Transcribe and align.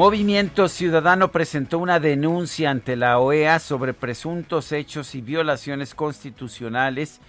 Movimiento 0.00 0.70
Ciudadano 0.70 1.30
presentó 1.30 1.78
una 1.78 2.00
denuncia 2.00 2.70
ante 2.70 2.96
la 2.96 3.18
OEA 3.18 3.58
sobre 3.58 3.92
presuntos 3.92 4.72
hechos 4.72 5.14
y 5.14 5.20
violaciones 5.20 5.94
constitucionales 5.94 7.20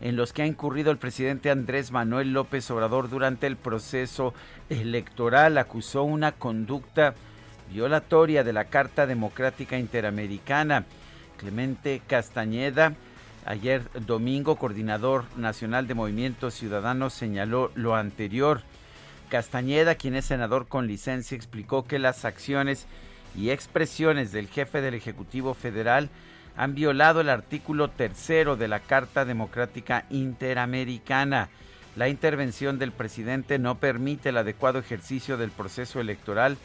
en 0.00 0.14
los 0.14 0.32
que 0.32 0.42
ha 0.42 0.46
incurrido 0.46 0.92
el 0.92 0.98
presidente 0.98 1.50
Andrés 1.50 1.90
Manuel 1.90 2.32
López 2.32 2.70
Obrador 2.70 3.10
durante 3.10 3.48
el 3.48 3.56
proceso 3.56 4.34
electoral. 4.70 5.58
Acusó 5.58 6.04
una 6.04 6.30
conducta 6.30 7.14
violatoria 7.72 8.44
de 8.44 8.52
la 8.52 8.66
Carta 8.66 9.08
Democrática 9.08 9.76
Interamericana. 9.76 10.84
Clemente 11.38 12.02
Castañeda, 12.06 12.94
ayer 13.46 13.82
domingo, 14.06 14.54
coordinador 14.54 15.24
nacional 15.36 15.88
de 15.88 15.94
Movimiento 15.94 16.52
Ciudadano, 16.52 17.10
señaló 17.10 17.72
lo 17.74 17.96
anterior. 17.96 18.60
Castañeda, 19.32 19.94
quien 19.94 20.14
es 20.14 20.26
senador 20.26 20.68
con 20.68 20.86
licencia, 20.86 21.34
explicó 21.34 21.86
que 21.86 21.98
las 21.98 22.26
acciones 22.26 22.84
y 23.34 23.48
expresiones 23.48 24.30
del 24.30 24.46
jefe 24.46 24.82
del 24.82 24.92
Ejecutivo 24.92 25.54
Federal 25.54 26.10
han 26.54 26.74
violado 26.74 27.22
el 27.22 27.30
artículo 27.30 27.88
tercero 27.88 28.56
de 28.56 28.68
la 28.68 28.80
Carta 28.80 29.24
Democrática 29.24 30.04
Interamericana. 30.10 31.48
La 31.96 32.10
intervención 32.10 32.78
del 32.78 32.92
presidente 32.92 33.58
no 33.58 33.78
permite 33.78 34.28
el 34.28 34.36
adecuado 34.36 34.80
ejercicio 34.80 35.38
del 35.38 35.50
proceso 35.50 35.98
electoral 35.98 36.58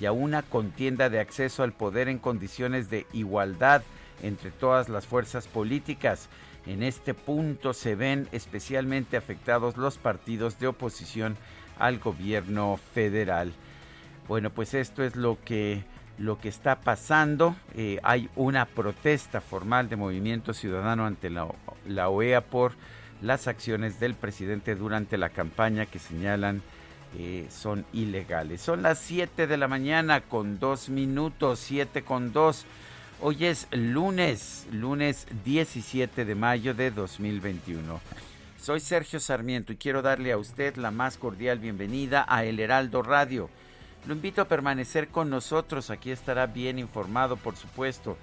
y 0.00 0.06
a 0.06 0.12
una 0.12 0.40
contienda 0.40 1.10
de 1.10 1.20
acceso 1.20 1.62
al 1.62 1.74
poder 1.74 2.08
en 2.08 2.18
condiciones 2.18 2.88
de 2.88 3.06
igualdad 3.12 3.82
entre 4.22 4.50
todas 4.50 4.88
las 4.88 5.06
fuerzas 5.06 5.46
políticas. 5.46 6.30
En 6.66 6.82
este 6.82 7.12
punto 7.12 7.74
se 7.74 7.94
ven 7.96 8.30
especialmente 8.32 9.18
afectados 9.18 9.76
los 9.76 9.98
partidos 9.98 10.58
de 10.58 10.68
oposición 10.68 11.36
al 11.78 11.98
gobierno 11.98 12.78
federal. 12.94 13.52
Bueno, 14.28 14.50
pues 14.50 14.74
esto 14.74 15.02
es 15.02 15.16
lo 15.16 15.38
que 15.44 15.84
lo 16.18 16.38
que 16.38 16.48
está 16.48 16.80
pasando. 16.80 17.56
Eh, 17.74 17.98
hay 18.02 18.28
una 18.36 18.66
protesta 18.66 19.40
formal 19.40 19.88
de 19.88 19.96
Movimiento 19.96 20.54
Ciudadano 20.54 21.06
ante 21.06 21.30
la, 21.30 22.08
OEA 22.08 22.40
por 22.42 22.72
las 23.22 23.48
acciones 23.48 24.00
del 24.00 24.14
presidente 24.14 24.74
durante 24.74 25.16
la 25.16 25.30
campaña 25.30 25.86
que 25.86 25.98
señalan 25.98 26.62
eh, 27.16 27.46
son 27.50 27.84
ilegales. 27.92 28.60
Son 28.60 28.82
las 28.82 28.98
7 28.98 29.46
de 29.46 29.56
la 29.56 29.68
mañana 29.68 30.20
con 30.20 30.58
2 30.58 30.88
minutos, 30.90 31.60
7 31.60 32.02
con 32.02 32.32
2. 32.32 32.66
Hoy 33.20 33.46
es 33.46 33.68
lunes, 33.70 34.66
lunes 34.72 35.26
17 35.44 36.24
de 36.24 36.34
mayo 36.34 36.74
de 36.74 36.90
2021. 36.90 38.00
Soy 38.64 38.80
Sergio 38.80 39.20
Sarmiento 39.20 39.74
y 39.74 39.76
quiero 39.76 40.00
darle 40.00 40.32
a 40.32 40.38
usted 40.38 40.76
la 40.76 40.90
más 40.90 41.18
cordial 41.18 41.58
bienvenida 41.58 42.24
a 42.26 42.44
El 42.44 42.58
Heraldo 42.58 43.02
Radio. 43.02 43.50
Lo 44.06 44.14
invito 44.14 44.40
a 44.40 44.48
permanecer 44.48 45.08
con 45.08 45.28
nosotros, 45.28 45.90
aquí 45.90 46.10
estará 46.10 46.46
bien 46.46 46.78
informado, 46.78 47.36
por 47.36 47.56
supuesto. 47.56 48.16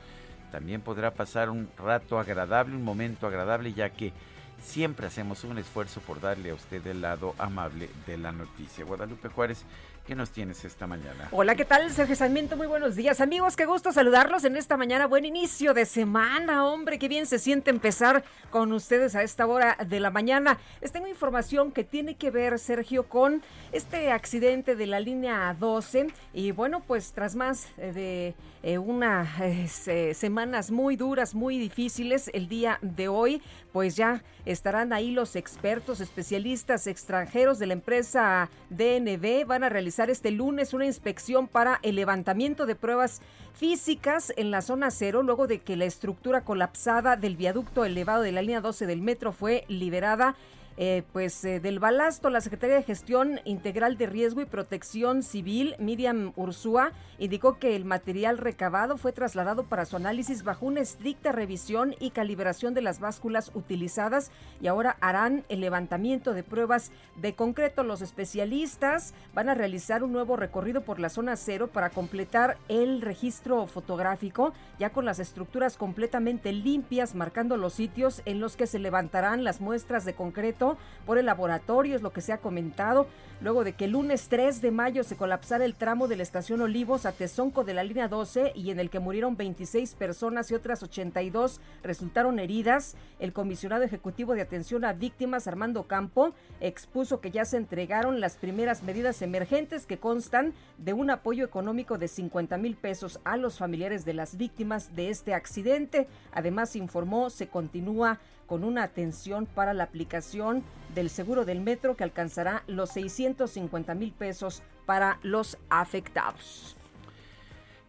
También 0.52 0.82
podrá 0.82 1.14
pasar 1.14 1.52
un 1.52 1.70
rato 1.78 2.18
agradable, 2.18 2.76
un 2.76 2.84
momento 2.84 3.28
agradable, 3.28 3.74
ya 3.74 3.92
que 3.92 4.14
siempre 4.60 5.06
hacemos 5.06 5.44
un 5.44 5.60
esfuerzo 5.60 6.02
por 6.02 6.20
darle 6.20 6.50
a 6.50 6.56
usted 6.56 6.88
el 6.88 7.02
lado 7.02 7.36
amable 7.38 7.92
de 8.08 8.18
la 8.18 8.32
noticia. 8.32 8.84
Guadalupe 8.84 9.30
Juárez 9.30 9.64
¿Qué 10.06 10.16
nos 10.16 10.32
tienes 10.32 10.66
esta 10.66 10.88
mañana? 10.88 11.30
Hola, 11.32 11.54
¿qué 11.54 11.64
tal? 11.64 11.92
Sergio 11.92 12.16
Sarmiento, 12.16 12.58
muy 12.58 12.66
buenos 12.66 12.96
días. 12.96 13.22
Amigos, 13.22 13.56
qué 13.56 13.68
gusto 13.68 13.92
saludarlos 13.92 14.44
en 14.46 14.58
esta 14.58 14.76
mañana. 14.76 15.06
Buen 15.06 15.26
inicio 15.26 15.76
de 15.76 15.86
semana, 15.86 16.66
hombre, 16.66 16.98
qué 16.98 17.08
bien 17.08 17.28
se 17.28 17.38
siente 17.38 17.70
empezar 17.70 18.24
con 18.50 18.74
ustedes 18.74 19.14
a 19.16 19.22
esta 19.22 19.46
hora 19.46 19.78
de 19.88 20.00
la 20.00 20.10
mañana. 20.10 20.58
Les 20.82 20.92
tengo 20.92 21.06
información 21.06 21.72
que 21.72 21.84
tiene 21.84 22.16
que 22.16 22.32
ver, 22.32 22.58
Sergio, 22.58 23.04
con 23.04 23.44
este 23.72 24.12
accidente 24.12 24.76
de 24.76 24.88
la 24.88 25.00
línea 25.00 25.56
12. 25.60 26.08
Y 26.34 26.50
bueno, 26.50 26.82
pues 26.82 27.14
tras 27.14 27.36
más 27.36 27.68
eh, 27.78 27.94
de 27.94 28.36
eh, 28.64 28.80
unas 28.80 29.88
eh, 29.88 30.16
semanas 30.16 30.72
muy 30.72 30.96
duras, 30.96 31.36
muy 31.36 31.60
difíciles, 31.60 32.32
el 32.34 32.48
día 32.48 32.80
de 32.82 33.08
hoy, 33.08 33.42
pues 33.72 33.96
ya 33.96 34.24
estarán 34.46 34.94
ahí 34.94 35.12
los 35.12 35.36
expertos, 35.36 36.02
especialistas 36.02 36.88
extranjeros 36.88 37.60
de 37.60 37.68
la 37.68 37.74
empresa 37.74 38.50
DNB. 38.70 39.46
Van 39.46 39.64
a 39.64 39.70
realizar 39.70 40.10
este 40.10 40.32
lunes 40.32 40.74
una 40.74 40.86
inspección 40.86 41.48
para 41.48 41.80
el 41.84 41.96
levantamiento 41.96 42.66
de 42.66 42.76
pruebas 42.76 43.22
físicas 43.54 44.34
en 44.38 44.52
la 44.52 44.62
zona 44.62 44.92
cero, 44.92 45.24
luego 45.24 45.48
de 45.48 45.60
que 45.60 45.76
la 45.76 45.86
estructura 45.86 46.42
colapsada 46.42 47.16
del 47.16 47.36
viaducto 47.36 47.86
elevado 47.86 48.24
de 48.24 48.32
la 48.32 48.42
línea 48.42 48.62
12 48.62 48.88
del 48.88 49.02
metro 49.02 49.32
fue 49.32 49.66
liberada 49.68 50.36
eh, 50.78 51.04
pues 51.12 51.44
eh, 51.44 51.60
del 51.60 51.80
balasto, 51.80 52.30
la 52.30 52.40
Secretaría 52.40 52.78
de 52.78 52.84
Gestión 52.84 53.42
Integral 53.44 53.98
de 53.98 54.06
Riesgo 54.06 54.42
y 54.42 54.46
Protección 54.46 55.22
Civil, 55.22 55.76
Miriam 55.80 56.32
Ursúa, 56.38 56.94
indicó 57.20 57.60
que 57.60 57.76
el 57.76 57.84
material 57.84 58.38
recabado 58.38 58.98
fue 58.98 59.12
trasladado 59.12 59.64
para 59.64 59.86
su 59.86 59.98
análisis 59.98 60.44
bajo 60.44 60.66
una 60.66 60.80
estricta 60.80 61.34
revisión 61.34 61.94
y 62.00 62.12
calibración 62.12 62.74
de 62.74 62.82
las 62.82 63.00
básculas 63.00 63.52
utilizadas 63.54 64.32
y 64.62 64.68
ahora 64.68 64.96
harán 65.02 65.44
el 65.50 65.60
levantamiento 65.60 66.34
de 66.34 66.44
pruebas 66.44 66.92
de 67.18 67.36
concreto. 67.36 67.84
Los 67.84 68.02
especialistas 68.02 69.14
van 69.34 69.50
a 69.50 69.56
realizar 69.56 70.04
un 70.04 70.14
nuevo 70.14 70.38
recorrido 70.38 70.82
por 70.82 71.00
la 71.00 71.10
zona 71.10 71.36
cero 71.36 71.68
para 71.68 71.90
completar 71.90 72.58
el 72.70 73.02
registro 73.02 73.68
fotográfico, 73.68 74.54
ya 74.80 74.92
con 74.92 75.04
las 75.04 75.20
estructuras 75.20 75.76
completamente 75.76 76.54
limpias, 76.54 77.14
marcando 77.14 77.58
los 77.58 77.74
sitios 77.74 78.22
en 78.26 78.40
los 78.40 78.56
que 78.56 78.68
se 78.68 78.80
levantarán 78.80 79.44
las 79.44 79.60
muestras 79.60 80.06
de 80.06 80.14
concreto 80.14 80.61
por 81.06 81.18
el 81.18 81.26
laboratorio, 81.26 81.96
es 81.96 82.02
lo 82.02 82.14
que 82.14 82.22
se 82.22 82.34
ha 82.34 82.38
comentado, 82.38 83.08
luego 83.42 83.64
de 83.64 83.74
que 83.74 83.86
el 83.86 83.92
lunes 83.92 84.28
3 84.30 84.62
de 84.62 84.72
mayo 84.72 85.04
se 85.04 85.18
colapsara 85.18 85.66
el 85.66 85.76
tramo 85.76 86.08
de 86.08 86.16
la 86.16 86.24
estación 86.24 86.62
Olivos 86.62 87.06
a 87.06 87.12
Tezonco 87.12 87.64
de 87.64 87.74
la 87.74 87.84
línea 87.84 88.08
12 88.08 88.54
y 88.56 88.70
en 88.70 88.80
el 88.80 88.90
que 88.90 89.00
murieron 89.00 89.36
26 89.36 89.96
personas 89.96 90.52
y 90.52 90.56
otras 90.56 90.84
82 90.84 91.60
resultaron 91.84 92.40
heridas. 92.40 92.96
El 93.20 93.34
comisionado 93.34 93.84
ejecutivo 93.84 94.36
de 94.36 94.42
atención 94.42 94.86
a 94.86 94.94
víctimas, 94.94 95.48
Armando 95.48 95.84
Campo, 95.84 96.34
expuso 96.60 97.20
que 97.20 97.32
ya 97.32 97.46
se 97.46 97.58
entregaron 97.58 98.20
las 98.20 98.38
primeras 98.38 98.84
medidas 98.84 99.22
emergentes 99.22 99.86
que 99.88 99.98
constan 99.98 100.54
de 100.78 100.94
un 100.94 101.10
apoyo 101.10 101.44
económico 101.44 101.98
de 101.98 102.08
50 102.08 102.58
mil 102.58 102.76
pesos 102.76 103.20
a 103.24 103.38
los 103.38 103.58
familiares 103.58 104.06
de 104.06 104.14
las 104.14 104.38
víctimas 104.38 104.96
de 104.96 105.10
este 105.10 105.34
accidente. 105.34 106.08
Además, 106.32 106.76
informó, 106.76 107.30
se 107.30 107.48
continúa 107.48 108.20
con 108.52 108.66
una 108.66 108.84
atención 108.84 109.46
para 109.46 109.74
la 109.74 109.86
aplicación 109.86 110.62
del 110.94 111.10
seguro 111.10 111.46
del 111.46 111.62
metro 111.62 111.96
que 111.96 112.04
alcanzará 112.04 112.64
los 112.68 112.90
650 112.90 113.96
mil 113.96 114.12
pesos 114.12 114.62
para 114.86 115.20
los 115.24 115.58
afectados. 115.70 116.76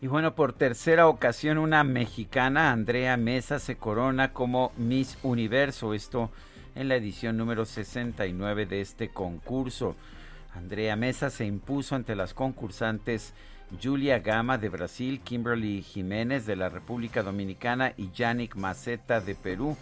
Y 0.00 0.06
bueno, 0.06 0.36
por 0.36 0.52
tercera 0.52 1.08
ocasión 1.08 1.58
una 1.58 1.82
mexicana, 1.82 2.70
Andrea 2.70 3.16
Mesa, 3.16 3.58
se 3.58 3.74
corona 3.74 4.32
como 4.32 4.70
Miss 4.76 5.18
Universo, 5.24 5.94
esto 5.94 6.30
en 6.76 6.86
la 6.86 6.94
edición 6.94 7.36
número 7.36 7.64
69 7.64 8.64
de 8.66 8.82
este 8.82 9.08
concurso. 9.08 9.96
Andrea 10.54 10.94
Mesa 10.94 11.30
se 11.30 11.44
impuso 11.44 11.96
ante 11.96 12.14
las 12.14 12.34
concursantes 12.34 13.34
Julia 13.82 14.20
Gama 14.20 14.58
de 14.58 14.68
Brasil, 14.68 15.22
Kimberly 15.24 15.82
Jiménez 15.82 16.46
de 16.46 16.54
la 16.54 16.68
República 16.68 17.24
Dominicana 17.24 17.94
y 17.96 18.12
Yannick 18.12 18.54
Maceta 18.54 19.20
de 19.20 19.34
Perú, 19.34 19.76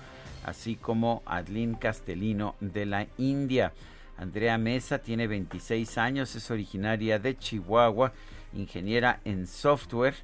así 0.44 0.76
como 0.76 1.22
Adlin 1.26 1.74
Castellino 1.74 2.56
de 2.60 2.86
la 2.86 3.06
India. 3.18 3.72
Andrea 4.16 4.58
Mesa 4.58 4.98
tiene 4.98 5.26
26 5.26 5.98
años, 5.98 6.34
es 6.36 6.50
originaria 6.50 7.18
de 7.18 7.38
Chihuahua, 7.38 8.12
ingeniera 8.52 9.20
en 9.24 9.46
software 9.46 10.14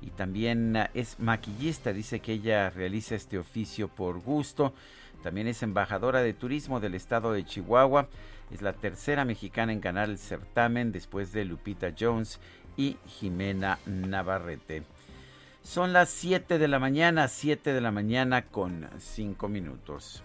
y 0.00 0.10
también 0.10 0.76
ah, 0.76 0.90
es 0.94 1.18
maquillista. 1.20 1.92
Dice 1.92 2.20
que 2.20 2.32
ella 2.32 2.70
realiza 2.70 3.14
este 3.14 3.38
oficio 3.38 3.88
por 3.88 4.20
gusto. 4.20 4.74
También 5.22 5.46
es 5.46 5.62
embajadora 5.62 6.22
de 6.22 6.34
turismo 6.34 6.80
del 6.80 6.94
estado 6.94 7.32
de 7.32 7.44
Chihuahua. 7.44 8.08
Es 8.50 8.60
la 8.60 8.72
tercera 8.72 9.24
mexicana 9.24 9.72
en 9.72 9.80
ganar 9.80 10.10
el 10.10 10.18
certamen 10.18 10.92
después 10.92 11.32
de 11.32 11.44
Lupita 11.44 11.94
Jones 11.98 12.40
y 12.76 12.96
Jimena 13.06 13.78
Navarrete. 13.86 14.82
Son 15.62 15.92
las 15.92 16.10
7 16.10 16.58
de 16.58 16.68
la 16.68 16.78
mañana, 16.78 17.28
7 17.28 17.72
de 17.72 17.80
la 17.80 17.92
mañana 17.92 18.46
con 18.46 18.88
5 18.98 19.48
minutos. 19.48 20.22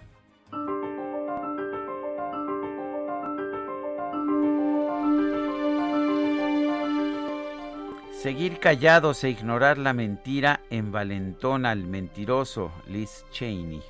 Seguir 8.11 8.59
callados 8.59 9.23
e 9.23 9.29
ignorar 9.29 9.77
la 9.77 9.93
mentira 9.93 10.61
envalentona 10.71 11.69
al 11.69 11.83
mentiroso 11.83 12.71
Liz 12.87 13.23
Cheney. 13.31 13.81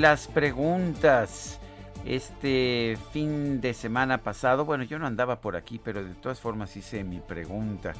Las 0.00 0.28
preguntas. 0.28 1.58
Este 2.04 2.96
fin 3.12 3.60
de 3.60 3.74
semana 3.74 4.18
pasado, 4.18 4.64
bueno, 4.64 4.84
yo 4.84 4.98
no 4.98 5.06
andaba 5.06 5.40
por 5.40 5.56
aquí, 5.56 5.80
pero 5.82 6.02
de 6.02 6.14
todas 6.14 6.40
formas 6.40 6.74
hice 6.76 7.04
mi 7.04 7.18
pregunta 7.18 7.92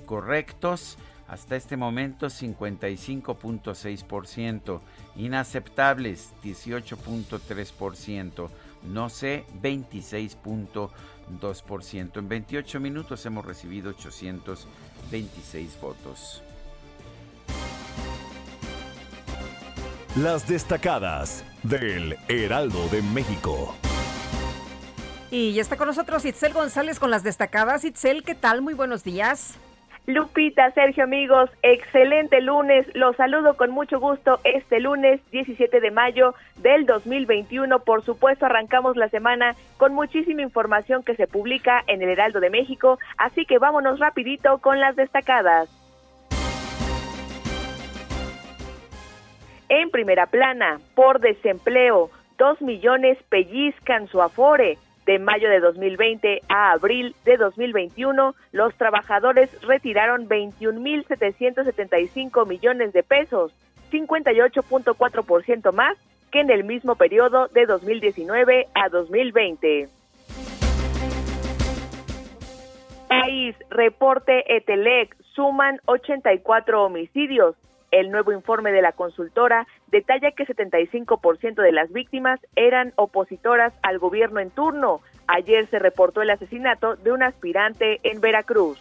correctos? 0.07 0.97
Hasta 1.27 1.55
este 1.55 1.77
momento 1.77 2.25
55.6%, 2.27 4.81
inaceptables 5.15 6.33
18.3%, 6.43 8.49
no 8.83 9.09
sé 9.09 9.45
26.2%. 9.61 12.17
En 12.17 12.29
28 12.29 12.79
minutos 12.79 13.25
hemos 13.25 13.45
recibido 13.45 13.89
826 13.91 15.81
votos. 15.81 16.41
Las 20.17 20.47
destacadas 20.47 21.43
del 21.63 22.17
Heraldo 22.27 22.87
de 22.89 23.01
México. 23.01 23.73
Y 25.31 25.53
ya 25.53 25.61
está 25.61 25.77
con 25.77 25.87
nosotros 25.87 26.25
Itzel 26.25 26.51
González 26.51 26.99
con 26.99 27.09
las 27.09 27.23
destacadas. 27.23 27.85
Itzel, 27.85 28.23
¿qué 28.23 28.35
tal? 28.35 28.61
Muy 28.61 28.73
buenos 28.73 29.05
días. 29.05 29.53
Lupita, 30.07 30.71
Sergio, 30.71 31.03
amigos, 31.03 31.51
excelente 31.61 32.41
lunes. 32.41 32.87
Los 32.95 33.15
saludo 33.17 33.55
con 33.55 33.69
mucho 33.69 33.99
gusto 33.99 34.39
este 34.43 34.79
lunes 34.79 35.21
17 35.31 35.79
de 35.79 35.91
mayo 35.91 36.33
del 36.57 36.87
2021. 36.87 37.79
Por 37.79 38.03
supuesto, 38.03 38.47
arrancamos 38.47 38.97
la 38.97 39.09
semana 39.09 39.55
con 39.77 39.93
muchísima 39.93 40.41
información 40.41 41.03
que 41.03 41.15
se 41.15 41.27
publica 41.27 41.83
en 41.85 42.01
el 42.01 42.09
Heraldo 42.09 42.39
de 42.39 42.49
México, 42.49 42.97
así 43.17 43.45
que 43.45 43.59
vámonos 43.59 43.99
rapidito 43.99 44.57
con 44.57 44.79
las 44.79 44.95
destacadas. 44.95 45.69
En 49.69 49.91
primera 49.91 50.25
plana, 50.25 50.79
por 50.95 51.19
desempleo, 51.19 52.09
dos 52.39 52.59
millones 52.61 53.19
pellizcan 53.29 54.07
su 54.07 54.19
afore. 54.21 54.79
De 55.05 55.19
mayo 55.19 55.49
de 55.49 55.59
2020 55.59 56.41
a 56.47 56.71
abril 56.73 57.15
de 57.25 57.35
2021, 57.37 58.35
los 58.51 58.75
trabajadores 58.75 59.49
retiraron 59.63 60.29
21.775 60.29 62.47
millones 62.47 62.93
de 62.93 63.01
pesos, 63.03 63.51
58.4% 63.91 65.73
más 65.73 65.97
que 66.31 66.39
en 66.39 66.51
el 66.51 66.63
mismo 66.63 66.95
periodo 66.95 67.47
de 67.47 67.65
2019 67.65 68.67
a 68.73 68.89
2020. 68.89 69.89
País, 73.07 73.55
reporte 73.69 74.55
Etelec, 74.55 75.15
suman 75.33 75.79
84 75.85 76.83
homicidios, 76.83 77.55
el 77.91 78.09
nuevo 78.09 78.31
informe 78.31 78.71
de 78.71 78.81
la 78.81 78.93
consultora 78.93 79.67
detalla 79.87 80.31
que 80.31 80.47
75% 80.47 81.61
de 81.61 81.71
las 81.71 81.91
víctimas 81.91 82.39
eran 82.55 82.93
opositoras 82.95 83.73
al 83.83 83.99
gobierno 83.99 84.39
en 84.39 84.49
turno. 84.49 85.01
Ayer 85.27 85.67
se 85.67 85.79
reportó 85.79 86.21
el 86.21 86.29
asesinato 86.29 86.95
de 86.95 87.11
un 87.11 87.23
aspirante 87.23 87.99
en 88.03 88.21
Veracruz. 88.21 88.79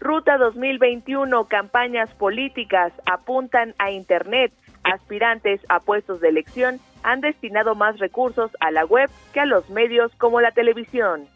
Ruta 0.00 0.38
2021, 0.38 1.46
campañas 1.46 2.08
políticas 2.14 2.92
apuntan 3.06 3.74
a 3.78 3.90
Internet. 3.90 4.52
Aspirantes 4.84 5.60
a 5.68 5.80
puestos 5.80 6.20
de 6.20 6.28
elección 6.28 6.78
han 7.02 7.20
destinado 7.20 7.74
más 7.74 7.98
recursos 7.98 8.50
a 8.60 8.70
la 8.70 8.84
web 8.84 9.10
que 9.32 9.40
a 9.40 9.46
los 9.46 9.68
medios 9.70 10.14
como 10.16 10.40
la 10.40 10.52
televisión. 10.52 11.26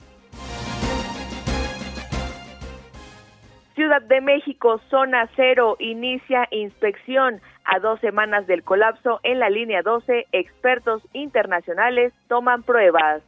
Ciudad 3.81 4.03
de 4.03 4.21
México, 4.21 4.79
zona 4.91 5.27
cero, 5.37 5.77
inicia 5.79 6.47
inspección. 6.51 7.41
A 7.65 7.79
dos 7.79 7.99
semanas 8.01 8.47
del 8.47 8.63
colapso 8.63 9.21
en 9.23 9.39
la 9.39 9.49
línea 9.49 9.81
12, 9.81 10.27
expertos 10.33 11.03
internacionales 11.15 12.13
toman 12.29 12.63
pruebas. 12.63 13.23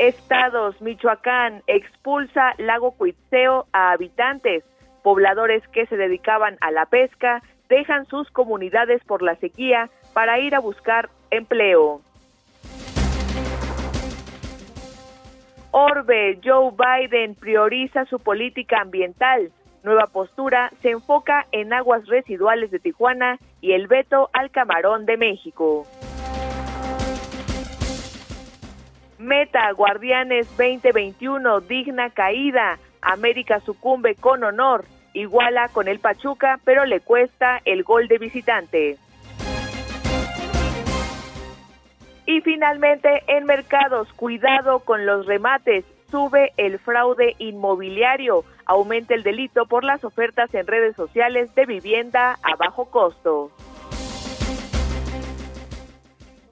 Estados, 0.00 0.82
Michoacán, 0.82 1.62
expulsa 1.68 2.54
lago 2.58 2.90
Cuitzeo 2.96 3.66
a 3.72 3.92
habitantes. 3.92 4.64
Pobladores 5.04 5.62
que 5.68 5.86
se 5.86 5.96
dedicaban 5.96 6.58
a 6.60 6.72
la 6.72 6.86
pesca 6.86 7.40
dejan 7.68 8.04
sus 8.06 8.28
comunidades 8.32 9.00
por 9.04 9.22
la 9.22 9.36
sequía 9.36 9.90
para 10.12 10.40
ir 10.40 10.56
a 10.56 10.58
buscar 10.58 11.08
empleo. 11.30 12.00
Orbe, 15.72 16.40
Joe 16.42 16.72
Biden 16.72 17.36
prioriza 17.36 18.04
su 18.06 18.18
política 18.18 18.80
ambiental. 18.80 19.52
Nueva 19.84 20.06
postura 20.06 20.72
se 20.82 20.90
enfoca 20.90 21.46
en 21.52 21.72
aguas 21.72 22.06
residuales 22.06 22.70
de 22.70 22.80
Tijuana 22.80 23.38
y 23.60 23.72
el 23.72 23.86
veto 23.86 24.30
al 24.32 24.50
camarón 24.50 25.06
de 25.06 25.16
México. 25.16 25.86
Meta 29.18 29.70
Guardianes 29.72 30.48
2021, 30.56 31.60
digna 31.60 32.10
caída. 32.10 32.78
América 33.00 33.60
sucumbe 33.60 34.16
con 34.16 34.42
honor. 34.42 34.84
Iguala 35.12 35.68
con 35.68 35.88
el 35.88 36.00
Pachuca, 36.00 36.58
pero 36.64 36.84
le 36.84 37.00
cuesta 37.00 37.60
el 37.64 37.84
gol 37.84 38.08
de 38.08 38.18
visitante. 38.18 38.96
Y 42.30 42.42
finalmente, 42.42 43.24
en 43.26 43.44
mercados, 43.44 44.06
cuidado 44.12 44.78
con 44.84 45.04
los 45.04 45.26
remates. 45.26 45.84
Sube 46.12 46.52
el 46.58 46.78
fraude 46.78 47.34
inmobiliario, 47.38 48.44
aumenta 48.66 49.14
el 49.14 49.24
delito 49.24 49.66
por 49.66 49.82
las 49.82 50.04
ofertas 50.04 50.54
en 50.54 50.68
redes 50.68 50.94
sociales 50.94 51.52
de 51.56 51.66
vivienda 51.66 52.38
a 52.44 52.54
bajo 52.54 52.88
costo. 52.88 53.50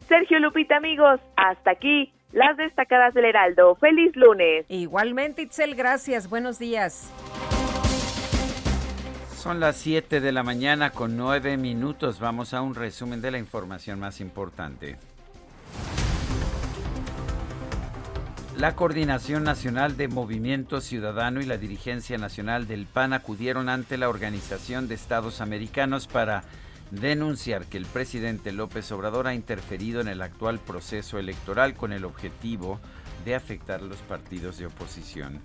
Sergio 0.08 0.40
Lupita, 0.40 0.78
amigos, 0.78 1.20
hasta 1.36 1.70
aquí 1.70 2.12
las 2.32 2.56
destacadas 2.56 3.14
del 3.14 3.26
Heraldo. 3.26 3.76
Feliz 3.76 4.16
lunes. 4.16 4.66
Igualmente, 4.68 5.42
Itzel, 5.42 5.76
gracias. 5.76 6.28
Buenos 6.28 6.58
días. 6.58 7.08
Son 9.36 9.60
las 9.60 9.76
7 9.76 10.20
de 10.20 10.32
la 10.32 10.42
mañana 10.42 10.90
con 10.90 11.16
9 11.16 11.56
minutos. 11.56 12.18
Vamos 12.18 12.52
a 12.52 12.62
un 12.62 12.74
resumen 12.74 13.22
de 13.22 13.30
la 13.30 13.38
información 13.38 14.00
más 14.00 14.20
importante. 14.20 14.96
La 18.58 18.74
Coordinación 18.74 19.44
Nacional 19.44 19.96
de 19.96 20.08
Movimiento 20.08 20.80
Ciudadano 20.80 21.40
y 21.40 21.44
la 21.44 21.58
Dirigencia 21.58 22.18
Nacional 22.18 22.66
del 22.66 22.86
PAN 22.86 23.12
acudieron 23.12 23.68
ante 23.68 23.96
la 23.96 24.08
Organización 24.08 24.88
de 24.88 24.96
Estados 24.96 25.40
Americanos 25.40 26.08
para 26.08 26.42
denunciar 26.90 27.66
que 27.66 27.76
el 27.78 27.86
presidente 27.86 28.50
López 28.50 28.90
Obrador 28.90 29.28
ha 29.28 29.34
interferido 29.34 30.00
en 30.00 30.08
el 30.08 30.22
actual 30.22 30.58
proceso 30.58 31.20
electoral 31.20 31.74
con 31.74 31.92
el 31.92 32.04
objetivo 32.04 32.80
de 33.24 33.36
afectar 33.36 33.78
a 33.78 33.84
los 33.84 33.98
partidos 33.98 34.58
de 34.58 34.66
oposición. 34.66 35.38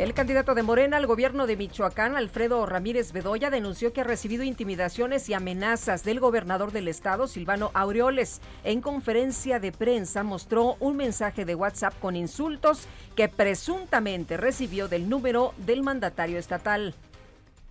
El 0.00 0.14
candidato 0.14 0.54
de 0.54 0.62
Morena 0.62 0.96
al 0.96 1.06
gobierno 1.06 1.46
de 1.46 1.58
Michoacán, 1.58 2.16
Alfredo 2.16 2.64
Ramírez 2.64 3.12
Bedoya, 3.12 3.50
denunció 3.50 3.92
que 3.92 4.00
ha 4.00 4.04
recibido 4.04 4.44
intimidaciones 4.44 5.28
y 5.28 5.34
amenazas 5.34 6.04
del 6.04 6.20
gobernador 6.20 6.72
del 6.72 6.88
estado, 6.88 7.28
Silvano 7.28 7.70
Aureoles. 7.74 8.40
En 8.64 8.80
conferencia 8.80 9.60
de 9.60 9.72
prensa 9.72 10.22
mostró 10.22 10.76
un 10.80 10.96
mensaje 10.96 11.44
de 11.44 11.54
WhatsApp 11.54 11.92
con 12.00 12.16
insultos 12.16 12.86
que 13.14 13.28
presuntamente 13.28 14.38
recibió 14.38 14.88
del 14.88 15.06
número 15.06 15.52
del 15.66 15.82
mandatario 15.82 16.38
estatal. 16.38 16.94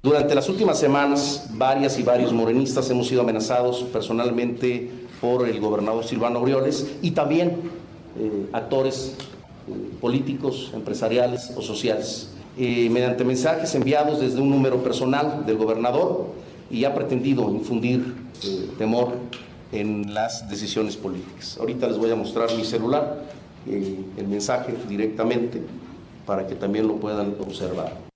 Durante 0.03 0.35
las 0.35 0.47
últimas 0.49 0.79
semanas, 0.79 1.49
varias 1.53 1.97
y 1.97 2.03
varios 2.03 2.31
morenistas 2.31 2.87
hemos 2.91 3.07
sido 3.07 3.21
amenazados 3.21 3.81
personalmente 3.85 4.87
por 5.19 5.49
el 5.49 5.59
gobernador 5.59 6.03
Silvano 6.05 6.37
Aureoles 6.37 6.95
y 7.01 7.09
también 7.09 7.71
eh, 8.19 8.49
actores 8.53 9.17
políticos, 10.01 10.71
empresariales 10.73 11.51
o 11.55 11.61
sociales, 11.61 12.29
eh, 12.57 12.89
mediante 12.89 13.23
mensajes 13.23 13.73
enviados 13.75 14.19
desde 14.19 14.41
un 14.41 14.49
número 14.49 14.83
personal 14.83 15.45
del 15.45 15.57
gobernador 15.57 16.27
y 16.69 16.83
ha 16.85 16.93
pretendido 16.93 17.49
infundir 17.49 18.15
eh, 18.43 18.69
temor 18.77 19.13
en 19.71 20.13
las 20.13 20.49
decisiones 20.49 20.97
políticas. 20.97 21.57
Ahorita 21.59 21.87
les 21.87 21.97
voy 21.97 22.11
a 22.11 22.15
mostrar 22.15 22.53
mi 22.55 22.65
celular, 22.65 23.23
eh, 23.67 23.99
el 24.17 24.27
mensaje 24.27 24.75
directamente, 24.87 25.61
para 26.25 26.47
que 26.47 26.55
también 26.55 26.87
lo 26.87 26.95
puedan 26.97 27.35
observar. 27.39 28.09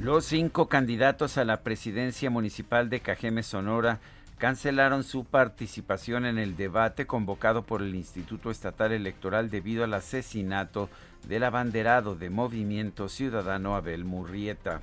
Los 0.00 0.26
cinco 0.26 0.68
candidatos 0.68 1.36
a 1.36 1.44
la 1.44 1.62
presidencia 1.62 2.30
municipal 2.30 2.88
de 2.88 3.00
Cajeme, 3.00 3.42
Sonora, 3.42 4.00
cancelaron 4.38 5.02
su 5.02 5.24
participación 5.24 6.26
en 6.26 6.38
el 6.38 6.56
debate 6.56 7.06
convocado 7.06 7.62
por 7.62 7.82
el 7.82 7.94
Instituto 7.94 8.50
Estatal 8.50 8.92
Electoral 8.92 9.50
debido 9.50 9.84
al 9.84 9.94
asesinato 9.94 10.90
del 11.26 11.44
abanderado 11.44 12.14
de 12.14 12.30
Movimiento 12.30 13.08
Ciudadano 13.08 13.76
Abel 13.76 14.04
Murrieta. 14.04 14.80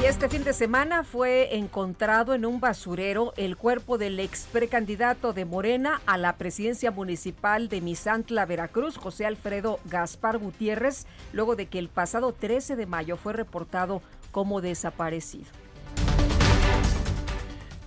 Y 0.00 0.04
este 0.06 0.28
fin 0.28 0.42
de 0.42 0.52
semana 0.52 1.04
fue 1.04 1.56
encontrado 1.56 2.34
en 2.34 2.44
un 2.44 2.60
basurero 2.60 3.34
el 3.36 3.56
cuerpo 3.56 3.98
del 3.98 4.18
ex 4.18 4.48
precandidato 4.50 5.32
de 5.32 5.44
Morena 5.44 6.00
a 6.06 6.18
la 6.18 6.36
presidencia 6.36 6.90
municipal 6.90 7.68
de 7.68 7.80
Misantla, 7.80 8.46
Veracruz, 8.46 8.96
José 8.96 9.26
Alfredo 9.26 9.78
Gaspar 9.84 10.38
Gutiérrez, 10.38 11.06
luego 11.32 11.56
de 11.56 11.66
que 11.66 11.78
el 11.78 11.88
pasado 11.88 12.32
13 12.32 12.74
de 12.74 12.86
mayo 12.86 13.16
fue 13.16 13.32
reportado 13.32 14.02
como 14.32 14.60
desaparecido. 14.60 15.61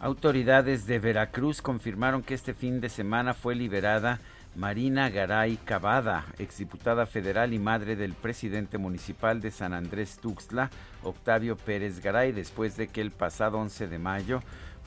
Autoridades 0.05 0.85
de 0.85 0.99
Veracruz 0.99 1.63
confirmaron 1.63 2.21
que 2.21 2.35
este 2.35 2.53
fin 2.53 2.79
de 2.79 2.89
semana 2.89 3.33
fue 3.33 3.55
liberada 3.55 4.19
Marina 4.55 5.09
Garay 5.09 5.57
Cavada, 5.57 6.27
exdiputada 6.37 7.07
federal 7.07 7.55
y 7.55 7.57
madre 7.57 7.95
del 7.95 8.13
presidente 8.13 8.77
municipal 8.77 9.41
de 9.41 9.49
San 9.49 9.73
Andrés 9.73 10.19
Tuxtla, 10.21 10.69
Octavio 11.01 11.57
Pérez 11.57 12.03
Garay, 12.03 12.33
después 12.33 12.77
de 12.77 12.87
que 12.87 13.01
el 13.01 13.09
pasado 13.09 13.57
11 13.57 13.87
de 13.87 13.97
mayo 13.97 14.43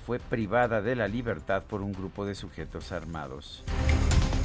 fue 0.07 0.21
privada 0.21 0.83
de 0.83 0.95
la 0.95 1.09
libertad 1.09 1.65
por 1.65 1.83
un 1.83 1.91
grupo 1.91 2.25
de 2.25 2.37
sujetos 2.37 2.93
armados. 2.93 3.65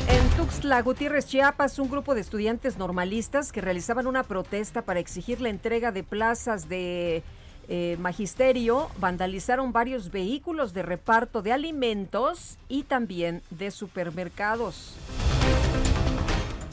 En 0.09 0.27
Tuxtla 0.37 0.81
Gutiérrez, 0.81 1.27
Chiapas, 1.27 1.77
un 1.77 1.87
grupo 1.87 2.15
de 2.15 2.21
estudiantes 2.21 2.79
normalistas 2.79 3.51
que 3.51 3.61
realizaban 3.61 4.07
una 4.07 4.23
protesta 4.23 4.81
para 4.81 4.99
exigir 4.99 5.39
la 5.39 5.49
entrega 5.49 5.91
de 5.91 6.01
plazas 6.01 6.67
de 6.67 7.21
eh, 7.67 7.97
magisterio 7.99 8.89
vandalizaron 8.99 9.71
varios 9.71 10.11
vehículos 10.11 10.73
de 10.73 10.83
reparto 10.83 11.41
de 11.41 11.53
alimentos 11.53 12.57
y 12.67 12.83
también 12.83 13.41
de 13.49 13.71
supermercados. 13.71 14.95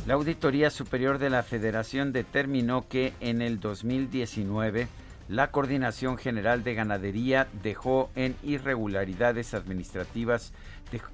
La 0.07 0.15
Auditoría 0.15 0.71
Superior 0.71 1.19
de 1.19 1.31
la 1.31 1.43
Federación 1.43 2.13
determinó 2.13 2.89
que 2.89 3.13
en 3.21 3.43
el 3.43 3.61
2019 3.61 4.89
la 5.29 5.53
Coordinación 5.53 6.19
General 6.19 6.65
de 6.65 6.75
Ganadería 6.75 7.47
dejó 7.63 8.11
en 8.17 8.35
irregularidades 8.43 9.55
administrativas 9.55 10.53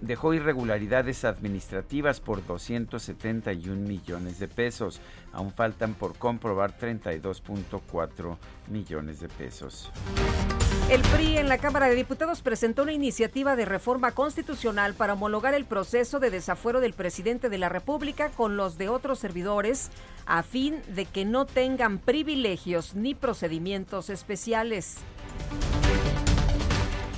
dejó 0.00 0.35
irregularidades 0.35 1.25
administrativas 1.25 2.21
por 2.21 2.45
271 2.47 3.76
millones 3.76 4.38
de 4.38 4.49
pesos. 4.49 5.00
Aún 5.33 5.52
faltan 5.52 5.95
por 5.95 6.16
comprobar 6.16 6.78
32.4 6.78 8.37
millones 8.68 9.21
de 9.21 9.28
pesos. 9.28 9.90
El 10.90 11.00
PRI 11.02 11.38
en 11.38 11.49
la 11.49 11.59
Cámara 11.59 11.88
de 11.88 11.97
Diputados 11.97 12.42
presentó 12.42 12.85
una 12.85 12.92
iniciativa 12.92 13.56
de 13.56 13.64
reforma 13.64 14.12
constitucional 14.12 14.95
para 14.95 15.14
homologar 15.14 15.54
el 15.54 15.64
proceso 15.64 16.21
de 16.21 16.30
desafuero 16.30 16.80
del 16.80 16.92
presidente 16.92 17.49
de 17.49 17.59
la 17.59 17.68
República 17.68 18.30
con 18.30 18.56
los 18.56 18.78
de 18.78 18.88
otros 18.88 19.18
servidores 19.18 19.90
a 20.26 20.42
fin 20.42 20.80
de 20.88 21.06
que 21.06 21.25
no 21.25 21.45
tengan 21.45 21.99
privilegios 21.99 22.95
ni 22.95 23.14
procedimientos 23.14 24.11
especiales. 24.11 24.99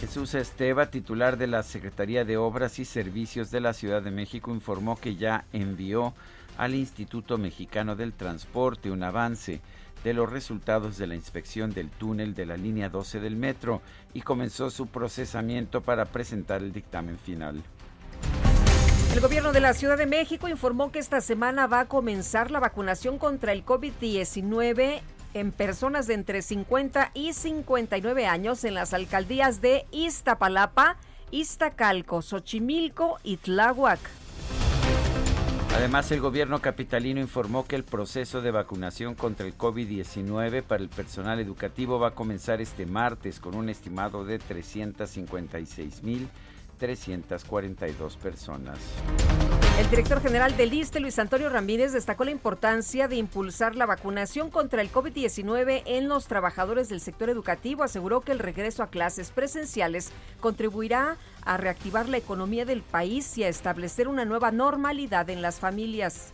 Jesús 0.00 0.34
Esteva, 0.34 0.90
titular 0.90 1.38
de 1.38 1.48
la 1.48 1.64
Secretaría 1.64 2.24
de 2.24 2.36
Obras 2.36 2.78
y 2.78 2.84
Servicios 2.84 3.50
de 3.50 3.60
la 3.60 3.72
Ciudad 3.72 4.00
de 4.00 4.12
México, 4.12 4.52
informó 4.52 4.96
que 4.96 5.16
ya 5.16 5.44
envió 5.52 6.14
al 6.56 6.76
Instituto 6.76 7.36
Mexicano 7.36 7.96
del 7.96 8.12
Transporte 8.12 8.92
un 8.92 9.02
avance 9.02 9.60
de 10.04 10.14
los 10.14 10.30
resultados 10.30 10.98
de 10.98 11.08
la 11.08 11.16
inspección 11.16 11.72
del 11.72 11.90
túnel 11.90 12.36
de 12.36 12.46
la 12.46 12.56
línea 12.56 12.88
12 12.88 13.18
del 13.18 13.34
metro 13.34 13.82
y 14.14 14.20
comenzó 14.20 14.70
su 14.70 14.86
procesamiento 14.86 15.80
para 15.80 16.04
presentar 16.04 16.62
el 16.62 16.72
dictamen 16.72 17.18
final. 17.18 17.60
El 19.12 19.20
gobierno 19.20 19.52
de 19.52 19.60
la 19.60 19.74
Ciudad 19.74 19.98
de 19.98 20.06
México 20.06 20.46
informó 20.46 20.92
que 20.92 21.00
esta 21.00 21.20
semana 21.20 21.66
va 21.66 21.80
a 21.80 21.84
comenzar 21.86 22.52
la 22.52 22.60
vacunación 22.60 23.18
contra 23.18 23.50
el 23.50 23.64
COVID-19 23.64 25.00
en 25.35 25.52
personas 25.52 26.06
de 26.06 26.14
entre 26.14 26.42
50 26.42 27.11
y 27.14 27.32
59 27.32 28.26
años 28.26 28.64
en 28.64 28.75
las 28.75 28.94
alcaldías 28.94 29.61
de 29.61 29.87
Iztapalapa, 29.90 30.97
Iztacalco, 31.30 32.23
Xochimilco 32.23 33.18
y 33.23 33.37
Tláhuac. 33.37 34.00
Además, 35.75 36.11
el 36.11 36.20
gobierno 36.20 36.61
capitalino 36.61 37.20
informó 37.20 37.66
que 37.66 37.76
el 37.76 37.85
proceso 37.85 38.40
de 38.40 38.50
vacunación 38.50 39.14
contra 39.14 39.47
el 39.47 39.56
COVID-19 39.56 40.62
para 40.62 40.82
el 40.82 40.88
personal 40.88 41.38
educativo 41.38 42.00
va 42.00 42.08
a 42.08 42.14
comenzar 42.14 42.61
este 42.61 42.87
martes 42.87 43.38
con 43.38 43.54
un 43.54 43.68
estimado 43.68 44.25
de 44.25 44.38
356 44.38 46.02
mil 46.02 46.28
342 46.78 48.16
personas. 48.16 48.78
El 49.78 49.88
director 49.90 50.20
general 50.20 50.56
del 50.56 50.73
ISTE, 50.73 51.00
Luis 51.00 51.18
Antonio 51.18 51.49
Ramírez, 51.49 51.92
destacó 51.92 52.25
la 52.25 52.30
importancia 52.30 53.06
de 53.06 53.16
impulsar 53.16 53.76
la 53.76 53.87
vacunación 53.87 54.50
contra 54.50 54.82
el 54.82 54.90
COVID-19 54.90 55.82
en 55.87 56.08
los 56.08 56.26
trabajadores 56.26 56.88
del 56.88 57.00
sector 57.00 57.30
educativo. 57.30 57.85
Aseguró 57.85 58.20
que 58.20 58.32
el 58.32 58.38
regreso 58.38 58.82
a 58.82 58.88
clases 58.88 59.30
presenciales 59.30 60.11
contribuirá 60.40 61.16
a 61.42 61.56
reactivar 61.56 62.08
la 62.08 62.16
economía 62.16 62.64
del 62.64 62.82
país 62.82 63.38
y 63.38 63.44
a 63.44 63.49
establecer 63.49 64.08
una 64.08 64.25
nueva 64.25 64.50
normalidad 64.50 65.30
en 65.30 65.42
las 65.42 65.61
familias. 65.61 66.32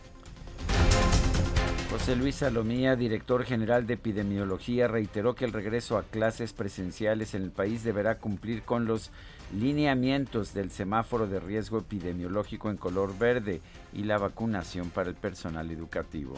José 1.97 2.17
Luis 2.17 2.35
Salomía, 2.35 2.97
director 2.97 3.45
general 3.45 3.87
de 3.87 3.93
epidemiología, 3.93 4.89
reiteró 4.89 5.33
que 5.33 5.45
el 5.45 5.53
regreso 5.53 5.97
a 5.97 6.03
clases 6.03 6.51
presenciales 6.51 7.33
en 7.35 7.43
el 7.43 7.51
país 7.51 7.85
deberá 7.85 8.17
cumplir 8.17 8.63
con 8.63 8.85
los 8.85 9.11
lineamientos 9.57 10.53
del 10.53 10.71
semáforo 10.71 11.25
de 11.25 11.39
riesgo 11.39 11.77
epidemiológico 11.77 12.69
en 12.69 12.75
color 12.75 13.17
verde 13.17 13.61
y 13.93 14.03
la 14.03 14.17
vacunación 14.17 14.89
para 14.89 15.07
el 15.07 15.15
personal 15.15 15.71
educativo. 15.71 16.35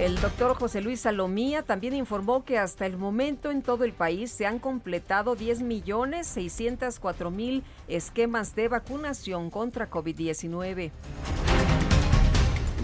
El 0.00 0.20
doctor 0.20 0.56
José 0.56 0.80
Luis 0.80 0.98
Salomía 0.98 1.62
también 1.62 1.94
informó 1.94 2.44
que 2.44 2.58
hasta 2.58 2.86
el 2.86 2.96
momento 2.96 3.52
en 3.52 3.62
todo 3.62 3.84
el 3.84 3.92
país 3.92 4.32
se 4.32 4.46
han 4.46 4.58
completado 4.58 5.36
10.604.000 5.36 7.62
esquemas 7.86 8.56
de 8.56 8.66
vacunación 8.66 9.50
contra 9.50 9.88
COVID-19. 9.88 10.90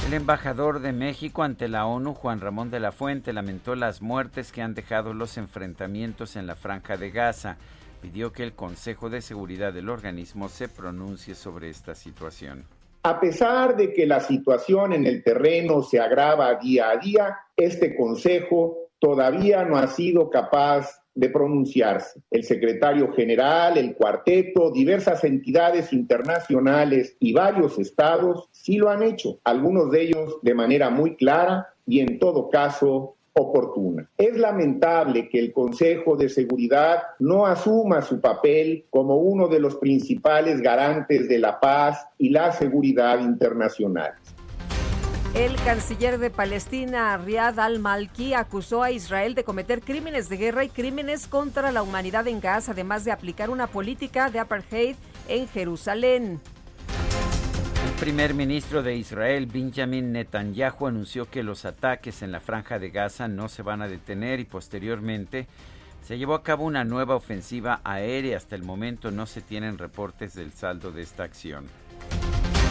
El 0.05 0.13
embajador 0.15 0.81
de 0.81 0.91
México 0.91 1.43
ante 1.43 1.69
la 1.69 1.85
ONU, 1.85 2.15
Juan 2.15 2.41
Ramón 2.41 2.71
de 2.71 2.81
la 2.81 2.91
Fuente, 2.91 3.31
lamentó 3.31 3.75
las 3.75 4.01
muertes 4.01 4.51
que 4.51 4.61
han 4.61 4.73
dejado 4.73 5.13
los 5.13 5.37
enfrentamientos 5.37 6.35
en 6.35 6.45
la 6.45 6.55
franja 6.55 6.97
de 6.97 7.11
Gaza 7.11 7.57
pidió 8.01 8.31
que 8.31 8.43
el 8.43 8.53
Consejo 8.53 9.09
de 9.09 9.21
Seguridad 9.21 9.73
del 9.73 9.89
organismo 9.89 10.49
se 10.49 10.67
pronuncie 10.67 11.35
sobre 11.35 11.69
esta 11.69 11.95
situación. 11.95 12.65
A 13.03 13.19
pesar 13.19 13.77
de 13.77 13.93
que 13.93 14.05
la 14.05 14.19
situación 14.19 14.93
en 14.93 15.05
el 15.05 15.23
terreno 15.23 15.83
se 15.83 15.99
agrava 15.99 16.55
día 16.55 16.89
a 16.89 16.97
día, 16.97 17.37
este 17.55 17.95
Consejo 17.95 18.89
todavía 18.99 19.63
no 19.63 19.77
ha 19.77 19.87
sido 19.87 20.29
capaz 20.29 20.99
de 21.15 21.29
pronunciarse. 21.29 22.21
El 22.31 22.43
secretario 22.43 23.11
general, 23.13 23.77
el 23.77 23.93
cuarteto, 23.95 24.71
diversas 24.71 25.23
entidades 25.23 25.91
internacionales 25.91 27.15
y 27.19 27.33
varios 27.33 27.77
estados 27.77 28.47
sí 28.51 28.77
lo 28.77 28.89
han 28.89 29.03
hecho, 29.03 29.39
algunos 29.43 29.91
de 29.91 30.01
ellos 30.03 30.37
de 30.41 30.53
manera 30.53 30.89
muy 30.89 31.15
clara 31.15 31.73
y 31.85 31.99
en 31.99 32.19
todo 32.19 32.49
caso 32.49 33.15
Es 34.17 34.37
lamentable 34.37 35.29
que 35.29 35.39
el 35.39 35.53
Consejo 35.53 36.15
de 36.15 36.29
Seguridad 36.29 37.03
no 37.19 37.45
asuma 37.45 38.01
su 38.01 38.19
papel 38.19 38.85
como 38.89 39.17
uno 39.17 39.47
de 39.47 39.59
los 39.59 39.75
principales 39.75 40.61
garantes 40.61 41.27
de 41.29 41.39
la 41.39 41.59
paz 41.59 42.05
y 42.17 42.29
la 42.29 42.51
seguridad 42.51 43.19
internacional. 43.19 44.13
El 45.35 45.55
canciller 45.57 46.17
de 46.17 46.31
Palestina, 46.31 47.15
Riyad 47.17 47.59
al-Malki, 47.59 48.33
acusó 48.33 48.81
a 48.81 48.91
Israel 48.91 49.35
de 49.35 49.43
cometer 49.43 49.81
crímenes 49.81 50.27
de 50.27 50.37
guerra 50.37 50.63
y 50.63 50.69
crímenes 50.69 51.27
contra 51.27 51.71
la 51.71 51.83
humanidad 51.83 52.27
en 52.27 52.41
Gaza, 52.41 52.71
además 52.71 53.05
de 53.05 53.11
aplicar 53.11 53.51
una 53.51 53.67
política 53.67 54.31
de 54.31 54.39
apartheid 54.39 54.95
en 55.27 55.47
Jerusalén. 55.47 56.41
Primer 57.99 58.33
ministro 58.33 58.81
de 58.81 58.95
Israel, 58.95 59.45
Benjamin 59.45 60.13
Netanyahu, 60.13 60.87
anunció 60.87 61.29
que 61.29 61.43
los 61.43 61.65
ataques 61.65 62.21
en 62.21 62.31
la 62.31 62.39
franja 62.39 62.79
de 62.79 62.91
Gaza 62.91 63.27
no 63.27 63.49
se 63.49 63.61
van 63.61 63.81
a 63.81 63.89
detener 63.89 64.39
y 64.39 64.45
posteriormente 64.45 65.47
se 66.01 66.17
llevó 66.17 66.33
a 66.35 66.41
cabo 66.41 66.63
una 66.63 66.85
nueva 66.85 67.15
ofensiva 67.15 67.81
aérea. 67.83 68.37
Hasta 68.37 68.55
el 68.55 68.63
momento 68.63 69.11
no 69.11 69.25
se 69.25 69.41
tienen 69.41 69.77
reportes 69.77 70.33
del 70.33 70.53
saldo 70.53 70.93
de 70.93 71.01
esta 71.01 71.23
acción. 71.23 71.65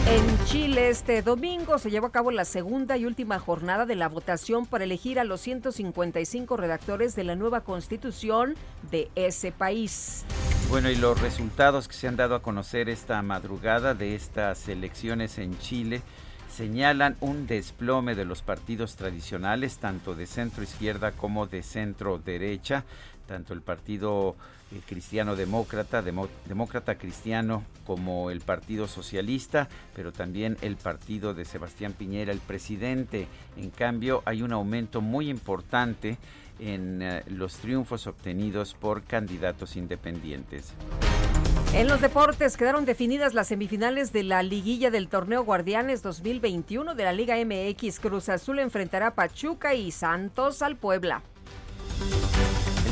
En 0.07 0.45
Chile 0.45 0.89
este 0.89 1.21
domingo 1.21 1.77
se 1.77 1.91
llevó 1.91 2.07
a 2.07 2.11
cabo 2.11 2.31
la 2.31 2.45
segunda 2.45 2.97
y 2.97 3.05
última 3.05 3.39
jornada 3.39 3.85
de 3.85 3.95
la 3.95 4.09
votación 4.09 4.65
para 4.65 4.83
elegir 4.83 5.19
a 5.19 5.23
los 5.23 5.41
155 5.41 6.57
redactores 6.57 7.15
de 7.15 7.23
la 7.23 7.35
nueva 7.35 7.61
constitución 7.61 8.55
de 8.91 9.09
ese 9.15 9.51
país. 9.51 10.25
Bueno, 10.69 10.89
y 10.89 10.95
los 10.95 11.19
resultados 11.21 11.87
que 11.87 11.93
se 11.93 12.07
han 12.07 12.15
dado 12.15 12.35
a 12.35 12.41
conocer 12.41 12.89
esta 12.89 13.21
madrugada 13.21 13.93
de 13.93 14.15
estas 14.15 14.67
elecciones 14.67 15.37
en 15.37 15.57
Chile 15.59 16.01
señalan 16.49 17.15
un 17.19 17.47
desplome 17.47 18.15
de 18.15 18.25
los 18.25 18.41
partidos 18.41 18.95
tradicionales, 18.95 19.77
tanto 19.77 20.15
de 20.15 20.25
centro 20.25 20.63
izquierda 20.63 21.11
como 21.11 21.47
de 21.47 21.63
centro 21.63 22.17
derecha, 22.17 22.83
tanto 23.27 23.53
el 23.53 23.61
Partido 23.61 24.35
Cristiano 24.87 25.35
Demócrata, 25.35 26.01
Demócrata 26.01 26.95
Cristiano, 26.95 27.63
como 27.85 28.29
el 28.29 28.41
Partido 28.41 28.87
Socialista, 28.87 29.67
pero 29.95 30.11
también 30.11 30.57
el 30.61 30.75
partido 30.75 31.33
de 31.33 31.45
Sebastián 31.45 31.93
Piñera, 31.93 32.31
el 32.31 32.39
presidente. 32.39 33.27
En 33.57 33.71
cambio, 33.71 34.21
hay 34.25 34.41
un 34.41 34.53
aumento 34.53 35.01
muy 35.01 35.29
importante 35.29 36.17
en 36.59 37.01
eh, 37.01 37.23
los 37.27 37.55
triunfos 37.55 38.05
obtenidos 38.05 38.75
por 38.75 39.03
candidatos 39.03 39.75
independientes. 39.75 40.73
En 41.73 41.87
los 41.87 42.01
deportes 42.01 42.57
quedaron 42.57 42.85
definidas 42.85 43.35
las 43.35 43.47
semifinales 43.47 44.11
de 44.11 44.23
la 44.23 44.41
liguilla 44.41 44.89
del 44.89 45.07
torneo 45.07 45.43
Guardianes 45.43 46.01
2021 46.01 46.95
de 46.95 47.03
la 47.03 47.13
Liga 47.13 47.35
MX. 47.37 47.99
Cruz 47.99 48.27
Azul 48.29 48.59
enfrentará 48.59 49.07
a 49.07 49.15
Pachuca 49.15 49.75
y 49.75 49.91
Santos 49.91 50.63
al 50.63 50.77
Puebla. 50.77 51.21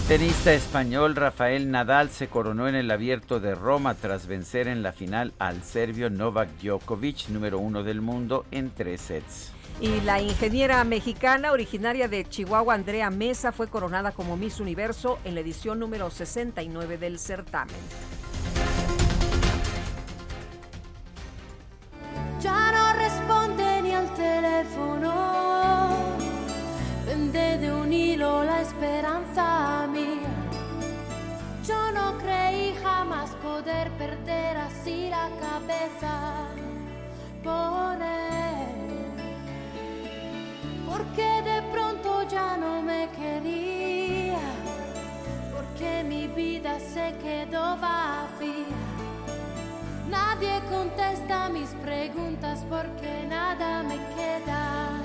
El 0.10 0.20
tenista 0.20 0.54
español 0.54 1.18
Rafael 1.18 1.70
Nadal 1.70 2.10
se 2.10 2.30
coronó 2.30 2.70
en 2.70 2.76
el 2.76 2.90
abierto 2.92 3.42
de 3.42 3.56
Roma 3.56 3.94
tras 3.94 4.26
vencer 4.26 4.70
en 4.70 4.82
la 4.82 4.94
final 4.94 5.34
al 5.38 5.64
serbio 5.64 6.10
Novak 6.10 6.48
Djokovic, 6.62 7.28
número 7.28 7.60
uno 7.60 7.84
del 7.84 8.00
mundo, 8.00 8.46
en 8.52 8.70
tres 8.70 9.02
sets. 9.02 9.52
Y 9.82 10.00
la 10.06 10.22
ingeniera 10.22 10.82
mexicana 10.86 11.52
originaria 11.52 12.08
de 12.08 12.24
Chihuahua, 12.24 12.76
Andrea 12.76 13.10
Mesa, 13.10 13.52
fue 13.52 13.68
coronada 13.68 14.14
como 14.14 14.38
Miss 14.38 14.62
Universo 14.62 15.20
en 15.26 15.36
la 15.36 15.42
edición 15.42 15.78
número 15.78 16.10
69 16.10 16.98
del 16.98 17.20
certamen. 17.20 17.76
Ya 22.40 22.72
no 22.72 22.94
responde 22.94 23.82
ni 23.82 23.94
al 23.94 24.14
teléfono. 24.16 25.87
Vende 27.30 27.58
de 27.58 27.74
un 27.74 27.92
hilo 27.92 28.42
la 28.46 28.62
esperanza 28.62 29.86
mía. 29.92 30.34
Yo 31.68 31.92
no 31.92 32.18
creí 32.20 32.74
jamás 32.82 33.32
poder 33.44 33.90
perder 33.98 34.56
así 34.56 35.10
la 35.10 35.28
cabeza 35.46 36.46
por 37.44 38.02
él. 38.02 38.78
Porque 40.90 41.42
de 41.44 41.62
pronto 41.74 42.24
ya 42.30 42.56
no 42.56 42.82
me 42.82 43.10
quería. 43.10 44.40
Porque 45.54 46.06
mi 46.06 46.28
vida 46.28 46.80
se 46.80 47.14
quedó 47.18 47.76
vacía 47.78 48.78
Nadie 50.10 50.62
contesta 50.70 51.50
mis 51.50 51.72
preguntas 51.84 52.66
porque 52.70 53.26
nada 53.28 53.84
me 53.84 53.98
queda 54.16 55.02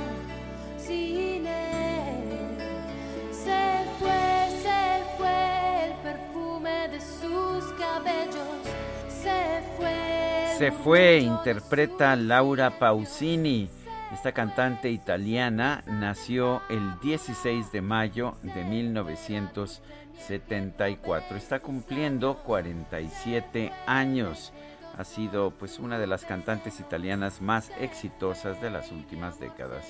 sin 0.78 1.46
él. 1.48 1.71
Sus 7.22 7.64
cabellos. 7.74 8.66
Se 9.08 9.62
fue. 9.76 10.56
Se 10.58 10.72
fue, 10.72 11.20
interpreta 11.20 12.16
Laura 12.16 12.78
Pausini. 12.78 13.70
Esta 14.12 14.32
cantante 14.32 14.90
italiana 14.90 15.84
nació 15.86 16.60
el 16.68 16.98
16 17.00 17.72
de 17.72 17.80
mayo 17.80 18.34
de 18.42 18.62
1974. 18.64 21.36
Está 21.36 21.60
cumpliendo 21.60 22.42
47 22.44 23.72
años 23.86 24.52
ha 24.98 25.04
sido 25.04 25.50
pues 25.50 25.78
una 25.78 25.98
de 25.98 26.06
las 26.06 26.24
cantantes 26.24 26.80
italianas 26.80 27.40
más 27.40 27.70
exitosas 27.80 28.60
de 28.60 28.70
las 28.70 28.90
últimas 28.92 29.40
décadas. 29.40 29.84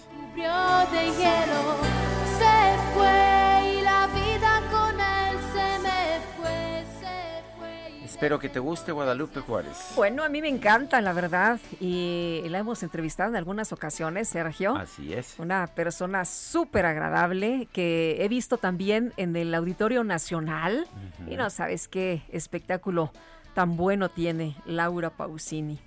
Espero 8.22 8.38
que 8.38 8.48
te 8.48 8.60
guste 8.60 8.92
Guadalupe 8.92 9.40
Juárez. 9.40 9.94
Bueno, 9.96 10.22
a 10.22 10.28
mí 10.28 10.40
me 10.40 10.48
encanta, 10.48 11.00
la 11.00 11.12
verdad. 11.12 11.58
Y 11.80 12.40
la 12.50 12.58
hemos 12.58 12.84
entrevistado 12.84 13.30
en 13.30 13.34
algunas 13.34 13.72
ocasiones, 13.72 14.28
Sergio. 14.28 14.76
Así 14.76 15.12
es. 15.12 15.34
Una 15.40 15.66
persona 15.66 16.24
súper 16.24 16.86
agradable 16.86 17.66
que 17.72 18.18
he 18.20 18.28
visto 18.28 18.58
también 18.58 19.12
en 19.16 19.34
el 19.34 19.52
Auditorio 19.52 20.04
Nacional. 20.04 20.86
Y 21.28 21.34
no 21.34 21.50
sabes 21.50 21.88
qué 21.88 22.22
espectáculo 22.30 23.10
tan 23.54 23.76
bueno 23.76 24.08
tiene 24.08 24.54
Laura 24.66 25.10
Pausini. 25.10 25.80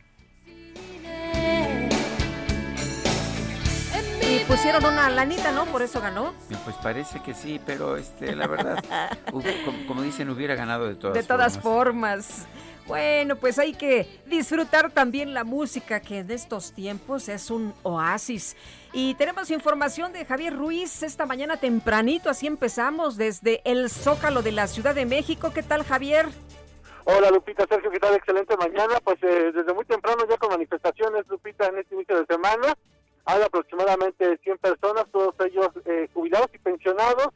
Pusieron 4.47 4.85
una 4.85 5.09
lanita, 5.09 5.51
¿no? 5.51 5.65
Por 5.65 5.81
eso 5.81 6.01
ganó. 6.01 6.33
Pues 6.63 6.75
parece 6.77 7.21
que 7.21 7.33
sí, 7.33 7.59
pero 7.65 7.97
este, 7.97 8.35
la 8.35 8.47
verdad, 8.47 8.83
como, 9.31 9.43
como, 9.87 10.01
dicen, 10.01 10.29
hubiera 10.29 10.55
ganado 10.55 10.87
de 10.87 10.95
todas 10.95 11.15
De 11.15 11.23
todas 11.23 11.57
formas. 11.59 12.45
Bueno, 12.87 13.35
pues 13.35 13.57
hay 13.57 13.73
que 13.73 14.07
disfrutar 14.27 14.91
también 14.91 15.33
la 15.33 15.43
música 15.43 15.99
que 15.99 16.19
en 16.19 16.29
estos 16.29 16.71
tiempos 16.71 17.29
es 17.29 17.49
un 17.49 17.73
oasis. 17.81 18.55
Y 18.93 19.15
tenemos 19.15 19.49
información 19.49 20.13
de 20.13 20.23
Javier 20.23 20.55
Ruiz 20.55 21.01
esta 21.01 21.25
mañana 21.25 21.57
tempranito, 21.57 22.29
así 22.29 22.45
empezamos 22.45 23.17
desde 23.17 23.61
el 23.65 23.89
Zócalo 23.89 24.43
de 24.43 24.51
la 24.51 24.67
Ciudad 24.67 24.93
de 24.93 25.05
México. 25.05 25.51
¿Qué 25.51 25.63
tal, 25.63 25.83
Javier? 25.83 26.27
Hola 27.05 27.29
Lupita, 27.31 27.65
Sergio, 27.67 27.89
¿qué 27.89 27.99
tal? 27.99 28.15
Excelente 28.15 28.55
mañana. 28.57 28.99
Pues 29.03 29.17
eh, 29.23 29.51
desde 29.53 29.73
muy 29.73 29.85
temprano 29.85 30.23
ya 30.29 30.37
con 30.37 30.49
manifestaciones, 30.49 31.27
Lupita, 31.27 31.67
en 31.67 31.79
este 31.79 31.95
inicio 31.95 32.19
de 32.19 32.25
semana. 32.27 32.75
Hay 33.25 33.41
aproximadamente 33.41 34.37
100 34.43 34.57
personas, 34.59 35.05
todos 35.11 35.33
ellos 35.45 35.69
eh, 35.85 36.07
jubilados 36.13 36.49
y 36.53 36.59
pensionados 36.59 37.29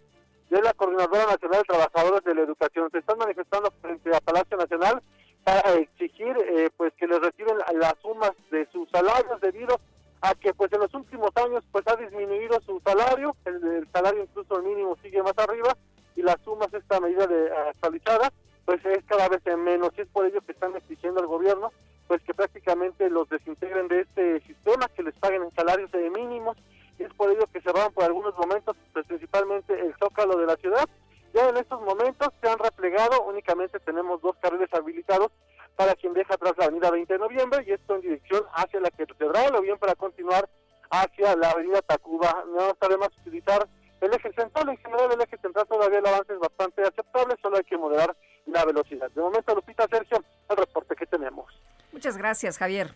de 0.49 0.61
la 0.61 0.73
Coordinadora 0.73 1.25
Nacional 1.25 1.61
de 1.61 1.73
Trabajadores 1.73 2.23
de 2.23 2.35
la 2.35 2.41
Educación. 2.41 2.89
Se 2.91 2.99
están 2.99 3.17
manifestando 3.17 3.71
frente 3.81 4.15
a 4.15 4.19
Palacio 4.19 4.57
Nacional 4.57 5.01
para 5.43 5.73
exigir 5.75 6.35
eh, 6.37 6.69
pues 6.77 6.93
que 6.93 7.07
les 7.07 7.19
retiren 7.19 7.57
las 7.75 7.93
sumas 8.01 8.33
de 8.51 8.67
sus 8.71 8.89
salarios 8.89 9.41
debido 9.41 9.79
a 10.21 10.35
que 10.35 10.53
pues 10.53 10.71
en 10.73 10.81
los 10.81 10.93
últimos 10.93 11.31
años 11.35 11.63
pues 11.71 11.87
ha 11.87 11.95
disminuido 11.95 12.59
su 12.65 12.79
salario, 12.85 13.35
el, 13.45 13.87
salario 13.91 14.23
incluso 14.23 14.61
mínimo 14.61 14.97
sigue 15.01 15.23
más 15.23 15.37
arriba 15.37 15.75
y 16.15 16.21
las 16.21 16.35
sumas 16.43 16.73
esta 16.73 16.99
medida 16.99 17.25
de 17.25 17.49
actualizada 17.69 18.31
pues 18.65 18.83
es 18.85 19.03
cada 19.05 19.29
vez 19.29 19.41
menos 19.57 19.91
y 19.97 20.01
es 20.01 20.07
por 20.09 20.25
ello 20.25 20.41
que 20.41 20.51
están 20.51 20.75
exigiendo 20.75 21.21
al 21.21 21.27
gobierno 21.27 21.71
pues 22.09 22.23
que 22.23 22.33
prácticamente 22.33 23.07
los 23.11 23.29
desintegren 23.29 23.87
de 23.87 24.01
este 24.01 24.41
sistema, 24.41 24.87
que 24.95 25.03
les 25.03 25.13
paguen 25.19 25.43
en 25.43 25.51
salarios 25.51 25.91
de 25.91 26.09
mínimos, 26.09 26.57
y 26.97 27.03
es 27.03 27.13
por 27.13 27.29
ello 27.29 27.45
que 27.53 27.61
cerraron 27.61 27.93
por 27.93 28.03
algunos 28.03 28.35
momentos, 28.35 28.75
pues 28.93 29.05
principalmente 29.05 29.79
el 29.79 29.93
zócalo 29.99 30.35
de 30.39 30.47
la 30.47 30.55
ciudad. 30.55 30.89
Ya 31.35 31.47
en 31.47 31.57
estos 31.57 31.79
momentos 31.81 32.29
se 32.41 32.49
han 32.49 32.57
replegado, 32.57 33.21
únicamente 33.25 33.79
tenemos 33.81 34.23
dos 34.23 34.35
carriles 34.41 34.73
habilitados 34.73 35.31
para 35.75 35.93
quien 35.93 36.13
deja 36.15 36.33
atrás 36.33 36.53
la 36.57 36.65
avenida 36.65 36.89
20 36.89 37.13
de 37.13 37.19
noviembre, 37.19 37.63
y 37.67 37.73
esto 37.73 37.93
en 37.93 38.01
dirección 38.01 38.43
hacia 38.55 38.79
la 38.79 38.89
catedral, 38.89 39.55
o 39.55 39.61
bien 39.61 39.77
para 39.77 39.93
continuar 39.93 40.49
hacia 40.89 41.35
la 41.35 41.51
avenida 41.51 41.83
Tacuba. 41.83 42.43
No 42.47 42.75
sabemos 42.79 43.09
utilizar 43.21 43.69
el 44.01 44.11
eje 44.11 44.33
central, 44.33 44.67
en 44.67 44.77
general 44.77 45.11
el 45.11 45.21
eje 45.21 45.37
central 45.37 45.67
todavía 45.67 45.99
el 45.99 46.07
avance 46.07 46.33
es 46.33 46.39
bastante 46.39 46.81
aceptable, 46.81 47.35
solo 47.39 47.57
hay 47.57 47.65
que 47.65 47.77
moderar 47.77 48.17
la 48.47 48.65
velocidad. 48.65 49.11
De 49.11 49.21
momento, 49.21 49.53
Lupita 49.53 49.87
Sergio, 49.87 50.23
el 50.49 50.57
reporte 50.57 50.95
que 50.95 51.05
tenemos. 51.05 51.53
Muchas 51.91 52.17
gracias, 52.17 52.57
Javier. 52.57 52.89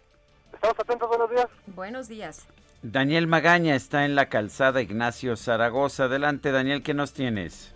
Estamos 0.53 0.79
atentos, 0.79 1.09
buenos 1.09 1.29
días. 1.29 1.47
Buenos 1.67 2.07
días. 2.07 2.47
Daniel 2.83 3.27
Magaña 3.27 3.75
está 3.75 4.05
en 4.05 4.15
la 4.15 4.29
calzada 4.29 4.81
Ignacio 4.81 5.35
Zaragoza. 5.35 6.05
Adelante, 6.05 6.51
Daniel, 6.51 6.83
¿qué 6.83 6.93
nos 6.93 7.13
tienes? 7.13 7.73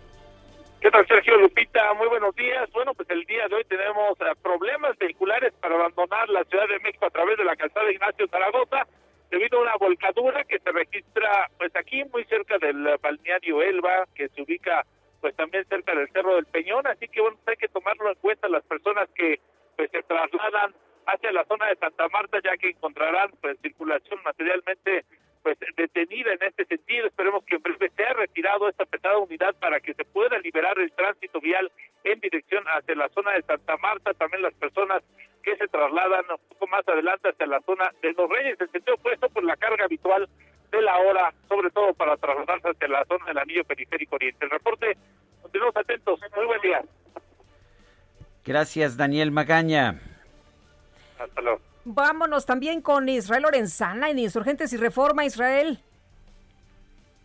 ¿Qué 0.80 0.90
tal, 0.90 1.06
Sergio 1.08 1.36
Lupita? 1.38 1.92
Muy 1.94 2.08
buenos 2.08 2.36
días. 2.36 2.70
Bueno, 2.72 2.94
pues 2.94 3.08
el 3.10 3.24
día 3.24 3.48
de 3.48 3.56
hoy 3.56 3.64
tenemos 3.64 4.20
eh, 4.20 4.32
problemas 4.42 4.96
vehiculares 4.98 5.52
para 5.60 5.74
abandonar 5.74 6.28
la 6.28 6.44
Ciudad 6.44 6.68
de 6.68 6.78
México 6.80 7.06
a 7.06 7.10
través 7.10 7.36
de 7.36 7.44
la 7.44 7.56
calzada 7.56 7.90
Ignacio 7.90 8.28
Zaragoza 8.28 8.86
debido 9.30 9.58
a 9.58 9.62
una 9.62 9.76
volcadura 9.76 10.44
que 10.44 10.58
se 10.58 10.70
registra 10.70 11.50
pues 11.58 11.74
aquí 11.74 12.04
muy 12.12 12.24
cerca 12.24 12.58
del 12.58 12.96
balneario 13.02 13.62
Elba, 13.62 14.06
que 14.14 14.28
se 14.28 14.42
ubica 14.42 14.84
pues 15.20 15.34
también 15.34 15.64
cerca 15.68 15.94
del 15.94 16.08
Cerro 16.12 16.36
del 16.36 16.46
Peñón, 16.46 16.86
así 16.86 17.08
que 17.08 17.20
bueno, 17.20 17.36
pues, 17.44 17.56
hay 17.56 17.56
que 17.56 17.72
tomarlo 17.72 18.10
en 18.10 18.14
cuenta 18.16 18.48
las 18.48 18.62
personas 18.64 19.08
que 19.14 19.40
pues 19.76 19.90
se 19.90 20.02
trasladan 20.04 20.74
hacia 21.08 21.32
la 21.32 21.44
zona 21.44 21.66
de 21.66 21.76
Santa 21.76 22.06
Marta, 22.08 22.38
ya 22.44 22.56
que 22.56 22.70
encontrarán 22.70 23.30
pues 23.40 23.58
circulación 23.62 24.20
materialmente 24.24 25.04
pues 25.42 25.56
detenida 25.76 26.32
en 26.32 26.42
este 26.42 26.66
sentido. 26.66 27.06
Esperemos 27.06 27.44
que 27.44 27.56
en 27.56 27.62
breve 27.62 27.90
sea 27.96 28.12
retirado 28.12 28.68
esta 28.68 28.84
pesada 28.84 29.18
unidad 29.18 29.54
para 29.56 29.80
que 29.80 29.94
se 29.94 30.04
pueda 30.04 30.38
liberar 30.38 30.78
el 30.78 30.92
tránsito 30.92 31.40
vial 31.40 31.70
en 32.04 32.20
dirección 32.20 32.62
hacia 32.66 32.94
la 32.94 33.08
zona 33.10 33.32
de 33.32 33.42
Santa 33.42 33.76
Marta, 33.78 34.12
también 34.14 34.42
las 34.42 34.54
personas 34.54 35.02
que 35.42 35.56
se 35.56 35.68
trasladan 35.68 36.24
un 36.30 36.48
poco 36.50 36.66
más 36.66 36.86
adelante 36.86 37.30
hacia 37.30 37.46
la 37.46 37.60
zona 37.62 37.90
de 38.02 38.12
Los 38.12 38.28
Reyes, 38.28 38.60
en 38.60 38.70
sentido 38.70 38.96
opuesto 38.96 39.28
por 39.30 39.44
la 39.44 39.56
carga 39.56 39.84
habitual 39.84 40.28
de 40.70 40.82
la 40.82 40.98
hora, 40.98 41.32
sobre 41.48 41.70
todo 41.70 41.94
para 41.94 42.16
trasladarse 42.18 42.68
hacia 42.68 42.88
la 42.88 43.04
zona 43.06 43.24
del 43.26 43.38
anillo 43.38 43.64
periférico 43.64 44.16
oriente. 44.16 44.44
El 44.44 44.50
reporte, 44.50 44.96
continuamos 45.40 45.76
atentos. 45.76 46.20
Muy 46.36 46.44
buen 46.44 46.60
día. 46.60 46.82
Gracias, 48.44 48.96
Daniel 48.96 49.30
Magaña. 49.30 50.17
Hasta 51.18 51.40
luego. 51.40 51.60
Vámonos 51.84 52.44
también 52.46 52.82
con 52.82 53.08
Israel 53.08 53.42
Lorenzana 53.42 54.10
en 54.10 54.18
Insurgentes 54.18 54.72
y 54.72 54.76
Reforma, 54.76 55.24
Israel. 55.24 55.78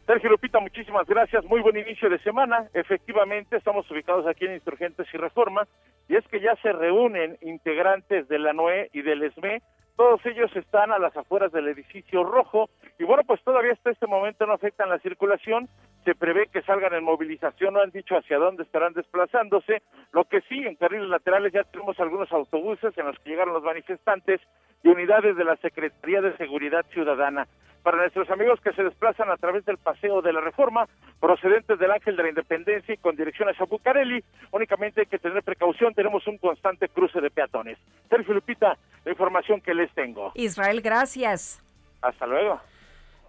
Sergio 0.06 0.30
Lupita, 0.30 0.60
muchísimas 0.60 1.08
gracias. 1.08 1.46
Muy 1.46 1.62
buen 1.62 1.78
inicio 1.78 2.10
de 2.10 2.20
semana. 2.20 2.68
Efectivamente, 2.74 3.56
estamos 3.56 3.90
ubicados 3.90 4.28
aquí 4.28 4.46
en 4.46 4.56
Insurgentes 4.56 5.08
y 5.14 5.18
Reforma, 5.18 5.66
y 6.10 6.16
es 6.16 6.28
que 6.28 6.42
ya 6.42 6.56
se 6.62 6.74
reúnen 6.74 7.38
integrantes 7.42 8.28
de 8.28 8.40
la 8.40 8.52
NOE 8.52 8.90
y 8.92 9.02
del 9.02 9.24
ESME 9.24 9.62
todos 9.96 10.26
ellos 10.26 10.54
están 10.56 10.92
a 10.92 11.00
las 11.00 11.16
afueras 11.16 11.52
del 11.52 11.68
edificio 11.68 12.24
rojo 12.24 12.70
y 12.98 13.04
bueno, 13.04 13.24
pues 13.26 13.42
todavía 13.44 13.74
hasta 13.74 13.92
este 13.92 14.08
momento 14.08 14.46
no 14.46 14.54
afectan 14.54 14.90
la 14.90 15.00
circulación. 15.00 15.70
Se 16.04 16.16
prevé 16.16 16.48
que 16.48 16.62
salgan 16.64 16.94
en 16.94 17.04
movilización, 17.04 17.76
no 17.76 17.82
han 17.82 17.92
dicho 17.92 18.16
hacia 18.16 18.38
dónde 18.38 18.64
estarán 18.64 18.94
desplazándose. 18.94 19.82
Lo 20.12 20.26
que 20.26 20.42
sí, 20.42 20.66
en 20.66 20.76
carriles 20.76 21.10
laterales 21.10 21.54
ya 21.54 21.64
tenemos 21.64 22.00
algunos 22.00 22.32
autobuses 22.32 22.98
en 22.98 23.06
los 23.06 23.18
que 23.20 23.30
llegaron 23.30 23.54
los 23.54 23.64
manifestantes 23.64 24.42
y 24.84 24.90
unidades 24.90 25.38
de 25.38 25.46
la 25.46 25.56
Secretaría 25.58 26.22
de 26.22 26.36
Seguridad 26.38 26.86
Ciudadana 26.92 27.48
para 27.84 27.98
nuestros 27.98 28.30
amigos 28.30 28.60
que 28.62 28.72
se 28.74 28.84
desplazan 28.84 29.30
a 29.30 29.38
través 29.38 29.66
del 29.66 29.78
Paseo 29.78 30.22
de 30.22 30.34
la 30.34 30.42
Reforma, 30.42 30.88
procedentes 31.20 31.78
del 31.78 31.92
Ángel 31.92 32.16
de 32.16 32.24
la 32.24 32.30
Independencia 32.30 32.94
y 32.94 32.98
con 32.98 33.16
dirección 33.16 33.50
a 33.50 33.54
Chapucarelli, 33.54 34.24
únicamente 34.52 35.02
hay 35.02 35.08
que 35.08 35.20
tener 35.20 35.44
precaución, 35.44 35.94
tenemos 35.94 36.26
un 36.28 36.38
constante 36.38 36.88
cruce 36.88 37.20
de 37.20 37.30
peatones. 37.30 37.78
Sergio 38.10 38.34
Lupita, 38.34 38.78
la 39.04 39.12
información 39.12 39.62
que 39.62 39.74
les 39.74 39.92
tengo. 39.94 40.32
Israel, 40.36 40.82
gracias. 40.82 41.62
Hasta 42.02 42.26
luego. 42.26 42.60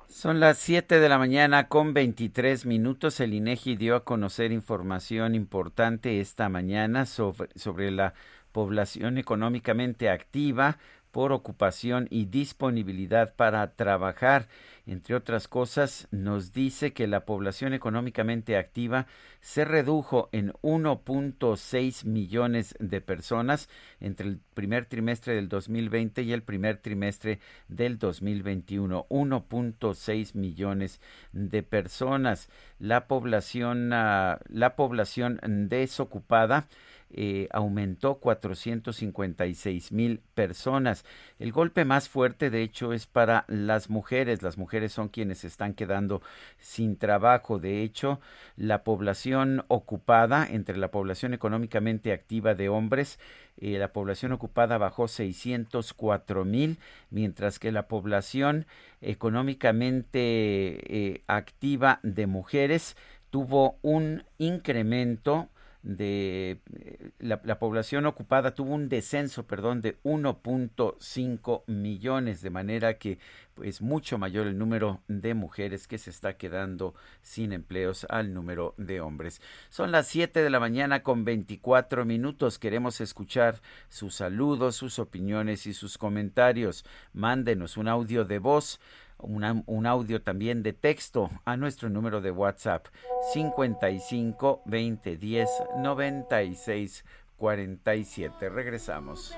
Son 0.07 0.39
las 0.39 0.59
7 0.59 1.01
de 1.01 1.09
la 1.09 1.19
mañana 1.19 1.69
con 1.69 1.95
23 1.95 2.67
minutos. 2.67 3.19
El 3.21 3.35
INEGI 3.35 3.77
dio 3.77 3.97
a 3.97 4.05
conocer 4.05 4.53
información 4.53 5.35
importante 5.35 6.21
esta 6.21 6.49
mañana 6.49 7.07
sobre, 7.07 7.49
sobre 7.57 7.91
la 7.91 8.15
población 8.53 9.19
económicamente 9.19 10.11
activa 10.11 10.79
por 11.15 11.31
ocupación 11.31 12.09
y 12.11 12.25
disponibilidad 12.25 13.37
para 13.37 13.77
trabajar. 13.77 14.49
Entre 14.85 15.15
otras 15.15 15.47
cosas, 15.47 16.09
nos 16.11 16.53
dice 16.53 16.93
que 16.93 17.07
la 17.07 17.25
población 17.25 17.73
económicamente 17.73 18.57
activa 18.57 19.07
se 19.41 19.65
redujo 19.65 20.29
en 20.33 20.53
1.6 20.55 22.05
millones 22.05 22.75
de 22.81 23.01
personas 23.01 23.69
entre 24.01 24.27
el 24.27 24.41
primer 24.55 24.87
trimestre 24.87 25.37
del 25.37 25.49
2020 25.49 26.23
y 26.23 26.33
el 26.33 26.43
primer 26.43 26.79
trimestre 26.79 27.39
del 27.69 27.97
2021. 28.01 29.07
1.6 29.09 30.35
millones 30.35 31.01
de 31.33 31.63
personas. 31.63 32.49
La 32.81 33.07
población, 33.07 33.93
ah, 33.93 34.41
la 34.49 34.75
población 34.75 35.39
desocupada 35.69 36.67
eh, 37.11 37.49
aumentó 37.53 38.17
456 38.17 39.93
mil 39.93 40.21
personas. 40.35 41.05
El 41.39 41.53
golpe 41.53 41.85
más 41.85 42.09
fuerte, 42.09 42.51
de 42.51 42.63
hecho, 42.63 42.93
es 42.93 43.07
para 43.07 43.45
las 43.49 43.91
mujeres. 43.91 44.43
Las 44.43 44.59
mujeres 44.59 44.93
son 44.93 45.09
quienes 45.09 45.45
están 45.45 45.75
quedando 45.75 46.23
sin 46.59 46.97
trabajo. 46.97 47.59
De 47.59 47.83
hecho, 47.83 48.21
la 48.57 48.83
población 48.83 49.65
ocupada, 49.69 50.47
entre 50.51 50.77
la 50.77 50.91
población 50.91 51.35
económicamente 51.35 52.13
activa 52.13 52.55
de 52.55 52.69
hombres, 52.69 53.19
eh, 53.57 53.79
la 53.79 53.93
población 53.93 54.33
ocupada 54.33 54.79
bajó 54.79 55.07
604 55.07 56.45
mil, 56.45 56.79
mientras 57.11 57.61
que 57.61 57.71
la 57.71 57.87
población 57.87 58.67
económicamente 59.01 60.19
eh, 60.19 61.23
activa 61.29 62.01
de 62.03 62.27
mujeres 62.27 62.97
tuvo 63.31 63.79
un 63.83 64.25
incremento 64.39 65.49
de 65.85 66.63
eh, 66.73 67.11
la, 67.19 67.59
población 67.59 68.07
ocupada 68.07 68.55
tuvo 68.55 68.75
un 68.75 68.89
descenso, 68.89 69.47
perdón, 69.47 69.83
de 69.83 70.01
1.5 70.03 71.63
millones, 71.67 72.41
de 72.41 72.51
manera 72.51 72.95
que 72.95 73.13
es 73.13 73.19
pues, 73.55 73.83
mucho 73.83 74.17
mayor 74.17 74.47
el 74.47 74.59
número 74.59 75.03
de 75.09 75.35
mujeres 75.35 75.87
que 75.87 75.99
se 75.99 76.09
está 76.09 76.39
quedando 76.39 76.95
sin 77.21 77.53
empleos 77.53 78.07
al 78.09 78.33
número 78.33 78.75
de 78.79 79.03
hombres. 79.03 79.43
Son 79.69 79.93
las 79.93 80.09
7 80.09 80.43
de 80.43 80.51
la 80.51 80.59
mañana 80.59 81.03
con 81.03 81.25
24 81.25 82.07
minutos. 82.07 82.59
Queremos 82.59 83.03
escuchar 83.03 83.61
sus 83.91 84.15
saludos, 84.15 84.77
sus 84.77 84.99
opiniones 84.99 85.67
y 85.67 85.75
sus 85.75 85.99
comentarios. 85.99 86.87
Mándenos 87.13 87.77
un 87.77 87.89
audio 87.89 88.25
de 88.25 88.39
voz 88.39 88.81
un 89.19 89.87
audio 89.87 90.23
también 90.23 90.63
de 90.63 90.73
texto 90.73 91.31
a 91.45 91.57
nuestro 91.57 91.89
número 91.89 92.21
de 92.21 92.31
WhatsApp 92.31 92.87
55 93.33 94.63
20 94.67 95.17
10 95.17 95.49
96 95.79 97.05
47. 97.37 98.49
Regresamos. 98.49 99.35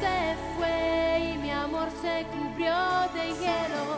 Se 0.00 0.36
fue 0.56 1.32
y 1.32 1.38
mi 1.38 1.50
amor 1.50 1.88
se 2.02 2.26
cubrió 2.30 2.74
de 3.14 3.26
hielo. 3.40 3.97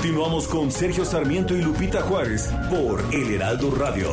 Continuamos 0.00 0.48
con 0.48 0.70
Sergio 0.72 1.04
Sarmiento 1.04 1.54
y 1.54 1.60
Lupita 1.60 2.00
Juárez 2.00 2.50
por 2.70 3.04
El 3.14 3.34
Heraldo 3.34 3.70
Radio. 3.70 4.08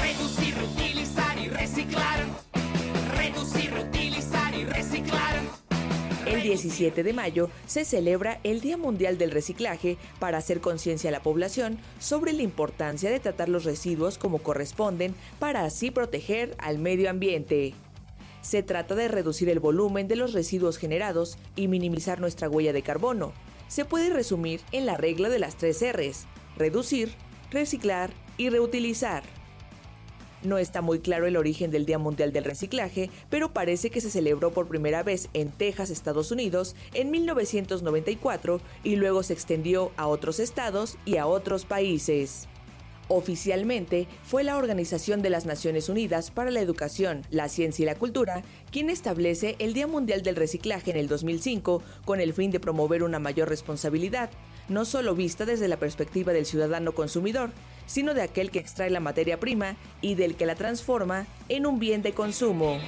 Reducir, 0.00 0.56
reutilizar 0.56 1.38
y 1.38 1.48
reciclar. 1.50 2.24
Reducir, 3.16 3.70
reutilizar 3.70 4.52
y 4.52 4.64
reciclar. 4.64 5.36
El 6.26 6.42
17 6.42 7.04
de 7.04 7.12
mayo 7.12 7.48
se 7.68 7.84
celebra 7.84 8.40
el 8.42 8.60
Día 8.60 8.76
Mundial 8.76 9.16
del 9.16 9.30
Reciclaje 9.30 9.96
para 10.18 10.38
hacer 10.38 10.60
conciencia 10.60 11.10
a 11.10 11.12
la 11.12 11.22
población 11.22 11.78
sobre 12.00 12.32
la 12.32 12.42
importancia 12.42 13.12
de 13.12 13.20
tratar 13.20 13.48
los 13.48 13.62
residuos 13.62 14.18
como 14.18 14.40
corresponden 14.40 15.14
para 15.38 15.64
así 15.64 15.92
proteger 15.92 16.56
al 16.58 16.80
medio 16.80 17.08
ambiente. 17.08 17.74
Se 18.44 18.62
trata 18.62 18.94
de 18.94 19.08
reducir 19.08 19.48
el 19.48 19.58
volumen 19.58 20.06
de 20.06 20.16
los 20.16 20.34
residuos 20.34 20.76
generados 20.76 21.38
y 21.56 21.66
minimizar 21.66 22.20
nuestra 22.20 22.50
huella 22.50 22.74
de 22.74 22.82
carbono. 22.82 23.32
Se 23.68 23.86
puede 23.86 24.10
resumir 24.10 24.60
en 24.70 24.84
la 24.84 24.98
regla 24.98 25.30
de 25.30 25.38
las 25.38 25.56
tres 25.56 25.82
Rs, 25.82 26.26
reducir, 26.54 27.14
reciclar 27.50 28.10
y 28.36 28.50
reutilizar. 28.50 29.22
No 30.42 30.58
está 30.58 30.82
muy 30.82 30.98
claro 30.98 31.26
el 31.26 31.38
origen 31.38 31.70
del 31.70 31.86
Día 31.86 31.98
Mundial 31.98 32.34
del 32.34 32.44
Reciclaje, 32.44 33.08
pero 33.30 33.54
parece 33.54 33.88
que 33.88 34.02
se 34.02 34.10
celebró 34.10 34.50
por 34.50 34.68
primera 34.68 35.02
vez 35.02 35.30
en 35.32 35.50
Texas, 35.50 35.88
Estados 35.88 36.30
Unidos, 36.30 36.76
en 36.92 37.10
1994 37.10 38.60
y 38.82 38.96
luego 38.96 39.22
se 39.22 39.32
extendió 39.32 39.90
a 39.96 40.06
otros 40.06 40.38
estados 40.38 40.98
y 41.06 41.16
a 41.16 41.26
otros 41.26 41.64
países. 41.64 42.46
Oficialmente 43.08 44.08
fue 44.22 44.44
la 44.44 44.56
Organización 44.56 45.20
de 45.20 45.30
las 45.30 45.44
Naciones 45.44 45.88
Unidas 45.88 46.30
para 46.30 46.50
la 46.50 46.60
Educación, 46.60 47.22
la 47.30 47.48
Ciencia 47.48 47.82
y 47.82 47.86
la 47.86 47.96
Cultura 47.96 48.42
quien 48.70 48.90
establece 48.90 49.56
el 49.58 49.74
Día 49.74 49.86
Mundial 49.86 50.22
del 50.22 50.36
Reciclaje 50.36 50.90
en 50.90 50.96
el 50.96 51.06
2005 51.06 51.82
con 52.04 52.20
el 52.20 52.32
fin 52.32 52.50
de 52.50 52.60
promover 52.60 53.02
una 53.02 53.18
mayor 53.18 53.48
responsabilidad, 53.48 54.30
no 54.68 54.84
solo 54.84 55.14
vista 55.14 55.44
desde 55.44 55.68
la 55.68 55.76
perspectiva 55.76 56.32
del 56.32 56.46
ciudadano 56.46 56.92
consumidor, 56.92 57.50
sino 57.86 58.14
de 58.14 58.22
aquel 58.22 58.50
que 58.50 58.58
extrae 58.58 58.90
la 58.90 59.00
materia 59.00 59.38
prima 59.38 59.76
y 60.00 60.14
del 60.14 60.34
que 60.34 60.46
la 60.46 60.54
transforma 60.54 61.26
en 61.48 61.66
un 61.66 61.78
bien 61.78 62.02
de 62.02 62.12
consumo. 62.12 62.78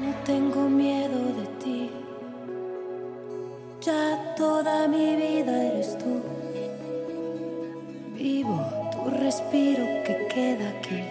No 0.00 0.14
tengo 0.24 0.68
miedo 0.68 1.32
de 1.34 1.41
ya 3.84 4.34
toda 4.36 4.86
mi 4.86 5.16
vida 5.16 5.52
eres 5.64 5.98
tú. 5.98 6.22
Vivo 8.14 8.60
tu 8.92 9.10
respiro 9.10 9.84
que 10.06 10.28
queda 10.32 10.68
aquí, 10.68 11.02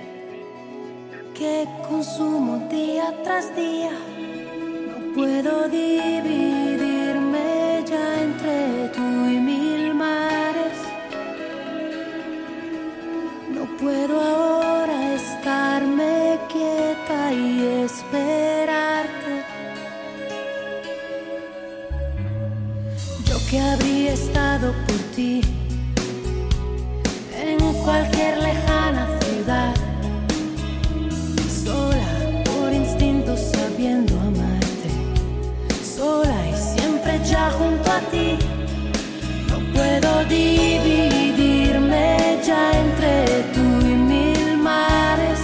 que 1.34 1.68
consumo 1.90 2.54
día 2.70 3.14
tras 3.24 3.54
día. 3.56 3.92
No 4.90 5.14
puedo 5.14 5.68
dividirme 5.68 7.48
ya 7.86 8.22
entre 8.24 8.88
tú 8.96 9.08
y 9.36 9.38
mil 9.52 9.94
mares. 9.94 10.78
No 13.54 13.66
puedo 13.82 14.22
ahora 14.22 15.14
estarme 15.16 16.40
quieta 16.48 17.34
y 17.34 17.84
esperarte. 17.84 19.21
Que 23.52 23.60
habría 23.60 24.14
estado 24.14 24.72
por 24.88 24.98
ti 25.14 25.42
en 27.36 27.60
cualquier 27.84 28.38
lejana 28.38 29.20
ciudad, 29.20 29.76
sola 31.66 32.44
por 32.46 32.72
instinto 32.72 33.36
sabiendo 33.36 34.18
amarte, 34.22 34.90
sola 35.84 36.50
y 36.50 36.56
siempre 36.56 37.20
ya 37.26 37.52
junto 37.52 37.92
a 37.92 38.00
ti. 38.10 38.40
No 39.50 39.60
puedo 39.74 40.24
dividirme 40.30 42.40
ya 42.46 42.72
entre 42.72 43.44
tú 43.54 43.86
y 43.86 43.96
mil 44.14 44.58
mares. 44.60 45.42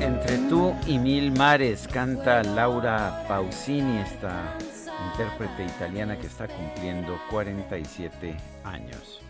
Entre 0.00 0.38
tú 0.48 0.74
y 0.86 0.98
mil 0.98 1.30
mares 1.32 1.86
canta 1.92 2.42
Laura 2.42 3.22
Pausini 3.28 3.98
esta 3.98 4.54
intérprete 5.18 5.64
italiana 5.64 6.16
que 6.16 6.28
está 6.28 6.46
cumpliendo 6.46 7.18
47 7.28 8.36
años. 8.62 9.20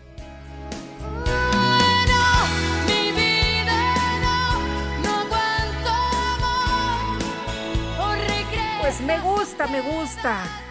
Pues 8.81 9.01
me 9.01 9.19
gusta, 9.19 9.65
me 9.65 9.81
gusta. 9.81 10.68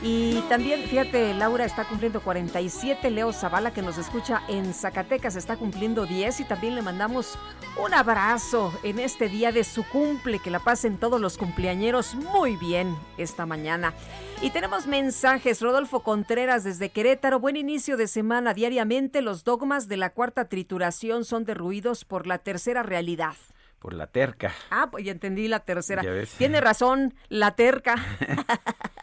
Y 0.00 0.40
también, 0.42 0.82
fíjate, 0.82 1.34
Laura 1.34 1.64
está 1.64 1.84
cumpliendo 1.84 2.20
47, 2.20 3.10
Leo 3.10 3.32
Zavala 3.32 3.72
que 3.72 3.82
nos 3.82 3.98
escucha 3.98 4.42
en 4.48 4.72
Zacatecas 4.72 5.34
está 5.34 5.56
cumpliendo 5.56 6.06
10 6.06 6.38
y 6.38 6.44
también 6.44 6.76
le 6.76 6.82
mandamos 6.82 7.36
un 7.82 7.92
abrazo 7.92 8.72
en 8.84 9.00
este 9.00 9.28
día 9.28 9.50
de 9.50 9.64
su 9.64 9.82
cumple, 9.84 10.38
que 10.38 10.52
la 10.52 10.60
pasen 10.60 10.98
todos 10.98 11.20
los 11.20 11.36
cumpleañeros 11.36 12.14
muy 12.14 12.54
bien 12.56 12.96
esta 13.16 13.44
mañana. 13.44 13.92
Y 14.40 14.50
tenemos 14.50 14.86
mensajes, 14.86 15.60
Rodolfo 15.60 16.04
Contreras 16.04 16.62
desde 16.62 16.90
Querétaro, 16.90 17.40
buen 17.40 17.56
inicio 17.56 17.96
de 17.96 18.06
semana, 18.06 18.54
diariamente 18.54 19.20
los 19.20 19.42
dogmas 19.42 19.88
de 19.88 19.96
la 19.96 20.10
cuarta 20.10 20.48
trituración 20.48 21.24
son 21.24 21.44
derruidos 21.44 22.04
por 22.04 22.28
la 22.28 22.38
tercera 22.38 22.84
realidad 22.84 23.34
por 23.78 23.94
la 23.94 24.08
terca. 24.08 24.52
Ah, 24.70 24.88
pues 24.90 25.04
ya 25.04 25.12
entendí 25.12 25.46
la 25.46 25.60
tercera. 25.60 26.02
Tiene 26.36 26.60
razón, 26.60 27.14
la 27.28 27.54
terca. 27.54 27.94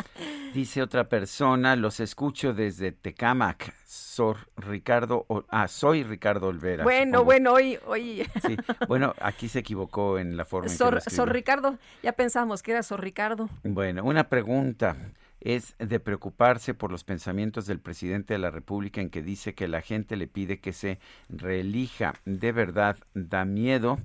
Dice 0.53 0.81
otra 0.81 1.09
persona, 1.09 1.75
los 1.75 1.99
escucho 1.99 2.53
desde 2.53 2.91
Tecamac, 2.91 3.73
Sor 3.85 4.37
Ricardo, 4.55 5.25
ah, 5.49 5.67
soy 5.67 6.03
Ricardo 6.03 6.47
Olvera. 6.47 6.83
Bueno, 6.83 7.25
bueno, 7.25 7.51
hoy, 7.53 7.77
hoy. 7.85 8.25
Sí, 8.45 8.55
bueno, 8.87 9.13
aquí 9.19 9.49
se 9.49 9.59
equivocó 9.59 10.17
en 10.17 10.37
la 10.37 10.45
forma. 10.45 10.69
Sor, 10.69 11.01
en 11.05 11.13
Sor 11.13 11.33
Ricardo, 11.33 11.77
ya 12.01 12.13
pensamos 12.13 12.63
que 12.63 12.71
era 12.71 12.83
Sor 12.83 13.01
Ricardo. 13.01 13.49
Bueno, 13.63 14.03
una 14.05 14.29
pregunta 14.29 14.95
es 15.41 15.75
de 15.77 15.99
preocuparse 15.99 16.73
por 16.73 16.91
los 16.91 17.03
pensamientos 17.03 17.67
del 17.67 17.79
presidente 17.79 18.33
de 18.33 18.39
la 18.39 18.49
República 18.49 19.01
en 19.01 19.09
que 19.09 19.21
dice 19.21 19.53
que 19.53 19.67
la 19.67 19.81
gente 19.81 20.15
le 20.15 20.27
pide 20.27 20.59
que 20.59 20.73
se 20.73 20.99
reelija. 21.29 22.13
De 22.25 22.51
verdad, 22.51 22.97
da 23.13 23.45
miedo 23.45 23.99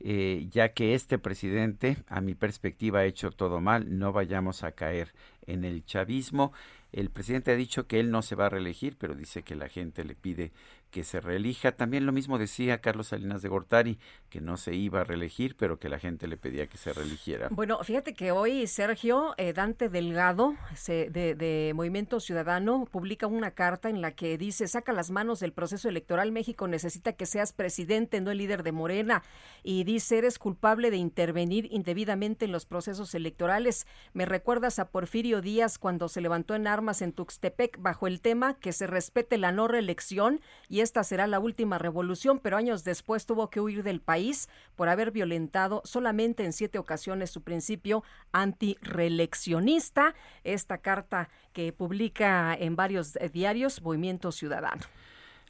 eh, 0.00 0.46
ya 0.50 0.72
que 0.72 0.94
este 0.94 1.18
presidente, 1.18 1.96
a 2.08 2.20
mi 2.20 2.34
perspectiva, 2.34 3.00
ha 3.00 3.04
hecho 3.04 3.30
todo 3.30 3.60
mal, 3.60 3.98
no 3.98 4.12
vayamos 4.12 4.62
a 4.62 4.72
caer 4.72 5.12
en 5.46 5.64
el 5.64 5.84
chavismo. 5.84 6.52
El 6.92 7.10
presidente 7.10 7.52
ha 7.52 7.56
dicho 7.56 7.86
que 7.86 8.00
él 8.00 8.10
no 8.10 8.22
se 8.22 8.34
va 8.34 8.46
a 8.46 8.50
reelegir, 8.50 8.96
pero 8.96 9.14
dice 9.14 9.42
que 9.42 9.56
la 9.56 9.68
gente 9.68 10.04
le 10.04 10.14
pide 10.14 10.52
que 10.98 11.04
se 11.04 11.20
reelija. 11.20 11.70
También 11.76 12.06
lo 12.06 12.10
mismo 12.12 12.38
decía 12.38 12.80
Carlos 12.80 13.06
Salinas 13.06 13.40
de 13.40 13.48
Gortari, 13.48 14.00
que 14.30 14.40
no 14.40 14.56
se 14.56 14.74
iba 14.74 15.02
a 15.02 15.04
reelegir, 15.04 15.54
pero 15.56 15.78
que 15.78 15.88
la 15.88 16.00
gente 16.00 16.26
le 16.26 16.36
pedía 16.36 16.66
que 16.66 16.76
se 16.76 16.92
reeligiera. 16.92 17.46
Bueno, 17.52 17.78
fíjate 17.84 18.14
que 18.14 18.32
hoy 18.32 18.66
Sergio 18.66 19.32
eh, 19.36 19.52
Dante 19.52 19.88
Delgado 19.88 20.56
se- 20.74 21.08
de, 21.08 21.36
de 21.36 21.70
Movimiento 21.72 22.18
Ciudadano 22.18 22.84
publica 22.90 23.28
una 23.28 23.52
carta 23.52 23.88
en 23.88 24.00
la 24.00 24.10
que 24.10 24.36
dice, 24.38 24.66
saca 24.66 24.92
las 24.92 25.12
manos 25.12 25.38
del 25.38 25.52
proceso 25.52 25.88
electoral, 25.88 26.32
México 26.32 26.66
necesita 26.66 27.12
que 27.12 27.26
seas 27.26 27.52
presidente, 27.52 28.20
no 28.20 28.32
el 28.32 28.38
líder 28.38 28.64
de 28.64 28.72
Morena. 28.72 29.22
Y 29.62 29.84
dice, 29.84 30.18
eres 30.18 30.40
culpable 30.40 30.90
de 30.90 30.96
intervenir 30.96 31.68
indebidamente 31.70 32.44
en 32.46 32.50
los 32.50 32.66
procesos 32.66 33.14
electorales. 33.14 33.86
Me 34.14 34.26
recuerdas 34.26 34.80
a 34.80 34.88
Porfirio 34.90 35.42
Díaz 35.42 35.78
cuando 35.78 36.08
se 36.08 36.20
levantó 36.20 36.56
en 36.56 36.66
armas 36.66 37.02
en 37.02 37.12
Tuxtepec 37.12 37.80
bajo 37.80 38.08
el 38.08 38.20
tema 38.20 38.54
que 38.58 38.72
se 38.72 38.88
respete 38.88 39.38
la 39.38 39.52
no 39.52 39.68
reelección 39.68 40.40
y 40.68 40.80
esta 40.88 41.04
será 41.04 41.26
la 41.26 41.38
última 41.38 41.76
revolución, 41.76 42.38
pero 42.38 42.56
años 42.56 42.82
después 42.82 43.26
tuvo 43.26 43.50
que 43.50 43.60
huir 43.60 43.82
del 43.82 44.00
país 44.00 44.48
por 44.74 44.88
haber 44.88 45.10
violentado 45.10 45.82
solamente 45.84 46.46
en 46.46 46.54
siete 46.54 46.78
ocasiones 46.78 47.30
su 47.30 47.42
principio 47.42 48.04
antireeleccionista. 48.32 50.14
Esta 50.44 50.78
carta 50.78 51.28
que 51.52 51.74
publica 51.74 52.54
en 52.54 52.74
varios 52.74 53.16
eh, 53.16 53.28
diarios 53.28 53.82
Movimiento 53.82 54.32
Ciudadano. 54.32 54.80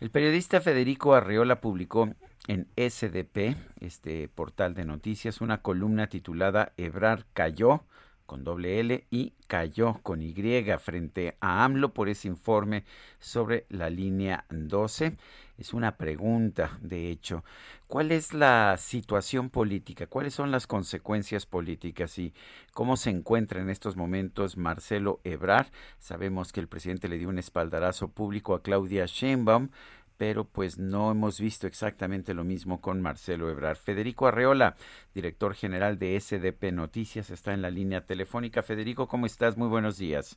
El 0.00 0.10
periodista 0.10 0.60
Federico 0.60 1.14
Arreola 1.14 1.60
publicó 1.60 2.12
en 2.48 2.66
SDP, 2.76 3.56
este 3.78 4.26
portal 4.28 4.74
de 4.74 4.84
noticias, 4.84 5.40
una 5.40 5.62
columna 5.62 6.08
titulada 6.08 6.72
Ebrar 6.76 7.26
cayó 7.32 7.84
con 8.28 8.44
doble 8.44 8.78
L 8.78 9.06
y 9.10 9.32
cayó 9.46 9.94
con 10.02 10.20
Y 10.20 10.34
frente 10.78 11.38
a 11.40 11.64
AMLO 11.64 11.94
por 11.94 12.10
ese 12.10 12.28
informe 12.28 12.84
sobre 13.18 13.64
la 13.70 13.88
línea 13.88 14.44
12. 14.50 15.16
Es 15.56 15.72
una 15.72 15.96
pregunta, 15.96 16.78
de 16.82 17.10
hecho. 17.10 17.42
¿Cuál 17.86 18.12
es 18.12 18.34
la 18.34 18.76
situación 18.76 19.48
política? 19.48 20.06
¿Cuáles 20.06 20.34
son 20.34 20.50
las 20.50 20.66
consecuencias 20.66 21.46
políticas 21.46 22.18
y 22.18 22.34
cómo 22.74 22.98
se 22.98 23.08
encuentra 23.08 23.62
en 23.62 23.70
estos 23.70 23.96
momentos 23.96 24.58
Marcelo 24.58 25.20
Ebrard? 25.24 25.68
Sabemos 25.98 26.52
que 26.52 26.60
el 26.60 26.68
presidente 26.68 27.08
le 27.08 27.16
dio 27.16 27.30
un 27.30 27.38
espaldarazo 27.38 28.08
público 28.08 28.54
a 28.54 28.62
Claudia 28.62 29.06
Sheinbaum, 29.06 29.70
pero 30.18 30.44
pues 30.44 30.78
no 30.78 31.10
hemos 31.12 31.40
visto 31.40 31.66
exactamente 31.66 32.34
lo 32.34 32.44
mismo 32.44 32.80
con 32.80 33.00
Marcelo 33.00 33.48
Ebrard. 33.48 33.76
Federico 33.78 34.26
Arreola, 34.26 34.74
director 35.14 35.54
general 35.54 35.98
de 35.98 36.20
SDP 36.20 36.72
Noticias, 36.72 37.30
está 37.30 37.54
en 37.54 37.62
la 37.62 37.70
línea 37.70 38.04
telefónica. 38.04 38.62
Federico, 38.62 39.06
¿cómo 39.06 39.24
estás? 39.26 39.56
Muy 39.56 39.68
buenos 39.68 39.96
días. 39.96 40.36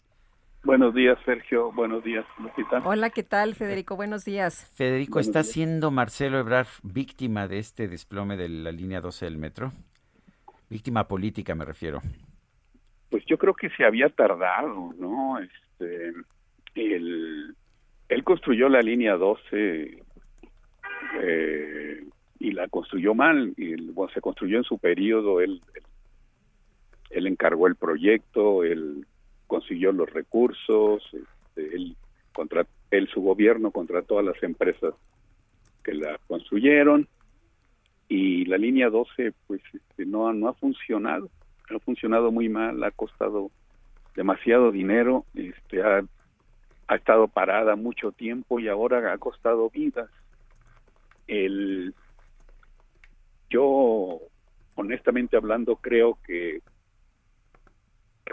Buenos 0.63 0.93
días, 0.93 1.17
Sergio. 1.25 1.71
Buenos 1.71 2.03
días, 2.03 2.23
Lupita. 2.37 2.83
Hola, 2.85 3.09
¿qué 3.09 3.23
tal, 3.23 3.55
Federico? 3.55 3.95
Buenos 3.95 4.23
días. 4.23 4.71
Federico, 4.75 5.13
Buenos 5.13 5.27
¿está 5.27 5.41
días. 5.41 5.53
siendo 5.53 5.89
Marcelo 5.89 6.37
Ebrard 6.37 6.67
víctima 6.83 7.47
de 7.47 7.57
este 7.57 7.87
desplome 7.87 8.37
de 8.37 8.47
la 8.47 8.71
línea 8.71 9.01
12 9.01 9.25
del 9.25 9.39
metro? 9.39 9.73
Víctima 10.69 11.07
política, 11.07 11.55
me 11.55 11.65
refiero. 11.65 12.01
Pues 13.09 13.25
yo 13.25 13.39
creo 13.39 13.55
que 13.55 13.69
se 13.71 13.83
había 13.83 14.09
tardado, 14.09 14.93
¿no? 14.99 15.39
Este, 15.39 16.13
el, 16.75 17.55
él 18.11 18.25
construyó 18.25 18.67
la 18.67 18.81
línea 18.81 19.15
12 19.15 20.03
eh, 21.21 22.05
y 22.39 22.51
la 22.51 22.67
construyó 22.67 23.15
mal. 23.15 23.53
Y 23.55 23.75
bueno, 23.91 24.11
se 24.13 24.19
construyó 24.19 24.57
en 24.57 24.65
su 24.65 24.77
periodo. 24.77 25.39
Él, 25.39 25.61
él, 27.09 27.27
encargó 27.27 27.67
el 27.67 27.77
proyecto, 27.77 28.65
él 28.65 29.07
consiguió 29.47 29.93
los 29.93 30.11
recursos, 30.11 31.01
este, 31.13 31.75
él, 31.75 31.95
él 32.91 33.07
su 33.13 33.21
gobierno 33.21 33.71
contrató 33.71 34.19
a 34.19 34.23
las 34.23 34.43
empresas 34.43 34.93
que 35.81 35.93
la 35.93 36.19
construyeron 36.27 37.07
y 38.09 38.43
la 38.43 38.57
línea 38.57 38.89
12 38.89 39.33
pues 39.47 39.61
este, 39.73 40.05
no, 40.05 40.31
no 40.33 40.49
ha 40.49 40.53
funcionado 40.53 41.29
ha 41.69 41.79
funcionado 41.79 42.31
muy 42.31 42.49
mal, 42.49 42.83
ha 42.83 42.91
costado 42.91 43.49
demasiado 44.15 44.71
dinero, 44.71 45.25
este, 45.33 45.81
ha, 45.81 46.03
ha 46.91 46.95
estado 46.95 47.29
parada 47.29 47.77
mucho 47.77 48.11
tiempo 48.11 48.59
y 48.59 48.67
ahora 48.67 49.13
ha 49.13 49.17
costado 49.17 49.69
vidas. 49.69 50.09
El, 51.25 51.95
yo, 53.49 54.19
honestamente 54.75 55.37
hablando, 55.37 55.77
creo 55.77 56.17
que, 56.27 56.61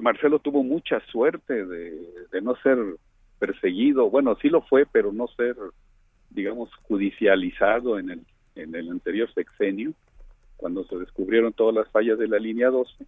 Marcelo 0.02 0.40
tuvo 0.40 0.64
mucha 0.64 0.98
suerte 1.06 1.66
de, 1.66 2.26
de 2.32 2.40
no 2.40 2.56
ser 2.56 2.78
perseguido. 3.38 4.10
Bueno, 4.10 4.36
sí 4.42 4.48
lo 4.48 4.62
fue, 4.62 4.86
pero 4.86 5.12
no 5.12 5.28
ser, 5.28 5.54
digamos, 6.30 6.68
judicializado 6.82 7.96
en 8.00 8.10
el, 8.10 8.26
en 8.56 8.74
el 8.74 8.90
anterior 8.90 9.32
sexenio, 9.34 9.92
cuando 10.56 10.82
se 10.84 10.96
descubrieron 10.96 11.52
todas 11.52 11.76
las 11.76 11.88
fallas 11.92 12.18
de 12.18 12.26
la 12.26 12.40
línea 12.40 12.70
12 12.70 13.06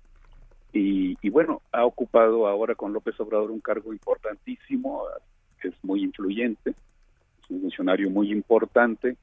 y, 0.73 1.17
y 1.21 1.31
bueno, 1.31 1.63
ha 1.73 1.85
ocupado 1.85 2.47
ahora 2.47 2.77
con 2.77 2.93
López 2.93 3.19
Obrador 3.19 3.51
un 3.51 3.61
cargo 3.61 3.93
importantísimo, 3.93 5.05
es 5.69 5.75
muy 5.83 6.03
influyente, 6.03 6.71
es 6.71 7.51
un 7.51 7.61
funcionario 7.63 8.11
muy 8.11 8.33
importante, 8.33 9.17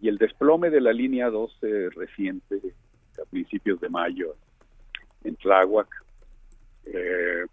y 0.00 0.08
el 0.08 0.18
desplome 0.18 0.70
de 0.70 0.80
la 0.80 0.92
línea 0.92 1.30
12 1.30 1.90
reciente, 1.90 2.60
a 3.20 3.24
principios 3.30 3.80
de 3.80 3.88
mayo, 3.88 4.34
en 5.24 5.36
Tláhuac, 5.36 5.88
eh, 6.84 7.46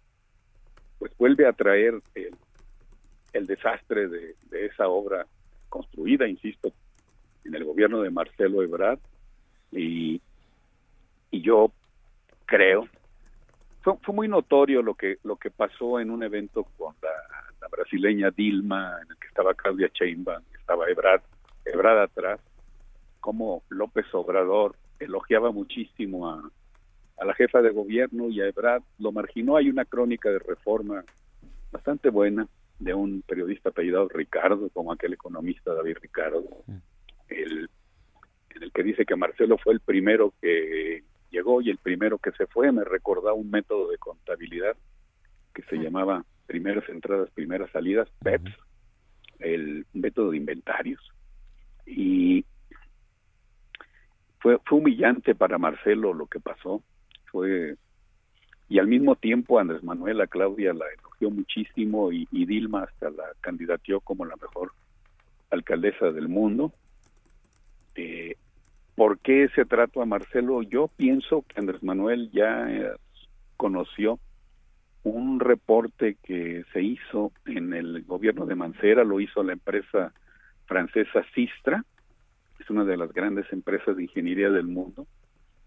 pues 0.98 1.12
vuelve 1.18 1.46
a 1.46 1.52
traer 1.52 2.00
el, 2.14 3.46
desastre 3.46 4.08
de, 4.08 4.36
de 4.50 4.66
esa 4.66 4.88
obra 4.88 5.26
construida, 5.68 6.28
insisto, 6.28 6.72
en 7.44 7.54
el 7.54 7.64
gobierno 7.64 8.00
de 8.00 8.10
Marcelo 8.10 8.62
Ebrard, 8.62 9.00
y, 9.72 10.20
y 11.30 11.40
yo 11.40 11.72
creo 12.46 12.88
fue, 13.82 13.94
fue 14.02 14.14
muy 14.14 14.28
notorio 14.28 14.82
lo 14.82 14.94
que 14.94 15.18
lo 15.24 15.36
que 15.36 15.50
pasó 15.50 16.00
en 16.00 16.10
un 16.10 16.22
evento 16.22 16.64
con 16.76 16.94
la, 17.02 17.10
la 17.64 17.68
brasileña 17.68 18.30
Dilma, 18.30 18.98
en 19.02 19.10
el 19.10 19.16
que 19.16 19.26
estaba 19.26 19.54
Claudia 19.54 19.90
Sheinbaum, 19.92 20.42
estaba 20.58 20.88
Ebrard, 20.90 21.22
Ebrard 21.64 21.98
atrás, 21.98 22.40
como 23.20 23.62
López 23.70 24.04
Obrador 24.12 24.76
elogiaba 24.98 25.50
muchísimo 25.50 26.28
a, 26.28 26.50
a 27.16 27.24
la 27.24 27.34
jefa 27.34 27.62
de 27.62 27.70
gobierno 27.70 28.28
y 28.28 28.42
a 28.42 28.48
Ebrard, 28.48 28.82
lo 28.98 29.12
marginó. 29.12 29.56
Hay 29.56 29.70
una 29.70 29.86
crónica 29.86 30.28
de 30.28 30.40
reforma 30.40 31.04
bastante 31.72 32.10
buena 32.10 32.46
de 32.78 32.92
un 32.92 33.22
periodista 33.22 33.70
apellidado 33.70 34.08
Ricardo, 34.08 34.68
como 34.68 34.92
aquel 34.92 35.14
economista 35.14 35.72
David 35.72 35.96
Ricardo, 36.02 36.44
el, 37.28 37.70
en 38.50 38.62
el 38.62 38.72
que 38.72 38.82
dice 38.82 39.06
que 39.06 39.16
Marcelo 39.16 39.56
fue 39.56 39.72
el 39.72 39.80
primero 39.80 40.34
que 40.42 41.02
llegó 41.30 41.62
y 41.62 41.70
el 41.70 41.78
primero 41.78 42.18
que 42.18 42.32
se 42.32 42.46
fue. 42.46 42.70
Me 42.72 42.84
recordaba 42.84 43.32
un 43.32 43.50
método 43.50 43.88
de 43.90 43.96
contabilidad 43.96 44.76
que 45.54 45.62
se 45.62 45.76
llamaba 45.76 46.26
primeras 46.46 46.88
entradas, 46.88 47.30
primeras 47.30 47.70
salidas, 47.70 48.08
PEPS, 48.22 48.52
el 49.40 49.86
método 49.92 50.30
de 50.30 50.36
inventarios. 50.36 51.00
Y 51.86 52.44
fue, 54.40 54.58
fue 54.64 54.78
humillante 54.78 55.34
para 55.34 55.58
Marcelo 55.58 56.12
lo 56.12 56.26
que 56.26 56.40
pasó. 56.40 56.82
Fue 57.30 57.76
y 58.68 58.78
al 58.78 58.86
mismo 58.86 59.14
tiempo 59.16 59.58
Andrés 59.58 59.82
Manuel 59.82 60.20
a 60.20 60.26
Claudia 60.26 60.72
la 60.72 60.86
elogió 60.98 61.30
muchísimo 61.30 62.10
y, 62.12 62.26
y 62.32 62.46
Dilma 62.46 62.84
hasta 62.84 63.10
la 63.10 63.24
candidateó 63.40 64.00
como 64.00 64.24
la 64.24 64.36
mejor 64.36 64.72
alcaldesa 65.50 66.10
del 66.10 66.28
mundo. 66.28 66.72
Eh, 67.94 68.36
¿Por 68.94 69.18
qué 69.18 69.44
ese 69.44 69.64
trato 69.64 70.00
a 70.00 70.06
Marcelo? 70.06 70.62
Yo 70.62 70.88
pienso 70.88 71.42
que 71.42 71.60
Andrés 71.60 71.82
Manuel 71.82 72.30
ya 72.32 72.66
eh, 72.70 72.92
conoció 73.56 74.18
un 75.04 75.38
reporte 75.38 76.16
que 76.22 76.64
se 76.72 76.82
hizo 76.82 77.32
en 77.46 77.74
el 77.74 78.02
gobierno 78.04 78.46
de 78.46 78.54
Mancera, 78.54 79.04
lo 79.04 79.20
hizo 79.20 79.42
la 79.42 79.52
empresa 79.52 80.12
francesa 80.66 81.24
Sistra, 81.34 81.84
es 82.58 82.70
una 82.70 82.84
de 82.84 82.96
las 82.96 83.12
grandes 83.12 83.50
empresas 83.52 83.96
de 83.96 84.04
ingeniería 84.04 84.50
del 84.50 84.66
mundo. 84.66 85.06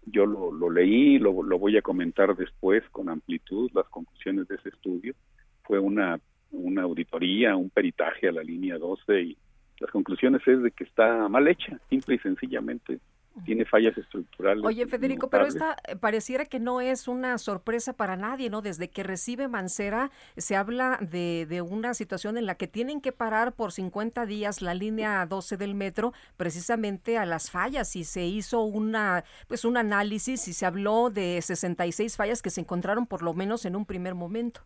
Yo 0.06 0.26
lo, 0.26 0.50
lo 0.50 0.70
leí, 0.70 1.18
lo, 1.18 1.42
lo 1.42 1.58
voy 1.58 1.76
a 1.76 1.82
comentar 1.82 2.34
después 2.34 2.82
con 2.90 3.08
amplitud, 3.08 3.70
las 3.74 3.88
conclusiones 3.88 4.48
de 4.48 4.56
ese 4.56 4.70
estudio. 4.70 5.14
Fue 5.62 5.78
una, 5.78 6.18
una 6.50 6.82
auditoría, 6.82 7.54
un 7.56 7.70
peritaje 7.70 8.28
a 8.28 8.32
la 8.32 8.42
línea 8.42 8.78
12 8.78 9.20
y 9.20 9.36
las 9.78 9.90
conclusiones 9.90 10.42
es 10.48 10.62
de 10.62 10.72
que 10.72 10.84
está 10.84 11.28
mal 11.28 11.46
hecha, 11.46 11.78
simple 11.88 12.16
y 12.16 12.18
sencillamente 12.18 12.98
tiene 13.44 13.64
fallas 13.64 13.96
estructurales. 13.96 14.64
Oye, 14.64 14.86
Federico, 14.86 15.30
pero 15.30 15.46
esta 15.46 15.76
eh, 15.86 15.96
pareciera 15.96 16.44
que 16.44 16.60
no 16.60 16.80
es 16.80 17.08
una 17.08 17.38
sorpresa 17.38 17.92
para 17.92 18.16
nadie, 18.16 18.50
¿no? 18.50 18.62
Desde 18.62 18.90
que 18.90 19.02
recibe 19.02 19.48
Mancera 19.48 20.10
se 20.36 20.56
habla 20.56 20.98
de, 21.00 21.46
de 21.48 21.62
una 21.62 21.94
situación 21.94 22.36
en 22.36 22.46
la 22.46 22.56
que 22.56 22.66
tienen 22.66 23.00
que 23.00 23.12
parar 23.12 23.52
por 23.52 23.72
50 23.72 24.26
días 24.26 24.62
la 24.62 24.74
línea 24.74 25.26
12 25.26 25.56
del 25.56 25.74
metro 25.74 26.12
precisamente 26.36 27.18
a 27.18 27.26
las 27.26 27.50
fallas 27.50 27.96
y 27.96 28.04
se 28.04 28.24
hizo 28.26 28.62
una 28.62 29.24
pues 29.46 29.64
un 29.64 29.76
análisis 29.76 30.48
y 30.48 30.52
se 30.52 30.66
habló 30.66 31.10
de 31.10 31.40
66 31.40 32.16
fallas 32.16 32.42
que 32.42 32.50
se 32.50 32.60
encontraron 32.60 33.06
por 33.06 33.22
lo 33.22 33.34
menos 33.34 33.64
en 33.64 33.76
un 33.76 33.86
primer 33.86 34.14
momento. 34.14 34.60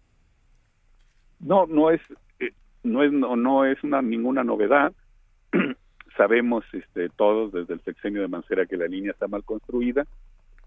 No, 1.41 1.67
no 1.67 1.91
es, 1.91 2.01
eh, 2.39 2.53
no 2.83 3.03
es, 3.03 3.13
no, 3.13 3.37
no 3.37 3.65
es 3.65 3.83
una, 3.83 4.01
ninguna 4.01 4.45
novedad. 4.45 4.93
Sabemos 6.17 6.65
este, 6.73 7.09
todos 7.11 7.53
desde 7.53 7.75
el 7.75 7.81
sexenio 7.83 8.23
de 8.23 8.29
Mancera 8.29 8.67
que 8.67 8.77
la 8.77 8.87
línea 8.87 9.13
está 9.13 9.29
mal 9.29 9.45
construida, 9.45 10.07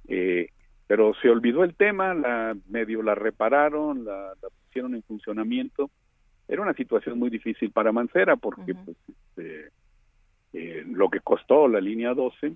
eh, 0.08 0.50
pero 0.88 1.14
se 1.22 1.30
olvidó 1.30 1.64
el 1.64 1.76
tema, 1.76 2.14
la 2.14 2.56
medio 2.70 3.02
la 3.02 3.16
repararon, 3.16 4.06
la, 4.06 4.34
la 4.42 4.50
pusieron 4.66 4.96
en 4.96 5.04
funcionamiento. 5.04 5.90
Era 6.48 6.62
una 6.62 6.74
situación 6.74 7.18
muy 7.18 7.30
difícil 7.30 7.72
para 7.72 7.92
Mancera 7.92 8.36
porque 8.36 8.76
pues, 8.76 8.98
este, 9.08 9.70
eh, 10.54 10.84
lo 10.88 11.10
que 11.10 11.20
costó 11.20 11.68
la 11.68 11.82
línea 11.82 12.14
12 12.14 12.56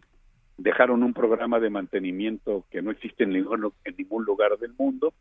dejaron 0.57 1.03
un 1.03 1.13
programa 1.13 1.59
de 1.59 1.69
mantenimiento 1.69 2.65
que 2.69 2.81
no 2.81 2.91
existe 2.91 3.23
en 3.23 3.31
ningún, 3.31 3.71
en 3.83 3.95
ningún 3.97 4.25
lugar 4.25 4.57
del 4.57 4.73
mundo. 4.77 5.13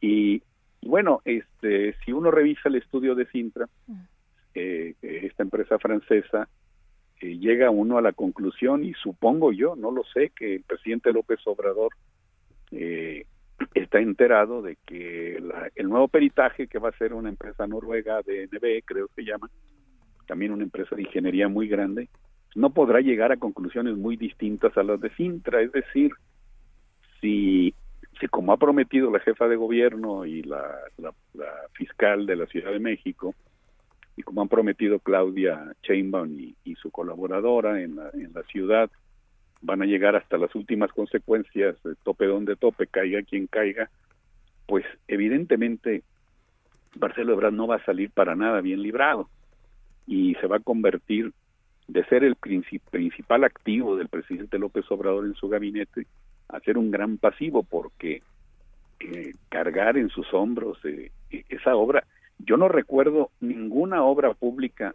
Y 0.00 0.42
bueno, 0.82 1.20
este, 1.24 1.94
si 2.04 2.12
uno 2.12 2.30
revisa 2.30 2.68
el 2.68 2.76
estudio 2.76 3.14
de 3.14 3.26
Sintra, 3.26 3.68
eh, 4.54 4.94
esta 5.00 5.42
empresa 5.42 5.78
francesa, 5.78 6.48
llega 7.38 7.70
uno 7.70 7.98
a 7.98 8.02
la 8.02 8.12
conclusión, 8.12 8.84
y 8.84 8.92
supongo 8.94 9.52
yo, 9.52 9.76
no 9.76 9.90
lo 9.90 10.04
sé, 10.04 10.30
que 10.36 10.56
el 10.56 10.62
presidente 10.62 11.12
López 11.12 11.40
Obrador 11.46 11.92
eh, 12.72 13.24
está 13.74 14.00
enterado 14.00 14.60
de 14.62 14.76
que 14.84 15.38
la- 15.40 15.70
el 15.76 15.88
nuevo 15.88 16.08
peritaje 16.08 16.66
que 16.66 16.78
va 16.78 16.88
a 16.88 16.98
ser 16.98 17.14
una 17.14 17.28
empresa 17.28 17.66
noruega 17.66 18.20
de 18.22 18.44
NB, 18.44 18.82
creo 18.84 19.06
que 19.08 19.22
se 19.22 19.24
llama, 19.24 19.48
también 20.26 20.52
una 20.52 20.64
empresa 20.64 20.96
de 20.96 21.02
ingeniería 21.02 21.48
muy 21.48 21.68
grande, 21.68 22.08
no 22.56 22.70
podrá 22.70 23.00
llegar 23.00 23.30
a 23.32 23.36
conclusiones 23.36 23.96
muy 23.96 24.16
distintas 24.16 24.76
a 24.76 24.82
las 24.82 25.00
de 25.00 25.10
Sintra, 25.14 25.60
es 25.62 25.70
decir, 25.72 26.12
si, 27.20 27.74
si 28.20 28.26
como 28.28 28.52
ha 28.52 28.56
prometido 28.56 29.10
la 29.10 29.20
jefa 29.20 29.48
de 29.48 29.56
gobierno 29.56 30.24
y 30.24 30.42
la, 30.42 30.62
la- 30.98 31.14
la 31.34 31.52
fiscal 31.72 32.26
de 32.26 32.36
la 32.36 32.46
Ciudad 32.46 32.72
de 32.72 32.80
México, 32.80 33.34
y 34.16 34.22
como 34.22 34.42
han 34.42 34.48
prometido 34.48 34.98
Claudia 35.00 35.74
Sheinbaum 35.82 36.38
y, 36.38 36.54
y 36.64 36.74
su 36.76 36.90
colaboradora 36.90 37.80
en 37.82 37.96
la, 37.96 38.10
en 38.12 38.32
la 38.32 38.42
ciudad, 38.44 38.90
van 39.60 39.82
a 39.82 39.86
llegar 39.86 40.14
hasta 40.14 40.36
las 40.38 40.54
últimas 40.54 40.92
consecuencias, 40.92 41.82
de 41.82 41.94
tope 42.02 42.26
donde 42.26 42.54
tope, 42.56 42.86
caiga 42.86 43.22
quien 43.22 43.46
caiga, 43.46 43.90
pues 44.66 44.84
evidentemente 45.08 46.02
Marcelo 47.00 47.32
Ebrard 47.32 47.52
no 47.54 47.66
va 47.66 47.76
a 47.76 47.84
salir 47.84 48.10
para 48.10 48.36
nada 48.36 48.60
bien 48.60 48.82
librado 48.82 49.28
y 50.06 50.34
se 50.36 50.46
va 50.46 50.56
a 50.56 50.60
convertir 50.60 51.32
de 51.88 52.04
ser 52.04 52.24
el 52.24 52.36
princi- 52.36 52.80
principal 52.90 53.44
activo 53.44 53.96
del 53.96 54.08
presidente 54.08 54.58
López 54.58 54.84
Obrador 54.90 55.24
en 55.26 55.34
su 55.34 55.48
gabinete 55.48 56.06
a 56.48 56.60
ser 56.60 56.78
un 56.78 56.90
gran 56.90 57.18
pasivo 57.18 57.62
porque 57.62 58.22
eh, 59.00 59.32
cargar 59.48 59.96
en 59.96 60.08
sus 60.08 60.32
hombros 60.32 60.78
eh, 60.84 61.10
e- 61.30 61.44
esa 61.48 61.74
obra, 61.74 62.06
yo 62.38 62.56
no 62.56 62.68
recuerdo 62.68 63.30
ninguna 63.40 64.02
obra 64.02 64.34
pública 64.34 64.94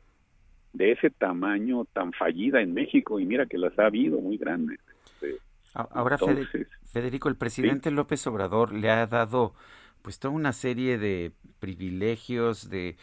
de 0.74 0.92
ese 0.92 1.10
tamaño 1.10 1.86
tan 1.86 2.14
fallida 2.14 2.62
en 2.62 2.74
México 2.74 3.20
y 3.20 3.26
mira 3.26 3.46
que 3.46 3.58
las 3.58 3.78
ha 3.80 3.88
habido 3.88 4.20
muy 4.20 4.38
grandes. 4.38 4.80
Este, 5.06 5.38
Ahora, 5.74 6.18
entonces, 6.20 6.68
Federico, 6.86 7.30
el 7.30 7.36
presidente 7.36 7.92
López 7.92 8.26
Obrador 8.28 8.74
le 8.74 8.90
ha 8.90 9.06
dado 9.08 9.54
pues 10.02 10.20
toda 10.20 10.34
una 10.34 10.54
serie 10.54 10.98
de 10.98 11.32
privilegios, 11.60 12.70
de, 12.70 12.96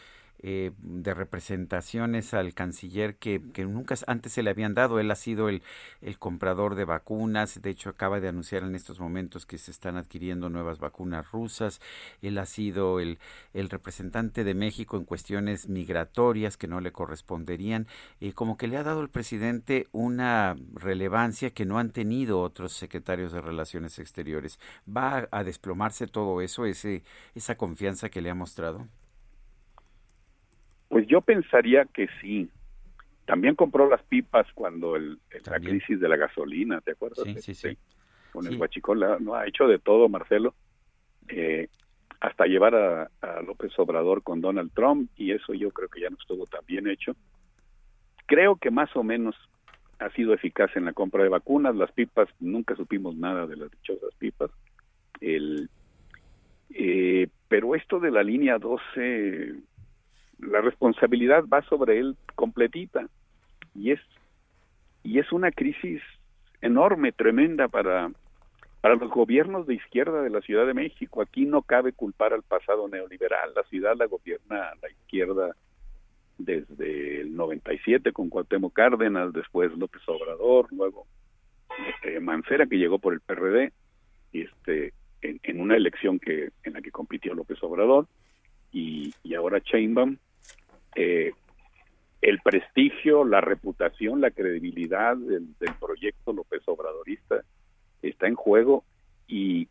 eh, 0.48 0.70
de 0.78 1.12
representaciones 1.12 2.32
al 2.32 2.54
canciller 2.54 3.16
que, 3.16 3.42
que 3.52 3.64
nunca 3.64 3.96
antes 4.06 4.32
se 4.32 4.44
le 4.44 4.50
habían 4.50 4.74
dado. 4.74 5.00
Él 5.00 5.10
ha 5.10 5.16
sido 5.16 5.48
el, 5.48 5.60
el 6.02 6.20
comprador 6.20 6.76
de 6.76 6.84
vacunas, 6.84 7.60
de 7.60 7.70
hecho 7.70 7.90
acaba 7.90 8.20
de 8.20 8.28
anunciar 8.28 8.62
en 8.62 8.76
estos 8.76 9.00
momentos 9.00 9.44
que 9.44 9.58
se 9.58 9.72
están 9.72 9.96
adquiriendo 9.96 10.48
nuevas 10.48 10.78
vacunas 10.78 11.28
rusas. 11.32 11.80
Él 12.22 12.38
ha 12.38 12.46
sido 12.46 13.00
el, 13.00 13.18
el 13.54 13.68
representante 13.68 14.44
de 14.44 14.54
México 14.54 14.96
en 14.96 15.04
cuestiones 15.04 15.68
migratorias 15.68 16.56
que 16.56 16.68
no 16.68 16.80
le 16.80 16.92
corresponderían. 16.92 17.88
Y 18.20 18.30
como 18.30 18.56
que 18.56 18.68
le 18.68 18.76
ha 18.76 18.84
dado 18.84 19.00
el 19.00 19.08
presidente 19.08 19.88
una 19.90 20.54
relevancia 20.74 21.50
que 21.50 21.64
no 21.64 21.80
han 21.80 21.90
tenido 21.90 22.40
otros 22.40 22.72
secretarios 22.72 23.32
de 23.32 23.40
Relaciones 23.40 23.98
Exteriores. 23.98 24.60
¿Va 24.86 25.26
a 25.32 25.42
desplomarse 25.42 26.06
todo 26.06 26.40
eso, 26.40 26.66
ese, 26.66 27.02
esa 27.34 27.56
confianza 27.56 28.10
que 28.10 28.20
le 28.20 28.30
ha 28.30 28.34
mostrado? 28.36 28.86
Pues 30.96 31.08
yo 31.08 31.20
pensaría 31.20 31.84
que 31.84 32.08
sí. 32.22 32.48
También 33.26 33.54
compró 33.54 33.86
las 33.86 34.02
pipas 34.04 34.46
cuando 34.54 34.96
el, 34.96 35.18
el- 35.28 35.42
la 35.44 35.60
crisis 35.60 36.00
de 36.00 36.08
la 36.08 36.16
gasolina, 36.16 36.80
¿te 36.80 36.92
acuerdas? 36.92 37.18
Sí, 37.22 37.34
sí, 37.42 37.54
sí. 37.54 37.78
Con 38.32 38.46
el 38.46 38.52
guachicol, 38.56 39.00
la- 39.00 39.18
no 39.18 39.34
ha 39.34 39.46
hecho 39.46 39.66
de 39.68 39.78
todo, 39.78 40.08
Marcelo, 40.08 40.54
eh, 41.28 41.68
hasta 42.20 42.46
llevar 42.46 42.74
a, 42.74 43.10
a 43.20 43.42
López 43.42 43.78
Obrador 43.78 44.22
con 44.22 44.40
Donald 44.40 44.72
Trump, 44.72 45.10
y 45.16 45.32
eso 45.32 45.52
yo 45.52 45.70
creo 45.70 45.90
que 45.90 46.00
ya 46.00 46.08
no 46.08 46.16
estuvo 46.18 46.46
tan 46.46 46.64
bien 46.66 46.88
hecho. 46.88 47.14
Creo 48.24 48.56
que 48.56 48.70
más 48.70 48.88
o 48.96 49.02
menos 49.02 49.36
ha 49.98 50.08
sido 50.12 50.32
eficaz 50.32 50.74
en 50.76 50.86
la 50.86 50.94
compra 50.94 51.22
de 51.24 51.28
vacunas. 51.28 51.76
Las 51.76 51.92
pipas, 51.92 52.30
nunca 52.40 52.74
supimos 52.74 53.14
nada 53.16 53.46
de 53.46 53.56
las 53.56 53.70
dichosas 53.70 54.14
pipas. 54.18 54.50
El, 55.20 55.68
eh, 56.70 57.28
pero 57.48 57.74
esto 57.74 58.00
de 58.00 58.10
la 58.10 58.22
línea 58.22 58.56
12, 58.58 59.56
la 60.38 60.60
responsabilidad 60.60 61.44
va 61.46 61.62
sobre 61.62 61.98
él 61.98 62.16
completita 62.34 63.08
y 63.74 63.92
es 63.92 64.00
y 65.02 65.20
es 65.20 65.30
una 65.32 65.52
crisis 65.52 66.02
enorme, 66.60 67.12
tremenda 67.12 67.68
para 67.68 68.10
para 68.80 68.96
los 68.96 69.10
gobiernos 69.10 69.66
de 69.66 69.74
izquierda 69.74 70.22
de 70.22 70.30
la 70.30 70.40
Ciudad 70.40 70.66
de 70.66 70.74
México. 70.74 71.22
Aquí 71.22 71.44
no 71.44 71.62
cabe 71.62 71.92
culpar 71.92 72.32
al 72.32 72.42
pasado 72.42 72.88
neoliberal. 72.88 73.52
La 73.54 73.62
ciudad 73.64 73.96
la 73.96 74.06
gobierna 74.06 74.72
la 74.80 74.90
izquierda 74.90 75.56
desde 76.38 77.22
el 77.22 77.34
97 77.34 78.12
con 78.12 78.28
Cuauhtémoc 78.28 78.74
Cárdenas, 78.74 79.32
después 79.32 79.76
López 79.76 80.02
Obrador, 80.06 80.68
luego 80.72 81.06
eh, 82.04 82.20
Mancera 82.20 82.66
que 82.66 82.78
llegó 82.78 82.98
por 82.98 83.14
el 83.14 83.20
PRD, 83.20 83.72
este 84.32 84.92
en, 85.22 85.60
una 85.60 85.76
elección 85.76 86.18
que 86.18 86.50
en 86.62 86.74
la 86.74 86.82
que 86.82 86.90
compitió 86.90 87.34
López 87.34 87.60
Obrador 87.62 88.06
y, 88.70 89.14
y 89.22 89.34
ahora 89.34 89.60
Sheinbaum 89.64 90.18
eh, 90.96 91.32
el 92.22 92.40
prestigio, 92.40 93.24
la 93.24 93.40
reputación, 93.40 94.20
la 94.20 94.30
credibilidad 94.30 95.16
del, 95.16 95.54
proyecto 95.78 96.32
López 96.32 96.62
Obradorista 96.66 97.42
está 98.02 98.26
en 98.26 98.34
juego 98.34 98.84
y, 99.28 99.68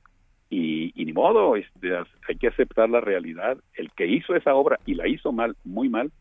ni 0.49 1.11
modo, 1.11 1.55
este, 1.55 1.97
hay 2.27 2.35
que 2.37 2.47
aceptar 2.47 2.89
la 2.89 3.01
realidad. 3.01 3.57
El 3.73 3.91
que 3.91 4.07
hizo 4.07 4.35
esa 4.35 4.55
obra 4.55 4.79
y 4.85 4.93
la 4.93 5.07
hizo 5.07 5.31
mal, 5.31 5.57
muy 5.63 5.89
mal, 5.89 6.11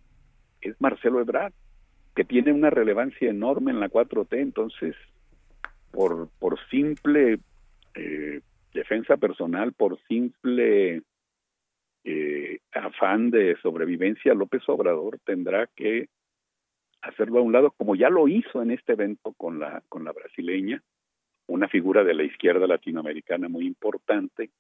es 0.60 0.74
Marcelo 0.80 1.20
Ebrard, 1.20 1.52
que 2.16 2.24
tiene 2.24 2.52
una 2.52 2.70
relevancia 2.70 3.28
enorme 3.28 3.70
en 3.70 3.80
la 3.80 3.88
4T, 3.88 4.38
entonces, 4.38 4.96
por, 5.92 6.28
por 6.38 6.58
simple 6.68 7.38
eh, 7.94 8.40
defensa 8.72 9.16
personal, 9.16 9.72
por 9.72 10.00
simple 10.08 11.02
eh, 12.04 12.58
afán 12.72 13.30
de 13.30 13.56
sobrevivencia, 13.62 14.34
López 14.34 14.62
Obrador 14.68 15.18
tendrá 15.24 15.66
que 15.74 16.08
hacerlo 17.02 17.38
a 17.38 17.42
un 17.42 17.52
lado, 17.52 17.70
como 17.72 17.96
ya 17.96 18.10
lo 18.10 18.28
hizo 18.28 18.62
en 18.62 18.70
este 18.70 18.92
evento 18.92 19.32
con 19.34 19.58
la, 19.58 19.82
con 19.88 20.04
la 20.04 20.12
brasileña, 20.12 20.82
una 21.46 21.68
figura 21.68 22.04
de 22.04 22.14
la 22.14 22.24
izquierda 22.24 22.66
latinoamericana 22.66 23.48
muy 23.48 23.66
importante, 23.66 24.50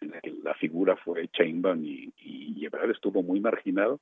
en 0.00 0.10
la 0.10 0.20
que 0.20 0.32
la 0.42 0.54
figura 0.54 0.96
fue 0.96 1.28
Sheinbaum 1.32 1.84
y, 1.84 2.12
y, 2.18 2.54
y 2.56 2.64
Ebrard 2.64 2.90
estuvo 2.90 3.22
muy 3.22 3.40
marginado. 3.40 4.00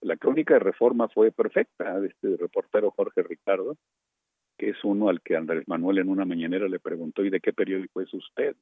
La 0.00 0.16
crónica 0.16 0.54
de 0.54 0.60
reforma 0.60 1.08
fue 1.08 1.32
perfecta 1.32 2.00
de 2.00 2.08
este 2.08 2.36
reportero 2.36 2.90
Jorge 2.90 3.22
Ricardo, 3.22 3.76
que 4.56 4.70
es 4.70 4.84
uno 4.84 5.08
al 5.08 5.20
que 5.20 5.36
Andrés 5.36 5.66
Manuel 5.66 5.98
en 5.98 6.08
una 6.08 6.24
mañanera 6.24 6.68
le 6.68 6.78
preguntó, 6.78 7.24
¿y 7.24 7.30
de 7.30 7.40
qué 7.40 7.52
periódico 7.52 8.00
es 8.00 8.12
usted? 8.14 8.54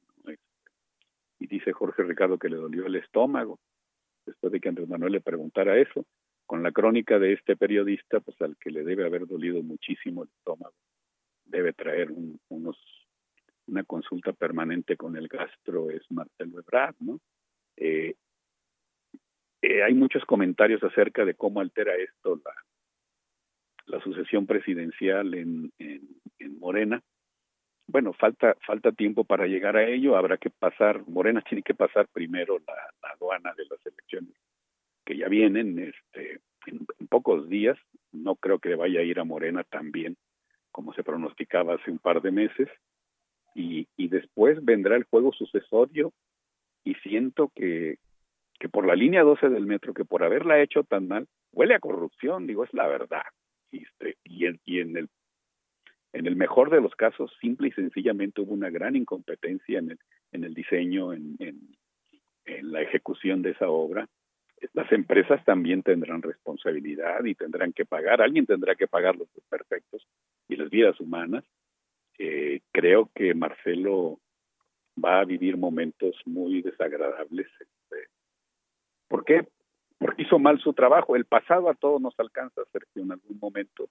Y 1.43 1.47
dice 1.47 1.73
Jorge 1.73 2.03
Ricardo 2.03 2.37
que 2.37 2.47
le 2.47 2.55
dolió 2.55 2.85
el 2.85 2.95
estómago, 2.95 3.59
después 4.25 4.53
de 4.53 4.61
que 4.61 4.69
Andrés 4.69 4.87
Manuel 4.87 5.11
le 5.11 5.19
preguntara 5.19 5.77
eso. 5.77 6.05
Con 6.45 6.63
la 6.63 6.71
crónica 6.71 7.19
de 7.19 7.33
este 7.33 7.57
periodista, 7.57 8.21
pues 8.21 8.41
al 8.41 8.55
que 8.55 8.71
le 8.71 8.85
debe 8.85 9.05
haber 9.05 9.27
dolido 9.27 9.61
muchísimo 9.61 10.23
el 10.23 10.29
estómago, 10.29 10.73
debe 11.43 11.73
traer 11.73 12.11
un, 12.11 12.39
unos 12.47 12.77
una 13.67 13.83
consulta 13.83 14.31
permanente 14.31 14.95
con 14.95 15.17
el 15.17 15.27
gastro 15.27 15.89
es 15.89 16.09
Marcelo 16.09 16.59
Ebrard, 16.59 16.95
¿no? 16.99 17.19
Eh, 17.75 18.15
eh, 19.61 19.83
hay 19.83 19.93
muchos 19.93 20.23
comentarios 20.23 20.81
acerca 20.81 21.25
de 21.25 21.35
cómo 21.35 21.59
altera 21.59 21.93
esto 21.97 22.39
la, 22.45 23.97
la 23.97 24.01
sucesión 24.01 24.47
presidencial 24.47 25.33
en, 25.33 25.73
en, 25.77 26.07
en 26.39 26.59
Morena. 26.59 27.01
Bueno, 27.87 28.13
falta 28.13 28.55
falta 28.65 28.91
tiempo 28.91 29.23
para 29.23 29.45
llegar 29.45 29.75
a 29.77 29.87
ello. 29.87 30.15
Habrá 30.15 30.37
que 30.37 30.49
pasar, 30.49 31.07
Morena 31.07 31.41
tiene 31.41 31.63
que 31.63 31.73
pasar 31.73 32.07
primero 32.07 32.59
la, 32.65 33.11
aduana 33.13 33.53
de 33.57 33.65
las 33.65 33.85
elecciones 33.85 34.33
que 35.05 35.17
ya 35.17 35.27
vienen 35.27 35.77
este, 35.79 36.39
en, 36.65 36.85
en 36.99 37.07
pocos 37.07 37.49
días. 37.49 37.77
No 38.11 38.35
creo 38.35 38.59
que 38.59 38.75
vaya 38.75 39.01
a 39.01 39.03
ir 39.03 39.19
a 39.19 39.25
Morena 39.25 39.63
tan 39.63 39.91
bien 39.91 40.15
como 40.71 40.93
se 40.93 41.03
pronosticaba 41.03 41.75
hace 41.75 41.91
un 41.91 41.99
par 41.99 42.21
de 42.21 42.31
meses. 42.31 42.69
Y, 43.55 43.87
y 43.97 44.07
después 44.07 44.63
vendrá 44.65 44.95
el 44.95 45.03
juego 45.03 45.31
sucesorio 45.31 46.11
y 46.83 46.95
siento 46.95 47.51
que 47.55 47.97
que 48.63 48.69
por 48.69 48.85
la 48.85 48.95
línea 48.95 49.23
12 49.23 49.49
del 49.49 49.65
metro, 49.65 49.93
que 49.93 50.05
por 50.05 50.23
haberla 50.23 50.61
hecho 50.61 50.85
tan 50.85 51.09
mal, 51.09 51.27
huele 51.51 51.75
a 51.75 51.81
corrupción, 51.81 52.47
digo, 52.47 52.63
es 52.63 52.73
la 52.73 52.87
verdad. 52.87 53.23
Y, 53.71 53.83
este, 53.83 54.15
y, 54.23 54.45
en, 54.45 54.59
y 54.63 54.79
en 54.79 54.95
el 54.95 55.09
en 56.13 56.27
el 56.27 56.35
mejor 56.35 56.69
de 56.69 56.79
los 56.79 56.93
casos, 56.95 57.35
simple 57.41 57.69
y 57.69 57.71
sencillamente 57.71 58.41
hubo 58.41 58.53
una 58.53 58.69
gran 58.69 58.95
incompetencia 58.95 59.79
en 59.79 59.91
el, 59.91 59.99
en 60.31 60.43
el 60.43 60.53
diseño, 60.53 61.11
en, 61.11 61.35
en, 61.39 61.75
la 62.71 62.81
ejecución 62.81 63.41
de 63.41 63.51
esa 63.51 63.69
obra. 63.69 64.07
Las 64.73 64.91
empresas 64.91 65.43
también 65.43 65.81
tendrán 65.81 66.21
responsabilidad 66.21 67.23
y 67.25 67.35
tendrán 67.35 67.73
que 67.73 67.85
pagar, 67.85 68.21
alguien 68.21 68.45
tendrá 68.45 68.75
que 68.75 68.87
pagar 68.87 69.15
los 69.15 69.27
perfectos 69.49 70.07
y 70.47 70.55
las 70.55 70.69
vidas 70.69 70.99
humanas. 70.99 71.43
Eh, 72.19 72.61
creo 72.71 73.09
que 73.15 73.33
Marcelo 73.33 74.19
va 75.03 75.19
a 75.19 75.25
vivir 75.25 75.57
momentos 75.57 76.15
muy 76.25 76.61
desagradables. 76.61 77.47
Este, 77.59 78.07
¿Por 79.07 79.25
qué? 79.25 79.47
Porque 79.97 80.23
hizo 80.23 80.37
mal 80.37 80.59
su 80.59 80.73
trabajo. 80.73 81.15
El 81.15 81.25
pasado 81.25 81.69
a 81.69 81.75
todos 81.75 82.01
nos 82.01 82.17
alcanza, 82.19 82.61
Sergio, 82.71 83.01
en 83.01 83.13
algún 83.13 83.39
momento. 83.39 83.89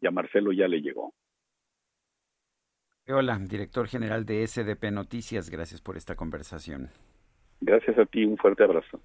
Y 0.00 0.06
a 0.06 0.10
Marcelo 0.10 0.52
ya 0.52 0.68
le 0.68 0.82
llegó. 0.82 1.14
Hola, 3.06 3.38
director 3.38 3.86
general 3.86 4.24
de 4.24 4.46
SDP 4.46 4.90
Noticias. 4.90 5.50
Gracias 5.50 5.82
por 5.82 5.98
esta 5.98 6.16
conversación. 6.16 6.88
Gracias 7.60 7.98
a 7.98 8.06
ti, 8.06 8.24
un 8.24 8.38
fuerte 8.38 8.64
abrazo. 8.64 8.98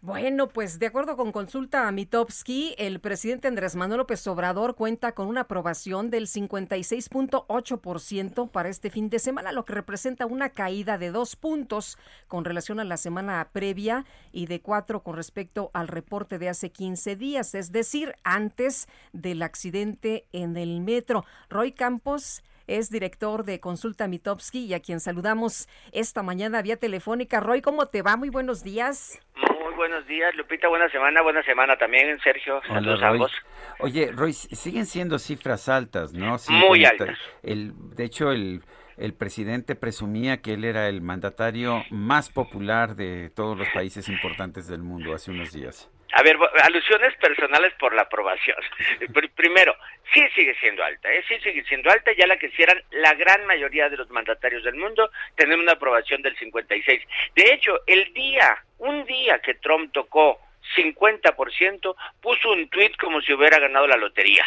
Bueno, 0.00 0.48
pues 0.48 0.80
de 0.80 0.86
acuerdo 0.86 1.16
con 1.16 1.30
consulta 1.30 1.86
a 1.86 1.92
Mitowski, 1.92 2.74
el 2.78 2.98
presidente 2.98 3.46
Andrés 3.46 3.76
Manuel 3.76 3.98
López 3.98 4.26
Obrador 4.26 4.74
cuenta 4.74 5.12
con 5.12 5.28
una 5.28 5.42
aprobación 5.42 6.10
del 6.10 6.26
56.8% 6.26 8.50
para 8.50 8.68
este 8.68 8.90
fin 8.90 9.08
de 9.08 9.20
semana, 9.20 9.52
lo 9.52 9.64
que 9.64 9.74
representa 9.74 10.26
una 10.26 10.48
caída 10.48 10.98
de 10.98 11.12
dos 11.12 11.36
puntos 11.36 11.98
con 12.26 12.44
relación 12.44 12.80
a 12.80 12.84
la 12.84 12.96
semana 12.96 13.50
previa 13.52 14.04
y 14.32 14.46
de 14.46 14.60
cuatro 14.60 15.04
con 15.04 15.14
respecto 15.14 15.70
al 15.74 15.86
reporte 15.86 16.40
de 16.40 16.48
hace 16.48 16.72
15 16.72 17.14
días, 17.14 17.54
es 17.54 17.70
decir, 17.70 18.16
antes 18.24 18.88
del 19.12 19.42
accidente 19.42 20.26
en 20.32 20.56
el 20.56 20.80
metro. 20.80 21.24
Roy 21.48 21.70
Campos 21.70 22.42
es 22.78 22.90
director 22.90 23.44
de 23.44 23.60
Consulta 23.60 24.08
Mitowski 24.08 24.64
y 24.64 24.74
a 24.74 24.80
quien 24.80 24.98
saludamos 25.00 25.68
esta 25.92 26.22
mañana 26.22 26.62
vía 26.62 26.76
telefónica. 26.76 27.40
Roy, 27.40 27.60
¿cómo 27.60 27.86
te 27.86 28.00
va? 28.00 28.16
Muy 28.16 28.30
buenos 28.30 28.62
días. 28.64 29.20
Muy 29.36 29.74
buenos 29.74 30.06
días, 30.06 30.34
Lupita. 30.36 30.68
Buena 30.68 30.88
semana, 30.88 31.20
buena 31.20 31.42
semana 31.42 31.76
también, 31.76 32.18
Sergio. 32.20 32.62
Hola, 32.70 32.96
Roy. 32.96 33.04
ambos. 33.04 33.32
Oye, 33.78 34.10
Roy, 34.12 34.32
siguen 34.32 34.86
siendo 34.86 35.18
cifras 35.18 35.68
altas, 35.68 36.14
¿no? 36.14 36.36
Muy 36.48 36.80
50. 36.80 36.88
altas. 36.88 37.18
El, 37.42 37.72
de 37.94 38.04
hecho, 38.04 38.32
el, 38.32 38.62
el 38.96 39.12
presidente 39.12 39.74
presumía 39.74 40.40
que 40.40 40.54
él 40.54 40.64
era 40.64 40.88
el 40.88 41.02
mandatario 41.02 41.82
más 41.90 42.30
popular 42.30 42.96
de 42.96 43.30
todos 43.34 43.58
los 43.58 43.68
países 43.74 44.08
importantes 44.08 44.66
del 44.66 44.82
mundo 44.82 45.14
hace 45.14 45.30
unos 45.30 45.52
días. 45.52 45.90
A 46.12 46.22
ver, 46.22 46.36
alusiones 46.62 47.14
personales 47.16 47.72
por 47.78 47.94
la 47.94 48.02
aprobación. 48.02 48.56
Pr- 49.00 49.30
Primero, 49.34 49.74
sí 50.12 50.22
sigue 50.34 50.54
siendo 50.60 50.84
alta, 50.84 51.12
¿eh? 51.12 51.24
sí 51.26 51.38
sigue 51.40 51.64
siendo 51.64 51.90
alta, 51.90 52.12
ya 52.12 52.26
la 52.26 52.36
quisieran 52.38 52.82
la 52.90 53.14
gran 53.14 53.46
mayoría 53.46 53.88
de 53.88 53.96
los 53.96 54.10
mandatarios 54.10 54.62
del 54.64 54.74
mundo 54.76 55.10
tener 55.36 55.58
una 55.58 55.72
aprobación 55.72 56.20
del 56.22 56.36
56. 56.36 57.02
De 57.34 57.52
hecho, 57.54 57.80
el 57.86 58.12
día, 58.12 58.62
un 58.78 59.04
día 59.06 59.38
que 59.40 59.54
Trump 59.54 59.92
tocó 59.92 60.38
50%, 60.76 61.96
puso 62.20 62.52
un 62.52 62.68
tweet 62.68 62.92
como 63.00 63.20
si 63.20 63.32
hubiera 63.32 63.58
ganado 63.58 63.86
la 63.86 63.96
lotería. 63.96 64.44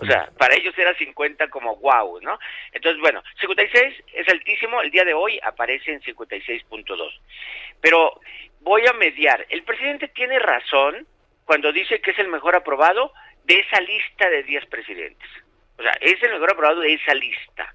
O 0.00 0.06
sea, 0.06 0.28
para 0.38 0.54
ellos 0.54 0.76
era 0.78 0.94
50 0.94 1.48
como 1.48 1.76
wow, 1.76 2.20
¿no? 2.22 2.38
Entonces, 2.72 3.00
bueno, 3.00 3.22
56 3.40 4.04
es 4.14 4.28
altísimo, 4.28 4.80
el 4.80 4.90
día 4.90 5.04
de 5.04 5.14
hoy 5.14 5.38
aparece 5.42 5.92
en 5.92 6.00
56.2. 6.00 7.20
Pero 7.80 8.20
voy 8.60 8.86
a 8.86 8.92
mediar. 8.92 9.46
El 9.48 9.62
presidente 9.62 10.08
tiene 10.08 10.38
razón 10.38 11.06
cuando 11.44 11.72
dice 11.72 12.00
que 12.00 12.10
es 12.10 12.18
el 12.18 12.28
mejor 12.28 12.56
aprobado 12.56 13.12
de 13.44 13.60
esa 13.60 13.80
lista 13.80 14.28
de 14.28 14.42
10 14.42 14.66
presidentes. 14.66 15.28
O 15.78 15.82
sea, 15.82 15.92
es 16.00 16.22
el 16.22 16.32
mejor 16.32 16.52
aprobado 16.52 16.80
de 16.80 16.94
esa 16.94 17.14
lista. 17.14 17.74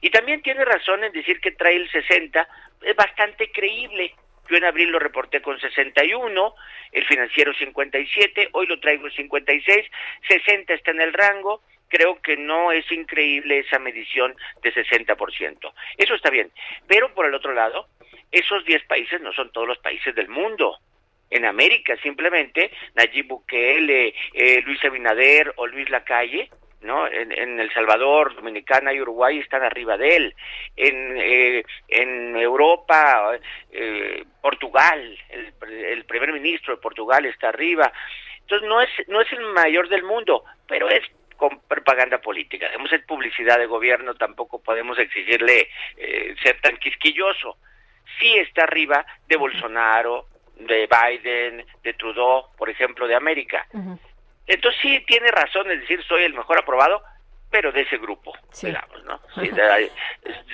Y 0.00 0.10
también 0.10 0.42
tiene 0.42 0.64
razón 0.64 1.02
en 1.02 1.12
decir 1.12 1.40
que 1.40 1.50
trae 1.50 1.76
el 1.76 1.90
60, 1.90 2.48
es 2.82 2.96
bastante 2.96 3.50
creíble. 3.50 4.14
Yo 4.48 4.56
en 4.56 4.64
abril 4.64 4.90
lo 4.90 4.98
reporté 4.98 5.42
con 5.42 5.58
61, 5.58 6.54
el 6.92 7.06
financiero 7.06 7.52
57, 7.52 8.50
hoy 8.52 8.66
lo 8.66 8.80
traigo 8.80 9.06
en 9.06 9.12
56, 9.12 9.86
60 10.28 10.74
está 10.74 10.90
en 10.92 11.02
el 11.02 11.12
rango, 11.12 11.62
creo 11.88 12.20
que 12.22 12.36
no 12.36 12.72
es 12.72 12.90
increíble 12.92 13.58
esa 13.58 13.78
medición 13.78 14.34
de 14.62 14.72
60%. 14.72 15.72
Eso 15.96 16.14
está 16.14 16.30
bien. 16.30 16.50
Pero 16.86 17.12
por 17.14 17.26
el 17.26 17.34
otro 17.34 17.52
lado, 17.52 17.88
esos 18.30 18.64
10 18.64 18.84
países 18.84 19.20
no 19.20 19.32
son 19.32 19.50
todos 19.52 19.68
los 19.68 19.78
países 19.78 20.14
del 20.14 20.28
mundo. 20.28 20.78
En 21.30 21.44
América 21.44 21.96
simplemente 22.02 22.70
Nayib 22.94 23.28
Bukele, 23.28 24.14
eh, 24.32 24.62
Luis 24.64 24.82
Abinader 24.84 25.52
o 25.56 25.66
Luis 25.66 25.90
Lacalle, 25.90 26.48
¿no? 26.80 27.06
En, 27.06 27.60
El 27.60 27.72
Salvador, 27.72 28.34
Dominicana 28.34 28.92
y 28.92 29.00
Uruguay 29.00 29.38
están 29.38 29.62
arriba 29.62 29.96
de 29.96 30.16
él. 30.16 30.34
En, 30.76 31.16
eh, 31.18 31.64
Europa, 31.88 33.38
eh, 33.72 34.24
Portugal, 34.40 35.18
el, 35.28 35.52
el 35.84 36.04
primer 36.04 36.32
ministro 36.32 36.74
de 36.74 36.80
Portugal 36.80 37.26
está 37.26 37.48
arriba. 37.48 37.92
Entonces 38.40 38.66
no 38.68 38.80
es 38.80 38.88
no 39.08 39.20
es 39.20 39.30
el 39.32 39.44
mayor 39.52 39.88
del 39.88 40.04
mundo, 40.04 40.44
pero 40.66 40.88
es 40.88 41.02
con 41.38 41.60
propaganda 41.60 42.18
política. 42.18 42.66
Debemos 42.66 42.90
ser 42.90 43.06
publicidad 43.06 43.58
de 43.58 43.66
gobierno, 43.66 44.14
tampoco 44.14 44.60
podemos 44.60 44.98
exigirle 44.98 45.68
eh, 45.96 46.34
ser 46.42 46.60
tan 46.60 46.76
quisquilloso. 46.76 47.56
Sí 48.18 48.38
está 48.38 48.64
arriba 48.64 49.04
de 49.26 49.36
Bolsonaro, 49.36 50.26
de 50.56 50.88
Biden, 50.88 51.64
de 51.82 51.94
Trudeau, 51.94 52.46
por 52.56 52.68
ejemplo, 52.68 53.06
de 53.06 53.14
América. 53.14 53.66
Entonces 54.46 54.80
sí 54.80 55.04
tiene 55.06 55.30
razón 55.30 55.70
en 55.70 55.80
decir 55.80 56.02
soy 56.04 56.24
el 56.24 56.34
mejor 56.34 56.58
aprobado, 56.58 57.02
pero 57.50 57.72
de 57.72 57.82
ese 57.82 57.96
grupo, 57.98 58.32
digamos, 58.62 59.04
¿no? 59.04 59.20
Sí, 59.38 59.50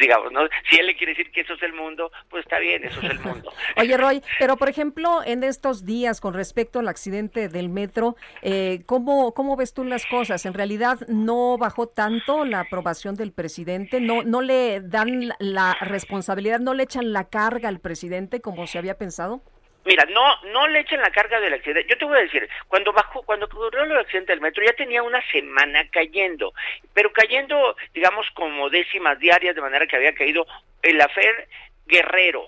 digamos, 0.01 0.31
¿no? 0.33 0.41
Si 0.71 0.77
él 0.77 0.87
le 0.87 0.97
quiere 0.97 1.15
decir 1.15 1.31
que 1.33 1.41
eso 1.41 1.55
es 1.55 1.63
el 1.63 1.73
mundo, 1.73 2.11
pues 2.29 2.45
está 2.45 2.59
bien, 2.59 2.85
eso 2.85 3.01
es 3.01 3.11
el 3.11 3.21
mundo. 3.21 3.53
Oye, 3.77 3.97
Roy, 3.97 4.23
pero 4.39 4.57
por 4.57 4.69
ejemplo, 4.69 5.23
en 5.25 5.43
estos 5.43 5.85
días 5.85 6.21
con 6.21 6.35
respecto 6.35 6.81
al 6.81 6.89
accidente 6.89 7.49
del 7.49 7.69
metro, 7.69 8.17
eh, 8.43 8.83
¿cómo, 8.87 9.33
¿cómo 9.33 9.57
ves 9.57 9.73
tú 9.73 9.85
las 9.85 10.05
cosas? 10.07 10.45
¿En 10.45 10.55
realidad 10.55 10.99
no 11.09 11.57
bajó 11.57 11.89
tanto 11.89 12.45
la 12.45 12.61
aprobación 12.61 13.15
del 13.15 13.33
presidente? 13.33 14.01
¿No, 14.01 14.23
no 14.23 14.43
le 14.43 14.81
dan 14.81 15.33
la 15.39 15.77
responsabilidad, 15.81 16.61
no 16.61 16.75
le 16.75 16.83
echan 16.83 17.13
la 17.13 17.25
carga 17.25 17.69
al 17.69 17.81
presidente 17.81 18.41
como 18.41 18.67
se 18.67 18.79
había 18.79 18.99
pensado? 18.99 19.43
Mira, 19.85 20.07
no, 20.07 20.43
no 20.45 20.67
le 20.69 20.81
echen 20.81 21.01
la 21.01 21.11
carga 21.11 21.39
del 21.41 21.53
accidente. 21.53 21.87
Yo 21.91 21.99
te 21.99 22.05
voy 22.07 22.17
a 22.17 22.23
decir, 22.23 22.49
cuando 22.69 22.93
bajó, 22.93 23.23
cuando 23.23 23.47
ocurrió 23.47 23.83
el 23.83 23.97
accidente 23.97 24.33
del 24.33 24.41
metro, 24.41 24.65
ya 24.65 24.73
tenía 24.73 25.03
una 25.03 25.21
semana 25.31 25.87
cayendo, 25.91 26.55
pero 26.95 27.13
cayendo, 27.13 27.77
digamos, 27.93 28.27
como 28.35 28.71
décimas 28.71 29.19
diarias, 29.19 29.55
de 29.55 29.61
manera 29.61 29.87
que 29.87 29.97
había 29.97 30.15
caído 30.15 30.47
el 30.83 31.01
afer 31.01 31.49
Guerrero. 31.87 32.47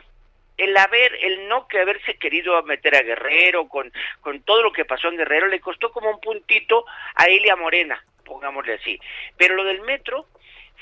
El 0.57 0.75
haber, 0.79 1.15
el 1.21 1.49
no 1.49 1.69
que 1.69 1.79
haberse 1.79 2.15
querido 2.15 2.63
meter 2.63 2.97
a 2.97 3.03
Guerrero 3.03 3.69
con, 3.69 3.93
con 4.23 4.41
todo 4.41 4.63
lo 4.63 4.73
que 4.73 4.87
pasó 4.87 5.09
en 5.09 5.19
Guerrero, 5.19 5.49
le 5.49 5.61
costó 5.61 5.93
como 5.93 6.09
un 6.09 6.21
puntito 6.21 6.87
a 7.15 7.27
Elia 7.27 7.57
Morena, 7.57 8.03
pongámosle 8.25 8.75
así. 8.75 8.99
Pero 9.37 9.55
lo 9.55 9.65
del 9.65 9.83
metro, 9.83 10.27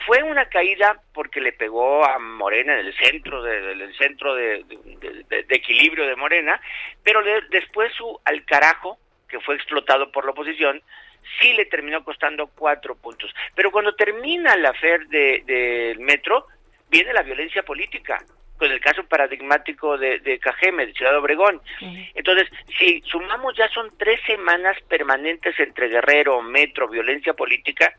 fue 0.07 0.23
una 0.23 0.47
caída 0.47 1.01
porque 1.13 1.41
le 1.41 1.53
pegó 1.53 2.05
a 2.05 2.19
Morena 2.19 2.79
en 2.81 2.87
el 2.87 2.95
centro 2.97 3.43
de, 3.43 3.93
centro 3.95 4.35
de, 4.35 4.65
de- 4.65 5.25
equilibrio 5.51 6.07
de 6.07 6.17
Morena, 6.17 6.61
pero 7.03 7.21
le- 7.21 7.43
después 7.51 7.93
su 7.95 8.21
al 8.25 8.45
carajo, 8.45 8.99
que 9.29 9.41
fue 9.41 9.55
explotado 9.55 10.11
por 10.13 10.25
la 10.25 10.33
oposición, 10.33 10.83
sí 11.41 11.53
le 11.55 11.65
terminó 11.67 12.05
costando 12.05 12.49
cuatro 12.49 12.95
puntos. 12.97 13.33
Pero 13.55 13.71
cuando 13.71 13.95
termina 13.95 14.57
la 14.57 14.75
FER 14.75 15.07
del 15.09 15.47
de, 15.47 15.97
metro, 16.01 16.47
viene 16.91 17.13
la 17.13 17.23
violencia 17.23 17.63
política, 17.63 18.23
con 18.59 18.71
el 18.71 18.81
caso 18.81 19.05
paradigmático 19.05 19.97
de, 19.99 20.19
de 20.21 20.39
Cajeme, 20.39 20.87
de 20.87 20.93
Ciudad 20.93 21.17
Obregón. 21.19 21.61
Entonces, 22.15 22.49
si 22.79 23.01
sumamos 23.07 23.57
ya 23.57 23.69
son 23.69 23.91
tres 23.99 24.21
semanas 24.27 24.77
permanentes 24.89 25.59
entre 25.59 25.89
Guerrero, 25.89 26.41
Metro, 26.43 26.89
violencia 26.89 27.33
política, 27.35 27.93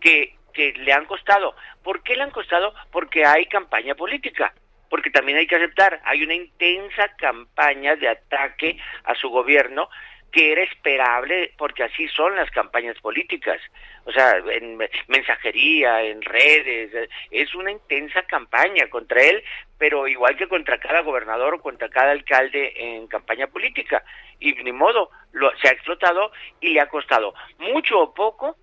que, 0.00 0.34
que 0.54 0.72
le 0.72 0.92
han 0.92 1.04
costado. 1.04 1.54
¿Por 1.82 2.02
qué 2.02 2.16
le 2.16 2.22
han 2.22 2.30
costado? 2.30 2.74
Porque 2.90 3.26
hay 3.26 3.46
campaña 3.46 3.94
política. 3.94 4.54
Porque 4.88 5.10
también 5.10 5.38
hay 5.38 5.46
que 5.46 5.56
aceptar, 5.56 6.00
hay 6.04 6.22
una 6.22 6.34
intensa 6.34 7.08
campaña 7.18 7.96
de 7.96 8.08
ataque 8.08 8.78
a 9.04 9.14
su 9.14 9.28
gobierno 9.28 9.88
que 10.34 10.50
era 10.50 10.64
esperable 10.64 11.52
porque 11.56 11.84
así 11.84 12.08
son 12.08 12.34
las 12.34 12.50
campañas 12.50 12.98
políticas. 13.00 13.60
O 14.04 14.10
sea, 14.10 14.36
en 14.50 14.76
mensajería, 15.06 16.02
en 16.02 16.20
redes, 16.22 16.92
eh, 16.92 17.08
es 17.30 17.54
una 17.54 17.70
intensa 17.70 18.22
campaña 18.22 18.90
contra 18.90 19.22
él, 19.22 19.44
pero 19.78 20.08
igual 20.08 20.36
que 20.36 20.48
contra 20.48 20.78
cada 20.78 21.02
gobernador 21.02 21.54
o 21.54 21.60
contra 21.60 21.88
cada 21.88 22.10
alcalde 22.10 22.72
en 22.76 23.06
campaña 23.06 23.46
política. 23.46 24.02
Y 24.40 24.54
ni 24.54 24.72
modo, 24.72 25.10
lo, 25.32 25.56
se 25.58 25.68
ha 25.68 25.72
explotado 25.72 26.32
y 26.60 26.70
le 26.70 26.80
ha 26.80 26.88
costado 26.88 27.32
mucho 27.58 28.00
o 28.00 28.12
poco. 28.12 28.56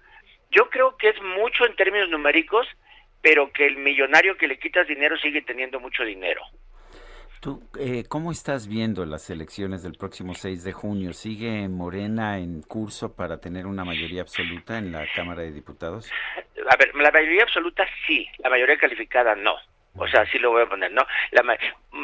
Yo 0.52 0.70
creo 0.70 0.96
que 0.98 1.10
es 1.10 1.22
mucho 1.22 1.66
en 1.66 1.76
términos 1.76 2.10
numéricos, 2.10 2.68
pero 3.22 3.52
que 3.52 3.66
el 3.66 3.78
millonario 3.78 4.38
que 4.38 4.48
le 4.48 4.60
quitas 4.60 4.88
dinero 4.88 5.18
sigue 5.18 5.42
teniendo 5.42 5.80
mucho 5.80 6.04
dinero. 6.04 6.42
¿Tú 7.40 7.64
eh, 7.80 8.04
cómo 8.08 8.32
estás 8.32 8.68
viendo 8.68 9.04
las 9.04 9.30
elecciones 9.32 9.82
del 9.82 9.94
próximo 9.94 10.36
6 10.36 10.64
de 10.64 10.74
junio? 10.74 11.12
¿Sigue 11.14 11.68
Morena 11.68 12.38
en 12.38 12.62
curso 12.62 13.16
para 13.16 13.40
tener 13.40 13.66
una 13.66 13.84
mayoría 13.84 14.22
absoluta 14.22 14.78
en 14.78 14.92
la 14.92 15.08
Cámara 15.16 15.42
de 15.42 15.52
Diputados? 15.52 16.12
A 16.70 16.76
ver, 16.78 16.94
la 16.94 17.10
mayoría 17.10 17.42
absoluta 17.44 17.84
sí, 18.06 18.28
la 18.44 18.50
mayoría 18.52 18.78
calificada 18.78 19.36
no. 19.36 19.56
O 19.96 20.08
sea, 20.08 20.26
sí 20.28 20.38
lo 20.38 20.52
voy 20.52 20.62
a 20.64 20.70
poner, 20.70 20.92
¿no? 20.92 21.02
La, 21.32 21.42
ma- 21.42 21.58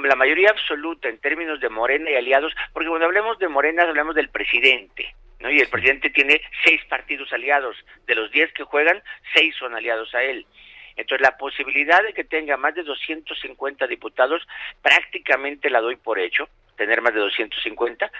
la 0.07 0.15
mayoría 0.15 0.49
absoluta 0.49 1.07
en 1.07 1.19
términos 1.19 1.59
de 1.61 1.69
Morena 1.69 2.09
y 2.09 2.15
aliados, 2.15 2.53
porque 2.73 2.89
cuando 2.89 3.05
hablemos 3.05 3.37
de 3.37 3.47
Morena 3.47 3.83
hablamos 3.83 4.15
del 4.15 4.29
presidente, 4.29 5.15
¿no? 5.39 5.49
Y 5.51 5.59
el 5.59 5.69
presidente 5.69 6.09
tiene 6.09 6.41
seis 6.63 6.81
partidos 6.89 7.31
aliados. 7.33 7.75
De 8.05 8.15
los 8.15 8.31
diez 8.31 8.51
que 8.53 8.63
juegan, 8.63 9.01
seis 9.33 9.55
son 9.55 9.75
aliados 9.75 10.13
a 10.15 10.23
él. 10.23 10.45
Entonces, 10.95 11.21
la 11.21 11.37
posibilidad 11.37 12.01
de 12.03 12.13
que 12.13 12.23
tenga 12.23 12.57
más 12.57 12.73
de 12.73 12.81
250 12.83 13.85
diputados, 13.87 14.41
prácticamente 14.81 15.69
la 15.69 15.79
doy 15.81 15.95
por 15.95 16.17
hecho, 16.19 16.49
tener 16.75 17.01
más 17.01 17.13
de 17.13 17.19
250, 17.19 18.11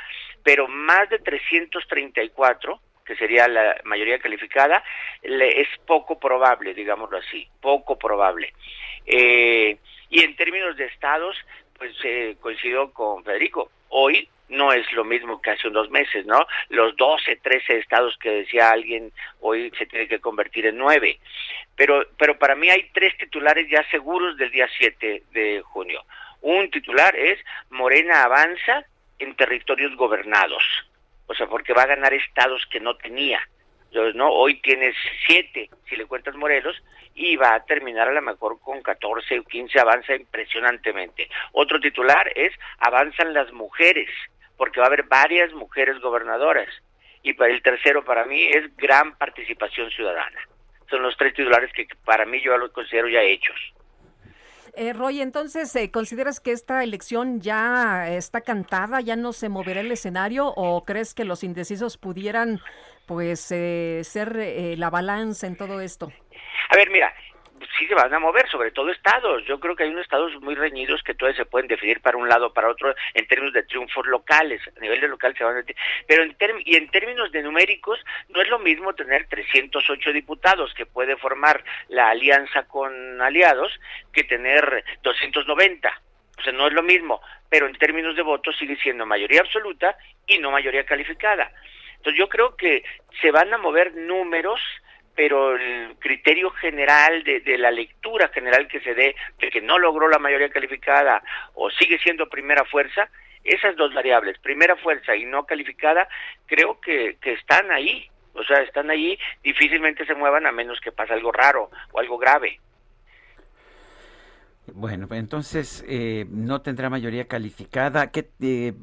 pero 0.43 0.67
más 0.67 1.09
de 1.09 1.17
334, 1.19 2.79
que 3.05 3.15
sería 3.15 3.47
la 3.47 3.77
mayoría 3.85 4.19
calificada, 4.19 4.83
le- 5.23 5.61
es 5.61 5.67
poco 5.85 6.19
probable, 6.19 6.73
digámoslo 6.73 7.17
así, 7.17 7.47
poco 7.61 7.97
probable. 7.97 8.53
Eh, 9.05 9.77
y 10.09 10.23
en 10.23 10.35
términos 10.35 10.75
de 10.77 10.85
estados, 10.85 11.35
pues 11.77 11.95
eh, 12.03 12.35
coincido 12.41 12.91
con 12.93 13.23
Federico. 13.23 13.71
Hoy 13.89 14.29
no 14.49 14.71
es 14.71 14.91
lo 14.93 15.03
mismo 15.03 15.41
que 15.41 15.51
hace 15.51 15.67
unos 15.67 15.89
meses, 15.89 16.25
¿no? 16.25 16.45
Los 16.69 16.95
12, 16.95 17.37
13 17.37 17.77
estados 17.77 18.17
que 18.17 18.29
decía 18.29 18.71
alguien 18.71 19.11
hoy 19.39 19.71
se 19.77 19.85
tiene 19.85 20.07
que 20.07 20.19
convertir 20.19 20.65
en 20.65 20.77
nueve. 20.77 21.19
Pero, 21.75 22.05
pero 22.17 22.37
para 22.37 22.55
mí 22.55 22.69
hay 22.69 22.89
tres 22.93 23.17
titulares 23.17 23.69
ya 23.69 23.83
seguros 23.89 24.37
del 24.37 24.51
día 24.51 24.67
7 24.77 25.23
de 25.31 25.61
junio. 25.61 26.03
Un 26.41 26.69
titular 26.71 27.15
es 27.15 27.39
Morena 27.69 28.23
avanza 28.23 28.85
en 29.19 29.35
territorios 29.35 29.95
gobernados. 29.95 30.63
O 31.27 31.33
sea, 31.33 31.47
porque 31.47 31.73
va 31.73 31.83
a 31.83 31.87
ganar 31.87 32.13
estados 32.13 32.65
que 32.71 32.79
no 32.79 32.95
tenía. 32.95 33.39
Entonces, 33.89 34.15
¿no? 34.15 34.29
Hoy 34.29 34.59
tienes 34.61 34.95
siete, 35.25 35.69
si 35.89 35.95
le 35.95 36.05
cuentas 36.05 36.35
Morelos, 36.35 36.75
y 37.15 37.35
va 37.35 37.55
a 37.55 37.65
terminar 37.65 38.07
a 38.07 38.11
lo 38.11 38.21
mejor 38.21 38.59
con 38.59 38.81
14 38.81 39.39
o 39.39 39.43
15, 39.43 39.79
avanza 39.79 40.15
impresionantemente. 40.15 41.29
Otro 41.53 41.79
titular 41.79 42.31
es 42.35 42.53
avanzan 42.79 43.33
las 43.33 43.51
mujeres, 43.53 44.09
porque 44.57 44.79
va 44.79 44.85
a 44.85 44.87
haber 44.87 45.03
varias 45.03 45.53
mujeres 45.53 45.99
gobernadoras. 46.01 46.69
Y 47.23 47.33
para 47.33 47.53
el 47.53 47.61
tercero 47.61 48.03
para 48.03 48.25
mí 48.25 48.45
es 48.45 48.75
gran 48.75 49.17
participación 49.17 49.89
ciudadana. 49.91 50.39
Son 50.89 51.01
los 51.01 51.15
tres 51.17 51.33
titulares 51.33 51.71
que 51.73 51.87
para 52.05 52.25
mí 52.25 52.41
yo 52.41 52.57
los 52.57 52.71
considero 52.71 53.09
ya 53.09 53.21
hechos. 53.21 53.55
Eh, 54.79 54.93
Roy, 54.93 55.21
entonces, 55.21 55.75
eh, 55.75 55.89
¿consideras 55.89 56.39
que 56.39 56.51
esta 56.51 56.83
elección 56.83 57.41
ya 57.41 58.09
está 58.09 58.41
cantada, 58.41 59.01
ya 59.01 59.15
no 59.15 59.33
se 59.33 59.49
moverá 59.49 59.79
el 59.79 59.91
escenario 59.91 60.49
o 60.55 60.85
crees 60.85 61.15
que 61.15 61.25
los 61.25 61.43
indecisos 61.43 61.97
pudieran, 61.97 62.59
pues, 63.07 63.51
eh, 63.51 64.01
ser 64.03 64.37
eh, 64.37 64.75
la 64.77 64.91
balanza 64.91 65.47
en 65.47 65.57
todo 65.57 65.81
esto? 65.81 66.11
A 66.69 66.75
ver, 66.75 66.91
mira, 66.91 67.11
sí 67.77 67.87
se 67.87 67.95
van 67.95 68.13
a 68.13 68.19
mover, 68.19 68.49
sobre 68.49 68.71
todo 68.71 68.91
estados. 68.91 69.43
Yo 69.45 69.59
creo 69.59 69.75
que 69.75 69.83
hay 69.83 69.89
unos 69.89 70.03
estados 70.03 70.33
muy 70.41 70.55
reñidos 70.55 71.03
que 71.03 71.13
todavía 71.13 71.37
se 71.37 71.45
pueden 71.45 71.67
definir 71.67 72.01
para 72.01 72.17
un 72.17 72.27
lado 72.27 72.47
o 72.47 72.53
para 72.53 72.69
otro 72.69 72.93
en 73.13 73.27
términos 73.27 73.53
de 73.53 73.63
triunfos 73.63 74.05
locales. 74.07 74.61
A 74.75 74.79
nivel 74.79 75.01
de 75.01 75.07
local 75.07 75.35
se 75.37 75.43
van 75.43 75.57
a... 75.57 75.63
Pero 76.07 76.23
en, 76.23 76.35
y 76.65 76.75
en 76.75 76.89
términos 76.89 77.31
de 77.31 77.43
numéricos, 77.43 77.99
no 78.29 78.41
es 78.41 78.49
lo 78.49 78.59
mismo 78.59 78.93
tener 78.93 79.27
308 79.27 80.13
diputados 80.13 80.73
que 80.73 80.85
puede 80.85 81.15
formar 81.17 81.63
la 81.89 82.09
alianza 82.09 82.63
con 82.63 83.21
aliados 83.21 83.71
que 84.11 84.23
tener 84.23 84.83
290. 85.03 86.01
O 86.37 86.41
sea, 86.41 86.53
no 86.53 86.67
es 86.67 86.73
lo 86.73 86.83
mismo, 86.83 87.21
pero 87.49 87.67
en 87.67 87.75
términos 87.75 88.15
de 88.15 88.21
votos 88.21 88.55
sigue 88.57 88.77
siendo 88.77 89.05
mayoría 89.05 89.41
absoluta 89.41 89.97
y 90.27 90.37
no 90.37 90.51
mayoría 90.51 90.85
calificada. 90.85 91.51
Entonces 91.97 92.19
yo 92.19 92.29
creo 92.29 92.55
que 92.55 92.83
se 93.21 93.31
van 93.31 93.53
a 93.53 93.57
mover 93.57 93.95
números 93.95 94.61
pero 95.17 95.55
el 95.55 95.95
criterio 95.97 96.51
general 96.51 97.23
de, 97.23 97.39
de, 97.39 97.57
la 97.57 97.71
lectura 97.71 98.29
general 98.29 98.67
que 98.67 98.79
se 98.81 98.93
dé 98.93 99.15
de 99.39 99.49
que 99.49 99.61
no 99.61 99.79
logró 99.79 100.07
la 100.07 100.19
mayoría 100.19 100.49
calificada 100.49 101.23
o 101.55 101.71
sigue 101.71 101.97
siendo 101.97 102.29
primera 102.29 102.63
fuerza, 102.65 103.09
esas 103.43 103.75
dos 103.75 103.91
variables, 103.95 104.37
primera 104.37 104.75
fuerza 104.75 105.15
y 105.15 105.25
no 105.25 105.45
calificada, 105.45 106.07
creo 106.45 106.79
que, 106.79 107.17
que 107.19 107.33
están 107.33 107.71
ahí, 107.71 108.07
o 108.33 108.43
sea, 108.43 108.61
están 108.61 108.91
ahí, 108.91 109.17
difícilmente 109.43 110.05
se 110.05 110.13
muevan 110.13 110.45
a 110.45 110.51
menos 110.51 110.79
que 110.81 110.91
pase 110.91 111.13
algo 111.13 111.31
raro 111.31 111.71
o 111.91 111.99
algo 111.99 112.19
grave. 112.19 112.59
Bueno, 114.73 115.07
entonces 115.11 115.83
eh, 115.87 116.27
no 116.29 116.61
tendrá 116.61 116.91
mayoría 116.91 117.27
calificada. 117.27 118.11
¿Qué, 118.11 118.29
eh, 118.39 118.73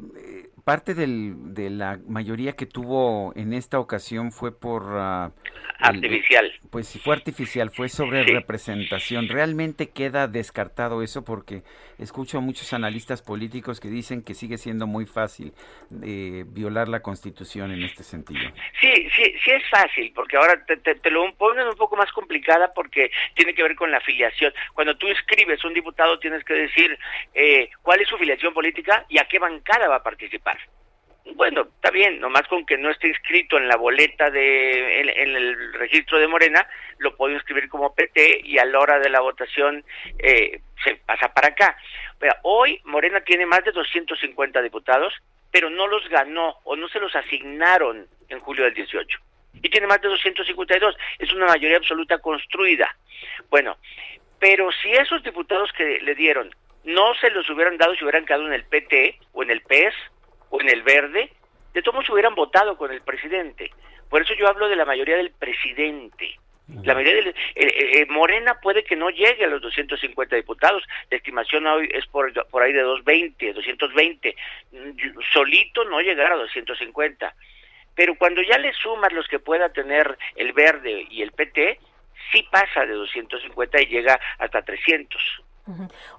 parte 0.64 0.94
del, 0.94 1.54
de 1.54 1.70
la 1.70 1.98
mayoría 2.08 2.54
que 2.54 2.66
tuvo 2.66 3.32
en 3.36 3.52
esta 3.52 3.78
ocasión 3.78 4.32
fue 4.32 4.58
por... 4.58 4.82
Uh, 4.84 5.32
artificial. 5.78 6.46
El, 6.46 6.70
pues 6.70 6.88
si 6.88 6.98
fue 6.98 7.14
artificial, 7.14 7.70
fue 7.70 7.88
sobre 7.88 8.24
sí. 8.24 8.32
representación. 8.32 9.28
¿Realmente 9.28 9.90
queda 9.90 10.26
descartado 10.26 11.02
eso? 11.02 11.24
Porque 11.24 11.62
escucho 11.98 12.38
a 12.38 12.40
muchos 12.40 12.72
analistas 12.72 13.22
políticos 13.22 13.80
que 13.80 13.88
dicen 13.88 14.22
que 14.22 14.34
sigue 14.34 14.56
siendo 14.56 14.86
muy 14.86 15.06
fácil 15.06 15.52
eh, 16.02 16.44
violar 16.46 16.88
la 16.88 17.00
Constitución 17.00 17.70
en 17.70 17.82
este 17.82 18.02
sentido. 18.02 18.40
Sí, 18.80 19.08
sí, 19.14 19.34
sí 19.44 19.50
es 19.50 19.62
fácil, 19.70 20.12
porque 20.14 20.36
ahora 20.36 20.64
te, 20.64 20.76
te, 20.78 20.94
te 20.94 21.10
lo 21.10 21.30
ponen 21.34 21.66
un 21.66 21.76
poco 21.76 21.96
más 21.96 22.10
complicada 22.12 22.72
porque 22.74 23.10
tiene 23.34 23.54
que 23.54 23.62
ver 23.62 23.76
con 23.76 23.90
la 23.90 23.98
afiliación. 23.98 24.52
Cuando 24.72 24.96
tú 24.96 25.06
escribes 25.08 25.64
un 25.64 25.74
diputado 25.74 26.18
tienes 26.18 26.42
que 26.44 26.54
decir 26.54 26.98
eh, 27.34 27.68
cuál 27.82 28.00
es 28.00 28.08
su 28.08 28.16
afiliación 28.16 28.54
política 28.54 29.04
y 29.08 29.18
a 29.18 29.24
qué 29.24 29.38
bancada 29.38 29.88
va 29.88 29.96
a 29.96 30.02
participar. 30.02 30.53
Bueno, 31.36 31.62
está 31.62 31.90
bien, 31.90 32.20
nomás 32.20 32.46
con 32.48 32.66
que 32.66 32.76
no 32.76 32.90
esté 32.90 33.08
inscrito 33.08 33.56
en 33.56 33.66
la 33.66 33.76
boleta 33.76 34.30
de 34.30 35.00
en, 35.00 35.36
el 35.36 35.72
registro 35.72 36.18
de 36.18 36.28
Morena, 36.28 36.68
lo 36.98 37.16
puedo 37.16 37.32
inscribir 37.32 37.68
como 37.68 37.94
PT 37.94 38.42
y 38.44 38.58
a 38.58 38.64
la 38.66 38.78
hora 38.78 38.98
de 38.98 39.08
la 39.08 39.20
votación 39.20 39.84
eh, 40.18 40.60
se 40.84 40.96
pasa 40.96 41.32
para 41.32 41.48
acá. 41.48 41.76
Pero 42.18 42.34
hoy 42.42 42.78
Morena 42.84 43.22
tiene 43.22 43.46
más 43.46 43.64
de 43.64 43.72
250 43.72 44.60
diputados, 44.60 45.14
pero 45.50 45.70
no 45.70 45.86
los 45.86 46.06
ganó 46.10 46.58
o 46.64 46.76
no 46.76 46.88
se 46.88 47.00
los 47.00 47.16
asignaron 47.16 48.06
en 48.28 48.40
julio 48.40 48.64
del 48.64 48.74
18. 48.74 49.18
Y 49.62 49.70
tiene 49.70 49.86
más 49.86 50.02
de 50.02 50.08
252, 50.08 50.94
es 51.18 51.32
una 51.32 51.46
mayoría 51.46 51.78
absoluta 51.78 52.18
construida. 52.18 52.94
Bueno, 53.48 53.78
pero 54.38 54.70
si 54.72 54.92
esos 54.92 55.22
diputados 55.22 55.72
que 55.72 56.00
le 56.02 56.14
dieron 56.14 56.54
no 56.84 57.14
se 57.14 57.30
los 57.30 57.48
hubieran 57.48 57.78
dado 57.78 57.94
si 57.94 58.04
hubieran 58.04 58.26
quedado 58.26 58.46
en 58.46 58.52
el 58.52 58.64
PT 58.64 59.18
o 59.32 59.42
en 59.42 59.50
el 59.50 59.62
PES 59.62 59.94
o 60.54 60.60
en 60.60 60.70
el 60.70 60.82
verde, 60.82 61.32
de 61.72 61.82
todos 61.82 62.08
hubieran 62.08 62.36
votado 62.36 62.76
con 62.76 62.92
el 62.92 63.00
presidente. 63.00 63.72
Por 64.08 64.22
eso 64.22 64.34
yo 64.34 64.46
hablo 64.46 64.68
de 64.68 64.76
la 64.76 64.84
mayoría 64.84 65.16
del 65.16 65.32
presidente. 65.32 66.38
La 66.84 66.94
mayoría 66.94 67.16
del, 67.16 67.28
eh, 67.28 67.34
eh, 67.56 68.06
Morena 68.08 68.60
puede 68.60 68.84
que 68.84 68.94
no 68.94 69.10
llegue 69.10 69.44
a 69.44 69.48
los 69.48 69.60
250 69.60 70.36
diputados. 70.36 70.84
La 71.10 71.16
estimación 71.16 71.66
hoy 71.66 71.90
es 71.92 72.06
por, 72.06 72.32
por 72.46 72.62
ahí 72.62 72.72
de 72.72 72.82
220, 72.82 73.52
220. 73.52 74.36
Solito 75.32 75.84
no 75.84 76.00
llegar 76.00 76.32
a 76.32 76.36
250. 76.36 77.34
Pero 77.96 78.14
cuando 78.14 78.40
ya 78.40 78.56
le 78.58 78.72
sumas 78.74 79.12
los 79.12 79.26
que 79.26 79.40
pueda 79.40 79.72
tener 79.72 80.16
el 80.36 80.52
verde 80.52 81.06
y 81.10 81.22
el 81.22 81.32
PT, 81.32 81.80
sí 82.32 82.46
pasa 82.50 82.86
de 82.86 82.94
250 82.94 83.82
y 83.82 83.86
llega 83.86 84.20
hasta 84.38 84.62
300. 84.62 85.20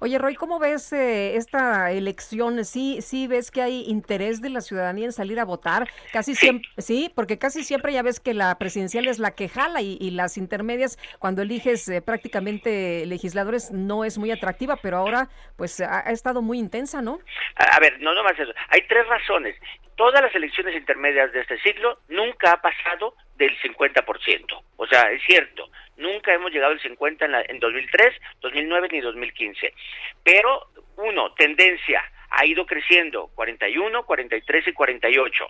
Oye, 0.00 0.18
Roy, 0.18 0.34
¿cómo 0.34 0.58
ves 0.58 0.92
eh, 0.92 1.36
esta 1.36 1.92
elección? 1.92 2.64
¿Sí, 2.64 3.00
¿Sí 3.00 3.28
ves 3.28 3.50
que 3.50 3.62
hay 3.62 3.84
interés 3.86 4.40
de 4.40 4.50
la 4.50 4.60
ciudadanía 4.60 5.06
en 5.06 5.12
salir 5.12 5.38
a 5.38 5.44
votar? 5.44 5.88
Casi 6.12 6.34
sí. 6.34 6.40
siempre, 6.40 6.70
sí, 6.78 7.12
porque 7.14 7.38
casi 7.38 7.62
siempre 7.62 7.92
ya 7.92 8.02
ves 8.02 8.18
que 8.18 8.34
la 8.34 8.58
presidencial 8.58 9.06
es 9.06 9.18
la 9.18 9.34
que 9.34 9.48
jala 9.48 9.82
y, 9.82 9.96
y 10.00 10.10
las 10.10 10.36
intermedias, 10.36 10.98
cuando 11.18 11.42
eliges 11.42 11.88
eh, 11.88 12.02
prácticamente 12.02 13.06
legisladores, 13.06 13.70
no 13.70 14.04
es 14.04 14.18
muy 14.18 14.32
atractiva, 14.32 14.76
pero 14.82 14.96
ahora 14.96 15.28
pues 15.56 15.80
ha, 15.80 16.08
ha 16.08 16.10
estado 16.10 16.42
muy 16.42 16.58
intensa, 16.58 17.00
¿no? 17.00 17.20
A, 17.56 17.76
a 17.76 17.80
ver, 17.80 18.00
no 18.00 18.14
nomás 18.14 18.38
eso. 18.38 18.52
Hay 18.70 18.82
tres 18.88 19.06
razones. 19.06 19.56
Todas 19.94 20.20
las 20.22 20.34
elecciones 20.34 20.74
intermedias 20.74 21.32
de 21.32 21.40
este 21.40 21.58
siglo 21.60 22.00
nunca 22.08 22.52
ha 22.52 22.60
pasado 22.60 23.14
del 23.36 23.56
50%. 23.60 24.62
O 24.76 24.86
sea, 24.86 25.10
es 25.10 25.22
cierto, 25.22 25.70
nunca 25.96 26.34
hemos 26.34 26.52
llegado 26.52 26.72
al 26.72 26.80
50 26.80 27.24
en, 27.24 27.32
la, 27.32 27.42
en 27.42 27.58
2003, 27.58 28.14
2009 28.40 28.88
ni 28.92 29.00
2015. 29.00 29.72
Pero, 30.22 30.68
uno, 30.96 31.32
tendencia, 31.34 32.02
ha 32.30 32.44
ido 32.44 32.66
creciendo, 32.66 33.30
41, 33.34 34.04
43 34.04 34.68
y 34.68 34.72
48. 34.72 35.48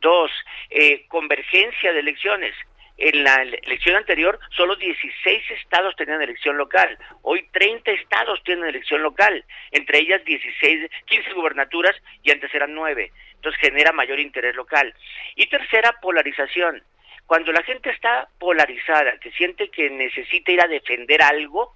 Dos, 0.00 0.30
eh, 0.70 1.06
convergencia 1.08 1.92
de 1.92 2.00
elecciones. 2.00 2.54
En 2.98 3.24
la 3.24 3.42
elección 3.42 3.94
anterior, 3.96 4.38
solo 4.56 4.74
16 4.74 5.50
estados 5.50 5.94
tenían 5.96 6.22
elección 6.22 6.56
local. 6.56 6.98
Hoy 7.20 7.46
30 7.52 7.90
estados 7.90 8.42
tienen 8.42 8.64
elección 8.64 9.02
local, 9.02 9.44
entre 9.70 9.98
ellas 9.98 10.24
16, 10.24 10.90
15 11.04 11.32
gubernaturas 11.34 11.94
y 12.22 12.30
antes 12.30 12.54
eran 12.54 12.74
9. 12.74 13.12
Entonces 13.34 13.60
genera 13.60 13.92
mayor 13.92 14.18
interés 14.18 14.56
local. 14.56 14.94
Y 15.34 15.46
tercera, 15.46 15.92
polarización. 16.00 16.82
Cuando 17.26 17.52
la 17.52 17.62
gente 17.62 17.90
está 17.90 18.28
polarizada, 18.38 19.18
que 19.18 19.32
siente 19.32 19.68
que 19.70 19.90
necesita 19.90 20.52
ir 20.52 20.60
a 20.60 20.68
defender 20.68 21.22
algo, 21.22 21.74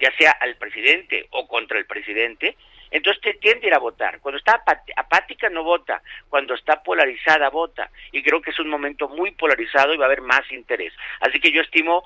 ya 0.00 0.10
sea 0.16 0.32
al 0.32 0.56
presidente 0.56 1.26
o 1.30 1.46
contra 1.46 1.78
el 1.78 1.86
presidente, 1.86 2.56
entonces 2.90 3.20
te 3.22 3.34
tiende 3.34 3.66
a 3.66 3.68
ir 3.68 3.74
a 3.74 3.78
votar. 3.78 4.20
Cuando 4.20 4.38
está 4.38 4.62
apática 4.96 5.50
no 5.50 5.62
vota, 5.62 6.02
cuando 6.28 6.54
está 6.54 6.82
polarizada 6.82 7.50
vota. 7.50 7.90
Y 8.12 8.22
creo 8.22 8.40
que 8.40 8.50
es 8.50 8.58
un 8.58 8.70
momento 8.70 9.08
muy 9.08 9.32
polarizado 9.32 9.92
y 9.94 9.98
va 9.98 10.04
a 10.04 10.06
haber 10.06 10.22
más 10.22 10.50
interés. 10.50 10.92
Así 11.20 11.38
que 11.40 11.52
yo 11.52 11.60
estimo 11.60 12.02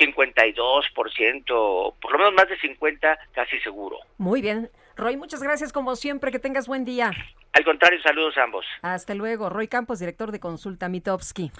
52%, 0.00 1.94
por 2.00 2.12
lo 2.12 2.18
menos 2.18 2.34
más 2.34 2.48
de 2.48 2.58
50, 2.58 3.18
casi 3.32 3.60
seguro. 3.60 3.98
Muy 4.18 4.40
bien. 4.40 4.70
Roy, 4.96 5.16
muchas 5.16 5.42
gracias 5.42 5.72
como 5.72 5.96
siempre, 5.96 6.30
que 6.30 6.38
tengas 6.38 6.68
buen 6.68 6.84
día. 6.84 7.10
Al 7.52 7.64
contrario, 7.64 8.00
saludos 8.02 8.36
a 8.38 8.44
ambos. 8.44 8.64
Hasta 8.82 9.14
luego. 9.14 9.48
Roy 9.48 9.68
Campos, 9.68 9.98
director 9.98 10.32
de 10.32 10.40
Consulta 10.40 10.88
Mitowski. 10.88 11.50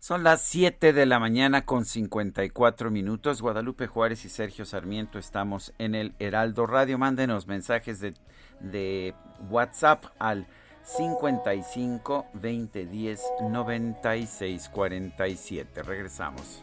Son 0.00 0.22
las 0.22 0.42
7 0.42 0.92
de 0.92 1.06
la 1.06 1.18
mañana 1.18 1.64
con 1.64 1.84
54 1.84 2.90
minutos. 2.90 3.42
Guadalupe 3.42 3.88
Juárez 3.88 4.24
y 4.24 4.28
Sergio 4.28 4.64
Sarmiento 4.64 5.18
estamos 5.18 5.74
en 5.78 5.96
el 5.96 6.14
Heraldo 6.20 6.66
Radio. 6.66 6.98
Mándenos 6.98 7.48
mensajes 7.48 7.98
de, 7.98 8.14
de 8.60 9.14
WhatsApp 9.50 10.04
al 10.20 10.46
55 10.84 12.26
2010 12.32 13.22
96 13.50 14.68
47. 14.68 15.82
Regresamos. 15.82 16.62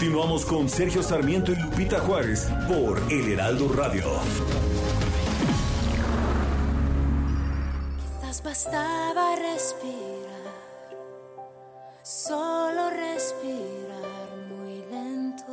Continuamos 0.00 0.46
con 0.46 0.66
Sergio 0.66 1.02
Sarmiento 1.02 1.52
y 1.52 1.56
Lupita 1.56 2.00
Juárez 2.00 2.48
por 2.66 2.98
El 3.12 3.32
Heraldo 3.32 3.68
Radio. 3.68 4.04
Quizás 7.98 8.42
bastaba 8.42 9.36
respirar, 9.36 10.54
solo 12.02 12.88
respirar 12.88 14.28
muy 14.48 14.82
lento. 14.90 15.52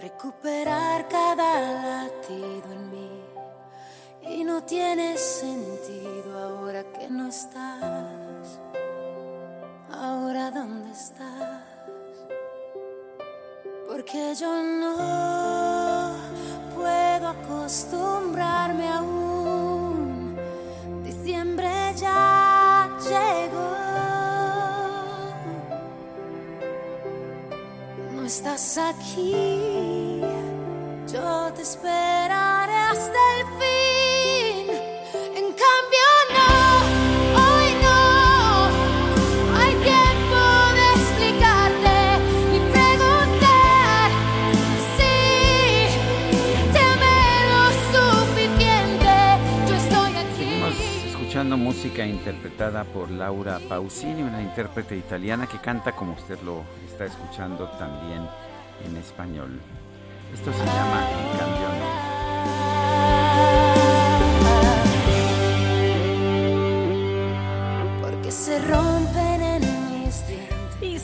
Recuperar 0.00 1.08
cada 1.08 2.04
latido 2.04 2.72
en 2.72 2.90
mí 2.92 2.95
y 4.28 4.44
no 4.44 4.62
tiene 4.62 5.16
sentido 5.16 6.38
ahora 6.38 6.82
que 6.84 7.08
no 7.08 7.28
estás. 7.28 8.60
Ahora 9.92 10.50
dónde 10.50 10.90
estás? 10.90 11.62
Porque 13.88 14.34
yo 14.34 14.62
no 14.62 16.12
puedo 16.74 17.28
acostumbrarme 17.28 18.88
aún. 18.88 20.36
Diciembre 21.04 21.70
ya 21.96 22.90
llegó. 23.04 23.76
No 28.14 28.24
estás 28.26 28.78
aquí. 28.78 30.20
Yo 31.12 31.52
te 31.54 31.62
esperaré 31.62 32.74
hasta 32.74 33.18
el 33.38 33.46
fin. 33.58 33.65
Música 51.66 52.06
interpretada 52.06 52.84
por 52.84 53.10
Laura 53.10 53.58
Pausini, 53.68 54.22
una 54.22 54.40
intérprete 54.40 54.96
italiana 54.96 55.48
que 55.48 55.58
canta 55.58 55.90
como 55.90 56.12
usted 56.12 56.38
lo 56.42 56.62
está 56.88 57.06
escuchando 57.06 57.68
también 57.70 58.22
en 58.86 58.96
español. 58.96 59.58
Esto 60.32 60.52
se 60.52 60.64
llama 60.64 61.10
En 61.10 61.38
cambio 61.38 61.68
no. 61.80 62.05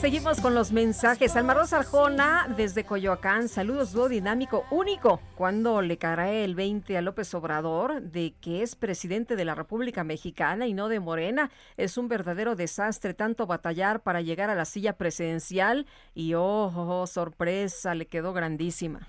Seguimos 0.03 0.41
con 0.41 0.53
los 0.53 0.73
mensajes. 0.73 1.37
Alma 1.37 1.53
Rosa 1.53 1.77
Arjona 1.77 2.53
desde 2.57 2.83
Coyoacán. 2.83 3.47
Saludos, 3.47 3.93
dúo 3.93 4.09
dinámico 4.09 4.65
único. 4.69 5.21
Cuando 5.37 5.81
le 5.81 5.97
caerá 5.97 6.29
el 6.29 6.55
20 6.55 6.97
a 6.97 7.01
López 7.01 7.33
Obrador 7.33 8.01
de 8.01 8.33
que 8.41 8.63
es 8.63 8.75
presidente 8.75 9.37
de 9.37 9.45
la 9.45 9.55
República 9.55 10.03
Mexicana 10.03 10.67
y 10.67 10.73
no 10.73 10.89
de 10.89 10.99
Morena? 10.99 11.51
Es 11.77 11.97
un 11.97 12.09
verdadero 12.09 12.57
desastre 12.57 13.13
tanto 13.13 13.47
batallar 13.47 14.01
para 14.01 14.19
llegar 14.19 14.49
a 14.49 14.55
la 14.55 14.65
silla 14.65 14.97
presidencial 14.97 15.85
y 16.13 16.33
oh, 16.33 16.65
oh, 16.75 17.01
oh, 17.03 17.07
sorpresa, 17.07 17.95
le 17.95 18.07
quedó 18.07 18.33
grandísima. 18.33 19.07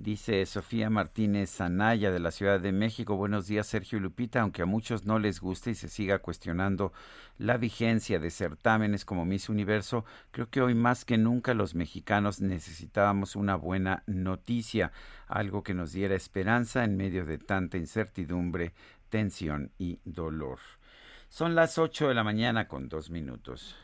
Dice 0.00 0.46
Sofía 0.46 0.88
Martínez 0.88 1.60
Anaya 1.60 2.10
de 2.10 2.20
la 2.20 2.30
Ciudad 2.30 2.58
de 2.58 2.72
México. 2.72 3.16
Buenos 3.16 3.46
días, 3.46 3.66
Sergio 3.66 4.00
Lupita. 4.00 4.40
Aunque 4.40 4.62
a 4.62 4.66
muchos 4.66 5.04
no 5.04 5.18
les 5.18 5.42
guste 5.42 5.72
y 5.72 5.74
se 5.74 5.90
siga 5.90 6.20
cuestionando 6.20 6.94
la 7.36 7.58
vigencia 7.58 8.18
de 8.18 8.30
certámenes 8.30 9.04
como 9.04 9.26
Miss 9.26 9.50
Universo, 9.50 10.06
creo 10.30 10.48
que 10.48 10.62
hoy 10.62 10.74
más 10.74 11.04
que 11.04 11.18
nunca 11.18 11.52
los 11.52 11.74
mexicanos 11.74 12.40
necesitábamos 12.40 13.36
una 13.36 13.56
buena 13.56 14.02
noticia, 14.06 14.90
algo 15.26 15.62
que 15.62 15.74
nos 15.74 15.92
diera 15.92 16.14
esperanza 16.14 16.82
en 16.82 16.96
medio 16.96 17.26
de 17.26 17.36
tanta 17.36 17.76
incertidumbre, 17.76 18.72
tensión 19.10 19.70
y 19.76 20.00
dolor. 20.06 20.60
Son 21.28 21.54
las 21.54 21.76
8 21.76 22.08
de 22.08 22.14
la 22.14 22.24
mañana 22.24 22.68
con 22.68 22.88
dos 22.88 23.10
minutos. 23.10 23.76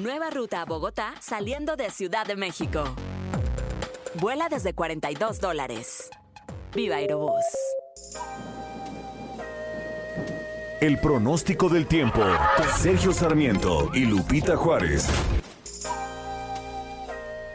Nueva 0.00 0.30
ruta 0.30 0.62
a 0.62 0.66
Bogotá 0.66 1.14
saliendo 1.20 1.74
de 1.74 1.90
Ciudad 1.90 2.24
de 2.24 2.36
México. 2.36 2.84
Vuela 4.14 4.48
desde 4.48 4.74
42 4.74 5.40
dólares. 5.40 6.10
Viva 6.74 6.96
Aerobús. 6.96 7.44
El 10.80 10.98
pronóstico 10.98 11.68
del 11.68 11.86
tiempo. 11.86 12.20
Sergio 12.76 13.12
Sarmiento 13.12 13.90
y 13.94 14.06
Lupita 14.06 14.56
Juárez. 14.56 15.06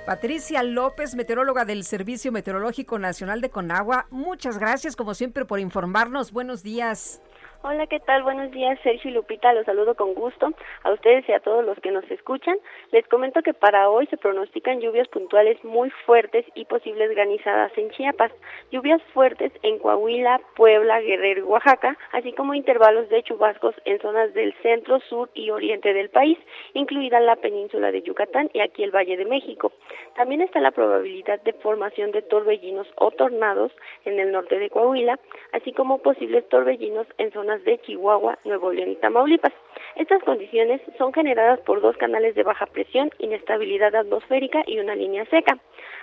Patricia 0.06 0.62
López, 0.62 1.16
meteoróloga 1.16 1.66
del 1.66 1.84
Servicio 1.84 2.32
Meteorológico 2.32 3.00
Nacional 3.00 3.42
de 3.42 3.50
Conagua. 3.50 4.06
Muchas 4.12 4.60
gracias, 4.60 4.96
como 4.96 5.16
siempre, 5.16 5.46
por 5.46 5.60
informarnos. 5.60 6.32
Buenos 6.32 6.62
días. 6.62 7.20
Hola, 7.62 7.88
¿qué 7.88 8.00
tal? 8.00 8.24
Buenos 8.24 8.52
días, 8.52 8.80
Sergio 8.84 9.10
y 9.10 9.14
Lupita. 9.14 9.52
Los 9.54 9.66
saludo 9.66 9.96
con 9.96 10.14
gusto 10.14 10.52
a 10.84 10.92
ustedes 10.92 11.28
y 11.28 11.32
a 11.32 11.40
todos 11.40 11.66
los 11.66 11.80
que 11.80 11.92
nos 11.92 12.10
escuchan. 12.12 12.58
Les 12.92 13.08
comento 13.08 13.42
que 13.42 13.54
para 13.54 13.90
hoy 13.90 14.06
se 14.08 14.18
pronostican 14.18 14.80
lluvias 14.80 15.08
puntuales 15.08 15.64
muy 15.64 15.90
fuertes 16.06 16.46
y 16.54 16.66
posibles 16.66 17.10
granizadas 17.12 17.72
en 17.78 17.90
Chiapas. 17.92 18.32
Lluvias 18.72 19.02
fuertes 19.14 19.52
en 19.64 19.80
Coahuila, 19.80 20.42
Puebla, 20.56 21.02
Guerrero 21.02 21.42
y 21.42 21.44
Oaxaca, 21.44 21.98
así 22.12 22.34
como 22.34 22.54
intervalos 22.54 23.10
de 23.10 23.24
chubascos 23.24 23.76
en 23.86 24.00
zonas 24.00 24.34
del 24.34 24.54
centro, 24.62 25.00
sur 25.02 25.30
y 25.34 25.50
oriente 25.50 25.94
del 25.94 26.10
país, 26.10 26.38
incluida 26.74 27.20
la 27.20 27.36
península 27.36 27.92
de 27.92 28.04
Yucatán 28.04 28.50
y 28.54 28.60
aquí 28.60 28.84
el 28.84 28.92
Valle 28.92 29.18
de 29.18 29.26
México. 29.26 29.72
También 30.16 30.42
está 30.42 30.62
la 30.62 30.72
probabilidad 30.72 31.42
de 31.42 31.52
formación 31.54 32.12
de 32.12 32.22
torbellinos 32.22 32.88
o 32.96 33.12
tornados 33.12 33.74
en 34.06 34.18
el 34.18 34.32
norte 34.32 34.58
de 34.58 34.70
Coahuila, 34.70 35.20
así 35.52 35.74
como 35.74 35.98
posibles 35.98 36.48
torbellinos 36.48 37.06
en 37.18 37.32
zonas 37.34 37.62
de 37.66 37.80
Chihuahua, 37.80 38.40
Nuevo 38.46 38.72
León 38.72 38.92
y 38.92 38.96
Tamaulipas. 38.96 39.52
Estas 39.98 40.24
condiciones 40.24 40.82
son 40.98 41.14
generadas 41.14 41.60
por 41.62 41.82
dos 41.82 41.98
canales 41.98 42.34
de 42.36 42.44
baja 42.44 42.66
presión, 42.66 43.12
inestabilidad 43.20 43.94
atmosférica 43.94 44.64
y 44.66 44.80
una 44.80 44.96
línea 44.96 45.26
seca. 45.26 45.58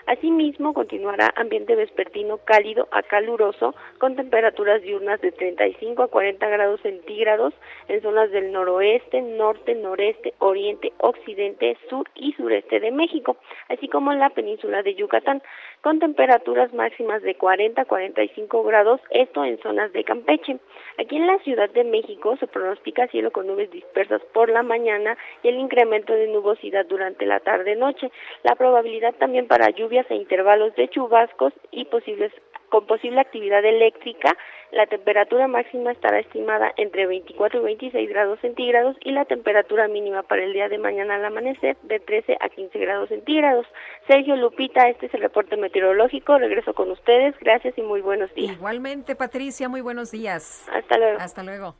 Asimismo, 0.07 0.75
continuará 0.75 1.33
ambiente 1.37 1.77
vespertino 1.77 2.39
cálido 2.39 2.89
a 2.91 3.03
caluroso 3.03 3.75
con 3.99 4.17
temperaturas 4.17 4.83
diurnas 4.83 5.21
de 5.21 5.31
35 5.33 6.03
a 6.03 6.09
40 6.09 6.49
grados 6.49 6.81
centígrados 6.81 7.55
en 7.89 8.03
zonas 8.03 8.31
del 8.33 8.51
noroeste, 8.53 9.21
norte, 9.23 9.75
noreste, 9.75 10.35
oriente, 10.39 10.93
occidente, 10.99 11.77
sur 11.89 12.09
y 12.15 12.33
sureste 12.33 12.81
de 12.81 12.91
México, 12.91 13.37
así 13.69 13.89
como 13.89 14.13
en 14.13 14.19
la 14.19 14.31
península 14.31 14.83
de 14.83 14.95
Yucatán, 14.95 15.43
con 15.83 15.99
temperaturas 15.99 16.73
máximas 16.73 17.23
de 17.23 17.35
40 17.35 17.83
a 17.83 17.85
45 17.85 18.63
grados, 18.63 19.01
esto 19.11 19.45
en 19.45 19.59
zonas 19.59 19.93
de 19.93 20.05
Campeche. 20.05 20.59
Aquí 20.97 21.17
en 21.17 21.27
la 21.27 21.39
Ciudad 21.41 21.69
de 21.71 21.83
México 21.83 22.37
se 22.37 22.47
pronostica 22.47 23.09
cielo 23.09 23.33
con 23.33 23.49
nubes 23.49 23.71
dispersas 23.71 24.23
por 24.33 24.49
la 24.49 24.63
mañana 24.63 25.19
y 25.43 25.49
el 25.49 25.59
incremento 25.59 26.13
de 26.13 26.29
nubosidad 26.29 26.87
durante 26.87 27.27
la 27.27 27.41
tarde-noche. 27.41 28.13
La 28.45 28.55
probabilidad 28.55 29.15
también 29.17 29.49
para 29.49 29.71
lluvias 29.71 30.09
e 30.09 30.15
intervalos 30.15 30.75
de 30.77 30.89
chubascos 30.89 31.53
y 31.73 31.85
posibles 31.87 32.33
con 32.73 32.87
posible 32.87 33.21
actividad 33.21 33.63
eléctrica, 33.63 34.35
la 34.71 34.87
temperatura 34.87 35.47
máxima 35.47 35.93
estará 35.93 36.21
estimada 36.21 36.73
entre 36.79 37.07
24 37.07 37.61
y 37.61 37.65
26 37.65 38.09
grados 38.09 38.41
centígrados 38.41 38.97
y 39.05 39.13
la 39.13 39.27
temperatura 39.27 39.89
mínima 39.89 40.23
para 40.23 40.43
el 40.43 40.55
día 40.55 40.71
de 40.71 40.79
mañana 40.79 41.17
al 41.17 41.25
amanecer 41.27 41.77
de 41.83 42.01
13 42.01 42.39
a 42.41 42.49
15 42.49 42.79
grados 42.79 43.11
centígrados. 43.11 43.67
Sergio 44.09 44.37
Lupita, 44.37 44.89
este 44.89 45.05
es 45.05 45.15
el 45.15 45.21
reporte 45.21 45.59
meteorológico. 45.59 46.39
Regreso 46.39 46.73
con 46.73 46.91
ustedes. 46.91 47.35
Gracias 47.41 47.77
y 47.77 47.83
muy 47.83 48.01
buenos 48.01 48.33
días. 48.33 48.57
Igualmente, 48.57 49.15
Patricia, 49.17 49.69
muy 49.69 49.83
buenos 49.83 50.11
días. 50.11 50.67
Hasta 50.73 50.97
luego. 50.97 51.19
Hasta 51.21 51.43
luego. 51.43 51.75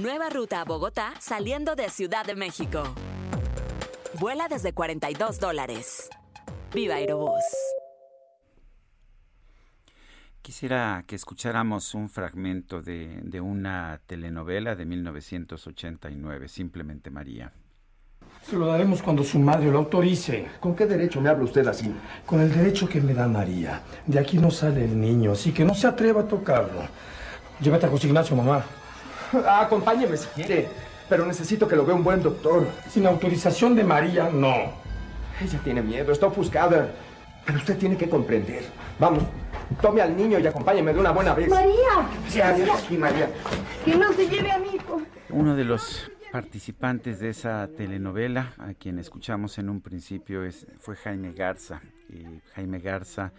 Nueva 0.00 0.30
ruta 0.30 0.62
a 0.62 0.64
Bogotá 0.64 1.12
saliendo 1.20 1.74
de 1.74 1.90
Ciudad 1.90 2.24
de 2.24 2.36
México. 2.36 2.82
Vuela 4.18 4.48
desde 4.48 4.72
42 4.72 5.40
dólares. 5.40 6.08
Viva 6.72 6.94
Aerobús. 6.94 7.44
Quisiera 10.44 11.02
que 11.06 11.16
escucháramos 11.16 11.94
un 11.94 12.10
fragmento 12.10 12.82
de, 12.82 13.18
de 13.22 13.40
una 13.40 13.98
telenovela 14.06 14.76
de 14.76 14.84
1989, 14.84 16.48
Simplemente 16.48 17.08
María. 17.08 17.50
Se 18.46 18.54
lo 18.54 18.66
daremos 18.66 19.00
cuando 19.00 19.24
su 19.24 19.38
madre 19.38 19.70
lo 19.70 19.78
autorice. 19.78 20.46
¿Con 20.60 20.76
qué 20.76 20.84
derecho 20.84 21.22
me 21.22 21.30
habla 21.30 21.44
usted 21.44 21.66
así? 21.66 21.90
Con 22.26 22.42
el 22.42 22.54
derecho 22.54 22.86
que 22.86 23.00
me 23.00 23.14
da 23.14 23.26
María. 23.26 23.80
De 24.04 24.18
aquí 24.18 24.36
no 24.36 24.50
sale 24.50 24.84
el 24.84 25.00
niño, 25.00 25.32
así 25.32 25.50
que 25.50 25.64
no 25.64 25.74
se 25.74 25.86
atreva 25.86 26.20
a 26.20 26.28
tocarlo. 26.28 26.82
Llévate 27.62 27.86
a 27.86 27.88
José 27.88 28.08
Ignacio, 28.08 28.36
mamá. 28.36 28.66
Acompáñeme 29.62 30.18
si 30.18 30.28
quiere, 30.28 30.68
pero 31.08 31.24
necesito 31.24 31.66
que 31.66 31.74
lo 31.74 31.86
vea 31.86 31.94
un 31.94 32.04
buen 32.04 32.22
doctor. 32.22 32.68
Sin 32.90 33.06
autorización 33.06 33.74
de 33.74 33.84
María, 33.84 34.28
no. 34.28 34.74
Ella 35.40 35.58
tiene 35.64 35.80
miedo, 35.80 36.12
está 36.12 36.26
ofuscada. 36.26 36.92
Pero 37.46 37.58
usted 37.58 37.78
tiene 37.78 37.96
que 37.96 38.10
comprender. 38.10 38.64
Vamos, 38.98 39.24
tome 39.80 40.00
al 40.00 40.16
niño 40.16 40.38
y 40.38 40.46
acompáñeme 40.46 40.92
de 40.92 41.00
una 41.00 41.10
buena 41.10 41.34
vez. 41.34 41.48
María. 41.48 42.08
Sí, 42.28 42.40
adiós 42.40 42.82
aquí, 42.82 42.96
María. 42.96 43.30
Que 43.84 43.94
no 43.94 44.12
se 44.12 44.28
lleve 44.28 44.50
a 44.50 44.58
mi 44.58 44.76
hijo. 44.76 45.02
Uno 45.30 45.54
de 45.54 45.64
los 45.64 46.10
participantes 46.32 47.20
de 47.20 47.30
esa 47.30 47.68
telenovela, 47.76 48.54
a 48.58 48.74
quien 48.74 48.98
escuchamos 48.98 49.58
en 49.58 49.68
un 49.68 49.80
principio, 49.80 50.44
es, 50.44 50.66
fue 50.80 50.96
Jaime 50.96 51.32
Garza. 51.32 51.80
Y 52.08 52.24
Jaime 52.54 52.80
Garza 52.80 53.32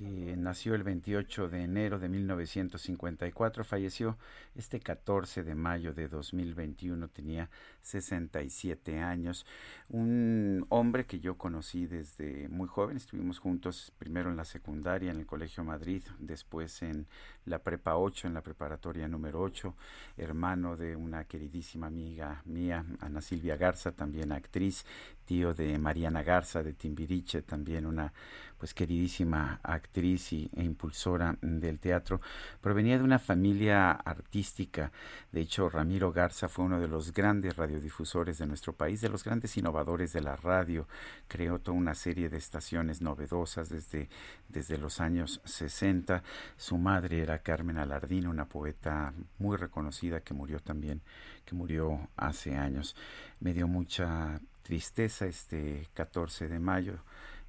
eh, 0.00 0.36
nació 0.36 0.74
el 0.74 0.84
28 0.84 1.48
de 1.48 1.62
enero 1.62 1.98
de 1.98 2.08
1954, 2.08 3.64
falleció 3.64 4.16
este 4.54 4.78
14 4.78 5.42
de 5.42 5.54
mayo 5.54 5.92
de 5.92 6.08
2021, 6.08 7.08
tenía 7.08 7.50
67 7.82 9.00
años. 9.00 9.44
Un 9.88 10.66
hombre 10.68 11.06
que 11.06 11.18
yo 11.18 11.36
conocí 11.36 11.86
desde 11.86 12.48
muy 12.48 12.68
joven, 12.68 12.96
estuvimos 12.96 13.40
juntos 13.40 13.92
primero 13.98 14.30
en 14.30 14.36
la 14.36 14.44
secundaria 14.44 15.10
en 15.10 15.18
el 15.18 15.26
Colegio 15.26 15.64
Madrid, 15.64 16.02
después 16.18 16.82
en 16.82 17.06
la 17.44 17.58
Prepa 17.58 17.96
8, 17.96 18.28
en 18.28 18.34
la 18.34 18.42
preparatoria 18.42 19.08
número 19.08 19.40
8, 19.40 19.74
hermano 20.16 20.76
de 20.76 20.94
una 20.94 21.24
queridísima 21.24 21.88
amiga 21.88 22.42
mía, 22.44 22.84
Ana 23.00 23.20
Silvia 23.20 23.56
Garza, 23.56 23.92
también 23.92 24.32
actriz, 24.32 24.84
tío 25.28 25.52
de 25.52 25.76
Mariana 25.76 26.22
Garza 26.22 26.62
de 26.62 26.72
Timbiriche, 26.72 27.42
también 27.42 27.84
una 27.84 28.14
pues 28.56 28.72
queridísima 28.74 29.60
actriz 29.62 30.32
y, 30.32 30.50
e 30.56 30.64
impulsora 30.64 31.36
del 31.42 31.78
teatro, 31.78 32.20
provenía 32.60 32.96
de 32.96 33.04
una 33.04 33.18
familia 33.18 33.92
artística. 33.92 34.90
De 35.30 35.42
hecho, 35.42 35.68
Ramiro 35.68 36.12
Garza 36.12 36.48
fue 36.48 36.64
uno 36.64 36.80
de 36.80 36.88
los 36.88 37.12
grandes 37.12 37.56
radiodifusores 37.56 38.38
de 38.38 38.46
nuestro 38.46 38.72
país, 38.72 39.00
de 39.02 39.10
los 39.10 39.22
grandes 39.22 39.56
innovadores 39.58 40.12
de 40.14 40.22
la 40.22 40.34
radio. 40.34 40.88
Creó 41.28 41.58
toda 41.60 41.76
una 41.76 41.94
serie 41.94 42.30
de 42.30 42.38
estaciones 42.38 43.00
novedosas 43.00 43.68
desde, 43.68 44.08
desde 44.48 44.78
los 44.78 45.00
años 45.00 45.40
60. 45.44 46.22
Su 46.56 46.78
madre 46.78 47.20
era 47.20 47.38
Carmen 47.40 47.78
Alardín, 47.78 48.26
una 48.26 48.46
poeta 48.46 49.12
muy 49.38 49.56
reconocida 49.56 50.22
que 50.22 50.34
murió 50.34 50.58
también, 50.58 51.02
que 51.44 51.54
murió 51.54 52.08
hace 52.16 52.56
años. 52.56 52.96
Me 53.40 53.54
dio 53.54 53.68
mucha 53.68 54.40
tristeza 54.68 55.24
este 55.24 55.88
14 55.94 56.46
de 56.46 56.58
mayo 56.58 56.98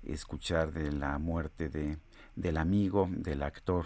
escuchar 0.04 0.72
de 0.72 0.90
la 0.94 1.18
muerte 1.20 1.68
de, 1.68 1.98
del 2.38 2.56
amigo, 2.56 3.10
del 3.12 3.44
actor 3.44 3.86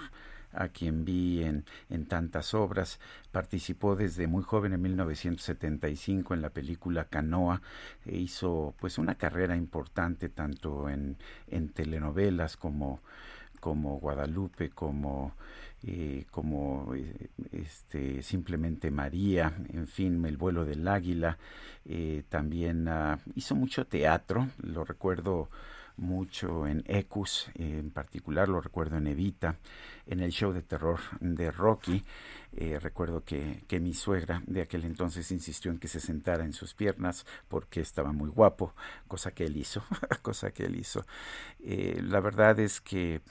a 0.51 0.67
quien 0.67 1.03
vi 1.03 1.41
en, 1.41 1.65
en 1.89 2.05
tantas 2.05 2.53
obras. 2.53 2.99
Participó 3.31 3.95
desde 3.95 4.27
muy 4.27 4.43
joven 4.43 4.73
en 4.73 4.84
1975 4.84 6.36
en 6.36 6.43
la 6.43 6.51
película 6.51 7.05
Canoa. 7.05 7.63
E 8.05 8.17
hizo 8.17 8.75
pues 8.79 8.99
una 8.99 9.15
carrera 9.15 9.55
importante 9.55 10.29
tanto 10.29 10.88
en, 10.88 11.17
en 11.47 11.69
telenovelas 11.69 12.55
como, 12.55 13.01
como 13.64 13.97
Guadalupe, 13.97 14.72
como 14.72 15.36
eh, 15.84 16.26
como 16.32 16.93
eh, 16.95 17.30
este 17.53 18.22
simplemente 18.22 18.91
María, 18.91 19.53
en 19.70 19.88
fin, 19.88 20.26
El 20.26 20.36
vuelo 20.36 20.66
del 20.66 20.86
águila, 20.86 21.38
eh, 21.86 22.24
también 22.28 22.89
ah, 22.89 23.20
hizo 23.36 23.55
mucho 23.55 23.88
teatro, 23.88 24.49
lo 24.64 24.84
recuerdo 24.84 25.47
mucho 25.97 26.67
en 26.67 26.83
Ecus, 26.87 27.49
en 27.55 27.91
particular 27.91 28.49
lo 28.49 28.61
recuerdo 28.61 28.97
en 28.97 29.07
Evita, 29.07 29.57
en 30.05 30.19
el 30.19 30.31
show 30.31 30.51
de 30.51 30.61
terror 30.61 30.99
de 31.19 31.51
Rocky. 31.51 32.03
Eh, 32.55 32.79
recuerdo 32.79 33.23
que, 33.23 33.63
que, 33.67 33.79
mi 33.79 33.93
suegra 33.93 34.43
de 34.45 34.61
aquel 34.61 34.85
entonces 34.85 35.31
insistió 35.31 35.71
en 35.71 35.79
que 35.79 35.87
se 35.87 35.99
sentara 35.99 36.45
en 36.45 36.53
sus 36.53 36.75
piernas 36.75 37.25
porque 37.47 37.81
estaba 37.81 38.11
muy 38.11 38.29
guapo, 38.29 38.75
cosa 39.07 39.31
que 39.31 39.45
él 39.45 39.57
hizo, 39.57 39.83
cosa 40.21 40.51
que 40.51 40.65
él 40.65 40.75
hizo. 40.75 41.05
Eh, 41.59 41.99
la 42.03 42.19
verdad 42.19 42.59
es 42.59 42.79
que 42.79 43.21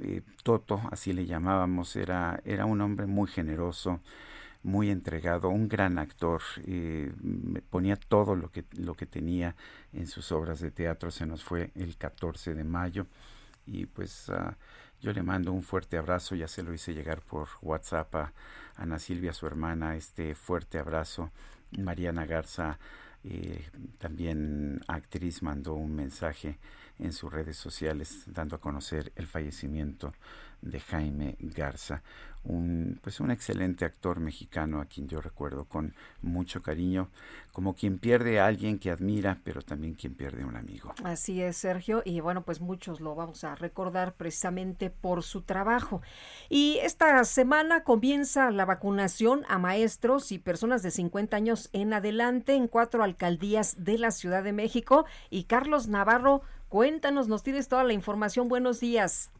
eh, 0.00 0.22
Toto, 0.42 0.80
así 0.90 1.12
le 1.12 1.26
llamábamos, 1.26 1.94
era, 1.96 2.40
era 2.44 2.64
un 2.64 2.80
hombre 2.80 3.06
muy 3.06 3.28
generoso, 3.28 4.00
muy 4.62 4.90
entregado, 4.90 5.48
un 5.48 5.68
gran 5.68 5.98
actor, 5.98 6.40
ponía 7.70 7.96
todo 7.96 8.36
lo 8.36 8.50
que, 8.50 8.64
lo 8.76 8.94
que 8.94 9.06
tenía 9.06 9.56
en 9.92 10.06
sus 10.06 10.30
obras 10.32 10.60
de 10.60 10.70
teatro, 10.70 11.10
se 11.10 11.26
nos 11.26 11.42
fue 11.42 11.70
el 11.74 11.96
14 11.96 12.54
de 12.54 12.64
mayo 12.64 13.06
y 13.66 13.86
pues 13.86 14.28
uh, 14.28 14.52
yo 15.00 15.12
le 15.12 15.22
mando 15.22 15.52
un 15.52 15.62
fuerte 15.62 15.96
abrazo, 15.96 16.34
ya 16.34 16.48
se 16.48 16.62
lo 16.62 16.72
hice 16.72 16.94
llegar 16.94 17.22
por 17.22 17.48
WhatsApp 17.60 18.14
a 18.14 18.32
Ana 18.76 18.98
Silvia, 18.98 19.32
su 19.32 19.46
hermana, 19.46 19.96
este 19.96 20.34
fuerte 20.34 20.78
abrazo, 20.78 21.30
Mariana 21.78 22.24
Garza, 22.24 22.78
eh, 23.24 23.68
también 23.98 24.80
actriz, 24.88 25.42
mandó 25.42 25.74
un 25.74 25.94
mensaje 25.94 26.58
en 26.98 27.12
sus 27.12 27.32
redes 27.32 27.56
sociales 27.56 28.24
dando 28.26 28.56
a 28.56 28.60
conocer 28.60 29.12
el 29.16 29.26
fallecimiento 29.26 30.12
de 30.62 30.80
Jaime 30.80 31.36
Garza 31.40 32.02
un 32.44 32.98
pues 33.02 33.20
un 33.20 33.30
excelente 33.30 33.84
actor 33.84 34.20
mexicano 34.20 34.80
a 34.80 34.86
quien 34.86 35.08
yo 35.08 35.20
recuerdo 35.20 35.64
con 35.64 35.94
mucho 36.22 36.62
cariño, 36.62 37.08
como 37.52 37.74
quien 37.74 37.98
pierde 37.98 38.40
a 38.40 38.46
alguien 38.46 38.78
que 38.78 38.90
admira, 38.90 39.38
pero 39.44 39.62
también 39.62 39.94
quien 39.94 40.14
pierde 40.14 40.42
a 40.42 40.46
un 40.46 40.56
amigo. 40.56 40.94
Así 41.04 41.42
es, 41.42 41.56
Sergio, 41.56 42.02
y 42.04 42.20
bueno, 42.20 42.42
pues 42.42 42.60
muchos 42.60 43.00
lo 43.00 43.14
vamos 43.14 43.44
a 43.44 43.54
recordar 43.54 44.14
precisamente 44.14 44.90
por 44.90 45.22
su 45.22 45.42
trabajo. 45.42 46.02
Y 46.48 46.78
esta 46.82 47.24
semana 47.24 47.84
comienza 47.84 48.50
la 48.50 48.64
vacunación 48.64 49.44
a 49.48 49.58
maestros 49.58 50.32
y 50.32 50.38
personas 50.38 50.82
de 50.82 50.90
50 50.90 51.36
años 51.36 51.70
en 51.72 51.92
adelante 51.92 52.54
en 52.54 52.68
cuatro 52.68 53.04
alcaldías 53.04 53.84
de 53.84 53.98
la 53.98 54.10
Ciudad 54.10 54.42
de 54.42 54.52
México. 54.52 55.04
Y 55.30 55.44
Carlos 55.44 55.88
Navarro, 55.88 56.42
cuéntanos, 56.68 57.28
nos 57.28 57.42
tienes 57.42 57.68
toda 57.68 57.84
la 57.84 57.92
información. 57.92 58.48
Buenos 58.48 58.80
días. 58.80 59.30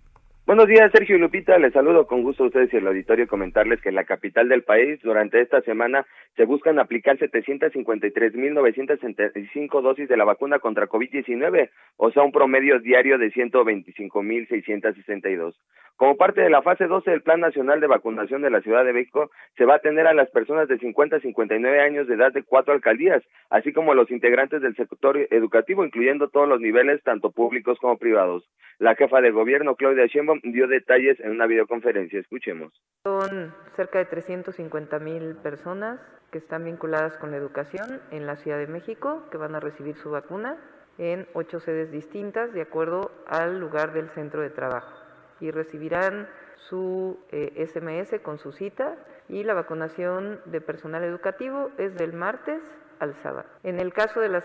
Buenos 0.44 0.66
días, 0.66 0.90
Sergio 0.90 1.14
y 1.14 1.20
Lupita. 1.20 1.56
Les 1.56 1.72
saludo 1.72 2.08
con 2.08 2.24
gusto 2.24 2.42
a 2.42 2.48
ustedes 2.48 2.74
y 2.74 2.76
el 2.76 2.88
auditorio. 2.88 3.28
Comentarles 3.28 3.80
que 3.80 3.90
en 3.90 3.94
la 3.94 4.02
capital 4.02 4.48
del 4.48 4.64
país, 4.64 4.98
durante 5.00 5.40
esta 5.40 5.60
semana, 5.60 6.04
se 6.36 6.46
buscan 6.46 6.80
aplicar 6.80 7.16
753.975 7.16 9.82
dosis 9.82 10.08
de 10.08 10.16
la 10.16 10.24
vacuna 10.24 10.58
contra 10.58 10.88
COVID-19, 10.88 11.70
o 11.96 12.10
sea, 12.10 12.24
un 12.24 12.32
promedio 12.32 12.80
diario 12.80 13.18
de 13.18 13.30
125.662. 13.30 15.54
Como 15.96 16.16
parte 16.16 16.40
de 16.40 16.50
la 16.50 16.62
fase 16.62 16.86
12 16.86 17.10
del 17.10 17.22
Plan 17.22 17.40
Nacional 17.40 17.80
de 17.80 17.86
Vacunación 17.86 18.42
de 18.42 18.50
la 18.50 18.60
Ciudad 18.60 18.84
de 18.84 18.92
México, 18.92 19.30
se 19.56 19.64
va 19.64 19.74
a 19.74 19.76
atender 19.76 20.06
a 20.06 20.14
las 20.14 20.30
personas 20.30 20.66
de 20.68 20.78
50 20.78 21.16
a 21.16 21.20
59 21.20 21.80
años 21.80 22.08
de 22.08 22.14
edad 22.14 22.32
de 22.32 22.42
cuatro 22.42 22.72
alcaldías, 22.74 23.22
así 23.50 23.72
como 23.72 23.92
a 23.92 23.94
los 23.94 24.10
integrantes 24.10 24.62
del 24.62 24.74
sector 24.74 25.16
educativo, 25.30 25.84
incluyendo 25.84 26.28
todos 26.28 26.48
los 26.48 26.60
niveles, 26.60 27.02
tanto 27.04 27.30
públicos 27.30 27.78
como 27.80 27.98
privados. 27.98 28.44
La 28.78 28.96
jefa 28.96 29.20
de 29.20 29.30
gobierno, 29.30 29.76
Claudia 29.76 30.06
Sheinbaum, 30.06 30.40
dio 30.42 30.66
detalles 30.66 31.20
en 31.20 31.30
una 31.30 31.46
videoconferencia. 31.46 32.18
Escuchemos. 32.18 32.72
Son 33.04 33.54
cerca 33.76 33.98
de 33.98 34.06
350 34.06 34.98
mil 34.98 35.36
personas 35.36 36.00
que 36.32 36.38
están 36.38 36.64
vinculadas 36.64 37.16
con 37.18 37.30
la 37.30 37.36
educación 37.36 38.00
en 38.10 38.26
la 38.26 38.36
Ciudad 38.36 38.58
de 38.58 38.66
México, 38.66 39.28
que 39.30 39.36
van 39.36 39.54
a 39.54 39.60
recibir 39.60 39.94
su 39.96 40.10
vacuna 40.10 40.56
en 40.98 41.26
ocho 41.34 41.60
sedes 41.60 41.92
distintas 41.92 42.52
de 42.52 42.62
acuerdo 42.62 43.12
al 43.26 43.60
lugar 43.60 43.92
del 43.92 44.08
centro 44.10 44.40
de 44.40 44.50
trabajo 44.50 45.01
y 45.42 45.50
recibirán 45.50 46.28
su 46.68 47.18
eh, 47.32 47.66
SMS 47.66 48.20
con 48.22 48.38
su 48.38 48.52
cita 48.52 48.96
y 49.28 49.42
la 49.42 49.54
vacunación 49.54 50.40
de 50.44 50.60
personal 50.60 51.02
educativo 51.02 51.70
es 51.78 51.96
del 51.96 52.12
martes 52.12 52.62
al 53.00 53.20
sábado. 53.22 53.48
En 53.64 53.80
el 53.80 53.92
caso 53.92 54.20
de 54.20 54.28
las 54.28 54.44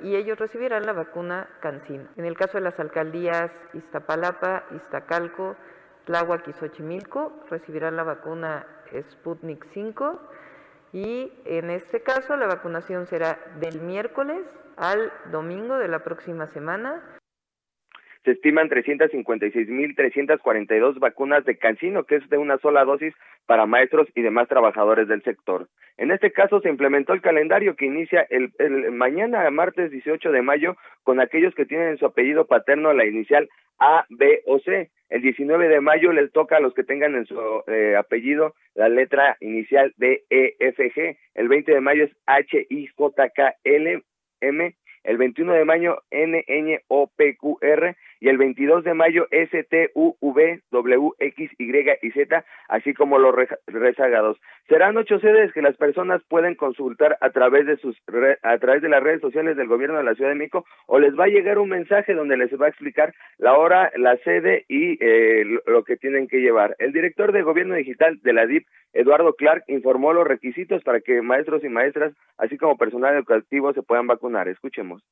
y 0.00 0.14
ellos 0.14 0.38
recibirán 0.38 0.86
la 0.86 0.92
vacuna 0.92 1.48
Cancino. 1.60 2.08
En 2.16 2.24
el 2.24 2.36
caso 2.36 2.58
de 2.58 2.60
las 2.60 2.78
alcaldías 2.78 3.50
Iztapalapa, 3.74 4.64
Iztacalco, 4.76 5.56
Tláhuac 6.04 6.46
y 6.46 6.52
Xochimilco 6.52 7.32
recibirán 7.50 7.96
la 7.96 8.04
vacuna 8.04 8.64
Sputnik 9.10 9.66
5 9.74 10.20
y 10.92 11.32
en 11.44 11.70
este 11.70 12.02
caso 12.02 12.36
la 12.36 12.46
vacunación 12.46 13.06
será 13.08 13.36
del 13.58 13.80
miércoles 13.80 14.46
al 14.76 15.12
domingo 15.32 15.76
de 15.76 15.88
la 15.88 16.04
próxima 16.04 16.46
semana 16.46 17.02
se 18.26 18.32
estiman 18.32 18.68
356.342 18.68 20.98
vacunas 20.98 21.44
de 21.44 21.56
Cancino, 21.56 22.02
que 22.02 22.16
es 22.16 22.28
de 22.28 22.38
una 22.38 22.58
sola 22.58 22.84
dosis 22.84 23.14
para 23.46 23.66
maestros 23.66 24.08
y 24.16 24.22
demás 24.22 24.48
trabajadores 24.48 25.06
del 25.06 25.22
sector. 25.22 25.68
En 25.96 26.10
este 26.10 26.32
caso 26.32 26.60
se 26.60 26.68
implementó 26.68 27.12
el 27.12 27.22
calendario 27.22 27.76
que 27.76 27.86
inicia 27.86 28.26
el, 28.28 28.50
el 28.58 28.90
mañana, 28.90 29.48
martes 29.52 29.92
18 29.92 30.32
de 30.32 30.42
mayo, 30.42 30.76
con 31.04 31.20
aquellos 31.20 31.54
que 31.54 31.66
tienen 31.66 31.90
en 31.90 31.98
su 31.98 32.06
apellido 32.06 32.48
paterno 32.48 32.92
la 32.92 33.06
inicial 33.06 33.48
A, 33.78 34.06
B 34.08 34.42
o 34.46 34.58
C. 34.58 34.90
El 35.08 35.22
19 35.22 35.68
de 35.68 35.80
mayo 35.80 36.12
les 36.12 36.32
toca 36.32 36.56
a 36.56 36.60
los 36.60 36.74
que 36.74 36.82
tengan 36.82 37.14
en 37.14 37.26
su 37.26 37.38
eh, 37.68 37.94
apellido 37.96 38.56
la 38.74 38.88
letra 38.88 39.36
inicial 39.40 39.94
de 39.98 40.24
E, 40.30 40.56
F, 40.58 40.92
G. 40.92 41.16
El 41.36 41.46
20 41.46 41.74
de 41.74 41.80
mayo 41.80 42.02
es 42.02 42.10
H, 42.26 42.66
I, 42.70 42.88
J, 42.88 43.28
K, 43.28 43.54
L, 43.62 44.02
M 44.40 44.74
el 45.06 45.18
21 45.18 45.54
de 45.54 45.64
mayo 45.64 46.02
N, 46.10 46.44
N, 46.46 46.80
O, 46.88 47.06
P, 47.06 47.36
Q, 47.36 47.58
R 47.62 47.96
y 48.20 48.28
el 48.28 48.38
22 48.38 48.84
de 48.84 48.94
mayo 48.94 49.26
S, 49.30 49.64
T, 49.64 49.90
U, 49.94 50.16
V, 50.20 50.60
W, 50.70 51.10
X, 51.18 51.50
Y 51.58 51.66
y 52.02 52.10
Z, 52.12 52.44
así 52.68 52.94
como 52.94 53.18
los 53.18 53.34
rezagados. 53.66 54.38
Serán 54.68 54.96
ocho 54.96 55.20
sedes 55.20 55.52
que 55.52 55.62
las 55.62 55.76
personas 55.76 56.22
pueden 56.28 56.54
consultar 56.54 57.18
a 57.20 57.30
través 57.30 57.66
de 57.66 57.76
sus 57.76 57.96
a 58.42 58.58
través 58.58 58.82
de 58.82 58.88
las 58.88 59.02
redes 59.02 59.20
sociales 59.20 59.56
del 59.56 59.68
gobierno 59.68 59.98
de 59.98 60.04
la 60.04 60.14
Ciudad 60.14 60.30
de 60.30 60.36
México 60.36 60.64
o 60.86 60.98
les 60.98 61.16
va 61.18 61.24
a 61.24 61.28
llegar 61.28 61.58
un 61.58 61.68
mensaje 61.68 62.14
donde 62.14 62.36
les 62.36 62.50
va 62.60 62.66
a 62.66 62.70
explicar 62.70 63.14
la 63.38 63.56
hora, 63.56 63.92
la 63.96 64.16
sede 64.18 64.64
y 64.68 64.98
eh, 65.04 65.44
lo 65.66 65.84
que 65.84 65.96
tienen 65.96 66.26
que 66.26 66.40
llevar. 66.40 66.74
El 66.78 66.92
director 66.92 67.32
de 67.32 67.42
Gobierno 67.42 67.74
Digital 67.74 68.18
de 68.22 68.32
la 68.32 68.46
DIP, 68.46 68.66
Eduardo 68.92 69.34
Clark, 69.34 69.64
informó 69.68 70.12
los 70.12 70.26
requisitos 70.26 70.82
para 70.82 71.00
que 71.00 71.22
maestros 71.22 71.62
y 71.64 71.68
maestras, 71.68 72.12
así 72.38 72.56
como 72.56 72.76
personal 72.76 73.14
educativo, 73.14 73.72
se 73.72 73.82
puedan 73.82 74.06
vacunar. 74.06 74.48
Escuchemos. 74.48 75.02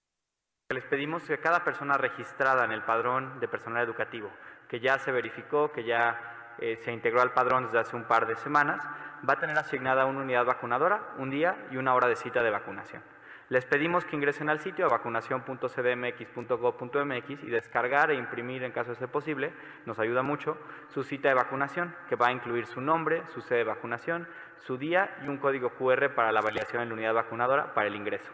Les 0.74 0.84
pedimos 0.84 1.22
que 1.22 1.38
cada 1.38 1.62
persona 1.62 1.96
registrada 1.96 2.64
en 2.64 2.72
el 2.72 2.82
padrón 2.82 3.38
de 3.38 3.46
personal 3.46 3.84
educativo, 3.84 4.28
que 4.68 4.80
ya 4.80 4.98
se 4.98 5.12
verificó, 5.12 5.70
que 5.70 5.84
ya 5.84 6.56
eh, 6.58 6.80
se 6.82 6.90
integró 6.90 7.22
al 7.22 7.32
padrón 7.32 7.66
desde 7.66 7.78
hace 7.78 7.94
un 7.94 8.02
par 8.02 8.26
de 8.26 8.34
semanas, 8.34 8.84
va 9.26 9.34
a 9.34 9.38
tener 9.38 9.56
asignada 9.56 10.04
una 10.04 10.22
unidad 10.22 10.44
vacunadora, 10.44 11.12
un 11.18 11.30
día 11.30 11.68
y 11.70 11.76
una 11.76 11.94
hora 11.94 12.08
de 12.08 12.16
cita 12.16 12.42
de 12.42 12.50
vacunación. 12.50 13.04
Les 13.50 13.64
pedimos 13.64 14.04
que 14.04 14.16
ingresen 14.16 14.50
al 14.50 14.58
sitio 14.58 14.86
a 14.86 14.88
vacunación.cdmx.gov.mx 14.88 17.44
y 17.44 17.50
descargar 17.50 18.10
e 18.10 18.16
imprimir, 18.16 18.64
en 18.64 18.72
caso 18.72 18.90
de 18.90 18.96
ser 18.96 19.10
posible, 19.10 19.52
nos 19.86 20.00
ayuda 20.00 20.22
mucho, 20.22 20.58
su 20.88 21.04
cita 21.04 21.28
de 21.28 21.34
vacunación, 21.34 21.94
que 22.08 22.16
va 22.16 22.26
a 22.26 22.32
incluir 22.32 22.66
su 22.66 22.80
nombre, 22.80 23.22
su 23.32 23.42
sede 23.42 23.58
de 23.58 23.66
vacunación, 23.66 24.26
su 24.56 24.76
día 24.76 25.18
y 25.22 25.28
un 25.28 25.38
código 25.38 25.70
QR 25.70 26.16
para 26.16 26.32
la 26.32 26.40
validación 26.40 26.82
en 26.82 26.88
la 26.88 26.94
unidad 26.94 27.14
vacunadora 27.14 27.74
para 27.74 27.86
el 27.86 27.94
ingreso. 27.94 28.32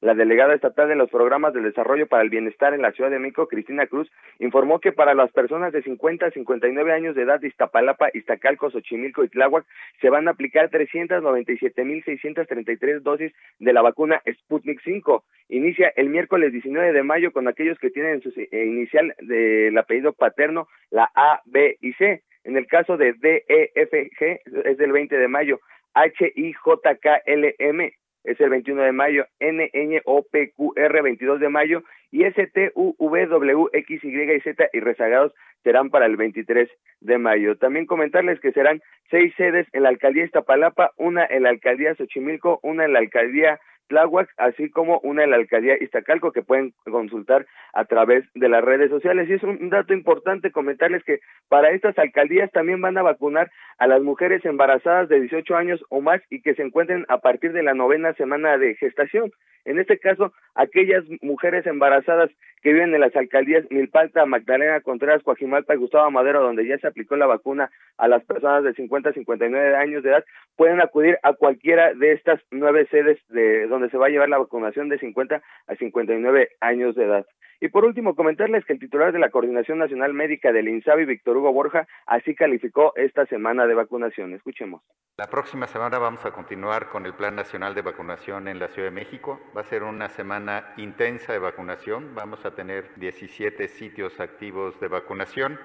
La 0.00 0.14
delegada 0.14 0.54
estatal 0.54 0.88
de 0.88 0.96
los 0.96 1.10
programas 1.10 1.52
de 1.54 1.62
desarrollo 1.62 2.06
para 2.06 2.22
el 2.22 2.30
bienestar 2.30 2.74
en 2.74 2.82
la 2.82 2.92
Ciudad 2.92 3.10
de 3.10 3.18
México, 3.18 3.48
Cristina 3.48 3.86
Cruz, 3.86 4.12
informó 4.38 4.78
que 4.80 4.92
para 4.92 5.14
las 5.14 5.32
personas 5.32 5.72
de 5.72 5.82
50 5.82 6.26
a 6.26 6.30
59 6.30 6.92
años 6.92 7.14
de 7.14 7.22
edad 7.22 7.40
de 7.40 7.48
Iztapalapa, 7.48 8.10
Iztacalco, 8.12 8.70
Xochimilco 8.70 9.24
y 9.24 9.28
Tláhuac 9.28 9.64
se 10.00 10.10
van 10.10 10.28
a 10.28 10.32
aplicar 10.32 10.68
397.633 10.70 13.00
dosis 13.00 13.32
de 13.58 13.72
la 13.72 13.80
vacuna 13.82 14.20
Sputnik 14.30 14.82
5. 14.82 15.24
Inicia 15.48 15.90
el 15.96 16.10
miércoles 16.10 16.52
19 16.52 16.92
de 16.92 17.02
mayo 17.02 17.32
con 17.32 17.48
aquellos 17.48 17.78
que 17.78 17.88
tienen 17.90 18.20
su 18.20 18.28
eh, 18.36 18.66
inicial 18.66 19.14
del 19.20 19.78
apellido 19.78 20.12
paterno 20.12 20.68
la 20.90 21.10
A, 21.14 21.40
B 21.46 21.78
y 21.80 21.94
C. 21.94 22.22
En 22.44 22.56
el 22.56 22.66
caso 22.66 22.96
de 22.96 23.12
D, 23.14 23.44
E, 23.48 23.72
F, 23.74 24.10
G 24.18 24.40
es 24.64 24.78
del 24.78 24.92
20 24.92 25.16
de 25.16 25.28
mayo. 25.28 25.60
H, 25.94 26.32
I, 26.34 26.52
J, 26.52 26.96
K, 26.96 27.22
L, 27.24 27.54
M 27.58 27.92
es 28.26 28.40
el 28.40 28.50
21 28.50 28.82
de 28.82 28.92
mayo, 28.92 29.26
N, 29.40 29.70
N, 29.72 30.02
O, 30.04 30.24
P, 30.24 30.52
Q, 30.52 30.74
R, 30.76 31.02
22 31.02 31.40
de 31.40 31.48
mayo, 31.48 31.82
y 32.10 32.24
S, 32.24 32.46
T, 32.48 32.72
U, 32.74 32.94
V, 32.98 33.26
W, 33.26 33.66
X, 33.72 34.04
Y 34.04 34.08
y 34.08 34.40
Z 34.40 34.68
y 34.72 34.80
rezagados 34.80 35.32
serán 35.62 35.90
para 35.90 36.06
el 36.06 36.16
23 36.16 36.68
de 37.00 37.18
mayo. 37.18 37.56
También 37.56 37.86
comentarles 37.86 38.38
que 38.40 38.52
serán 38.52 38.80
seis 39.10 39.34
sedes 39.36 39.66
en 39.72 39.82
la 39.82 39.88
alcaldía 39.88 40.24
Iztapalapa, 40.24 40.92
una 40.96 41.24
en 41.24 41.42
la 41.42 41.50
alcaldía 41.50 41.94
Xochimilco, 41.94 42.60
una 42.62 42.84
en 42.84 42.92
la 42.92 43.00
alcaldía 43.00 43.60
Tláhuac, 43.88 44.28
así 44.36 44.70
como 44.70 45.00
una 45.00 45.24
en 45.24 45.30
la 45.30 45.36
alcaldía 45.36 45.76
Iztacalco 45.80 46.32
que 46.32 46.42
pueden 46.42 46.74
consultar 46.84 47.46
a 47.72 47.84
través 47.84 48.24
de 48.34 48.48
las 48.48 48.64
redes 48.64 48.90
sociales. 48.90 49.28
Y 49.28 49.34
es 49.34 49.42
un 49.42 49.70
dato 49.70 49.92
importante 49.92 50.50
comentarles 50.50 51.04
que 51.04 51.20
para 51.48 51.70
estas 51.70 51.98
alcaldías 51.98 52.50
también 52.52 52.80
van 52.80 52.98
a 52.98 53.02
vacunar 53.02 53.50
a 53.78 53.86
las 53.86 54.02
mujeres 54.02 54.44
embarazadas 54.44 55.08
de 55.08 55.20
18 55.20 55.56
años 55.56 55.84
o 55.88 56.00
más 56.00 56.20
y 56.30 56.42
que 56.42 56.54
se 56.54 56.62
encuentren 56.62 57.04
a 57.08 57.18
partir 57.18 57.52
de 57.52 57.62
la 57.62 57.74
novena 57.74 58.12
semana 58.14 58.58
de 58.58 58.74
gestación. 58.74 59.30
En 59.66 59.80
este 59.80 59.98
caso, 59.98 60.32
aquellas 60.54 61.04
mujeres 61.22 61.66
embarazadas 61.66 62.30
que 62.62 62.72
viven 62.72 62.94
en 62.94 63.00
las 63.00 63.14
alcaldías 63.14 63.64
Milpalta, 63.70 64.24
Magdalena 64.24 64.80
Contreras, 64.80 65.22
Coajimalpa 65.22 65.74
y 65.74 65.78
Gustavo 65.78 66.10
Madero, 66.10 66.42
donde 66.42 66.66
ya 66.66 66.78
se 66.78 66.86
aplicó 66.86 67.16
la 67.16 67.26
vacuna 67.26 67.70
a 67.98 68.08
las 68.08 68.24
personas 68.24 68.64
de 68.64 68.74
50 68.74 69.10
a 69.10 69.12
59 69.12 69.76
años 69.76 70.02
de 70.02 70.10
edad, 70.10 70.24
pueden 70.56 70.80
acudir 70.80 71.18
a 71.22 71.34
cualquiera 71.34 71.92
de 71.94 72.12
estas 72.12 72.40
nueve 72.50 72.86
sedes 72.90 73.18
de 73.28 73.66
donde 73.66 73.90
se 73.90 73.98
va 73.98 74.06
a 74.06 74.10
llevar 74.10 74.28
la 74.28 74.38
vacunación 74.38 74.88
de 74.88 74.98
50 74.98 75.42
a 75.66 75.76
59 75.76 76.48
años 76.60 76.94
de 76.94 77.04
edad. 77.04 77.26
Y 77.60 77.68
por 77.68 77.84
último, 77.84 78.14
comentarles 78.14 78.64
que 78.64 78.74
el 78.74 78.78
titular 78.78 79.12
de 79.12 79.18
la 79.18 79.30
Coordinación 79.30 79.78
Nacional 79.78 80.12
Médica 80.12 80.52
del 80.52 80.68
INSABI, 80.68 81.06
Víctor 81.06 81.38
Hugo 81.38 81.52
Borja, 81.52 81.86
así 82.06 82.34
calificó 82.34 82.92
esta 82.96 83.26
semana 83.26 83.66
de 83.66 83.74
vacunación. 83.74 84.34
Escuchemos. 84.34 84.82
La 85.16 85.26
próxima 85.26 85.66
semana 85.66 85.98
vamos 85.98 86.24
a 86.26 86.32
continuar 86.32 86.88
con 86.90 87.06
el 87.06 87.14
Plan 87.14 87.34
Nacional 87.34 87.74
de 87.74 87.82
Vacunación 87.82 88.48
en 88.48 88.58
la 88.58 88.68
Ciudad 88.68 88.88
de 88.88 88.94
México. 88.94 89.40
Va 89.56 89.62
a 89.62 89.64
ser 89.64 89.82
una 89.82 90.08
semana 90.08 90.74
intensa 90.76 91.32
de 91.32 91.38
vacunación. 91.38 92.14
Vamos 92.14 92.44
a 92.44 92.54
tener 92.54 92.90
17 92.96 93.68
sitios 93.68 94.20
activos 94.20 94.78
de 94.80 94.88
vacunación 94.88 95.58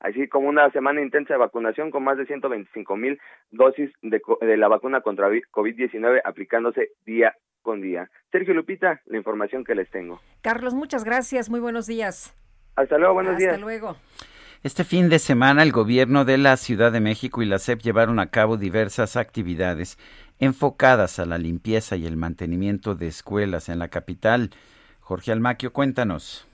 así 0.00 0.28
como 0.28 0.48
una 0.48 0.70
semana 0.70 1.02
intensa 1.02 1.34
de 1.34 1.40
vacunación 1.40 1.90
con 1.90 2.04
más 2.04 2.16
de 2.16 2.26
125 2.26 2.96
mil 2.96 3.20
dosis 3.50 3.90
de, 4.02 4.20
de, 4.40 4.56
la 4.56 4.68
vacuna 4.68 5.00
contra 5.00 5.28
COVID-19 5.28 6.20
aplicándose 6.24 6.90
día 7.04 7.34
con 7.68 7.82
día. 7.82 8.08
Sergio 8.32 8.54
Lupita, 8.54 9.02
la 9.04 9.18
información 9.18 9.62
que 9.62 9.74
les 9.74 9.90
tengo. 9.90 10.22
Carlos, 10.40 10.72
muchas 10.72 11.04
gracias. 11.04 11.50
Muy 11.50 11.60
buenos 11.60 11.86
días. 11.86 12.34
Hasta 12.76 12.96
luego, 12.96 13.12
buenos 13.12 13.36
días. 13.36 13.52
Hasta 13.52 13.60
luego. 13.60 13.94
Este 14.62 14.84
fin 14.84 15.10
de 15.10 15.18
semana 15.18 15.62
el 15.62 15.70
gobierno 15.70 16.24
de 16.24 16.38
la 16.38 16.56
Ciudad 16.56 16.90
de 16.92 17.00
México 17.00 17.42
y 17.42 17.44
la 17.44 17.58
SEP 17.58 17.80
llevaron 17.80 18.20
a 18.20 18.30
cabo 18.30 18.56
diversas 18.56 19.18
actividades 19.18 19.98
enfocadas 20.38 21.18
a 21.18 21.26
la 21.26 21.36
limpieza 21.36 21.96
y 21.96 22.06
el 22.06 22.16
mantenimiento 22.16 22.94
de 22.94 23.08
escuelas 23.08 23.68
en 23.68 23.80
la 23.80 23.88
capital. 23.88 24.48
Jorge 25.00 25.30
Almaquio, 25.30 25.70
cuéntanos. 25.70 26.48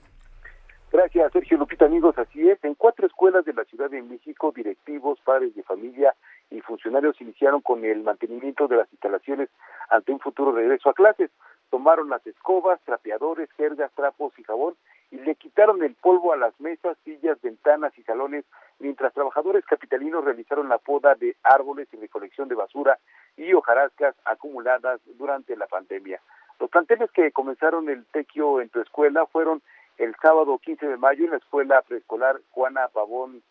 Gracias, 0.91 1.31
Sergio 1.31 1.57
Lupita, 1.57 1.85
amigos. 1.85 2.17
Así 2.17 2.49
es, 2.49 2.61
en 2.65 2.75
cuatro 2.75 3.07
escuelas 3.07 3.45
de 3.45 3.53
la 3.53 3.63
Ciudad 3.63 3.89
de 3.89 4.01
México, 4.01 4.51
directivos, 4.53 5.17
padres 5.23 5.55
de 5.55 5.63
familia 5.63 6.13
y 6.49 6.61
funcionarios 6.61 7.19
iniciaron 7.21 7.61
con 7.61 7.83
el 7.85 8.03
mantenimiento 8.03 8.67
de 8.67 8.77
las 8.77 8.91
instalaciones 8.91 9.49
ante 9.89 10.11
un 10.11 10.19
futuro 10.19 10.51
regreso 10.51 10.89
a 10.89 10.93
clases. 10.93 11.31
Tomaron 11.69 12.09
las 12.09 12.25
escobas, 12.27 12.79
trapeadores, 12.85 13.51
jergas, 13.53 13.91
trapos 13.93 14.37
y 14.37 14.43
jabón 14.43 14.75
y 15.11 15.17
le 15.17 15.35
quitaron 15.35 15.83
el 15.83 15.95
polvo 15.95 16.33
a 16.33 16.37
las 16.37 16.59
mesas, 16.59 16.97
sillas, 17.03 17.41
ventanas 17.41 17.97
y 17.97 18.03
salones, 18.03 18.45
mientras 18.79 19.13
trabajadores 19.13 19.65
capitalinos 19.65 20.23
realizaron 20.23 20.69
la 20.69 20.77
poda 20.77 21.15
de 21.15 21.35
árboles 21.43 21.87
y 21.91 21.97
recolección 21.97 22.47
de 22.47 22.55
basura 22.55 22.99
y 23.37 23.53
hojarascas 23.53 24.15
acumuladas 24.25 25.01
durante 25.17 25.55
la 25.55 25.67
pandemia. 25.67 26.21
Los 26.59 26.69
planteles 26.69 27.11
que 27.11 27.31
comenzaron 27.31 27.89
el 27.89 28.05
tequio 28.05 28.61
en 28.61 28.69
tu 28.69 28.79
escuela 28.79 29.25
fueron 29.25 29.61
el 29.97 30.15
sábado 30.21 30.57
15 30.57 30.87
de 30.87 30.97
mayo 30.97 31.25
en 31.25 31.31
la 31.31 31.37
escuela 31.37 31.81
preescolar 31.81 32.39
Juana 32.51 32.87
Pavón 32.89 33.41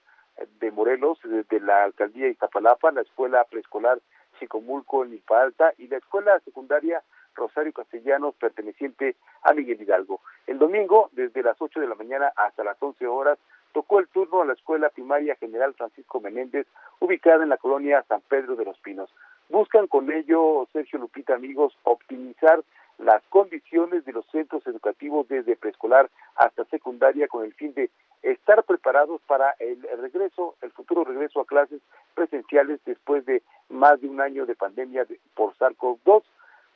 de 0.61 0.71
Morelos, 0.71 1.19
de, 1.23 1.45
de 1.45 1.61
la 1.61 1.85
alcaldía 1.85 2.29
Iztapalapa, 2.29 2.93
la 2.93 3.03
escuela 3.03 3.45
preescolar 3.45 4.01
Chicomulco 4.39 5.05
en 5.05 5.11
Milpa 5.11 5.43
Alta 5.43 5.73
y 5.79 5.89
la 5.89 5.99
escuela 5.99 6.39
secundaria 6.41 7.03
Rosario 7.35 7.73
Castellanos 7.73 8.35
perteneciente 8.37 9.17
a 9.43 9.53
Miguel 9.53 9.81
Hidalgo. 9.81 10.21
El 10.47 10.59
domingo, 10.59 11.11
desde 11.13 11.43
las 11.43 11.61
8 11.61 11.81
de 11.81 11.89
la 11.89 11.95
mañana 11.95 12.33
hasta 12.37 12.65
las 12.65 12.81
11 12.81 13.07
horas, 13.07 13.39
tocó 13.73 13.99
el 13.99 14.09
turno 14.09 14.43
a 14.43 14.47
la 14.47 14.53
escuela 14.53 14.89
primaria 14.91 15.37
General 15.37 15.75
Francisco 15.75 16.21
Menéndez, 16.21 16.67
ubicada 17.01 17.43
en 17.43 17.51
la 17.51 17.57
colonia 17.57 18.05
San 18.09 18.21
Pedro 18.23 18.55
de 18.55 18.65
los 18.65 18.79
Pinos. 18.79 19.13
Buscan 19.49 19.89
con 19.89 20.11
ello, 20.13 20.67
Sergio 20.73 20.99
Lupita, 21.01 21.35
amigos, 21.35 21.77
optimizar 21.83 22.63
las 22.99 23.23
condiciones 23.25 24.05
de 24.05 24.13
los 24.13 24.25
centros 24.27 24.65
educativos 24.67 25.27
desde 25.29 25.57
preescolar 25.57 26.09
hasta 26.37 26.65
secundaria 26.67 27.27
con 27.27 27.45
el 27.45 27.53
fin 27.55 27.75
de 27.75 27.91
estar 28.33 28.63
preparados 28.65 29.21
para 29.27 29.55
el 29.59 29.81
regreso, 30.01 30.57
el 30.63 30.73
futuro 30.73 31.05
regreso 31.05 31.41
a 31.41 31.47
clases 31.47 31.81
presenciales 32.15 32.81
después 32.85 33.25
de 33.27 33.43
más 33.69 34.01
de 34.01 34.09
un 34.09 34.21
año 34.21 34.47
de 34.47 34.55
pandemia 34.55 35.05
de- 35.05 35.21
por 35.35 35.55
SARS-CoV-2. 35.57 36.23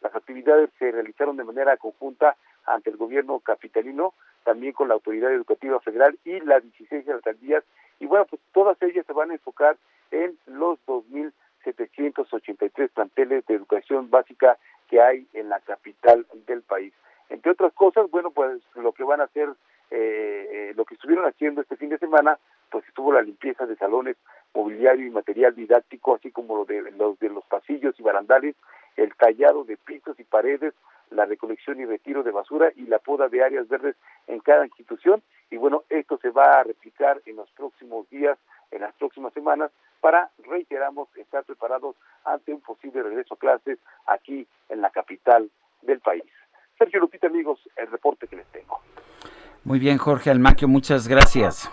Las 0.03 0.15
actividades 0.15 0.71
se 0.79 0.91
realizaron 0.93 1.37
de 1.37 1.45
manera 1.45 1.77
conjunta 1.77 2.37
ante 2.67 2.91
el 2.91 2.97
gobierno 2.97 3.41
capitalino, 3.41 4.15
también 4.45 4.73
con 4.73 4.89
la 4.89 4.95
Autoridad 4.95 5.33
Educativa 5.33 5.81
Federal 5.81 6.19
y 6.25 6.41
las 6.41 6.63
16 6.63 7.09
alcaldías. 7.09 7.65
Y 7.99 8.07
bueno, 8.07 8.27
pues 8.27 8.41
todas 8.53 8.81
ellas 8.83 9.05
se 9.07 9.13
van 9.13 9.31
a 9.31 9.35
enfocar 9.35 9.77
en 10.11 10.39
los 10.47 10.79
2.783 10.87 12.89
planteles 12.91 13.45
de 13.47 13.55
educación 13.55 14.11
básica 14.11 14.57
que 14.89 15.01
hay 15.01 15.27
en 15.35 15.49
la 15.49 15.61
capital 15.61 16.27
del 16.47 16.63
país. 16.63 16.93
Entre 17.29 17.53
otras 17.53 17.73
cosas, 17.75 18.11
bueno, 18.11 18.31
pues 18.31 18.61
lo 18.75 18.93
que 18.93 19.05
van 19.05 19.21
a 19.21 19.25
hacer, 19.25 19.49
eh, 19.91 20.49
eh, 20.51 20.73
lo 20.77 20.85
que 20.85 20.95
estuvieron 20.95 21.25
haciendo 21.27 21.61
este 21.61 21.77
fin 21.77 21.89
de 21.89 21.99
semana, 21.99 22.39
pues 22.71 22.87
estuvo 22.87 23.13
la 23.13 23.23
limpieza 23.23 23.67
de 23.67 23.77
salones, 23.77 24.17
mobiliario 24.55 25.07
y 25.07 25.11
material 25.11 25.55
didáctico, 25.55 26.15
así 26.15 26.31
como 26.31 26.57
lo 26.57 26.65
de 26.65 26.91
los 26.93 27.19
de 27.19 27.31
los 27.31 27.45
pasillos 27.47 27.99
y 27.99 28.03
barandales, 28.03 28.55
el 28.97 29.15
tallado 29.15 29.65
de 29.65 29.77
pisos 29.77 30.19
y 30.21 30.25
paredes, 30.25 30.75
la 31.11 31.25
recolección 31.25 31.81
y 31.81 31.87
retiro 31.87 32.23
de 32.23 32.33
basura 32.33 32.71
y 32.77 32.83
la 32.83 32.99
poda 32.99 33.29
de 33.29 33.43
áreas 33.43 33.69
verdes 33.69 33.97
en 34.27 34.41
cada 34.41 34.67
institución. 34.67 35.23
Y 35.51 35.57
bueno, 35.57 35.85
esto 35.89 36.19
se 36.19 36.31
va 36.31 36.61
a 36.61 36.65
replicar 36.65 37.23
en 37.25 37.37
los 37.37 37.51
próximos 37.53 38.09
días, 38.11 38.39
en 38.71 38.83
las 38.83 38.95
próximas 38.95 39.33
semanas, 39.33 39.71
para, 40.01 40.31
reiteramos, 40.45 41.09
estar 41.17 41.45
preparados 41.45 41.97
ante 42.25 42.53
un 42.53 42.61
posible 42.61 43.03
regreso 43.03 43.35
a 43.35 43.39
clases 43.39 43.79
aquí 44.07 44.47
en 44.69 44.83
la 44.83 44.91
capital 44.91 45.51
del 45.83 46.01
país. 46.01 46.25
Sergio 46.79 47.01
Lupita, 47.01 47.27
amigos, 47.27 47.59
el 47.77 47.89
reporte 47.89 48.29
que 48.29 48.37
les 48.37 48.47
tengo. 48.49 48.81
Muy 49.69 49.79
bien, 49.79 49.99
Jorge 49.99 50.31
Almaquio, 50.31 50.67
muchas 50.67 51.07
gracias. 51.09 51.71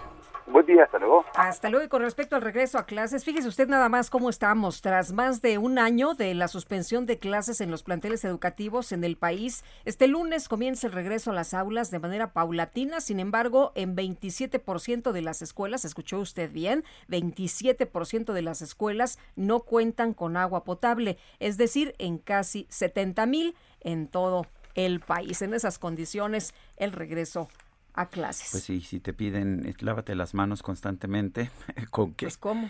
Buen 0.47 0.65
día, 0.65 0.83
hasta 0.83 0.99
luego. 0.99 1.23
Hasta 1.33 1.69
luego. 1.69 1.85
Y 1.85 1.87
con 1.87 2.01
respecto 2.01 2.35
al 2.35 2.41
regreso 2.41 2.77
a 2.77 2.85
clases, 2.85 3.23
fíjese 3.23 3.47
usted 3.47 3.69
nada 3.69 3.87
más 3.87 4.09
cómo 4.09 4.29
estamos. 4.29 4.81
Tras 4.81 5.13
más 5.13 5.41
de 5.41 5.57
un 5.57 5.79
año 5.79 6.13
de 6.13 6.33
la 6.33 6.49
suspensión 6.49 7.05
de 7.05 7.19
clases 7.19 7.61
en 7.61 7.71
los 7.71 7.83
planteles 7.83 8.25
educativos 8.25 8.91
en 8.91 9.05
el 9.05 9.15
país, 9.15 9.63
este 9.85 10.09
lunes 10.09 10.49
comienza 10.49 10.87
el 10.87 10.91
regreso 10.91 11.31
a 11.31 11.35
las 11.35 11.53
aulas 11.53 11.89
de 11.89 11.99
manera 11.99 12.33
paulatina. 12.33 12.99
Sin 12.99 13.21
embargo, 13.21 13.71
en 13.75 13.95
27% 13.95 15.13
de 15.13 15.21
las 15.21 15.41
escuelas, 15.41 15.85
escuchó 15.85 16.19
usted 16.19 16.51
bien, 16.51 16.83
27% 17.07 18.33
de 18.33 18.41
las 18.41 18.61
escuelas 18.61 19.19
no 19.37 19.61
cuentan 19.61 20.13
con 20.13 20.35
agua 20.35 20.65
potable. 20.65 21.17
Es 21.39 21.55
decir, 21.55 21.95
en 21.97 22.17
casi 22.17 22.67
70 22.69 23.25
mil 23.25 23.55
en 23.79 24.09
todo 24.09 24.47
el 24.73 24.99
país. 24.99 25.41
En 25.41 25.53
esas 25.53 25.79
condiciones, 25.79 26.53
el 26.75 26.91
regreso 26.91 27.47
a 27.95 28.07
clases. 28.07 28.49
Pues 28.51 28.63
sí, 28.63 28.81
si 28.81 28.99
te 28.99 29.13
piden, 29.13 29.65
eh, 29.65 29.73
lávate 29.79 30.15
las 30.15 30.33
manos 30.33 30.61
constantemente, 30.61 31.49
¿con 31.89 32.13
qué? 32.13 32.25
Pues, 32.25 32.37
¿cómo? 32.37 32.69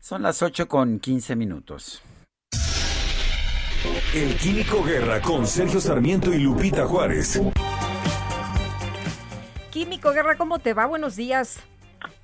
Son 0.00 0.22
las 0.22 0.42
8 0.42 0.68
con 0.68 0.98
15 0.98 1.36
minutos. 1.36 2.02
El 4.14 4.34
Químico 4.36 4.82
Guerra 4.82 5.20
con 5.20 5.46
Sergio 5.46 5.80
Sarmiento 5.80 6.32
y 6.32 6.38
Lupita 6.40 6.86
Juárez. 6.86 7.40
Químico 9.70 10.12
Guerra, 10.12 10.36
¿cómo 10.36 10.58
te 10.58 10.74
va? 10.74 10.86
Buenos 10.86 11.16
días. 11.16 11.64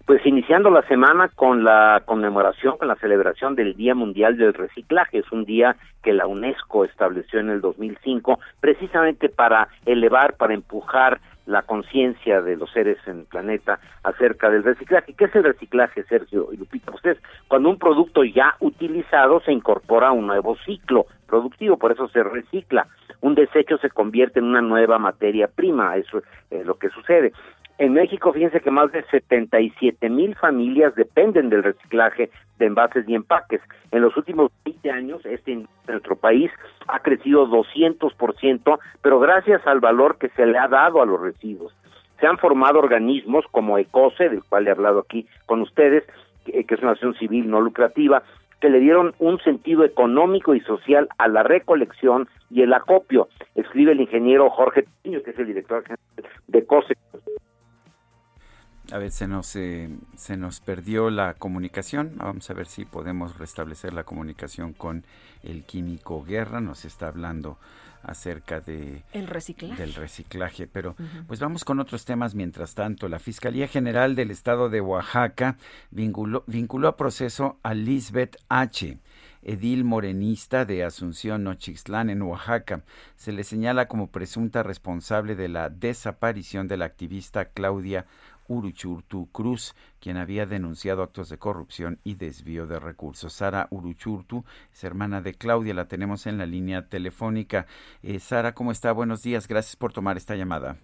Pues 0.05 0.25
iniciando 0.25 0.71
la 0.71 0.87
semana 0.89 1.29
con 1.35 1.65
la 1.65 2.03
conmemoración, 2.05 2.77
con 2.79 2.89
la 2.89 2.97
celebración 2.97 3.57
del 3.57 3.75
Día 3.75 3.95
Mundial 3.95 4.37
del 4.37 4.55
Reciclaje. 4.55 5.19
Es 5.19 5.33
un 5.33 5.45
día 5.45 5.77
que 6.03 6.13
la 6.13 6.27
UNESCO 6.27 6.85
estableció 6.85 7.41
en 7.41 7.51
el 7.51 7.61
2005 7.61 8.39
precisamente 8.61 9.29
para 9.29 9.69
elevar, 9.85 10.37
para 10.37 10.55
empujar 10.55 11.21
la 11.47 11.63
conciencia 11.63 12.43
de 12.43 12.57
los 12.57 12.71
seres 12.73 12.99
en 13.07 13.21
el 13.21 13.25
planeta 13.25 13.79
acerca 14.03 14.51
del 14.51 14.65
reciclaje. 14.65 15.15
¿Qué 15.15 15.25
es 15.25 15.35
el 15.35 15.45
reciclaje, 15.45 16.05
Sergio 16.05 16.49
y 16.53 16.57
Lupita? 16.57 16.93
Ustedes, 16.93 17.19
cuando 17.49 17.71
un 17.71 17.79
producto 17.79 18.25
ya 18.25 18.57
utilizado 18.61 19.41
se 19.41 19.53
incorpora 19.53 20.09
a 20.09 20.13
un 20.13 20.27
nuevo 20.27 20.57
ciclo 20.65 21.07
productivo, 21.27 21.77
por 21.77 21.93
eso 21.93 22.09
se 22.09 22.23
recicla. 22.23 22.87
Un 23.21 23.35
desecho 23.35 23.79
se 23.79 23.91
convierte 23.91 24.39
en 24.39 24.47
una 24.47 24.61
nueva 24.61 24.99
materia 24.99 25.49
prima, 25.49 25.97
eso 25.97 26.23
es 26.51 26.67
lo 26.67 26.75
que 26.75 26.89
sucede. 26.91 27.33
En 27.79 27.93
México, 27.93 28.33
fíjense 28.33 28.61
que 28.61 28.71
más 28.71 28.91
de 28.93 29.03
77 29.05 30.09
mil 30.09 30.35
familias 30.37 30.95
dependen 30.95 31.51
del 31.51 31.63
reciclaje 31.63 32.31
de 32.59 32.67
envases 32.67 33.07
y 33.07 33.15
empaques. 33.15 33.61
En 33.91 34.01
los 34.01 34.17
últimos 34.17 34.51
20 34.65 34.91
años, 34.91 35.27
este 35.27 35.53
en 35.53 35.69
nuestro 35.87 36.17
país 36.17 36.51
ha 36.89 37.01
crecido 37.01 37.47
200%, 37.47 38.79
pero 39.03 39.21
gracias 39.21 39.67
al 39.67 39.81
valor 39.81 40.17
que 40.17 40.31
se 40.31 40.47
le 40.47 40.59
ha 40.59 40.69
dado 40.69 41.03
a 41.03 41.07
los 41.07 41.21
residuos. 41.21 41.77
Se 42.19 42.27
han 42.27 42.39
formado 42.39 42.79
organismos 42.79 43.45
como 43.51 43.77
ECOSE, 43.77 44.31
del 44.31 44.43
cual 44.45 44.67
he 44.67 44.71
hablado 44.71 45.01
aquí 45.01 45.27
con 45.45 45.61
ustedes, 45.61 46.05
que 46.47 46.65
es 46.67 46.81
una 46.81 46.93
acción 46.93 47.15
civil 47.17 47.51
no 47.51 47.61
lucrativa, 47.61 48.23
que 48.61 48.71
le 48.71 48.81
dieron 48.81 49.15
un 49.19 49.39
sentido 49.41 49.85
económico 49.85 50.55
y 50.55 50.61
social 50.61 51.09
a 51.19 51.29
la 51.29 51.43
recolección 51.43 52.29
y 52.51 52.63
el 52.63 52.73
acopio. 52.73 53.29
Escribe 53.55 53.93
el 53.93 54.01
ingeniero 54.01 54.51
Jorge 54.51 54.87
Tiño, 55.03 55.23
que 55.23 55.31
es 55.31 55.39
el 55.39 55.47
director 55.47 55.83
general 55.83 56.01
de 56.47 56.59
ECOSE. 56.59 56.95
A 58.93 58.99
ver, 58.99 59.11
se 59.11 59.27
nos, 59.27 59.57
eh, 59.57 59.89
se 60.17 60.37
nos 60.37 60.61
perdió 60.61 61.11
la 61.11 61.35
comunicación. 61.35 62.13
Vamos 62.19 62.49
a 62.51 62.55
ver 62.55 62.67
si 62.67 62.85
podemos 62.85 63.37
restablecer 63.37 63.93
la 63.93 64.05
comunicación 64.05 64.73
con 64.73 65.05
el 65.43 65.65
químico 65.65 66.23
Guerra. 66.23 66.61
Nos 66.61 66.85
está 66.85 67.09
hablando 67.09 67.59
acerca 68.07 68.61
de 68.61 69.03
El 69.13 69.27
reciclaje. 69.27 69.83
del 69.83 69.95
reciclaje. 69.95 70.67
Pero 70.67 70.95
pues 71.27 71.41
vamos 71.41 71.65
con 71.65 71.81
otros 71.81 72.05
temas 72.05 72.35
mientras 72.35 72.75
tanto. 72.75 73.09
La 73.09 73.19
Fiscalía 73.19 73.69
General 73.69 74.15
del 74.15 74.31
Estado 74.31 74.69
de 74.71 74.81
Oaxaca 74.81 75.57
vinculó, 75.91 76.45
vinculó 76.47 76.89
a 76.89 76.97
proceso 76.97 77.59
a 77.63 77.75
Lisbeth 77.75 78.37
H., 78.49 78.99
edil 79.43 79.85
morenista 79.85 80.65
de 80.65 80.83
Asunción 80.85 81.45
Nochixtlán 81.45 82.11
en 82.11 82.23
Oaxaca. 82.23 82.83
Se 83.15 83.33
le 83.33 83.45
señala 83.45 83.87
como 83.87 84.09
presunta 84.09 84.63
responsable 84.63 85.37
de 85.37 85.49
la 85.49 85.69
desaparición 85.69 86.67
de 86.67 86.77
la 86.77 86.87
activista 86.87 87.47
Claudia 87.47 88.07
Uruchurtu 88.49 89.29
Cruz, 89.33 89.75
quien 90.01 90.17
había 90.17 90.47
denunciado 90.47 91.03
actos 91.03 91.29
de 91.29 91.39
corrupción 91.39 91.99
y 92.05 92.15
desvío 92.15 92.67
de 92.67 92.79
recursos. 92.79 93.33
Sara 93.33 93.69
Uruchurtu 93.71 94.45
es 94.73 94.85
hermana 94.85 95.21
de 95.21 95.35
Claudia, 95.35 95.75
la 95.75 95.89
tenemos 95.89 96.27
en 96.27 96.39
la 96.39 96.47
línea 96.47 96.89
telefónica. 96.89 97.67
Eh, 98.03 98.19
Sara, 98.19 98.55
¿cómo 98.55 98.73
está? 98.73 98.93
Buenos 98.93 99.23
días, 99.23 99.49
gracias 99.49 99.77
por 99.77 99.93
tomar 99.93 100.17
esta 100.17 100.37
llamada. 100.37 100.77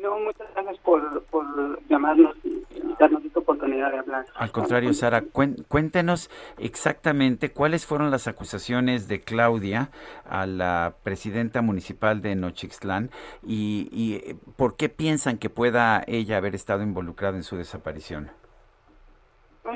No, 0.00 0.18
muchas 0.20 0.46
gracias 0.54 0.78
por, 0.78 1.22
por 1.24 1.46
llamarnos 1.88 2.36
darnos 2.98 3.24
esta 3.24 3.38
oportunidad 3.40 3.90
de 3.92 3.98
hablar. 3.98 4.26
Al 4.34 4.50
contrario, 4.52 4.92
Sara, 4.92 5.22
cuéntenos 5.68 6.30
exactamente 6.58 7.50
cuáles 7.50 7.86
fueron 7.86 8.10
las 8.10 8.28
acusaciones 8.28 9.08
de 9.08 9.20
Claudia 9.20 9.90
a 10.28 10.46
la 10.46 10.94
presidenta 11.02 11.62
municipal 11.62 12.20
de 12.22 12.34
Nochixtlán 12.34 13.10
y, 13.46 13.88
y, 13.92 14.14
eh, 14.16 14.36
por 14.56 14.76
qué 14.76 14.88
piensan 14.88 15.38
que 15.38 15.50
pueda 15.50 16.02
ella 16.06 16.36
haber 16.36 16.54
estado 16.54 16.82
involucrada 16.82 17.36
en 17.36 17.42
su 17.42 17.56
desaparición. 17.56 18.30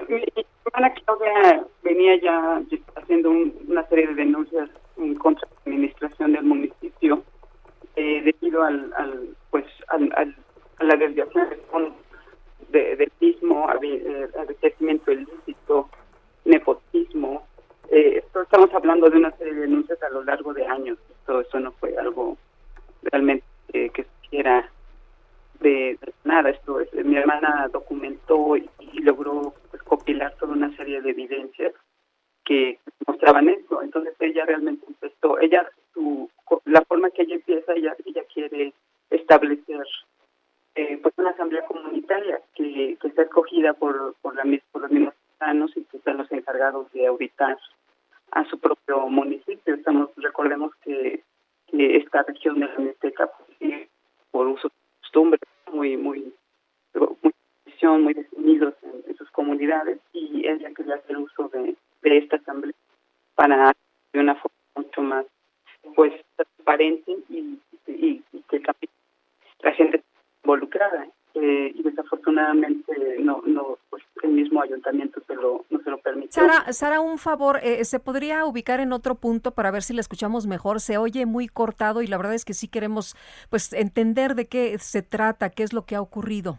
Mi, 0.09 0.15
mi 0.17 0.47
hermana 0.65 0.95
Claudia 0.95 1.65
venía 1.83 2.21
ya 2.21 2.63
haciendo 2.97 3.31
un- 3.31 3.55
una 3.69 3.87
serie 3.89 4.07
de 4.09 4.15
denuncias 4.15 4.71
en 4.97 5.15
contra 5.17 5.47
de 5.49 5.55
la 5.55 5.61
administración 5.77 6.33
del 6.33 6.45
municipio 6.45 7.23
eh, 7.97 8.23
debido 8.23 8.63
al, 8.63 8.93
al 8.97 9.29
pues 9.51 9.67
al, 9.89 10.11
al- 10.17 10.37
a 10.79 10.85
la 10.85 10.97
desviación 10.97 11.51
de 11.51 11.57
fondos 11.71 11.93
de- 12.73 12.97
del 12.97 13.13
mismo, 13.21 13.69
eh, 13.83 14.29
enriquecimiento 14.37 15.13
ilícito, 15.13 15.89
nepotismo. 16.45 17.47
Eh, 17.91 18.19
esto 18.25 18.43
estamos 18.43 18.73
hablando 18.75 19.09
de 19.11 19.19
una 19.19 19.31
serie 19.37 19.55
de 19.55 19.61
denuncias 19.63 20.03
a 20.03 20.09
lo 20.11 20.25
largo 20.25 20.53
de 20.55 20.67
años. 20.67 20.99
Esto, 21.21 21.41
eso 21.41 21.61
no 21.61 21.73
fue 21.73 21.97
algo 21.97 22.37
realmente 23.03 23.45
eh, 23.73 23.91
que 23.91 24.05
surgiera 24.05 24.69
de, 25.61 25.99
de 26.01 26.13
nada. 26.25 26.51
Esto 26.51 26.81
es, 26.81 26.93
mi 27.05 27.17
hermana 27.17 27.69
documentó 27.73 28.57
y, 28.57 28.69
logró 29.03 29.55
pues, 29.71 29.83
compilar 29.83 30.35
toda 30.39 30.53
una 30.53 30.75
serie 30.77 31.01
de 31.03 31.11
evidencias 31.11 31.73
que 32.45 32.79
mostraban 33.07 33.49
eso. 33.49 33.83
Entonces 33.83 34.15
ella 34.21 34.45
realmente 34.47 34.85
empezó, 34.89 35.39
ella, 35.41 35.69
su, 35.93 36.31
la 36.65 36.81
forma 36.83 37.11
que 37.11 37.23
ella 37.23 37.35
empieza, 37.37 37.73
ella, 37.75 37.95
ella 38.05 38.23
quiere 38.33 38.73
establecer 39.11 39.85
eh, 40.75 40.99
pues 41.03 41.15
una 41.19 41.31
asamblea 41.31 41.65
comunitaria 41.67 42.41
que, 42.55 42.97
que 43.01 43.09
está 43.09 43.23
escogida 43.23 43.75
por, 43.75 44.15
por, 44.23 44.35
la, 44.35 44.45
por 44.71 44.83
los 44.83 44.91
mismos 44.91 45.15
ciudadanos 45.15 45.77
y 45.77 45.85
que 45.85 45.99
están 45.99 46.17
los 46.17 46.33
encargados 46.33 46.91
de 46.93 47.07
auditar 47.07 47.59
a 48.31 48.45
su 48.47 48.59
propio 48.59 49.07
municipio. 49.09 49.75
Estamos, 49.75 50.11
recordemos 50.17 50.75
que, 50.85 51.23
esta 51.75 52.23
región 52.23 52.61
de 52.61 52.67
la 52.67 52.79
Mixteca 52.79 53.31
pues, 53.59 53.89
por 54.31 54.47
uso 54.47 54.69
de 54.69 54.75
costumbres 55.01 55.41
muy, 55.73 55.97
muy, 55.97 56.35
muy, 56.95 58.01
muy 58.03 58.15
definidos 58.15 58.75
en, 58.83 59.17
sus 59.17 59.31
comunidades 59.31 59.99
y 60.13 60.47
ella 60.47 60.71
quería 60.75 60.97
hacer 60.97 61.17
uso 61.17 61.49
de, 61.49 61.75
de 62.03 62.19
esta 62.19 62.37
asamblea 62.37 62.75
para 63.35 63.73
de 64.13 64.21
una 64.21 64.35
forma 64.35 64.57
mucho 64.77 65.03
más 65.03 65.27
pues 65.95 66.13
transparente 66.37 67.17
y, 67.31 67.59
y, 67.87 68.23
y 68.33 68.43
que 68.51 68.63
la 69.61 69.73
gente 69.73 70.03
involucrada 70.43 71.07
eh, 71.35 71.73
y 71.75 71.83
desafortunadamente 71.83 72.93
no 73.21 73.43
no 73.47 73.79
pues 73.89 74.03
el 74.23 74.33
mismo 74.33 74.63
ayuntamiento 74.63 75.21
se 75.27 75.35
lo 75.35 75.65
no 75.71 75.81
se 75.81 75.91
lo 75.91 75.99
permitió 75.99 76.33
Sara, 76.33 76.73
Sara, 76.73 77.01
un 77.01 77.19
favor, 77.19 77.61
eh, 77.63 77.85
¿se 77.85 78.01
podría 78.01 78.45
ubicar 78.45 78.81
en 78.81 78.93
otro 78.93 79.15
punto 79.17 79.53
para 79.53 79.71
ver 79.71 79.83
si 79.83 79.95
la 79.95 80.01
escuchamos 80.01 80.47
mejor? 80.47 80.81
Se 80.81 80.99
oye 80.99 81.27
muy 81.27 81.49
cortado 81.49 82.03
y 82.03 82.07
la 82.07 82.17
verdad 82.17 82.35
es 82.35 82.45
que 82.45 82.55
sí 82.55 82.69
queremos 82.69 83.17
pues 83.51 83.73
entender 83.73 84.35
de 84.35 84.47
qué 84.47 84.79
se 84.79 85.03
trata, 85.03 85.51
qué 85.51 85.63
es 85.63 85.73
lo 85.73 85.85
que 85.85 85.97
ha 85.97 86.01
ocurrido. 86.01 86.59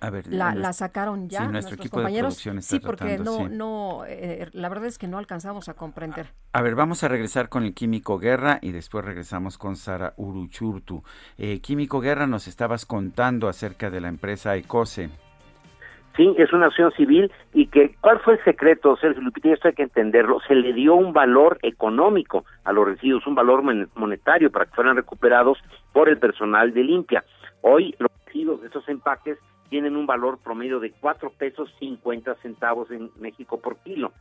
A 0.00 0.10
ver, 0.10 0.26
La, 0.28 0.72
sacaron 0.74 1.28
ya 1.28 1.40
sí, 1.46 1.48
nuestro 1.48 1.70
nuestros 1.76 1.90
compañeros. 1.90 2.34
producción 2.34 2.58
está 2.58 2.76
sí, 2.76 2.80
porque 2.80 3.04
tratando, 3.16 3.38
no, 3.40 3.48
sí. 3.48 3.54
no, 3.56 4.04
eh, 4.06 4.48
la 4.52 4.68
verdad 4.68 4.86
es 4.86 4.98
que 4.98 5.08
no 5.08 5.16
alcanzamos 5.18 5.68
a 5.70 5.74
comprender. 5.74 6.26
A 6.52 6.62
ver, 6.62 6.74
vamos 6.74 7.02
a 7.02 7.08
regresar 7.08 7.48
con 7.48 7.64
el 7.64 7.72
Químico 7.74 8.18
Guerra 8.18 8.58
y 8.60 8.72
después 8.72 9.04
regresamos 9.04 9.56
con 9.58 9.76
Sara 9.76 10.12
Uruchurtu. 10.16 11.02
Eh, 11.38 11.60
Químico 11.60 12.00
Guerra, 12.00 12.26
nos 12.26 12.46
estabas 12.46 12.84
contando 12.84 13.48
acerca 13.48 13.88
de 13.90 14.00
la 14.00 14.08
empresa 14.08 14.54
Ecose. 14.56 15.08
Sí, 16.16 16.34
es 16.38 16.50
una 16.54 16.66
acción 16.66 16.90
civil 16.92 17.30
y 17.52 17.66
que 17.66 17.94
¿cuál 18.00 18.20
fue 18.20 18.34
el 18.34 18.44
secreto, 18.44 18.96
Sergio 18.96 19.20
Lupita? 19.20 19.50
Esto 19.50 19.68
hay 19.68 19.74
que 19.74 19.82
entenderlo. 19.82 20.40
Se 20.48 20.54
le 20.54 20.72
dio 20.72 20.94
un 20.94 21.12
valor 21.12 21.58
económico 21.62 22.46
a 22.64 22.72
los 22.72 22.86
residuos, 22.86 23.26
un 23.26 23.34
valor 23.34 23.62
mon- 23.62 23.90
monetario 23.96 24.50
para 24.50 24.64
que 24.64 24.72
fueran 24.74 24.96
recuperados 24.96 25.58
por 25.92 26.08
el 26.08 26.18
personal 26.18 26.72
de 26.72 26.84
limpia. 26.84 27.22
Hoy 27.60 27.94
los 27.98 28.10
residuos 28.24 28.62
de 28.62 28.68
esos 28.68 28.88
empaques 28.88 29.36
tienen 29.68 29.96
un 29.96 30.06
valor 30.06 30.38
promedio 30.38 30.80
de 30.80 30.92
cuatro 30.92 31.30
pesos 31.30 31.72
50 31.78 32.34
centavos 32.36 32.90
en 32.90 33.10
México 33.18 33.60
por 33.60 33.78
kilo. 33.78 34.12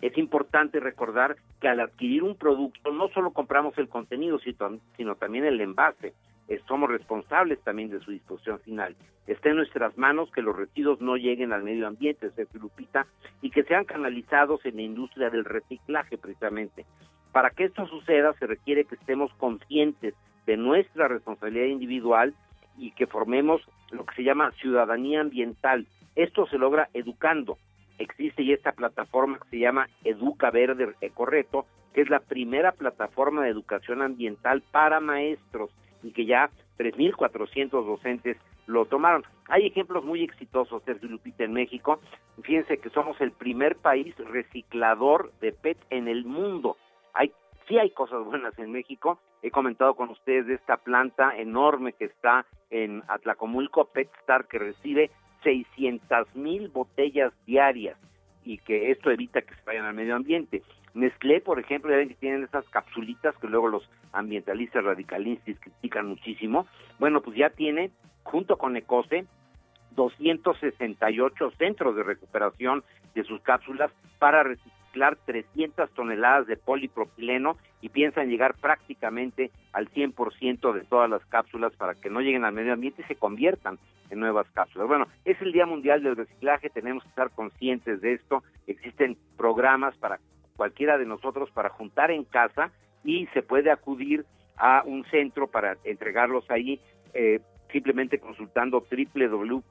Es 0.00 0.16
importante 0.16 0.80
recordar 0.80 1.36
que 1.60 1.68
al 1.68 1.80
adquirir 1.80 2.22
un 2.22 2.34
producto 2.34 2.90
no 2.90 3.08
solo 3.08 3.32
compramos 3.32 3.76
el 3.76 3.88
contenido, 3.88 4.38
sino, 4.38 5.14
también 5.16 5.44
el 5.44 5.60
envase. 5.60 6.14
Somos 6.66 6.90
responsables 6.90 7.60
también 7.60 7.90
de 7.90 8.00
su 8.00 8.10
disposición 8.10 8.58
final. 8.60 8.96
Está 9.26 9.50
en 9.50 9.56
nuestras 9.56 9.96
manos 9.96 10.30
que 10.32 10.42
los 10.42 10.56
residuos 10.56 11.00
no 11.00 11.16
lleguen 11.16 11.52
al 11.52 11.62
medio 11.62 11.86
ambiente, 11.86 12.30
Sergio 12.30 12.60
Lupita, 12.60 13.06
y 13.42 13.50
que 13.50 13.62
sean 13.62 13.84
canalizados 13.84 14.64
en 14.64 14.76
la 14.76 14.82
industria 14.82 15.30
del 15.30 15.44
reciclaje 15.44 16.18
precisamente. 16.18 16.86
Para 17.30 17.50
que 17.50 17.64
esto 17.64 17.86
suceda 17.86 18.32
se 18.34 18.46
requiere 18.46 18.84
que 18.84 18.96
estemos 18.96 19.32
conscientes 19.34 20.14
de 20.46 20.56
nuestra 20.56 21.06
responsabilidad 21.06 21.66
individual 21.66 22.34
y 22.80 22.92
que 22.92 23.06
formemos 23.06 23.60
lo 23.90 24.04
que 24.06 24.16
se 24.16 24.24
llama 24.24 24.52
ciudadanía 24.60 25.20
ambiental. 25.20 25.86
Esto 26.16 26.46
se 26.46 26.58
logra 26.58 26.88
educando. 26.94 27.58
Existe 27.98 28.44
ya 28.44 28.54
esta 28.54 28.72
plataforma 28.72 29.38
que 29.38 29.50
se 29.50 29.58
llama 29.58 29.88
Educa 30.02 30.50
Verde 30.50 30.94
Ecorreto, 31.02 31.66
que 31.92 32.00
es 32.00 32.08
la 32.08 32.20
primera 32.20 32.72
plataforma 32.72 33.44
de 33.44 33.50
educación 33.50 34.00
ambiental 34.00 34.62
para 34.72 35.00
maestros 35.00 35.70
y 36.02 36.12
que 36.12 36.24
ya 36.24 36.50
3.400 36.78 37.70
docentes 37.84 38.38
lo 38.66 38.86
tomaron. 38.86 39.24
Hay 39.48 39.66
ejemplos 39.66 40.04
muy 40.04 40.22
exitosos, 40.22 40.82
Sergio 40.84 41.08
Lupita, 41.08 41.44
en 41.44 41.52
México. 41.52 42.00
Fíjense 42.42 42.78
que 42.78 42.88
somos 42.90 43.20
el 43.20 43.32
primer 43.32 43.76
país 43.76 44.16
reciclador 44.16 45.32
de 45.40 45.52
PET 45.52 45.76
en 45.90 46.08
el 46.08 46.24
mundo. 46.24 46.76
Hay, 47.12 47.32
sí 47.70 47.78
hay 47.78 47.90
cosas 47.90 48.24
buenas 48.24 48.58
en 48.58 48.72
México. 48.72 49.20
He 49.42 49.52
comentado 49.52 49.94
con 49.94 50.10
ustedes 50.10 50.46
de 50.46 50.54
esta 50.54 50.76
planta 50.76 51.36
enorme 51.36 51.92
que 51.92 52.06
está 52.06 52.44
en 52.68 53.04
Atlacomulco, 53.06 53.86
PetStar, 53.86 54.48
que 54.48 54.58
recibe 54.58 55.10
600 55.44 56.34
mil 56.34 56.68
botellas 56.68 57.32
diarias 57.46 57.96
y 58.44 58.58
que 58.58 58.90
esto 58.90 59.10
evita 59.10 59.42
que 59.42 59.54
se 59.54 59.62
vayan 59.64 59.86
al 59.86 59.94
medio 59.94 60.16
ambiente. 60.16 60.62
Nestlé, 60.94 61.40
por 61.40 61.60
ejemplo, 61.60 61.92
ya 61.92 61.98
ven 61.98 62.08
que 62.08 62.16
tienen 62.16 62.42
esas 62.42 62.68
capsulitas 62.70 63.36
que 63.38 63.46
luego 63.46 63.68
los 63.68 63.88
ambientalistas 64.12 64.82
radicalistas 64.82 65.60
critican 65.60 66.08
muchísimo. 66.08 66.66
Bueno, 66.98 67.22
pues 67.22 67.36
ya 67.36 67.50
tiene, 67.50 67.92
junto 68.24 68.58
con 68.58 68.76
Ecose, 68.76 69.26
268 69.92 71.52
centros 71.52 71.94
de 71.94 72.02
recuperación 72.02 72.82
de 73.14 73.22
sus 73.22 73.40
cápsulas 73.42 73.92
para 74.18 74.42
reciclar 74.42 74.79
300 74.92 75.90
toneladas 75.92 76.46
de 76.46 76.56
polipropileno 76.56 77.56
y 77.80 77.88
piensan 77.88 78.28
llegar 78.28 78.54
prácticamente 78.54 79.50
al 79.72 79.88
100% 79.90 80.72
de 80.72 80.82
todas 80.82 81.08
las 81.08 81.24
cápsulas 81.26 81.74
para 81.76 81.94
que 81.94 82.10
no 82.10 82.20
lleguen 82.20 82.44
al 82.44 82.52
medio 82.52 82.72
ambiente 82.72 83.02
y 83.02 83.04
se 83.06 83.16
conviertan 83.16 83.78
en 84.10 84.20
nuevas 84.20 84.46
cápsulas. 84.52 84.88
Bueno, 84.88 85.06
es 85.24 85.40
el 85.40 85.52
Día 85.52 85.66
Mundial 85.66 86.02
del 86.02 86.16
Reciclaje, 86.16 86.70
tenemos 86.70 87.02
que 87.04 87.08
estar 87.10 87.30
conscientes 87.30 88.00
de 88.00 88.14
esto. 88.14 88.42
Existen 88.66 89.16
programas 89.36 89.96
para 89.96 90.18
cualquiera 90.56 90.98
de 90.98 91.06
nosotros 91.06 91.50
para 91.52 91.70
juntar 91.70 92.10
en 92.10 92.24
casa 92.24 92.70
y 93.04 93.26
se 93.28 93.42
puede 93.42 93.70
acudir 93.70 94.24
a 94.56 94.82
un 94.84 95.04
centro 95.04 95.46
para 95.46 95.76
entregarlos 95.84 96.50
ahí 96.50 96.80
eh, 97.14 97.40
simplemente 97.72 98.18
consultando 98.18 98.84
www.ecose.mx 98.90 99.70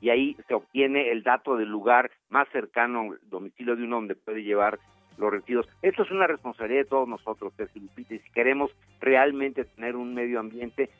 y 0.00 0.10
ahí 0.10 0.36
se 0.48 0.54
obtiene 0.54 1.10
el 1.10 1.22
dato 1.22 1.56
del 1.56 1.68
lugar 1.68 2.10
más 2.28 2.48
cercano 2.50 3.12
al 3.12 3.18
domicilio 3.28 3.76
de 3.76 3.84
uno 3.84 3.96
donde 3.96 4.14
puede 4.14 4.42
llevar 4.42 4.78
los 5.18 5.30
residuos. 5.30 5.68
Esto 5.82 6.02
es 6.02 6.10
una 6.10 6.26
responsabilidad 6.26 6.82
de 6.82 6.88
todos 6.88 7.08
nosotros, 7.08 7.52
Lupita, 7.74 8.14
y 8.14 8.18
si 8.18 8.30
queremos 8.32 8.70
realmente 9.00 9.64
tener 9.64 9.96
un 9.96 10.14
medio 10.14 10.40
ambiente 10.40 10.90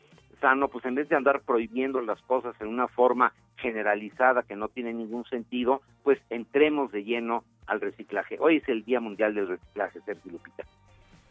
sano, 0.40 0.68
pues 0.68 0.84
en 0.84 0.94
vez 0.94 1.08
de 1.08 1.16
andar 1.16 1.42
prohibiendo 1.42 2.00
las 2.00 2.20
cosas 2.22 2.54
en 2.60 2.68
una 2.68 2.88
forma 2.88 3.32
generalizada 3.56 4.42
que 4.42 4.56
no 4.56 4.68
tiene 4.68 4.92
ningún 4.92 5.24
sentido, 5.24 5.82
pues 6.02 6.18
entremos 6.30 6.92
de 6.92 7.04
lleno 7.04 7.44
al 7.66 7.80
reciclaje. 7.80 8.36
Hoy 8.40 8.56
es 8.56 8.68
el 8.68 8.84
Día 8.84 9.00
Mundial 9.00 9.34
del 9.34 9.48
Reciclaje, 9.48 10.00
Sergio 10.00 10.32
Lupita. 10.32 10.64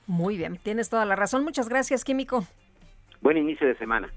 Muy 0.07 0.37
bien, 0.37 0.57
tienes 0.57 0.89
toda 0.89 1.05
la 1.05 1.15
razón. 1.15 1.43
Muchas 1.43 1.69
gracias, 1.69 2.03
Químico. 2.03 2.43
Buen 3.21 3.37
inicio 3.37 3.67
de 3.67 3.75
semana. 3.75 4.09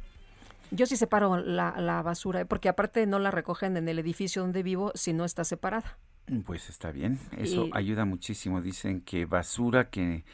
Yo 0.75 0.87
sí 0.87 0.97
separo 0.97 1.37
la, 1.37 1.75
la 1.79 2.01
basura, 2.03 2.45
porque 2.47 2.69
aparte 2.69 3.07
no 3.07 3.19
la 3.19 3.31
recogen 3.31 3.77
en 3.77 3.89
el 3.89 3.99
edificio 3.99 4.41
donde 4.43 4.63
vivo 4.63 4.91
si 4.95 5.13
no 5.13 5.25
está 5.25 5.45
separada. 5.45 5.99
Pues 6.47 6.71
está 6.71 6.93
bien, 6.93 7.19
eso 7.37 7.67
Y- 7.67 7.71
ayuda 7.75 8.05
muchísimo. 8.07 8.63
Dicen 8.63 9.03
que 9.03 9.27
basura 9.27 9.91
que 9.91 10.25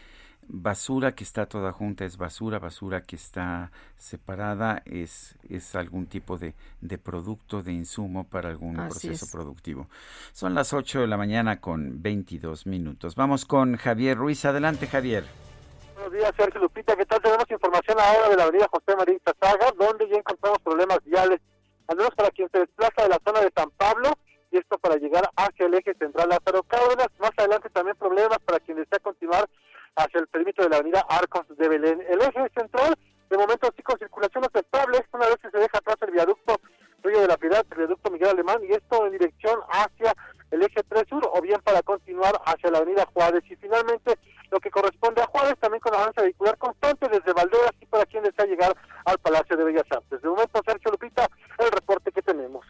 basura 0.50 1.14
que 1.14 1.24
está 1.24 1.46
toda 1.46 1.72
junta 1.72 2.04
es 2.04 2.16
basura, 2.16 2.58
basura 2.58 3.02
que 3.02 3.16
está 3.16 3.70
separada 3.96 4.82
es, 4.86 5.36
es 5.48 5.74
algún 5.74 6.06
tipo 6.06 6.38
de, 6.38 6.54
de 6.80 6.96
producto, 6.98 7.62
de 7.62 7.72
insumo 7.72 8.24
para 8.24 8.48
algún 8.48 8.78
Así 8.80 9.08
proceso 9.08 9.24
es. 9.26 9.30
productivo. 9.32 9.88
Son 10.32 10.54
las 10.54 10.72
8 10.72 11.00
de 11.00 11.06
la 11.06 11.16
mañana 11.16 11.60
con 11.60 12.00
22 12.00 12.66
minutos. 12.66 13.14
Vamos 13.14 13.44
con 13.44 13.76
Javier 13.76 14.16
Ruiz. 14.16 14.44
Adelante, 14.44 14.86
Javier. 14.86 15.24
Buenos 16.08 16.24
días, 16.24 16.36
Sergio 16.38 16.62
Lupita. 16.62 16.96
¿Qué 16.96 17.04
tal? 17.04 17.20
Tenemos 17.20 17.44
información 17.50 17.98
ahora 18.00 18.30
de 18.30 18.36
la 18.38 18.44
avenida 18.44 18.66
José 18.70 18.96
María 18.96 19.18
Saga, 19.38 19.70
donde 19.76 20.08
ya 20.08 20.16
encontramos 20.16 20.58
problemas 20.60 21.04
viales, 21.04 21.38
al 21.86 21.98
menos 21.98 22.14
para 22.14 22.30
quien 22.30 22.48
se 22.50 22.60
desplaza 22.60 23.02
de 23.02 23.10
la 23.10 23.18
zona 23.22 23.40
de 23.42 23.52
San 23.54 23.70
Pablo, 23.72 24.08
y 24.50 24.56
esto 24.56 24.78
para 24.78 24.96
llegar 24.96 25.28
hacia 25.36 25.66
el 25.66 25.74
eje 25.74 25.92
central 25.98 26.30
Lázaro 26.30 26.62
Cárdenas. 26.62 27.08
Más 27.18 27.32
adelante 27.36 27.68
también 27.68 27.94
problemas 27.98 28.38
para 28.38 28.58
quien 28.60 28.78
desea 28.78 28.98
continuar 29.00 29.50
hacia 29.96 30.20
el 30.20 30.28
perímetro 30.28 30.64
de 30.64 30.70
la 30.70 30.76
avenida 30.78 31.04
Arcos 31.10 31.44
de 31.46 31.68
Belén. 31.68 32.02
El 32.08 32.22
eje 32.22 32.48
central, 32.56 32.96
de 33.28 33.36
momento 33.36 33.68
sí 33.76 33.82
con 33.82 33.98
circulación 33.98 34.44
aceptable, 34.46 35.04
una 35.12 35.26
vez 35.26 35.36
que 35.42 35.50
se 35.50 35.58
deja 35.58 35.76
atrás 35.76 35.96
el 36.00 36.12
viaducto 36.12 36.58
Río 37.02 37.20
de 37.20 37.28
la 37.28 37.36
Piedad, 37.36 37.66
el 37.70 37.76
viaducto 37.76 38.10
Miguel 38.10 38.30
Alemán, 38.30 38.60
y 38.66 38.72
esto 38.72 39.04
en 39.04 39.12
dirección 39.12 39.60
hacia 39.68 40.14
el 40.50 40.62
eje 40.62 40.82
3 40.88 41.04
sur, 41.08 41.28
o 41.32 41.40
bien 41.40 41.60
para 41.62 41.82
continuar 41.82 42.40
hacia 42.44 42.70
la 42.70 42.78
avenida 42.78 43.06
Juárez. 43.12 43.42
Y 43.50 43.56
finalmente, 43.56 44.18
lo 44.50 44.60
que 44.60 44.70
corresponde 44.70 45.22
a 45.22 45.26
Juárez, 45.26 45.58
también 45.58 45.80
con 45.80 45.94
avance 45.94 46.22
vehicular 46.22 46.56
constante 46.58 47.08
desde 47.08 47.32
Valderas 47.32 47.72
y 47.80 47.86
para 47.86 48.06
quien 48.06 48.22
desea 48.22 48.46
llegar 48.46 48.74
al 49.04 49.18
Palacio 49.18 49.56
de 49.56 49.64
Bellas 49.64 49.86
Artes. 49.90 50.22
De 50.22 50.28
momento, 50.28 50.60
Sergio 50.64 50.90
Lupita, 50.90 51.28
el 51.58 51.70
reporte 51.70 52.12
que 52.12 52.22
tenemos. 52.22 52.66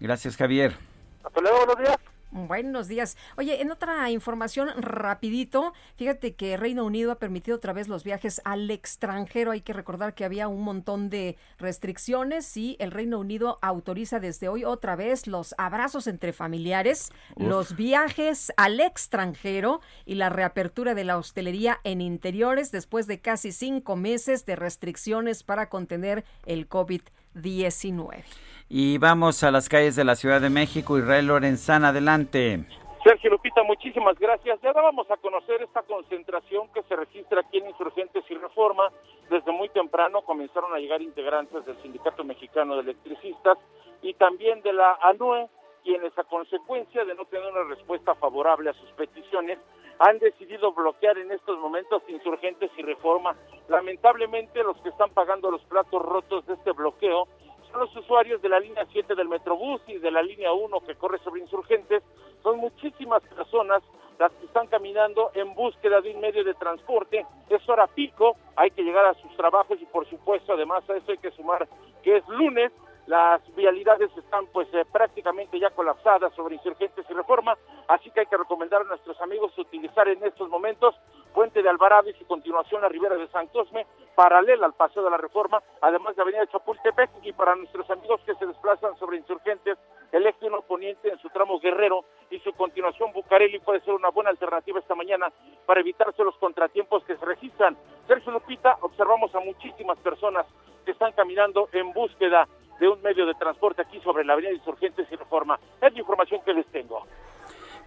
Gracias, 0.00 0.36
Javier. 0.36 0.74
Hasta 1.22 1.40
luego, 1.40 1.58
buenos 1.58 1.78
días. 1.78 2.13
Buenos 2.34 2.88
días. 2.88 3.16
Oye, 3.36 3.62
en 3.62 3.70
otra 3.70 4.10
información 4.10 4.68
rapidito, 4.76 5.72
fíjate 5.94 6.34
que 6.34 6.56
Reino 6.56 6.84
Unido 6.84 7.12
ha 7.12 7.20
permitido 7.20 7.56
otra 7.56 7.72
vez 7.72 7.86
los 7.86 8.02
viajes 8.02 8.40
al 8.44 8.68
extranjero. 8.72 9.52
Hay 9.52 9.60
que 9.60 9.72
recordar 9.72 10.14
que 10.14 10.24
había 10.24 10.48
un 10.48 10.62
montón 10.62 11.10
de 11.10 11.36
restricciones 11.58 12.56
y 12.56 12.76
el 12.80 12.90
Reino 12.90 13.20
Unido 13.20 13.60
autoriza 13.62 14.18
desde 14.18 14.48
hoy 14.48 14.64
otra 14.64 14.96
vez 14.96 15.28
los 15.28 15.54
abrazos 15.58 16.08
entre 16.08 16.32
familiares, 16.32 17.12
Uf. 17.36 17.46
los 17.46 17.76
viajes 17.76 18.52
al 18.56 18.80
extranjero 18.80 19.80
y 20.04 20.16
la 20.16 20.28
reapertura 20.28 20.96
de 20.96 21.04
la 21.04 21.18
hostelería 21.18 21.78
en 21.84 22.00
interiores 22.00 22.72
después 22.72 23.06
de 23.06 23.20
casi 23.20 23.52
cinco 23.52 23.94
meses 23.94 24.44
de 24.44 24.56
restricciones 24.56 25.44
para 25.44 25.68
contener 25.68 26.24
el 26.46 26.68
COVID-19. 26.68 28.24
Y 28.68 28.98
vamos 28.98 29.44
a 29.44 29.50
las 29.50 29.68
calles 29.68 29.94
de 29.94 30.04
la 30.04 30.16
Ciudad 30.16 30.40
de 30.40 30.50
México. 30.50 30.98
Israel 30.98 31.26
Lorenzana, 31.26 31.88
adelante. 31.88 32.64
Sergio 33.04 33.30
Lupita, 33.30 33.62
muchísimas 33.62 34.18
gracias. 34.18 34.58
Ya 34.62 34.72
dábamos 34.72 35.10
a 35.10 35.18
conocer 35.18 35.62
esta 35.62 35.82
concentración 35.82 36.68
que 36.72 36.82
se 36.84 36.96
registra 36.96 37.40
aquí 37.40 37.58
en 37.58 37.68
Insurgentes 37.68 38.24
y 38.30 38.34
Reforma. 38.34 38.90
Desde 39.28 39.52
muy 39.52 39.68
temprano 39.68 40.22
comenzaron 40.22 40.72
a 40.72 40.78
llegar 40.78 41.02
integrantes 41.02 41.66
del 41.66 41.76
Sindicato 41.82 42.24
Mexicano 42.24 42.76
de 42.76 42.80
Electricistas 42.80 43.58
y 44.00 44.14
también 44.14 44.62
de 44.62 44.72
la 44.72 44.98
ANUE, 45.02 45.48
quienes 45.82 46.18
a 46.18 46.24
consecuencia 46.24 47.04
de 47.04 47.14
no 47.14 47.26
tener 47.26 47.46
una 47.52 47.64
respuesta 47.64 48.14
favorable 48.14 48.70
a 48.70 48.74
sus 48.74 48.90
peticiones, 48.92 49.58
han 49.98 50.18
decidido 50.18 50.72
bloquear 50.72 51.18
en 51.18 51.30
estos 51.30 51.58
momentos 51.58 52.02
Insurgentes 52.08 52.70
y 52.78 52.82
Reforma. 52.82 53.36
Lamentablemente 53.68 54.62
los 54.62 54.78
que 54.78 54.88
están 54.88 55.10
pagando 55.10 55.50
los 55.50 55.62
platos 55.64 56.00
rotos 56.00 56.46
de 56.46 56.54
este 56.54 56.72
bloqueo 56.72 57.28
los 57.76 57.94
usuarios 57.96 58.40
de 58.42 58.48
la 58.48 58.60
línea 58.60 58.86
7 58.90 59.14
del 59.14 59.28
Metrobús 59.28 59.80
y 59.86 59.98
de 59.98 60.10
la 60.10 60.22
línea 60.22 60.52
1 60.52 60.80
que 60.80 60.94
corre 60.94 61.18
sobre 61.18 61.40
Insurgentes. 61.40 62.02
Son 62.42 62.58
muchísimas 62.58 63.22
personas 63.22 63.82
las 64.18 64.32
que 64.32 64.46
están 64.46 64.66
caminando 64.68 65.30
en 65.34 65.54
búsqueda 65.54 66.00
de 66.00 66.14
un 66.14 66.20
medio 66.20 66.44
de 66.44 66.54
transporte. 66.54 67.26
Es 67.48 67.68
hora 67.68 67.86
pico, 67.86 68.36
hay 68.56 68.70
que 68.70 68.82
llegar 68.82 69.04
a 69.06 69.14
sus 69.14 69.34
trabajos 69.36 69.80
y 69.80 69.86
por 69.86 70.08
supuesto 70.08 70.52
además 70.52 70.88
a 70.88 70.96
eso 70.96 71.12
hay 71.12 71.18
que 71.18 71.30
sumar 71.32 71.68
que 72.02 72.18
es 72.18 72.28
lunes 72.28 72.70
las 73.06 73.42
vialidades 73.54 74.10
están 74.16 74.46
pues 74.46 74.68
eh, 74.72 74.84
prácticamente 74.90 75.58
ya 75.58 75.70
colapsadas 75.70 76.32
sobre 76.34 76.56
insurgentes 76.56 77.04
y 77.08 77.12
reforma, 77.12 77.56
así 77.88 78.10
que 78.10 78.20
hay 78.20 78.26
que 78.26 78.36
recomendar 78.36 78.82
a 78.82 78.84
nuestros 78.84 79.20
amigos 79.20 79.56
utilizar 79.58 80.08
en 80.08 80.24
estos 80.24 80.48
momentos 80.48 80.94
Puente 81.34 81.62
de 81.62 81.68
Alvarado 81.68 82.08
y 82.08 82.14
su 82.14 82.24
continuación 82.26 82.84
a 82.84 82.88
Ribera 82.88 83.16
de 83.16 83.26
San 83.28 83.48
Cosme, 83.48 83.86
paralela 84.14 84.66
al 84.66 84.74
Paseo 84.74 85.02
de 85.02 85.10
la 85.10 85.16
Reforma, 85.16 85.60
además 85.80 86.14
de 86.14 86.22
Avenida 86.22 86.46
Chapultepec 86.46 87.10
y 87.24 87.32
para 87.32 87.56
nuestros 87.56 87.90
amigos 87.90 88.20
que 88.24 88.36
se 88.36 88.46
desplazan 88.46 88.96
sobre 88.98 89.16
insurgentes, 89.16 89.76
el 90.12 90.26
eje 90.26 90.46
1 90.46 90.62
poniente 90.62 91.08
en 91.08 91.18
su 91.18 91.28
tramo 91.30 91.58
Guerrero 91.58 92.04
y 92.30 92.38
su 92.38 92.52
continuación 92.52 93.12
Bucareli 93.12 93.58
puede 93.58 93.80
ser 93.80 93.94
una 93.94 94.10
buena 94.10 94.30
alternativa 94.30 94.78
esta 94.78 94.94
mañana 94.94 95.32
para 95.66 95.80
evitarse 95.80 96.22
los 96.22 96.36
contratiempos 96.36 97.04
que 97.04 97.16
se 97.16 97.24
registran. 97.26 97.76
Sergio 98.06 98.30
Lupita, 98.30 98.78
observamos 98.82 99.34
a 99.34 99.40
muchísimas 99.40 99.98
personas 99.98 100.46
que 100.84 100.92
están 100.92 101.12
caminando 101.12 101.68
en 101.72 101.92
búsqueda 101.92 102.46
de 102.80 102.88
un 102.88 103.00
medio 103.02 103.26
de 103.26 103.34
transporte 103.34 103.82
aquí 103.82 104.00
sobre 104.00 104.24
la 104.24 104.34
avenida 104.34 104.52
Insurgentes 104.52 105.06
y 105.10 105.16
Reforma. 105.16 105.58
Es 105.80 105.92
la 105.92 105.98
información 105.98 106.40
que 106.44 106.54
les 106.54 106.66
tengo. 106.66 107.06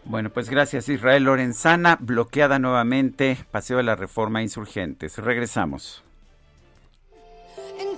Bueno, 0.04 0.30
pues 0.30 0.50
gracias 0.50 0.88
Israel 0.88 1.24
Lorenzana, 1.26 1.98
bloqueada 2.00 2.60
nuevamente, 2.60 3.38
Paseo 3.52 3.78
de 3.78 3.84
la 3.84 3.96
Reforma 3.96 4.42
Insurgentes. 4.42 5.18
Regresamos. 5.18 6.04
En 7.78 7.98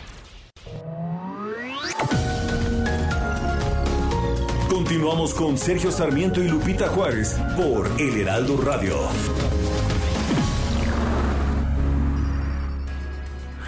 Continuamos 4.91 5.33
con 5.33 5.57
Sergio 5.57 5.89
Sarmiento 5.89 6.43
y 6.43 6.49
Lupita 6.49 6.89
Juárez 6.89 7.39
por 7.55 7.89
El 7.97 8.19
Heraldo 8.19 8.57
Radio. 8.57 8.97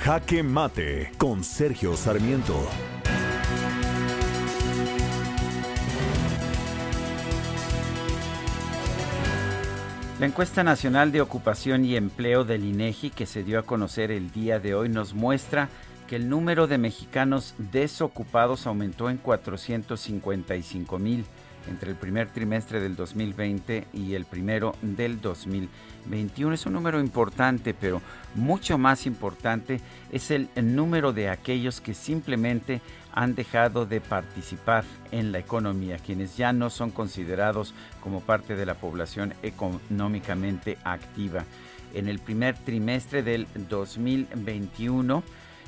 Jaque 0.01 0.43
Mate 0.43 1.13
con 1.17 1.45
Sergio 1.45 1.95
Sarmiento. 1.95 2.67
La 10.19 10.25
encuesta 10.25 10.61
nacional 10.65 11.13
de 11.13 11.21
ocupación 11.21 11.85
y 11.85 11.95
empleo 11.95 12.43
del 12.43 12.65
INEGI 12.65 13.11
que 13.11 13.25
se 13.25 13.45
dio 13.45 13.59
a 13.59 13.63
conocer 13.63 14.11
el 14.11 14.29
día 14.33 14.59
de 14.59 14.75
hoy 14.75 14.89
nos 14.89 15.13
muestra 15.13 15.69
el 16.13 16.29
número 16.29 16.67
de 16.67 16.77
mexicanos 16.77 17.55
desocupados 17.57 18.67
aumentó 18.67 19.09
en 19.09 19.17
455 19.17 20.99
mil 20.99 21.25
entre 21.69 21.91
el 21.91 21.95
primer 21.95 22.29
trimestre 22.29 22.81
del 22.81 22.95
2020 22.95 23.87
y 23.93 24.15
el 24.15 24.25
primero 24.25 24.75
del 24.81 25.21
2021. 25.21 26.53
Es 26.53 26.65
un 26.65 26.73
número 26.73 26.99
importante, 26.99 27.73
pero 27.73 28.01
mucho 28.35 28.77
más 28.77 29.05
importante 29.05 29.79
es 30.11 30.31
el 30.31 30.49
número 30.61 31.13
de 31.13 31.29
aquellos 31.29 31.79
que 31.79 31.93
simplemente 31.93 32.81
han 33.13 33.35
dejado 33.35 33.85
de 33.85 34.01
participar 34.01 34.83
en 35.11 35.31
la 35.31 35.39
economía, 35.39 35.99
quienes 35.99 36.35
ya 36.35 36.51
no 36.51 36.69
son 36.69 36.91
considerados 36.91 37.73
como 38.01 38.21
parte 38.21 38.55
de 38.55 38.65
la 38.65 38.73
población 38.73 39.33
económicamente 39.43 40.77
activa. 40.83 41.45
En 41.93 42.09
el 42.09 42.19
primer 42.19 42.57
trimestre 42.57 43.21
del 43.21 43.47
2021, 43.69 45.23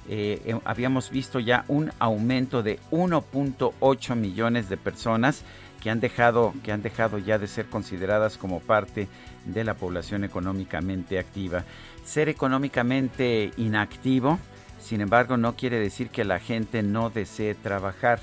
eh, 0.07 0.59
habíamos 0.65 1.09
visto 1.09 1.39
ya 1.39 1.65
un 1.67 1.91
aumento 1.99 2.61
de 2.61 2.79
1.8 2.91 4.15
millones 4.15 4.69
de 4.69 4.77
personas 4.77 5.43
que 5.81 5.89
han 5.89 5.99
dejado 5.99 6.53
que 6.63 6.71
han 6.71 6.81
dejado 6.81 7.17
ya 7.17 7.37
de 7.37 7.47
ser 7.47 7.67
consideradas 7.67 8.37
como 8.37 8.59
parte 8.59 9.07
de 9.45 9.63
la 9.63 9.75
población 9.75 10.23
económicamente 10.23 11.19
activa. 11.19 11.63
Ser 12.03 12.29
económicamente 12.29 13.51
inactivo, 13.57 14.39
sin 14.79 15.01
embargo, 15.01 15.37
no 15.37 15.55
quiere 15.55 15.79
decir 15.79 16.09
que 16.09 16.23
la 16.25 16.39
gente 16.39 16.83
no 16.83 17.09
desee 17.09 17.55
trabajar. 17.55 18.19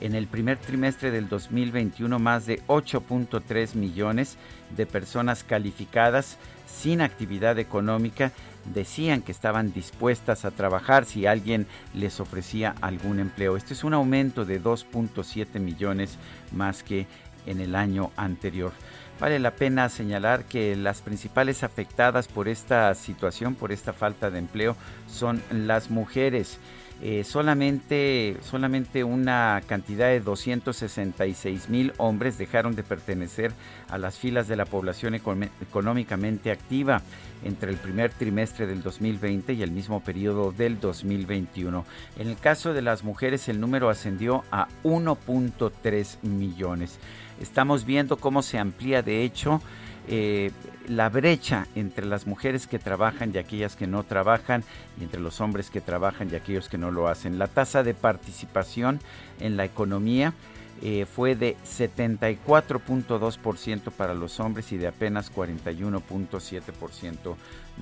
En 0.00 0.14
el 0.14 0.26
primer 0.26 0.58
trimestre 0.58 1.10
del 1.10 1.28
2021, 1.28 2.18
más 2.18 2.46
de 2.46 2.60
8.3 2.66 3.74
millones 3.74 4.36
de 4.76 4.86
personas 4.86 5.44
calificadas 5.44 6.36
sin 6.66 7.00
actividad 7.00 7.58
económica 7.58 8.32
decían 8.72 9.22
que 9.22 9.32
estaban 9.32 9.72
dispuestas 9.72 10.44
a 10.44 10.50
trabajar 10.50 11.04
si 11.04 11.26
alguien 11.26 11.66
les 11.92 12.20
ofrecía 12.20 12.74
algún 12.80 13.20
empleo. 13.20 13.56
Este 13.56 13.74
es 13.74 13.84
un 13.84 13.94
aumento 13.94 14.44
de 14.44 14.62
2.7 14.62 15.60
millones 15.60 16.18
más 16.52 16.82
que 16.82 17.06
en 17.46 17.60
el 17.60 17.74
año 17.74 18.10
anterior. 18.16 18.72
Vale 19.20 19.38
la 19.38 19.52
pena 19.52 19.88
señalar 19.88 20.44
que 20.44 20.74
las 20.74 21.00
principales 21.00 21.62
afectadas 21.62 22.26
por 22.26 22.48
esta 22.48 22.92
situación, 22.94 23.54
por 23.54 23.70
esta 23.70 23.92
falta 23.92 24.30
de 24.30 24.38
empleo, 24.38 24.76
son 25.06 25.40
las 25.52 25.90
mujeres. 25.90 26.58
Eh, 27.02 27.24
solamente, 27.24 28.36
solamente 28.42 29.04
una 29.04 29.60
cantidad 29.66 30.08
de 30.08 30.20
266 30.20 31.68
mil 31.68 31.92
hombres 31.98 32.38
dejaron 32.38 32.76
de 32.76 32.82
pertenecer 32.82 33.52
a 33.88 33.98
las 33.98 34.16
filas 34.18 34.48
de 34.48 34.56
la 34.56 34.64
población 34.64 35.14
económicamente 35.14 36.50
activa 36.50 37.02
entre 37.44 37.70
el 37.70 37.76
primer 37.76 38.10
trimestre 38.10 38.66
del 38.66 38.82
2020 38.82 39.52
y 39.52 39.62
el 39.62 39.70
mismo 39.70 40.02
periodo 40.02 40.52
del 40.52 40.80
2021. 40.80 41.84
En 42.18 42.28
el 42.28 42.36
caso 42.38 42.72
de 42.72 42.82
las 42.82 43.04
mujeres 43.04 43.48
el 43.48 43.60
número 43.60 43.90
ascendió 43.90 44.44
a 44.50 44.68
1.3 44.84 46.22
millones. 46.22 46.98
Estamos 47.40 47.84
viendo 47.84 48.16
cómo 48.16 48.42
se 48.42 48.58
amplía 48.58 49.02
de 49.02 49.24
hecho 49.24 49.60
eh, 50.08 50.50
la 50.88 51.08
brecha 51.08 51.66
entre 51.74 52.04
las 52.04 52.26
mujeres 52.26 52.66
que 52.66 52.78
trabajan 52.78 53.32
y 53.34 53.38
aquellas 53.38 53.74
que 53.74 53.86
no 53.86 54.04
trabajan 54.04 54.62
y 55.00 55.04
entre 55.04 55.20
los 55.20 55.40
hombres 55.40 55.70
que 55.70 55.80
trabajan 55.80 56.28
y 56.30 56.34
aquellos 56.34 56.68
que 56.68 56.78
no 56.78 56.90
lo 56.90 57.08
hacen. 57.08 57.38
La 57.38 57.48
tasa 57.48 57.82
de 57.82 57.94
participación 57.94 59.00
en 59.40 59.56
la 59.56 59.64
economía 59.64 60.34
eh, 60.82 61.06
fue 61.06 61.36
de 61.36 61.56
74.2% 61.64 63.92
para 63.92 64.12
los 64.12 64.40
hombres 64.40 64.72
y 64.72 64.76
de 64.76 64.88
apenas 64.88 65.32
41.7% 65.32 67.36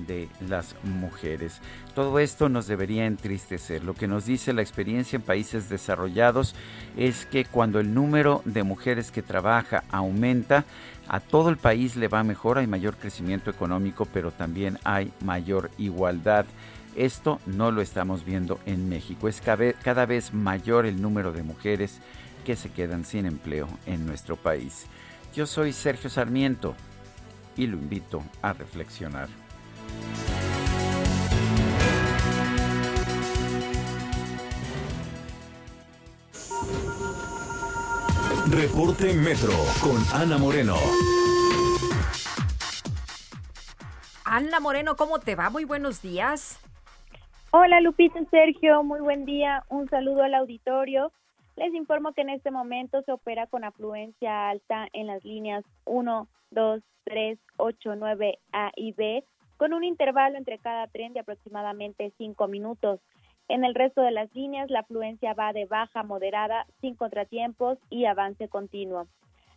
de 0.06 0.28
las 0.46 0.76
mujeres. 0.84 1.60
Todo 1.94 2.18
esto 2.18 2.48
nos 2.48 2.66
debería 2.66 3.06
entristecer. 3.06 3.82
Lo 3.82 3.94
que 3.94 4.06
nos 4.06 4.26
dice 4.26 4.52
la 4.52 4.60
experiencia 4.62 5.16
en 5.16 5.22
países 5.22 5.68
desarrollados 5.68 6.54
es 6.96 7.26
que 7.26 7.44
cuando 7.46 7.80
el 7.80 7.94
número 7.94 8.42
de 8.44 8.62
mujeres 8.62 9.10
que 9.10 9.22
trabaja 9.22 9.82
aumenta, 9.90 10.64
a 11.12 11.20
todo 11.20 11.50
el 11.50 11.58
país 11.58 11.94
le 11.94 12.08
va 12.08 12.24
mejor, 12.24 12.56
hay 12.56 12.66
mayor 12.66 12.96
crecimiento 12.96 13.50
económico, 13.50 14.06
pero 14.06 14.30
también 14.30 14.78
hay 14.82 15.12
mayor 15.20 15.70
igualdad. 15.76 16.46
Esto 16.96 17.38
no 17.44 17.70
lo 17.70 17.82
estamos 17.82 18.24
viendo 18.24 18.58
en 18.64 18.88
México. 18.88 19.28
Es 19.28 19.42
cada 19.42 20.06
vez 20.06 20.32
mayor 20.32 20.86
el 20.86 21.02
número 21.02 21.30
de 21.32 21.42
mujeres 21.42 22.00
que 22.46 22.56
se 22.56 22.70
quedan 22.70 23.04
sin 23.04 23.26
empleo 23.26 23.68
en 23.84 24.06
nuestro 24.06 24.36
país. 24.36 24.86
Yo 25.34 25.46
soy 25.46 25.74
Sergio 25.74 26.08
Sarmiento 26.08 26.74
y 27.58 27.66
lo 27.66 27.76
invito 27.76 28.22
a 28.40 28.54
reflexionar. 28.54 29.28
Reporte 38.50 39.14
Metro 39.14 39.52
con 39.80 39.96
Ana 40.20 40.36
Moreno. 40.36 40.74
Ana 44.24 44.60
Moreno, 44.60 44.96
¿cómo 44.96 45.20
te 45.20 45.36
va? 45.36 45.48
Muy 45.48 45.64
buenos 45.64 46.02
días. 46.02 46.58
Hola 47.52 47.80
Lupita 47.80 48.20
y 48.20 48.26
Sergio, 48.26 48.82
muy 48.82 49.00
buen 49.00 49.24
día. 49.24 49.64
Un 49.68 49.88
saludo 49.88 50.24
al 50.24 50.34
auditorio. 50.34 51.12
Les 51.56 51.72
informo 51.72 52.12
que 52.12 52.22
en 52.22 52.30
este 52.30 52.50
momento 52.50 53.02
se 53.02 53.12
opera 53.12 53.46
con 53.46 53.62
afluencia 53.62 54.48
alta 54.48 54.88
en 54.92 55.06
las 55.06 55.24
líneas 55.24 55.64
1, 55.84 56.28
2, 56.50 56.82
3, 57.04 57.38
8, 57.58 57.94
9, 57.96 58.38
A 58.52 58.72
y 58.74 58.92
B, 58.92 59.24
con 59.56 59.72
un 59.72 59.84
intervalo 59.84 60.36
entre 60.36 60.58
cada 60.58 60.88
tren 60.88 61.12
de 61.12 61.20
aproximadamente 61.20 62.12
5 62.18 62.48
minutos. 62.48 63.00
En 63.52 63.66
el 63.66 63.74
resto 63.74 64.00
de 64.00 64.12
las 64.12 64.34
líneas, 64.34 64.70
la 64.70 64.78
afluencia 64.78 65.34
va 65.34 65.52
de 65.52 65.66
baja 65.66 66.02
moderada, 66.02 66.64
sin 66.80 66.94
contratiempos 66.94 67.76
y 67.90 68.06
avance 68.06 68.48
continuo. 68.48 69.08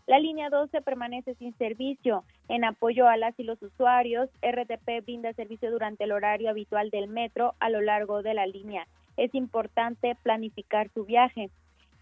La 0.05 0.19
línea 0.19 0.49
12 0.49 0.81
permanece 0.81 1.35
sin 1.35 1.57
servicio. 1.57 2.25
En 2.49 2.65
apoyo 2.65 3.07
a 3.07 3.15
las 3.15 3.39
y 3.39 3.43
los 3.43 3.61
usuarios, 3.61 4.29
RTP 4.41 5.01
brinda 5.05 5.31
servicio 5.31 5.71
durante 5.71 6.03
el 6.03 6.11
horario 6.11 6.49
habitual 6.49 6.89
del 6.89 7.07
metro 7.07 7.53
a 7.61 7.69
lo 7.69 7.79
largo 7.79 8.21
de 8.21 8.33
la 8.33 8.45
línea. 8.45 8.85
Es 9.15 9.33
importante 9.33 10.17
planificar 10.21 10.89
su 10.89 11.05
viaje. 11.05 11.49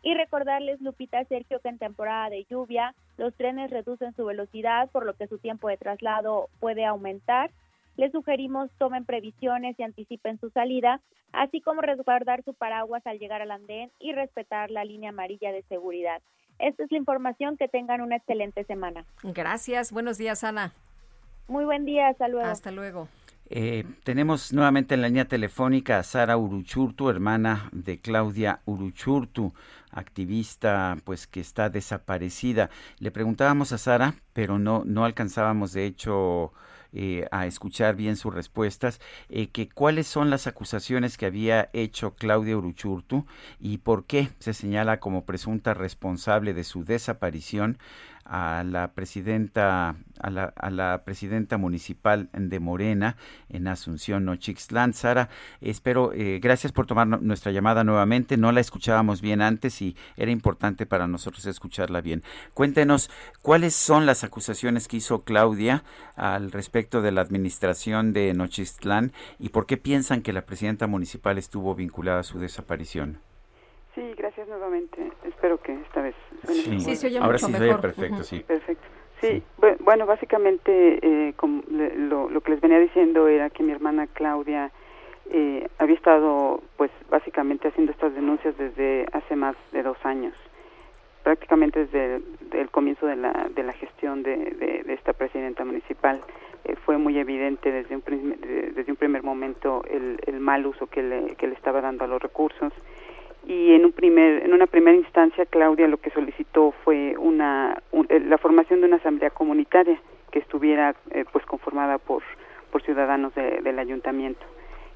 Y 0.02 0.16
recordarles, 0.16 0.82
Lupita 0.82 1.24
Sergio, 1.26 1.60
que 1.60 1.70
en 1.70 1.78
temporada 1.78 2.32
de 2.32 2.44
lluvia 2.50 2.96
los 3.18 3.36
trenes 3.36 3.70
reducen 3.70 4.16
su 4.16 4.26
velocidad, 4.26 4.90
por 4.90 5.06
lo 5.06 5.14
que 5.14 5.28
su 5.28 5.38
tiempo 5.38 5.68
de 5.68 5.78
traslado 5.78 6.50
puede 6.60 6.86
aumentar. 6.86 7.52
Les 7.96 8.12
sugerimos 8.12 8.70
tomen 8.78 9.06
previsiones 9.06 9.78
y 9.80 9.84
anticipen 9.84 10.40
su 10.40 10.50
salida, 10.50 11.02
así 11.32 11.62
como 11.62 11.82
resguardar 11.82 12.44
su 12.44 12.54
paraguas 12.54 13.06
al 13.06 13.20
llegar 13.20 13.42
al 13.42 13.52
andén 13.52 13.92
y 14.00 14.14
respetar 14.14 14.72
la 14.72 14.84
línea 14.84 15.10
amarilla 15.10 15.52
de 15.52 15.64
seguridad. 15.64 16.22
Esta 16.60 16.84
es 16.84 16.92
la 16.92 16.98
información. 16.98 17.58
Que 17.58 17.68
tengan 17.68 18.02
una 18.02 18.16
excelente 18.16 18.64
semana. 18.64 19.06
Gracias. 19.24 19.92
Buenos 19.92 20.18
días, 20.18 20.44
Ana. 20.44 20.74
Muy 21.48 21.66
buen 21.66 21.86
día. 21.86 22.08
Hasta 22.08 22.28
luego. 22.28 22.48
Hasta 22.48 22.72
luego. 22.72 23.08
Eh, 23.50 23.84
tenemos 24.04 24.54
nuevamente 24.54 24.96
en 24.96 25.02
la 25.02 25.10
línea 25.10 25.26
telefónica 25.26 26.00
a 26.00 26.04
Sara 26.04 26.38
Uruchurtu, 26.38 27.10
hermana 27.10 27.70
de 27.72 28.00
Claudia 28.00 28.62
Uruchurtu, 28.66 29.54
activista 29.92 30.98
pues 31.04 31.28
que 31.28 31.42
está 31.42 31.70
desaparecida. 31.70 32.70
Le 33.00 33.12
preguntábamos 33.12 33.72
a 33.74 33.78
Sara, 33.78 34.16
pero 34.32 34.58
no, 34.58 34.84
no 34.86 35.06
alcanzábamos 35.06 35.74
de 35.74 35.86
hecho 35.86 36.54
eh, 36.94 37.28
a 37.32 37.48
escuchar 37.48 37.96
bien 37.96 38.16
sus 38.16 38.34
respuestas, 38.34 39.02
eh, 39.30 39.48
que 39.48 39.68
cuáles 39.68 40.08
son 40.08 40.30
las 40.30 40.48
acusaciones 40.48 41.18
que 41.18 41.26
había 41.26 41.70
hecho 41.74 42.14
Claudia 42.16 42.58
Uruchurtu 42.58 43.26
y 43.60 43.80
por 43.80 44.06
qué 44.06 44.30
se 44.40 44.54
señala 44.54 45.00
como 45.00 45.26
presunta 45.26 45.74
responsable 45.74 46.54
de 46.54 46.64
su 46.64 46.86
desaparición 46.86 47.78
a 48.26 48.64
la 48.64 48.94
presidenta 48.94 49.96
a 50.20 50.30
la, 50.30 50.54
a 50.56 50.70
la 50.70 51.04
presidenta 51.04 51.58
municipal 51.58 52.30
de 52.34 52.60
Morena 52.60 53.18
en 53.50 53.68
Asunción 53.68 54.26
Nochixtlán. 54.26 54.94
Sara, 54.94 55.30
espero, 55.62 56.14
eh, 56.14 56.40
gracias 56.42 56.72
por 56.72 56.86
tomar 56.86 57.08
nuestra 57.08 57.52
llamada 57.52 57.84
nuevamente. 57.84 58.38
No 58.38 58.52
la 58.52 58.62
escuchábamos 58.62 59.22
bien 59.22 59.42
antes 59.42 59.82
y 59.82 59.96
era 60.16 60.32
importante 60.32 60.86
para 60.86 61.08
nosotros 61.08 61.46
escucharla 61.46 62.02
bien. 62.02 62.24
Cuéntenos 62.54 63.10
cuáles 63.42 63.76
son 63.76 64.06
las 64.06 64.24
acusaciones 64.24 64.88
que 64.88 64.98
hizo 64.98 65.24
Claudia 65.24 65.84
al 66.16 66.52
respecto 66.52 67.02
de 67.02 67.12
la 67.12 67.22
administración 67.22 68.14
de 68.14 68.34
Nochixtlán 68.34 69.12
y 69.40 69.50
por 69.50 69.66
qué 69.66 69.78
piensan 69.78 70.22
que 70.22 70.34
la 70.34 70.46
presidenta 70.46 70.88
municipal 70.88 71.38
estuvo 71.38 71.76
vinculada 71.76 72.22
a 72.22 72.24
su 72.24 72.40
desaparición. 72.40 73.20
Sí, 73.96 74.14
gracias 74.18 74.48
nuevamente. 74.48 75.12
Espero 75.24 75.60
que 75.62 75.74
esta 75.74 76.02
vez 76.02 76.16
sí. 76.48 76.80
sí 76.80 76.96
se 76.96 77.08
oye 77.08 77.20
Ahora 77.20 77.38
sí 77.38 77.52
se 77.52 77.64
oye 77.64 77.76
perfecto, 77.76 78.24
sí. 78.24 78.40
Perfecto. 78.40 78.84
Sí, 79.22 79.42
bueno, 79.80 80.06
básicamente 80.06 81.00
eh, 81.02 81.34
como 81.38 81.64
lo, 81.70 82.30
lo, 82.30 82.42
que 82.42 82.52
les 82.52 82.60
venía 82.60 82.78
diciendo 82.80 83.30
era 83.30 83.50
que 83.50 83.64
mi 83.64 83.72
hermana 83.72 84.08
Claudia 84.08 84.70
eh, 85.32 85.66
había 85.78 85.96
estado, 85.96 86.62
pues, 86.76 86.92
básicamente 87.10 87.70
haciendo 87.70 87.94
estas 87.94 88.14
denuncias 88.14 88.58
desde 88.58 89.06
hace 89.14 89.38
más 89.38 89.56
de 89.72 89.82
dos 89.82 89.98
años, 90.04 90.34
prácticamente 91.24 91.86
desde 91.86 92.22
el, 92.52 92.70
comienzo 92.70 93.06
de 93.06 93.16
la, 93.16 93.48
de 93.56 93.64
la 93.64 93.72
gestión 93.72 94.24
de, 94.24 94.36
de, 94.36 94.94
esta 94.94 95.14
presidenta 95.14 95.64
municipal. 95.64 96.20
Eh, 96.66 96.76
fue 96.86 96.98
muy 96.98 97.18
evidente 97.18 97.72
desde 97.72 97.96
un, 97.96 98.04
desde 98.76 98.92
un 98.92 98.98
primer 98.98 99.24
momento 99.24 99.84
el, 99.90 100.20
el 100.26 100.42
mal 100.42 100.66
uso 100.66 100.88
que 100.88 101.02
le, 101.02 101.36
que 101.38 101.48
le 101.48 101.54
estaba 101.54 101.80
dando 101.80 102.04
a 102.04 102.08
los 102.08 102.22
recursos 102.22 102.74
y 103.46 103.74
en 103.74 103.86
un 103.86 103.92
primer 103.92 104.44
en 104.44 104.54
una 104.54 104.68
primera 104.68 104.96
instancia 104.96 105.46
Claudia 105.46 105.88
lo 105.88 105.98
que 105.98 106.10
solicitó 106.12 106.74
fue 106.84 107.16
una 107.18 107.82
eh, 108.10 108.20
la 108.22 108.38
formación 108.38 108.82
de 108.82 108.88
una 108.88 108.98
asamblea 108.98 109.32
comunitaria 109.32 110.00
que 110.32 110.40
estuviera 110.40 110.96
eh, 111.12 111.26
pues 111.32 111.46
conformada 111.46 111.98
por 111.98 112.24
por 112.72 112.82
ciudadanos 112.82 113.36
del 113.36 113.78
ayuntamiento. 113.78 114.44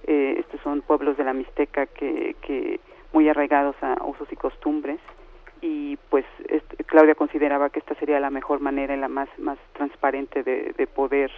Eh, 0.07 0.37
estos 0.39 0.59
son 0.61 0.81
pueblos 0.81 1.15
de 1.15 1.23
la 1.23 1.33
Mixteca 1.33 1.85
que, 1.85 2.35
que 2.41 2.79
muy 3.13 3.29
arraigados 3.29 3.75
a 3.83 4.03
usos 4.03 4.27
y 4.31 4.35
costumbres 4.35 4.99
y 5.61 5.97
pues 6.09 6.25
Claudia 6.87 7.13
consideraba 7.13 7.69
que 7.69 7.77
esta 7.77 7.93
sería 7.95 8.19
la 8.19 8.31
mejor 8.31 8.61
manera 8.61 8.95
y 8.95 8.99
la 8.99 9.09
más 9.09 9.29
más 9.37 9.59
transparente 9.73 10.41
de, 10.41 10.73
de 10.75 10.87
poder 10.87 11.31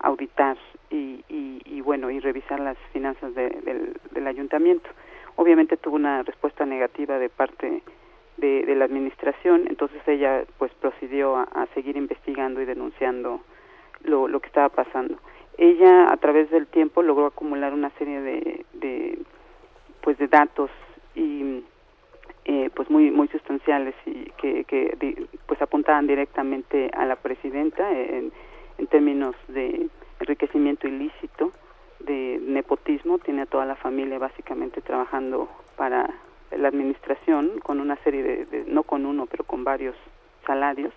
auditar 0.00 0.58
y, 0.90 1.24
y, 1.30 1.62
y, 1.64 1.80
bueno 1.80 2.10
y 2.10 2.20
revisar 2.20 2.60
las 2.60 2.76
finanzas 2.92 3.34
del, 3.34 3.94
del 4.10 4.26
ayuntamiento 4.26 4.88
obviamente 5.36 5.76
tuvo 5.76 5.96
una 5.96 6.22
respuesta 6.22 6.66
negativa 6.66 7.18
de 7.18 7.28
parte 7.28 7.82
de, 8.38 8.74
la 8.74 8.84
administración, 8.84 9.64
entonces 9.68 10.00
ella 10.06 10.44
pues 10.58 10.72
procedió 10.74 11.36
a, 11.36 11.66
seguir 11.74 11.96
investigando 11.96 12.60
y 12.60 12.66
denunciando 12.66 13.40
lo, 14.02 14.28
lo, 14.28 14.40
que 14.40 14.48
estaba 14.48 14.68
pasando. 14.68 15.16
Ella 15.56 16.12
a 16.12 16.16
través 16.18 16.50
del 16.50 16.66
tiempo 16.66 17.02
logró 17.02 17.26
acumular 17.26 17.72
una 17.72 17.90
serie 17.90 18.20
de, 18.20 18.64
de 18.74 19.18
pues 20.02 20.18
de 20.18 20.28
datos 20.28 20.70
y 21.14 21.64
eh, 22.44 22.70
pues 22.74 22.90
muy 22.90 23.10
muy 23.10 23.28
sustanciales 23.28 23.94
y 24.04 24.30
que, 24.36 24.64
que 24.64 25.26
pues 25.46 25.60
apuntaban 25.62 26.06
directamente 26.06 26.90
a 26.94 27.06
la 27.06 27.16
presidenta 27.16 27.90
en, 27.90 28.32
en 28.76 28.86
términos 28.88 29.34
de 29.48 29.88
enriquecimiento 30.20 30.86
ilícito 30.86 31.52
de 32.00 32.38
nepotismo, 32.42 33.18
tiene 33.18 33.42
a 33.42 33.46
toda 33.46 33.64
la 33.64 33.76
familia 33.76 34.18
básicamente 34.18 34.80
trabajando 34.80 35.48
para 35.76 36.08
la 36.50 36.68
administración 36.68 37.60
con 37.60 37.80
una 37.80 37.96
serie 37.96 38.22
de, 38.22 38.64
no 38.66 38.82
con 38.82 39.06
uno, 39.06 39.26
pero 39.26 39.44
con 39.44 39.64
varios 39.64 39.96
salarios. 40.46 40.92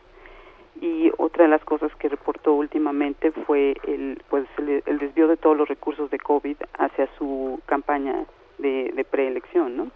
Y 0.82 1.12
otra 1.18 1.44
de 1.44 1.50
las 1.50 1.64
cosas 1.66 1.94
que 1.96 2.08
reportó 2.08 2.54
últimamente 2.54 3.32
fue 3.32 3.76
el, 3.84 4.22
pues, 4.30 4.46
el, 4.58 5.00
desvío 5.00 5.28
de 5.28 5.36
todos 5.36 5.58
los 5.58 5.68
recursos 5.68 6.10
de 6.10 6.20
COVID 6.20 6.56
hacia 6.78 7.10
su 7.18 7.60
campaña 7.66 8.26
de, 8.60 8.92
de 8.96 9.04
preelección, 9.04 9.76
¿no? 9.76 9.92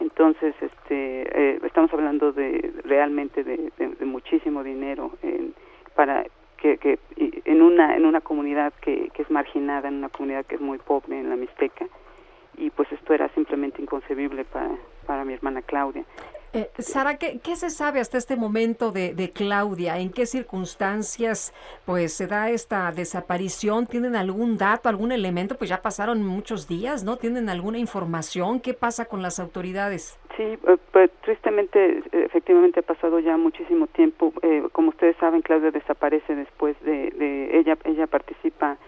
Entonces, 0.00 0.54
este, 0.60 1.54
eh, 1.54 1.60
estamos 1.64 1.92
hablando 1.92 2.32
de 2.32 2.72
realmente 2.84 3.42
de, 3.42 3.72
de 3.78 4.04
muchísimo 4.04 4.62
dinero 4.62 5.12
en, 5.22 5.54
para 5.94 6.24
que, 6.56 6.78
que 6.78 6.98
en 7.44 7.62
una 7.62 7.96
en 7.96 8.04
una 8.04 8.20
comunidad 8.20 8.72
que, 8.80 9.10
que 9.14 9.22
es 9.22 9.30
marginada, 9.30 9.88
en 9.88 9.96
una 9.96 10.08
comunidad 10.08 10.44
que 10.46 10.56
es 10.56 10.60
muy 10.60 10.78
pobre 10.78 11.18
en 11.18 11.28
la 11.28 11.36
Mixteca 11.36 11.86
y 12.56 12.70
pues 12.70 12.90
esto 12.92 13.12
era 13.12 13.28
simplemente 13.30 13.82
inconcebible 13.82 14.44
para, 14.44 14.70
para 15.06 15.24
mi 15.24 15.34
hermana 15.34 15.62
Claudia. 15.62 16.04
Eh, 16.56 16.70
Sara, 16.78 17.18
¿qué, 17.18 17.38
¿qué, 17.44 17.54
se 17.54 17.68
sabe 17.68 18.00
hasta 18.00 18.16
este 18.16 18.34
momento 18.34 18.90
de, 18.90 19.12
de, 19.12 19.30
Claudia? 19.30 19.98
¿En 19.98 20.10
qué 20.10 20.24
circunstancias 20.24 21.52
pues 21.84 22.14
se 22.14 22.26
da 22.26 22.48
esta 22.48 22.90
desaparición? 22.92 23.86
¿Tienen 23.86 24.16
algún 24.16 24.56
dato, 24.56 24.88
algún 24.88 25.12
elemento? 25.12 25.58
Pues 25.58 25.68
ya 25.68 25.82
pasaron 25.82 26.24
muchos 26.24 26.66
días, 26.66 27.04
¿no? 27.04 27.18
¿Tienen 27.18 27.50
alguna 27.50 27.76
información? 27.76 28.60
¿Qué 28.60 28.72
pasa 28.72 29.04
con 29.04 29.20
las 29.20 29.38
autoridades? 29.38 30.18
Sí, 30.34 30.44
eh, 30.44 30.78
pues 30.92 31.10
tristemente, 31.20 32.02
efectivamente 32.10 32.80
ha 32.80 32.84
pasado 32.84 33.18
ya 33.18 33.36
muchísimo 33.36 33.86
tiempo. 33.88 34.32
Eh, 34.40 34.62
como 34.72 34.88
ustedes 34.88 35.14
saben, 35.18 35.42
Claudia 35.42 35.70
desaparece 35.70 36.34
después 36.34 36.74
de, 36.80 37.10
de 37.10 37.58
ella, 37.58 37.76
ella 37.84 38.06
participa 38.06 38.78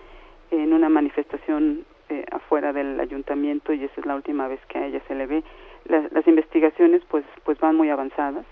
en 0.51 0.73
una 0.73 0.89
manifestación 0.89 1.85
eh, 2.11 2.25
afuera 2.31 2.73
del 2.73 2.99
ayuntamiento 3.01 3.75
y 3.75 3.85
esa 3.85 4.01
es 4.01 4.07
la 4.07 4.15
última 4.15 4.49
vez 4.49 4.59
que 4.69 4.79
a 4.79 4.87
ella 4.87 5.03
se 5.07 5.15
le 5.15 5.27
ve. 5.27 5.45
Las 5.89 6.27
investigaciones 6.27 7.03
pues 7.09 7.25
pues 7.45 7.59
van 7.59 7.77
muy 7.77 7.91
avanzadas. 7.91 8.45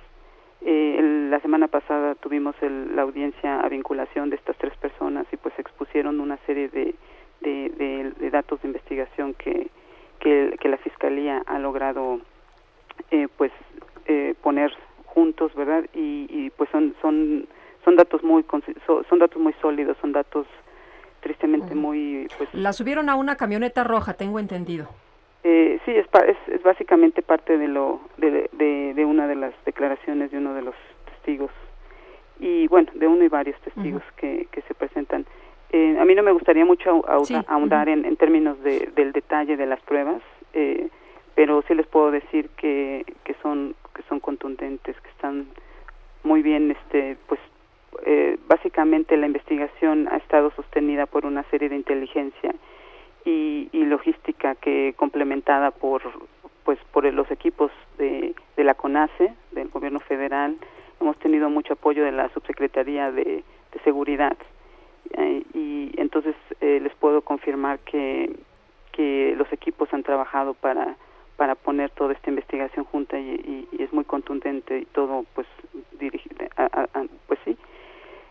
Eh, 0.63 1.29
la 1.31 1.39
semana 1.41 1.69
pasada 1.69 2.15
tuvimos 2.15 2.57
la 2.63 3.03
audiencia 3.03 3.61
a 3.61 3.69
vinculación 3.69 4.31
de 4.31 4.37
estas 4.37 4.57
tres 4.57 4.77
personas 4.79 5.27
y 5.31 5.37
pues 5.37 5.57
expusieron 5.59 6.19
una 6.19 6.39
serie 6.47 6.69
de, 6.69 6.95
de, 7.43 8.13
de, 8.19 8.31
datos 8.31 8.61
de 8.63 8.69
investigación 8.69 9.35
que, 9.35 9.69
que, 10.19 10.57
que, 10.59 10.69
la 10.69 10.79
fiscalía 10.79 11.43
ha 11.47 11.59
logrado 11.59 12.21
eh, 13.11 13.29
pues 13.37 13.53
eh, 14.07 14.35
poner 14.43 14.73
juntos, 15.05 15.55
¿verdad? 15.55 15.85
Y, 15.95 16.27
y 16.31 16.51
pues 16.57 16.71
son 16.71 16.95
son 17.03 17.47
son 17.85 17.97
datos 17.97 18.25
muy 18.25 18.45
son 19.09 19.19
datos 19.19 19.41
muy 19.41 19.53
sólidos, 19.61 19.97
son 20.01 20.13
datos 20.13 20.47
tristemente 21.21 21.75
muy... 21.75 22.29
Pues, 22.39 22.49
la 22.53 22.73
subieron 22.73 23.09
a 23.09 23.17
una 23.17 23.37
camioneta 23.37 23.83
roja, 23.85 24.15
tengo 24.15 24.39
entendido. 24.39 24.89
Eh, 25.45 25.79
sí, 25.85 25.93
es, 25.93 26.07
es, 26.49 26.63
básicamente 26.63 27.23
parte 27.23 27.57
de, 27.57 27.69
lo, 27.69 28.01
de, 28.17 28.49
de, 28.53 29.05
una 29.05 29.29
de 29.29 29.37
las 29.37 29.55
declaraciones 29.65 30.31
de 30.31 30.39
uno 30.39 30.55
de 30.55 30.63
los 30.63 30.75
testigos. 31.05 31.51
Y 32.41 32.67
bueno, 32.69 32.91
de 32.95 33.07
uno 33.07 33.25
y 33.25 33.29
varios 33.29 33.59
testigos 33.61 34.03
que, 34.17 34.49
que 34.51 34.63
se 34.63 34.75
presentan. 34.75 35.25
Eh, 35.71 35.97
a 35.99 36.05
mí 36.05 36.15
no 36.15 36.23
me 36.23 36.33
gustaría 36.33 36.65
mucho 36.65 37.03
ahondar 37.49 37.89
en, 37.89 38.05
en, 38.05 38.17
términos 38.17 38.61
de, 38.63 38.91
del 38.95 39.13
detalle 39.13 39.57
de 39.57 39.67
las 39.67 39.81
pruebas, 39.81 40.23
eh, 40.53 40.89
pero 41.35 41.63
sí 41.67 41.75
les 41.75 41.87
puedo 41.87 42.11
decir 42.11 42.51
que, 42.57 43.05
que 43.25 43.35
son 43.43 43.75
que 43.97 44.03
son 44.09 44.21
contundentes, 44.21 44.95
que 45.01 45.09
están 45.09 45.47
muy 46.23 46.43
bien, 46.43 46.71
este, 46.71 47.17
pues 47.27 47.41
eh, 48.05 48.39
básicamente 48.47 49.17
la 49.17 49.27
investigación 49.27 50.07
ha 50.11 50.19
estado 50.19 50.51
sostenida 50.51 51.07
por 51.07 51.25
una 51.25 51.43
serie 51.45 51.69
de 51.69 51.77
inteligencia 51.77 52.55
y, 53.27 53.69
y 53.73 53.85
logística 53.85 54.55
que 54.55 54.95
complementada 54.97 55.73
por 55.73 56.01
pues 56.65 56.79
por 56.93 57.05
los 57.13 57.31
equipos 57.31 57.71
de, 57.99 58.35
de 58.57 58.65
la 58.65 58.75
CONACE, 58.75 59.35
del 59.53 59.69
gobierno 59.69 60.01
federal, 60.01 60.57
hemos 61.01 61.17
tenido 61.19 61.49
mucho 61.49 61.75
apoyo 61.75 62.05
de 62.05 62.11
la 62.11 62.29
subsecretaría 62.31 63.13
de, 63.13 63.45
de 63.73 63.81
seguridad. 63.85 64.37
Eh, 65.13 65.45
y 65.55 65.93
entonces 65.97 66.35
eh, 66.61 66.81
les 66.83 66.93
puedo 66.97 67.23
confirmar 67.23 67.79
que, 67.81 68.35
que 68.91 69.35
los 69.37 69.53
equipos 69.53 69.93
han 69.93 70.03
trabajado 70.03 70.55
para 70.55 70.97
para 71.37 71.55
poner 71.55 71.91
toda 71.91 72.15
esta 72.15 72.31
investigación 72.31 72.87
junta 72.87 73.19
y, 73.19 73.69
y, 73.71 73.83
es 73.83 73.93
muy 73.93 74.05
contundente 74.05 74.79
y 74.79 74.85
todo 74.87 75.27
pues 75.35 75.47
dirige, 76.01 76.31
pues 77.27 77.39
sí. 77.45 77.57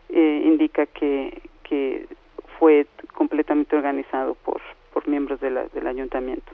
Eh, 0.10 0.42
indica 0.44 0.88
que 0.88 1.42
que 1.64 2.08
fue 2.58 2.88
completamente 3.14 3.76
organizado 3.76 4.36
por 4.36 4.60
por 4.96 5.08
miembros 5.10 5.42
de 5.42 5.52
la, 5.52 5.68
del 5.68 5.88
ayuntamiento 5.88 6.54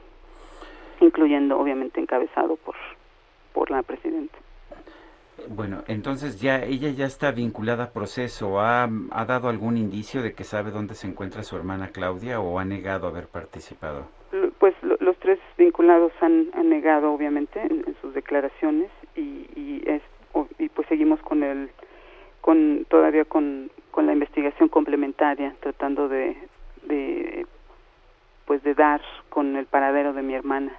incluyendo 1.00 1.60
obviamente 1.60 2.02
encabezado 2.02 2.56
por 2.56 2.76
por 3.54 3.70
la 3.70 3.84
presidenta 3.84 4.38
bueno, 5.50 5.84
entonces 5.88 6.42
ya 6.42 6.64
ella 6.64 6.90
ya 6.90 7.06
está 7.06 7.32
vinculada 7.32 7.86
a 7.86 7.92
proceso. 7.92 8.60
¿Ha, 8.60 8.84
¿Ha, 8.84 9.26
dado 9.26 9.50
algún 9.50 9.78
indicio 9.78 10.22
de 10.22 10.34
que 10.34 10.44
sabe 10.44 10.72
dónde 10.72 10.94
se 10.94 11.08
encuentra 11.08 11.44
su 11.44 11.56
hermana 11.56 11.90
Claudia 11.90 12.40
o 12.40 12.60
ha 12.60 12.66
negado 12.66 13.08
haber 13.08 13.28
participado? 13.28 14.08
Pues 14.60 14.76
los 14.82 15.18
tres 15.18 15.40
vinculados 15.58 16.12
han, 16.22 16.50
han 16.54 16.70
negado, 16.70 17.12
obviamente, 17.12 17.60
en, 17.60 17.84
sus 18.02 18.14
declaraciones 18.14 18.92
y, 19.16 19.48
y, 19.56 19.84
es, 19.86 20.02
y 20.60 20.70
pues 20.70 20.88
seguimos 20.88 21.20
con 21.22 21.44
el, 21.44 21.70
con 22.42 22.86
todavía 22.90 23.26
con, 23.26 23.72
con 23.92 24.06
la 24.06 24.14
investigación 24.14 24.70
complementaria, 24.70 25.56
tratando 25.62 26.08
de, 26.08 26.38
de 28.64 28.74
dar 28.74 29.02
con 29.30 29.56
el 29.56 29.66
paradero 29.66 30.14
de 30.14 30.22
mi 30.22 30.34
hermana. 30.34 30.72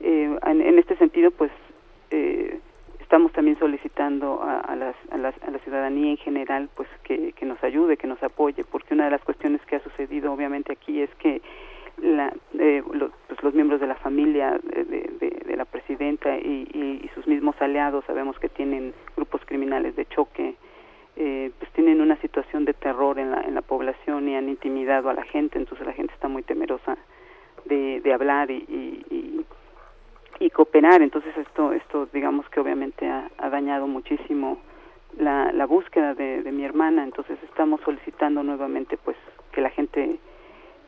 Eh, 0.00 0.36
en, 0.46 0.78
este 0.78 0.96
sentido, 0.96 1.30
pues 1.30 1.50
eh, 2.10 2.60
estamos 3.00 3.32
también 3.32 3.58
solicitando 3.58 4.42
a, 4.42 4.60
a, 4.60 4.76
las, 4.76 4.96
a, 5.10 5.18
las, 5.18 5.34
a, 5.42 5.50
la 5.50 5.58
ciudadanía 5.60 6.10
en 6.10 6.16
general 6.16 6.68
pues 6.74 6.88
que, 7.04 7.32
nos 7.42 7.62
ayude, 7.62 7.96
que 7.96 8.06
nos 8.06 8.22
apoye, 8.22 8.64
porque 8.64 8.94
una 8.94 9.04
de 9.04 9.10
las 9.10 9.22
cuestiones 9.22 9.60
que 9.66 9.76
ha 9.76 9.80
sucedido 9.80 10.32
obviamente 10.32 10.72
aquí 10.72 11.00
es 11.00 11.10
que 11.16 11.42
la, 11.98 12.32
eh, 12.58 12.82
los, 12.92 13.10
pues 13.28 13.42
los, 13.42 13.54
miembros 13.54 13.80
de 13.80 13.86
la 13.86 13.94
familia 13.94 14.58
de, 14.62 15.54
la 15.56 15.64
presidenta 15.64 16.36
y, 16.36 16.68
y, 16.74 17.08
sus 17.14 17.26
mismos 17.28 17.54
aliados 17.60 18.04
sabemos 18.06 18.36
que 18.40 18.48
tienen 18.48 18.92
grupos 19.16 19.42
criminales 19.44 19.94
de 19.94 20.06
choque, 20.06 20.56
eh, 21.16 21.50
pues 21.58 21.70
tienen 21.72 22.00
una 22.00 22.16
situación 22.20 22.64
de 22.64 22.74
terror 22.74 23.18
en 23.18 23.30
la, 23.30 23.40
en 23.42 23.54
la 23.54 23.62
población 23.62 24.28
y 24.28 24.36
han 24.36 24.48
intimidado 24.48 25.10
a 25.10 25.14
la 25.14 25.24
gente, 25.24 25.58
entonces 25.58 25.86
la 25.86 25.92
gente 25.92 26.12
está 26.14 26.28
muy 26.28 26.42
temerosa 26.42 26.96
de, 27.64 28.00
de 28.00 28.12
hablar 28.12 28.50
y, 28.50 28.64
y 29.10 29.44
y 30.40 30.50
cooperar. 30.50 31.02
Entonces 31.02 31.36
esto, 31.36 31.72
esto 31.72 32.08
digamos 32.12 32.48
que 32.50 32.60
obviamente 32.60 33.08
ha, 33.08 33.30
ha 33.38 33.50
dañado 33.50 33.86
muchísimo 33.86 34.58
la, 35.18 35.52
la 35.52 35.66
búsqueda 35.66 36.14
de, 36.14 36.42
de, 36.42 36.52
mi 36.52 36.64
hermana. 36.64 37.04
Entonces 37.04 37.38
estamos 37.44 37.80
solicitando 37.82 38.42
nuevamente 38.42 38.96
pues 38.96 39.16
que 39.52 39.60
la 39.60 39.70
gente 39.70 40.18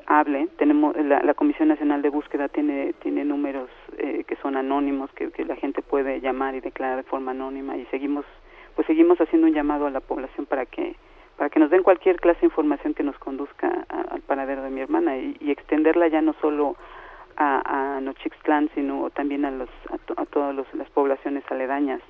hable. 0.06 0.48
Tenemos 0.58 0.96
la, 0.96 1.22
la 1.22 1.34
Comisión 1.34 1.68
Nacional 1.68 2.02
de 2.02 2.10
Búsqueda 2.10 2.48
tiene 2.48 2.92
tiene 3.00 3.24
números 3.24 3.68
eh, 3.98 4.24
que 4.26 4.36
son 4.36 4.56
anónimos 4.56 5.10
que, 5.12 5.30
que 5.30 5.44
la 5.44 5.56
gente 5.56 5.82
puede 5.82 6.20
llamar 6.20 6.54
y 6.54 6.60
declarar 6.60 6.96
de 6.96 7.02
forma 7.02 7.32
anónima 7.32 7.76
y 7.76 7.84
seguimos 7.86 8.24
pues 8.76 8.86
seguimos 8.86 9.18
haciendo 9.20 9.48
un 9.48 9.54
llamado 9.54 9.86
a 9.86 9.90
la 9.90 10.00
población 10.00 10.46
para 10.46 10.66
que 10.66 10.94
para 11.36 11.50
que 11.50 11.60
nos 11.60 11.70
den 11.70 11.82
cualquier 11.82 12.16
clase 12.18 12.40
de 12.40 12.46
información 12.46 12.94
que 12.94 13.02
nos 13.02 13.18
conduzca 13.18 13.86
al 13.88 14.22
paradero 14.22 14.62
de 14.62 14.70
mi 14.70 14.80
hermana 14.80 15.18
y, 15.18 15.50
extenderla 15.50 16.08
ya 16.08 16.22
no 16.22 16.34
solo 16.40 16.76
a, 17.36 17.98
Nochixtlán, 18.00 18.70
sino 18.74 19.10
también 19.10 19.44
a, 19.44 19.50
los, 19.50 19.68
a, 19.90 20.22
a 20.22 20.24
todas 20.24 20.56
las 20.72 20.88
poblaciones 20.90 21.44
aledañas. 21.50 22.00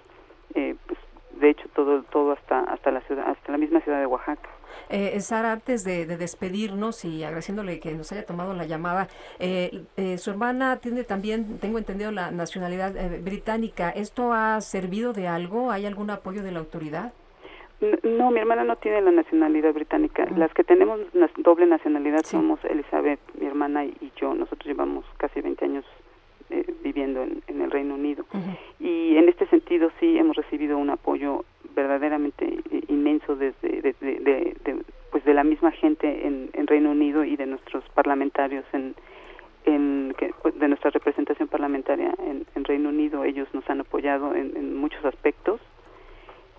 Eh, 0.54 0.76
pues, 0.86 0.98
de 1.32 1.50
hecho, 1.50 1.68
todo, 1.74 2.02
todo 2.04 2.32
hasta, 2.32 2.60
hasta, 2.60 2.90
la 2.90 3.00
ciudad, 3.02 3.28
hasta 3.28 3.52
la 3.52 3.58
misma 3.58 3.80
ciudad 3.80 4.00
de 4.00 4.06
Oaxaca. 4.06 4.48
Eh, 4.88 5.20
Sara, 5.20 5.52
antes 5.52 5.84
de, 5.84 6.06
de, 6.06 6.16
despedirnos 6.16 7.04
y 7.04 7.24
agradeciéndole 7.24 7.80
que 7.80 7.92
nos 7.92 8.10
haya 8.12 8.24
tomado 8.24 8.54
la 8.54 8.64
llamada, 8.64 9.08
eh, 9.38 9.84
eh, 9.96 10.18
su 10.18 10.30
hermana 10.30 10.78
tiene 10.78 11.04
también, 11.04 11.58
tengo 11.58 11.78
entendido, 11.78 12.10
la 12.10 12.30
nacionalidad 12.30 12.96
eh, 12.96 13.20
británica. 13.22 13.90
¿Esto 13.90 14.32
ha 14.32 14.60
servido 14.60 15.12
de 15.12 15.28
algo? 15.28 15.70
¿Hay 15.70 15.86
algún 15.86 16.10
apoyo 16.10 16.42
de 16.42 16.52
la 16.52 16.60
autoridad? 16.60 17.12
No, 18.02 18.30
mi 18.30 18.40
hermana 18.40 18.64
no 18.64 18.76
tiene 18.76 19.02
la 19.02 19.10
nacionalidad 19.10 19.74
británica. 19.74 20.24
Uh 20.24 20.34
-huh. 20.34 20.38
Las 20.38 20.54
que 20.54 20.64
tenemos 20.64 20.98
doble 21.36 21.66
nacionalidad 21.66 22.20
sí. 22.24 22.30
somos 22.30 22.58
Elizabeth, 22.64 23.20
mi 23.38 23.46
hermana 23.46 23.84
y 23.84 24.12
yo. 24.16 24.34
Nosotros 24.34 24.66
llevamos 24.66 25.04
casi 25.18 25.42
20 25.42 25.64
años 25.66 25.84
eh, 26.50 26.64
viviendo 26.82 27.22
en, 27.22 27.42
en, 27.48 27.60
el 27.62 27.70
Reino 27.70 27.94
Unido. 27.94 28.24
Uh 28.32 28.38
-huh. 28.38 28.56
Y 28.80 29.16
en 29.16 29.28
este 29.28 29.46
sentido 29.46 29.90
sí 30.00 30.18
hemos 30.18 30.36
recibido 30.36 30.78
un 30.78 30.90
apoyo 30.90 31.44
verdaderamente 31.74 32.58
inmenso 32.88 33.36
desde 33.36 33.82
de, 33.82 33.94
de, 34.00 34.12
de, 34.20 34.56
de, 34.64 34.82
pues 35.10 35.24
de 35.24 35.34
la 35.34 35.44
misma 35.44 35.70
gente 35.72 36.26
en, 36.26 36.50
en 36.52 36.66
Reino 36.66 36.90
Unido 36.90 37.24
y 37.24 37.36
de 37.36 37.46
nuestros 37.46 37.84
parlamentarios 37.90 38.64
en, 38.72 38.94
en 39.64 40.14
que, 40.18 40.32
pues 40.42 40.58
de 40.58 40.68
nuestra 40.68 40.90
representación 40.90 41.48
parlamentaria 41.48 42.14
en, 42.18 42.46
en, 42.54 42.64
Reino 42.64 42.88
Unido. 42.88 43.24
Ellos 43.24 43.48
nos 43.52 43.68
han 43.68 43.80
apoyado 43.80 44.34
en, 44.34 44.56
en 44.56 44.76
muchos 44.76 45.04
aspectos 45.04 45.60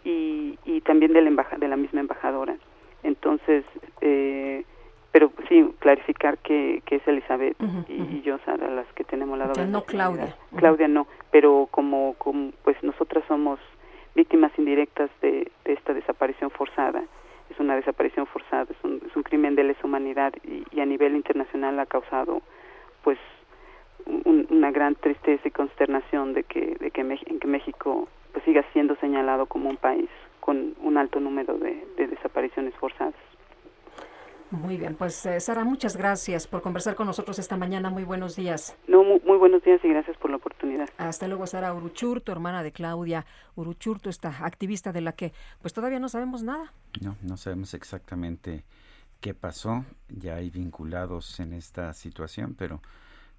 y, 0.03 0.57
y 0.65 0.81
también 0.81 1.13
de 1.13 1.21
la, 1.21 1.29
embaja, 1.29 1.57
de 1.57 1.67
la 1.67 1.77
misma 1.77 2.01
embajadora. 2.01 2.55
Entonces, 3.03 3.63
eh, 4.01 4.63
pero 5.17 5.31
sí, 5.49 5.67
clarificar 5.79 6.37
que, 6.37 6.83
que 6.85 6.97
es 6.97 7.07
Elizabeth 7.07 7.59
uh 7.59 7.65
-huh, 7.65 7.85
y, 7.89 8.01
uh 8.01 8.05
-huh. 8.05 8.21
yo, 8.21 8.37
Sara, 8.45 8.69
las 8.69 8.85
que 8.93 9.03
tenemos 9.03 9.35
la 9.39 9.47
doble. 9.47 9.65
No, 9.65 9.81
Claudia. 9.81 10.35
Claudia 10.55 10.87
no, 10.87 11.07
pero 11.31 11.67
como, 11.71 12.13
como 12.19 12.51
pues 12.63 12.77
nosotras 12.83 13.23
somos 13.27 13.57
víctimas 14.13 14.51
indirectas 14.59 15.09
de, 15.23 15.49
de 15.65 15.73
esta 15.73 15.95
desaparición 15.95 16.51
forzada. 16.51 17.01
Es 17.49 17.59
una 17.59 17.75
desaparición 17.75 18.27
forzada, 18.27 18.67
es 18.69 18.83
un, 18.83 19.01
es 19.07 19.15
un 19.15 19.23
crimen 19.23 19.55
de 19.55 19.63
lesa 19.63 19.87
humanidad 19.87 20.33
y, 20.43 20.63
y, 20.69 20.81
a 20.81 20.85
nivel 20.85 21.15
internacional 21.15 21.79
ha 21.79 21.87
causado 21.87 22.43
pues 23.03 23.17
un, 24.05 24.45
una 24.51 24.69
gran 24.69 24.93
tristeza 24.93 25.47
y 25.47 25.51
consternación 25.51 26.35
de 26.35 26.43
que, 26.43 26.75
de 26.79 26.91
que, 26.91 27.01
en 27.01 27.39
que 27.39 27.47
México 27.47 28.07
pues 28.33 28.45
siga 28.45 28.63
siendo 28.71 28.93
señalado 28.97 29.47
como 29.47 29.67
un 29.67 29.77
país 29.77 30.09
con 30.41 30.75
un 30.87 30.95
alto 30.99 31.19
número 31.19 31.57
de, 31.57 31.73
de 31.97 32.05
desapariciones 32.05 32.75
forzadas. 32.75 33.15
Muy 34.51 34.77
bien, 34.77 34.95
pues 34.95 35.25
eh, 35.25 35.39
Sara, 35.41 35.65
muchas 35.65 35.97
gracias 35.97 36.47
por 36.47 36.61
conversar 36.61 36.95
con 36.95 37.05
nosotros 37.05 37.37
esta 37.37 37.57
mañana. 37.57 37.89
Muy 37.89 38.05
buenos 38.05 38.37
días. 38.37 38.77
No, 38.87 39.03
muy, 39.03 39.19
muy, 39.25 39.37
buenos 39.37 39.61
días 39.63 39.81
y 39.83 39.89
gracias 39.89 40.15
por 40.17 40.31
la 40.31 40.37
oportunidad. 40.37 40.87
Hasta 40.97 41.27
luego, 41.27 41.45
Sara 41.45 41.73
Uruchurto, 41.73 42.31
hermana 42.31 42.63
de 42.63 42.71
Claudia 42.71 43.25
Uruchurto, 43.55 44.09
esta 44.09 44.29
activista 44.45 44.93
de 44.93 45.01
la 45.01 45.11
que 45.11 45.33
pues 45.61 45.73
todavía 45.73 45.99
no 45.99 46.07
sabemos 46.07 46.43
nada. 46.43 46.71
No, 47.01 47.17
no 47.21 47.35
sabemos 47.35 47.73
exactamente 47.73 48.63
qué 49.19 49.33
pasó. 49.33 49.83
Ya 50.07 50.35
hay 50.35 50.49
vinculados 50.49 51.41
en 51.41 51.51
esta 51.51 51.91
situación, 51.93 52.55
pero 52.57 52.81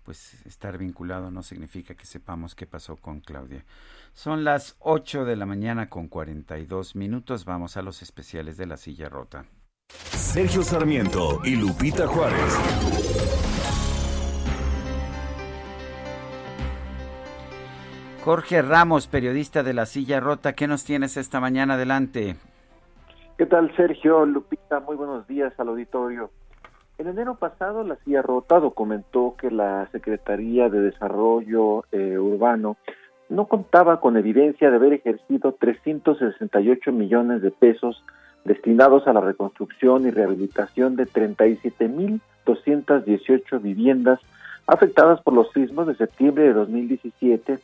pues 0.04 0.44
estar 0.46 0.76
vinculado 0.76 1.30
no 1.30 1.42
significa 1.42 1.94
que 1.94 2.04
sepamos 2.04 2.54
qué 2.54 2.66
pasó 2.66 2.96
con 2.96 3.20
Claudia. 3.20 3.64
Son 4.12 4.44
las 4.44 4.76
8 4.80 5.24
de 5.24 5.36
la 5.36 5.46
mañana 5.46 5.88
con 5.88 6.08
42 6.08 6.96
minutos. 6.96 7.46
Vamos 7.46 7.78
a 7.78 7.82
los 7.82 8.02
especiales 8.02 8.58
de 8.58 8.66
la 8.66 8.76
silla 8.76 9.08
rota. 9.08 9.46
Sergio 9.90 10.62
Sarmiento 10.62 11.40
y 11.44 11.56
Lupita 11.56 12.06
Juárez. 12.06 12.58
Jorge 18.22 18.60
Ramos, 18.60 19.06
periodista 19.06 19.62
de 19.62 19.72
La 19.72 19.86
Silla 19.86 20.20
Rota, 20.20 20.52
¿qué 20.52 20.66
nos 20.66 20.84
tienes 20.84 21.16
esta 21.16 21.40
mañana? 21.40 21.74
Adelante. 21.74 22.36
¿Qué 23.38 23.46
tal, 23.46 23.74
Sergio? 23.76 24.26
Lupita, 24.26 24.80
muy 24.80 24.96
buenos 24.96 25.26
días 25.26 25.52
al 25.58 25.68
auditorio. 25.68 26.30
En 26.98 27.06
enero 27.06 27.36
pasado, 27.36 27.82
La 27.84 27.96
Silla 28.04 28.20
Rota 28.20 28.60
documentó 28.60 29.36
que 29.40 29.50
la 29.50 29.88
Secretaría 29.92 30.68
de 30.68 30.80
Desarrollo 30.82 31.84
eh, 31.92 32.18
Urbano 32.18 32.76
no 33.30 33.46
contaba 33.46 34.00
con 34.00 34.16
evidencia 34.16 34.68
de 34.68 34.76
haber 34.76 34.92
ejercido 34.92 35.52
368 35.58 36.92
millones 36.92 37.40
de 37.40 37.50
pesos 37.50 38.04
destinados 38.44 39.06
a 39.06 39.12
la 39.12 39.20
reconstrucción 39.20 40.06
y 40.06 40.10
rehabilitación 40.10 40.96
de 40.96 41.06
37.218 41.06 43.62
viviendas 43.62 44.18
afectadas 44.66 45.20
por 45.22 45.34
los 45.34 45.52
sismos 45.52 45.86
de 45.86 45.94
septiembre 45.94 46.42
de 46.44 46.52
2017 46.52 47.60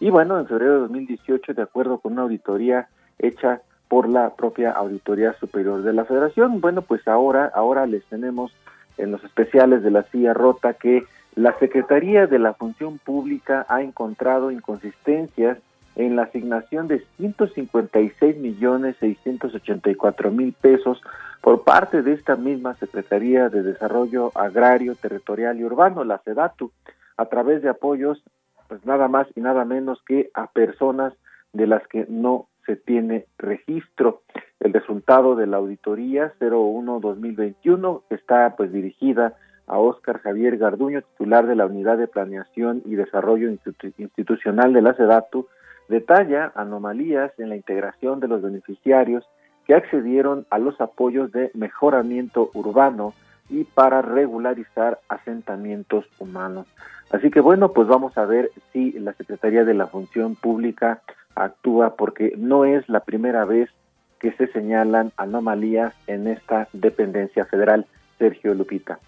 y 0.00 0.10
bueno, 0.10 0.38
en 0.38 0.46
febrero 0.46 0.74
de 0.74 0.80
2018, 0.80 1.54
de 1.54 1.62
acuerdo 1.62 1.98
con 1.98 2.12
una 2.12 2.22
auditoría 2.22 2.88
hecha 3.18 3.62
por 3.88 4.08
la 4.08 4.34
propia 4.34 4.70
Auditoría 4.70 5.32
Superior 5.34 5.82
de 5.82 5.92
la 5.92 6.04
Federación. 6.04 6.60
Bueno, 6.60 6.82
pues 6.82 7.06
ahora, 7.08 7.50
ahora 7.54 7.86
les 7.86 8.04
tenemos 8.04 8.52
en 8.96 9.10
los 9.10 9.24
especiales 9.24 9.82
de 9.82 9.90
la 9.90 10.04
silla 10.04 10.34
rota 10.34 10.74
que 10.74 11.04
la 11.34 11.58
Secretaría 11.58 12.26
de 12.26 12.38
la 12.38 12.54
Función 12.54 12.98
Pública 12.98 13.66
ha 13.68 13.82
encontrado 13.82 14.50
inconsistencias 14.50 15.58
en 15.98 16.14
la 16.14 16.22
asignación 16.22 16.86
de 16.86 17.04
156 17.16 18.38
millones 18.38 18.96
684 19.00 20.30
mil 20.30 20.52
pesos 20.54 21.02
por 21.42 21.64
parte 21.64 22.02
de 22.02 22.12
esta 22.12 22.36
misma 22.36 22.74
Secretaría 22.74 23.48
de 23.48 23.64
Desarrollo 23.64 24.30
Agrario, 24.36 24.94
Territorial 24.94 25.58
y 25.58 25.64
Urbano, 25.64 26.04
la 26.04 26.18
SEDATU, 26.18 26.70
a 27.16 27.26
través 27.26 27.62
de 27.62 27.68
apoyos, 27.68 28.22
pues 28.68 28.86
nada 28.86 29.08
más 29.08 29.26
y 29.34 29.40
nada 29.40 29.64
menos 29.64 30.00
que 30.06 30.30
a 30.34 30.46
personas 30.46 31.12
de 31.52 31.66
las 31.66 31.86
que 31.88 32.06
no 32.08 32.46
se 32.64 32.76
tiene 32.76 33.26
registro. 33.36 34.22
El 34.60 34.72
resultado 34.72 35.34
de 35.34 35.48
la 35.48 35.56
auditoría 35.56 36.32
01-2021 36.38 38.02
está 38.10 38.54
pues 38.56 38.72
dirigida 38.72 39.34
a 39.66 39.78
Óscar 39.78 40.20
Javier 40.20 40.58
Garduño, 40.58 41.02
titular 41.02 41.46
de 41.46 41.56
la 41.56 41.66
Unidad 41.66 41.98
de 41.98 42.06
Planeación 42.06 42.82
y 42.84 42.94
Desarrollo 42.94 43.50
Institucional 43.50 44.72
de 44.72 44.82
la 44.82 44.94
SEDATU, 44.94 45.48
detalla 45.88 46.52
anomalías 46.54 47.32
en 47.38 47.48
la 47.48 47.56
integración 47.56 48.20
de 48.20 48.28
los 48.28 48.42
beneficiarios 48.42 49.24
que 49.66 49.74
accedieron 49.74 50.46
a 50.50 50.58
los 50.58 50.80
apoyos 50.80 51.30
de 51.32 51.50
mejoramiento 51.54 52.50
urbano 52.54 53.14
y 53.50 53.64
para 53.64 54.02
regularizar 54.02 55.00
asentamientos 55.08 56.06
humanos. 56.18 56.66
Así 57.10 57.30
que 57.30 57.40
bueno, 57.40 57.72
pues 57.72 57.88
vamos 57.88 58.16
a 58.18 58.24
ver 58.24 58.50
si 58.72 58.92
la 58.92 59.12
Secretaría 59.14 59.64
de 59.64 59.74
la 59.74 59.86
Función 59.86 60.36
Pública 60.36 61.02
actúa 61.34 61.96
porque 61.96 62.34
no 62.36 62.64
es 62.64 62.88
la 62.88 63.00
primera 63.00 63.44
vez 63.44 63.70
que 64.18 64.32
se 64.32 64.48
señalan 64.48 65.12
anomalías 65.16 65.94
en 66.06 66.26
esta 66.26 66.68
dependencia 66.72 67.44
federal. 67.44 67.86
Sergio 68.18 68.52
Lupita. 68.54 68.98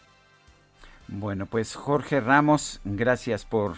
Bueno, 1.09 1.47
pues 1.47 1.75
Jorge 1.75 2.21
Ramos, 2.21 2.81
gracias 2.85 3.45
por 3.45 3.73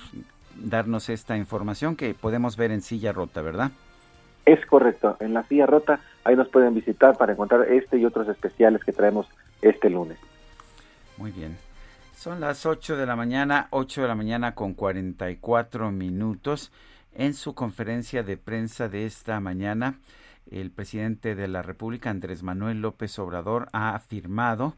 darnos 0.57 1.09
esta 1.09 1.37
información 1.37 1.97
que 1.97 2.15
podemos 2.15 2.57
ver 2.57 2.71
en 2.71 2.83
Silla 2.83 3.13
Rota, 3.13 3.43
¿verdad? 3.43 3.71
Es 4.45 4.65
correcto, 4.67 5.17
en 5.21 5.35
la 5.35 5.45
Silla 5.45 5.67
Rota, 5.67 6.01
ahí 6.25 6.35
nos 6.35 6.49
pueden 6.49 6.75
visitar 6.75 7.17
para 7.17 7.33
encontrar 7.33 7.69
este 7.69 7.99
y 7.99 8.05
otros 8.05 8.29
especiales 8.29 8.83
que 8.85 8.93
traemos 8.93 9.27
este 9.61 9.89
lunes. 9.89 10.19
Muy 11.17 11.31
bien. 11.31 11.57
Son 12.17 12.41
las 12.41 12.67
8 12.67 12.97
de 12.97 13.07
la 13.07 13.17
mañana, 13.17 13.69
8 13.71 14.03
de 14.03 14.09
la 14.09 14.15
mañana 14.15 14.55
con 14.55 14.75
44 14.75 15.91
minutos. 15.91 16.73
En 17.15 17.35
su 17.35 17.55
conferencia 17.55 18.23
de 18.23 18.37
prensa 18.37 18.89
de 18.89 19.07
esta 19.07 19.39
mañana, 19.41 19.99
el 20.51 20.71
presidente 20.71 21.35
de 21.35 21.49
la 21.49 21.63
República, 21.63 22.11
Andrés 22.11 22.43
Manuel 22.43 22.81
López 22.81 23.19
Obrador, 23.19 23.69
ha 23.73 23.95
afirmado 23.95 24.75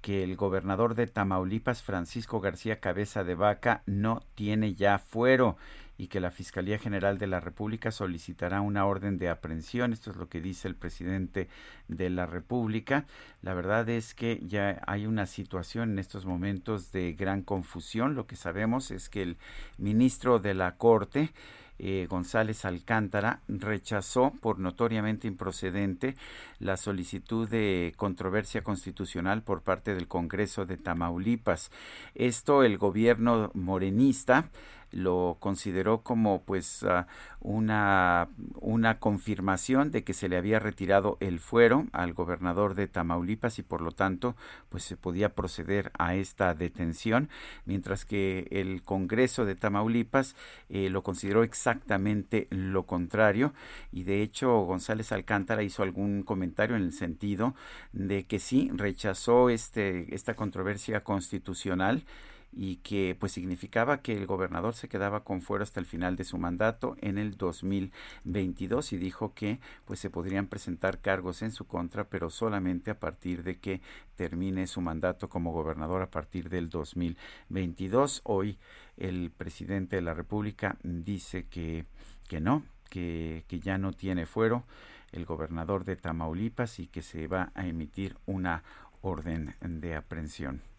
que 0.00 0.22
el 0.24 0.36
gobernador 0.36 0.94
de 0.94 1.06
Tamaulipas, 1.06 1.82
Francisco 1.82 2.40
García 2.40 2.80
Cabeza 2.80 3.24
de 3.24 3.34
Vaca, 3.34 3.82
no 3.86 4.22
tiene 4.34 4.74
ya 4.74 4.98
fuero 4.98 5.56
y 6.00 6.06
que 6.06 6.20
la 6.20 6.30
Fiscalía 6.30 6.78
General 6.78 7.18
de 7.18 7.26
la 7.26 7.40
República 7.40 7.90
solicitará 7.90 8.62
una 8.62 8.86
orden 8.86 9.18
de 9.18 9.28
aprehensión. 9.28 9.92
Esto 9.92 10.10
es 10.10 10.16
lo 10.16 10.30
que 10.30 10.40
dice 10.40 10.66
el 10.66 10.74
presidente 10.74 11.48
de 11.88 12.08
la 12.08 12.24
República. 12.24 13.04
La 13.42 13.52
verdad 13.52 13.86
es 13.90 14.14
que 14.14 14.40
ya 14.46 14.80
hay 14.86 15.04
una 15.04 15.26
situación 15.26 15.90
en 15.90 15.98
estos 15.98 16.24
momentos 16.24 16.90
de 16.90 17.12
gran 17.12 17.42
confusión. 17.42 18.14
Lo 18.14 18.26
que 18.26 18.36
sabemos 18.36 18.90
es 18.90 19.10
que 19.10 19.20
el 19.20 19.36
ministro 19.76 20.38
de 20.38 20.54
la 20.54 20.76
Corte, 20.78 21.34
eh, 21.82 22.06
González 22.10 22.66
Alcántara 22.66 23.40
rechazó 23.48 24.32
por 24.42 24.58
notoriamente 24.58 25.26
improcedente 25.26 26.14
la 26.58 26.76
solicitud 26.76 27.48
de 27.48 27.94
controversia 27.96 28.62
constitucional 28.62 29.42
por 29.42 29.62
parte 29.62 29.94
del 29.94 30.06
Congreso 30.06 30.66
de 30.66 30.76
Tamaulipas. 30.76 31.70
Esto 32.14 32.64
el 32.64 32.76
gobierno 32.76 33.50
morenista 33.54 34.50
lo 34.92 35.36
consideró 35.40 36.02
como 36.02 36.42
pues 36.42 36.82
ah, 36.84 37.06
una, 37.40 38.28
una 38.60 38.98
confirmación 38.98 39.90
de 39.90 40.04
que 40.04 40.12
se 40.12 40.28
le 40.28 40.36
había 40.36 40.58
retirado 40.58 41.16
el 41.20 41.40
fuero 41.40 41.86
al 41.92 42.12
gobernador 42.12 42.74
de 42.74 42.88
Tamaulipas 42.88 43.58
y 43.58 43.62
por 43.62 43.80
lo 43.80 43.92
tanto 43.92 44.36
pues 44.68 44.84
se 44.84 44.96
podía 44.96 45.34
proceder 45.34 45.92
a 45.98 46.14
esta 46.14 46.54
detención 46.54 47.28
mientras 47.64 48.04
que 48.04 48.48
el 48.50 48.82
Congreso 48.82 49.44
de 49.44 49.54
Tamaulipas 49.54 50.36
eh, 50.68 50.90
lo 50.90 51.02
consideró 51.02 51.42
exactamente 51.42 52.46
lo 52.50 52.84
contrario. 52.84 53.54
Y 53.92 54.04
de 54.04 54.22
hecho 54.22 54.60
González 54.62 55.12
Alcántara 55.12 55.62
hizo 55.62 55.82
algún 55.82 56.22
comentario 56.22 56.76
en 56.76 56.82
el 56.82 56.92
sentido 56.92 57.54
de 57.92 58.24
que 58.24 58.38
sí 58.38 58.70
rechazó 58.74 59.50
este 59.50 60.14
esta 60.14 60.34
controversia 60.34 61.02
constitucional 61.04 62.04
y 62.52 62.76
que 62.76 63.16
pues 63.18 63.32
significaba 63.32 64.02
que 64.02 64.12
el 64.12 64.26
gobernador 64.26 64.74
se 64.74 64.88
quedaba 64.88 65.22
con 65.22 65.40
fuero 65.40 65.62
hasta 65.62 65.80
el 65.80 65.86
final 65.86 66.16
de 66.16 66.24
su 66.24 66.38
mandato 66.38 66.96
en 67.00 67.18
el 67.18 67.36
2022 67.36 68.92
y 68.92 68.98
dijo 68.98 69.34
que 69.34 69.60
pues 69.84 70.00
se 70.00 70.10
podrían 70.10 70.46
presentar 70.46 71.00
cargos 71.00 71.42
en 71.42 71.52
su 71.52 71.66
contra 71.66 72.04
pero 72.04 72.30
solamente 72.30 72.90
a 72.90 72.98
partir 72.98 73.42
de 73.44 73.58
que 73.58 73.80
termine 74.16 74.66
su 74.66 74.80
mandato 74.80 75.28
como 75.28 75.52
gobernador 75.52 76.02
a 76.02 76.10
partir 76.10 76.48
del 76.48 76.68
2022 76.70 78.22
hoy 78.24 78.58
el 78.96 79.30
presidente 79.30 79.96
de 79.96 80.02
la 80.02 80.14
República 80.14 80.76
dice 80.82 81.46
que 81.46 81.84
que 82.28 82.40
no 82.40 82.64
que, 82.88 83.44
que 83.46 83.60
ya 83.60 83.78
no 83.78 83.92
tiene 83.92 84.26
fuero 84.26 84.64
el 85.12 85.24
gobernador 85.24 85.84
de 85.84 85.96
Tamaulipas 85.96 86.78
y 86.78 86.86
que 86.86 87.02
se 87.02 87.26
va 87.26 87.52
a 87.54 87.66
emitir 87.66 88.16
una 88.26 88.62
orden 89.02 89.54
de 89.60 89.96
aprehensión. 89.96 90.69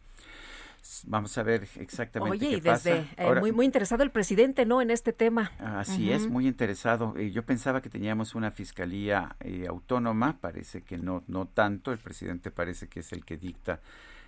Vamos 1.06 1.38
a 1.38 1.44
ver 1.44 1.68
exactamente 1.78 2.32
Oye, 2.38 2.50
qué 2.50 2.58
y 2.58 2.60
desde 2.62 3.02
pasa. 3.04 3.14
eh, 3.18 3.40
muy 3.40 3.52
muy 3.52 3.66
interesado 3.66 4.04
el 4.04 4.12
presidente, 4.12 4.66
¿no? 4.66 4.82
En 4.82 4.92
este 4.92 5.14
tema. 5.14 5.52
Así 5.60 6.12
es, 6.12 6.28
muy 6.28 6.48
interesado. 6.48 7.16
Eh, 7.18 7.32
yo 7.32 7.44
pensaba 7.46 7.82
que 7.82 7.90
teníamos 7.90 8.36
una 8.36 8.52
fiscalía 8.52 9.36
eh, 9.40 9.66
autónoma, 9.68 10.38
parece 10.40 10.82
que 10.82 10.98
no 10.98 11.24
no 11.28 11.46
tanto. 11.48 11.92
El 11.92 12.00
presidente 12.00 12.52
parece 12.52 12.88
que 12.88 13.02
es 13.02 13.12
el 13.14 13.24
que 13.26 13.38
dicta 13.38 13.80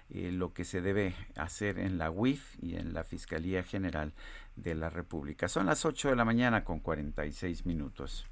eh, 0.09 0.31
lo 0.31 0.53
que 0.53 0.63
se 0.63 0.81
debe 0.81 1.15
hacer 1.35 1.80
en 1.80 1.97
la 1.97 2.11
UIF 2.11 2.57
y 2.61 2.75
en 2.75 2.93
la 2.93 3.03
Fiscalía 3.03 3.63
General 3.63 4.13
de 4.55 4.75
la 4.75 4.89
República. 4.89 5.47
Son 5.47 5.65
las 5.65 5.85
8 5.85 6.09
de 6.09 6.15
la 6.15 6.25
mañana 6.25 6.63
con 6.63 6.80
46 6.80 7.65
minutos. 7.65 8.27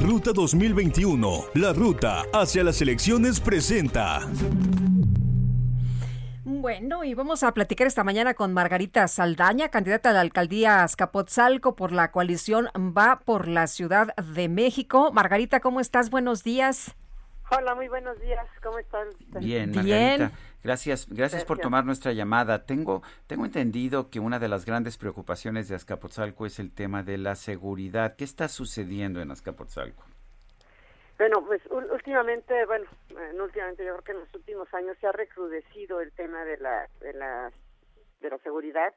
Ruta 0.00 0.32
2021, 0.32 1.46
la 1.54 1.72
ruta 1.72 2.24
hacia 2.32 2.62
las 2.62 2.80
elecciones 2.82 3.40
presenta. 3.40 4.20
Bueno, 6.44 7.04
y 7.04 7.14
vamos 7.14 7.42
a 7.42 7.52
platicar 7.54 7.86
esta 7.86 8.04
mañana 8.04 8.34
con 8.34 8.52
Margarita 8.52 9.08
Saldaña, 9.08 9.68
candidata 9.68 10.10
a 10.10 10.12
la 10.12 10.20
alcaldía 10.20 10.82
Azcapotzalco 10.82 11.76
por 11.76 11.92
la 11.92 12.10
coalición 12.10 12.68
Va 12.76 13.20
por 13.24 13.48
la 13.48 13.66
Ciudad 13.66 14.14
de 14.16 14.48
México. 14.48 15.12
Margarita, 15.12 15.60
¿cómo 15.60 15.80
estás? 15.80 16.10
Buenos 16.10 16.44
días. 16.44 16.94
Hola, 17.50 17.74
muy 17.74 17.88
buenos 17.88 18.20
días. 18.20 18.44
¿Cómo 18.62 18.78
están? 18.78 19.08
Bien, 19.40 19.70
Margarita. 19.74 20.32
Gracias, 20.62 21.06
gracias 21.08 21.44
por 21.44 21.58
tomar 21.58 21.84
nuestra 21.84 22.12
llamada. 22.12 22.64
Tengo, 22.64 23.02
tengo 23.26 23.44
entendido 23.44 24.10
que 24.10 24.18
una 24.18 24.38
de 24.38 24.48
las 24.48 24.64
grandes 24.66 24.98
preocupaciones 24.98 25.68
de 25.68 25.76
Azcapotzalco 25.76 26.44
es 26.44 26.58
el 26.58 26.72
tema 26.72 27.02
de 27.02 27.18
la 27.18 27.36
seguridad. 27.36 28.16
¿Qué 28.16 28.24
está 28.24 28.48
sucediendo 28.48 29.20
en 29.20 29.30
Azcapotzalco? 29.30 30.04
Bueno, 31.18 31.42
pues 31.46 31.62
últimamente, 31.70 32.66
bueno, 32.66 32.84
no 33.34 33.44
últimamente, 33.44 33.84
yo 33.84 33.92
creo 33.92 34.04
que 34.04 34.12
en 34.12 34.20
los 34.20 34.34
últimos 34.34 34.72
años 34.74 34.98
se 35.00 35.06
ha 35.06 35.12
recrudecido 35.12 36.00
el 36.00 36.12
tema 36.12 36.44
de 36.44 36.58
la, 36.58 36.88
de 37.00 37.12
la, 37.14 37.50
de 38.20 38.30
la 38.30 38.38
seguridad. 38.38 38.92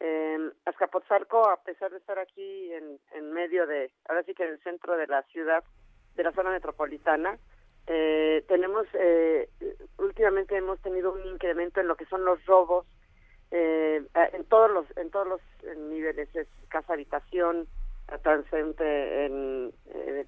Eh, 0.00 0.50
Azcapotzalco, 0.66 1.48
a 1.48 1.62
pesar 1.62 1.90
de 1.90 1.96
estar 1.96 2.18
aquí 2.18 2.72
en, 2.72 2.98
en 3.12 3.32
medio 3.32 3.66
de, 3.66 3.90
ahora 4.08 4.22
sí 4.24 4.34
que 4.34 4.44
en 4.44 4.50
el 4.50 4.62
centro 4.62 4.96
de 4.98 5.06
la 5.06 5.22
ciudad, 5.22 5.64
de 6.14 6.22
la 6.22 6.32
zona 6.32 6.50
metropolitana, 6.50 7.38
eh, 7.86 8.44
tenemos 8.48 8.86
eh, 8.94 9.48
últimamente 9.98 10.56
hemos 10.56 10.80
tenido 10.80 11.12
un 11.12 11.24
incremento 11.26 11.80
en 11.80 11.88
lo 11.88 11.96
que 11.96 12.06
son 12.06 12.24
los 12.24 12.44
robos 12.46 12.86
eh, 13.50 14.02
en 14.32 14.44
todos 14.46 14.70
los 14.70 14.84
en 14.96 15.10
todos 15.10 15.26
los 15.28 15.40
niveles 15.76 16.28
es 16.34 16.48
casa 16.68 16.94
habitación 16.94 17.68
transeúnte 18.22 19.26
en 19.26 19.72
eh, 19.94 20.26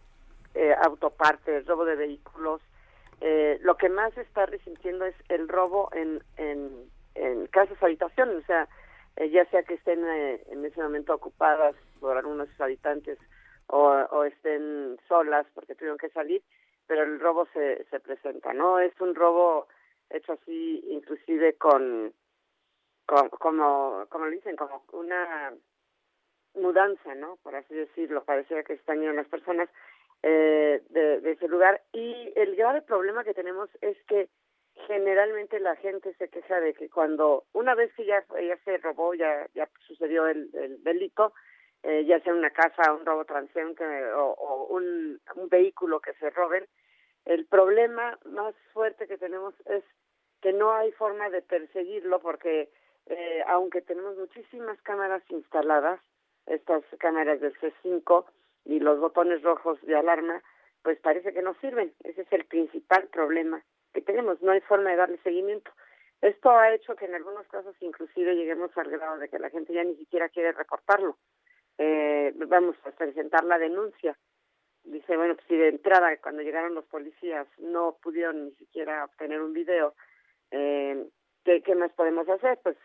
eh, 0.55 0.75
autopartes 0.83 1.67
robo 1.67 1.85
de 1.85 1.97
vehículos. 1.97 2.61
Eh, 3.21 3.59
lo 3.63 3.77
que 3.77 3.89
más 3.89 4.15
se 4.15 4.23
está 4.23 4.47
resintiendo 4.47 5.05
es 5.05 5.15
el 5.29 5.49
robo 5.49 5.91
en 5.93 6.23
en, 6.37 6.71
en 7.15 7.47
casas 7.49 7.83
habitación 7.83 8.37
o 8.37 8.43
sea 8.43 8.69
ya 9.33 9.45
sea 9.47 9.65
que 9.65 9.75
estén 9.75 10.05
en 10.07 10.65
ese 10.65 10.81
momento 10.81 11.13
ocupadas 11.13 11.75
por 11.99 12.17
algunos 12.17 12.49
habitantes 12.61 13.19
o, 13.67 13.89
o 13.89 14.23
estén 14.23 14.97
solas 15.09 15.45
porque 15.57 15.75
tuvieron 15.75 15.99
que 15.99 16.09
salir 16.11 16.41
pero 16.89 17.05
el 17.05 17.21
robo 17.21 17.47
se, 17.53 17.85
se 17.85 18.01
presenta, 18.01 18.53
¿no? 18.53 18.81
Es 18.81 18.93
un 19.01 19.15
robo 19.15 19.69
hecho 20.11 20.33
así, 20.33 20.85
inclusive 20.89 21.55
con, 21.55 22.13
con 23.07 23.29
como, 23.29 24.07
como 24.09 24.25
lo 24.25 24.31
dicen, 24.33 24.57
como 24.57 24.83
una, 24.93 25.53
mudanza, 26.59 27.15
¿no? 27.15 27.37
Por 27.43 27.55
así 27.55 27.75
decirlo, 27.75 28.25
parecía 28.25 28.63
que 28.63 28.75
están 28.75 29.05
las 29.15 29.29
personas 29.29 29.69
eh, 30.23 30.83
de, 30.91 31.21
de, 31.21 31.33
ese 31.33 31.49
lugar. 31.49 31.83
Y 31.93 32.33
el 32.37 32.57
grave 32.57 32.83
problema 32.83 33.25
que 33.25 33.35
tenemos 33.35 33.69
es 33.81 33.97
que 34.07 34.29
generalmente 34.87 35.59
la 35.61 35.77
gente 35.77 36.15
se 36.15 36.29
queja 36.29 36.61
de 36.61 36.75
que 36.75 36.89
cuando, 36.89 37.45
una 37.53 37.75
vez 37.75 37.93
que 37.95 38.05
ya, 38.05 38.25
ya 38.41 38.57
se 38.65 38.79
robó, 38.79 39.15
ya, 39.15 39.47
ya 39.55 39.69
sucedió 39.87 40.27
el, 40.27 40.51
el 40.55 40.83
delito, 40.83 41.33
eh, 41.83 42.05
ya 42.05 42.21
sea 42.21 42.35
una 42.35 42.51
casa, 42.51 42.93
un 42.93 43.07
robo 43.07 43.25
transeúnte 43.25 43.85
o, 44.13 44.33
o 44.33 44.67
un, 44.75 45.21
un 45.35 45.49
vehículo 45.49 46.01
que 46.01 46.15
se 46.15 46.31
roben, 46.31 46.67
el 47.25 47.47
problema 47.47 48.19
más 48.25 48.55
fuerte 48.73 49.07
que 49.07 49.19
tenemos 49.19 49.55
es 49.67 49.85
que 50.41 50.53
no 50.53 50.73
hay 50.73 50.93
forma 50.93 51.29
de 51.31 51.43
perseguirlo 51.43 52.21
porque 52.21 52.71
eh, 53.07 53.43
aunque 53.47 53.83
tenemos 53.83 54.17
muchísimas 54.17 54.81
cámaras 54.83 55.23
instaladas, 55.31 56.01
estas 56.47 56.83
cámaras 56.99 57.41
del 57.41 57.55
C5 57.59 58.25
y 58.65 58.81
los 58.81 59.01
botones 59.01 59.43
rojos 59.43 59.81
de 59.83 59.97
alarma, 59.97 60.43
pues 60.83 60.99
parece 61.01 61.33
que 61.33 61.43
no 61.43 61.55
sirven. 61.61 61.93
Ese 62.05 62.23
es 62.23 62.33
el 62.33 62.45
principal 62.45 63.09
problema 63.09 63.63
que 63.93 64.03
tenemos. 64.03 64.41
No 64.43 64.53
hay 64.53 64.61
forma 64.63 64.91
de 64.91 64.97
darle 64.97 65.19
seguimiento. 65.19 65.71
Esto 66.21 66.51
ha 66.51 66.75
hecho 66.75 66.97
que 66.97 67.07
en 67.07 67.15
algunos 67.15 67.47
casos 67.49 67.77
inclusive 67.81 68.35
lleguemos 68.35 68.77
al 68.77 68.91
grado 68.91 69.19
de 69.19 69.29
que 69.29 69.39
la 69.39 69.51
gente 69.51 69.73
ya 69.73 69.85
ni 69.85 69.97
siquiera 69.97 70.29
quiere 70.29 70.53
reportarlo. 70.53 71.17
Eh, 71.79 72.33
vamos 72.49 72.77
a 72.85 72.91
presentar 72.91 73.45
la 73.45 73.59
denuncia. 73.59 74.17
Dice, 74.85 75.17
bueno, 75.17 75.35
pues 75.35 75.47
si 75.49 75.57
de 75.57 75.69
entrada 75.69 76.17
cuando 76.19 76.43
llegaron 76.43 76.75
los 76.75 76.85
policías 76.87 77.47
no 77.59 77.97
pudieron 78.03 78.47
ni 78.47 78.51
siquiera 78.53 79.05
obtener 79.05 79.41
un 79.41 79.53
video, 79.53 79.95
eh, 80.51 81.07
¿qué, 81.45 81.63
¿qué 81.63 81.75
más 81.75 81.93
podemos 81.93 82.29
hacer? 82.29 82.59
Pues 82.63 82.77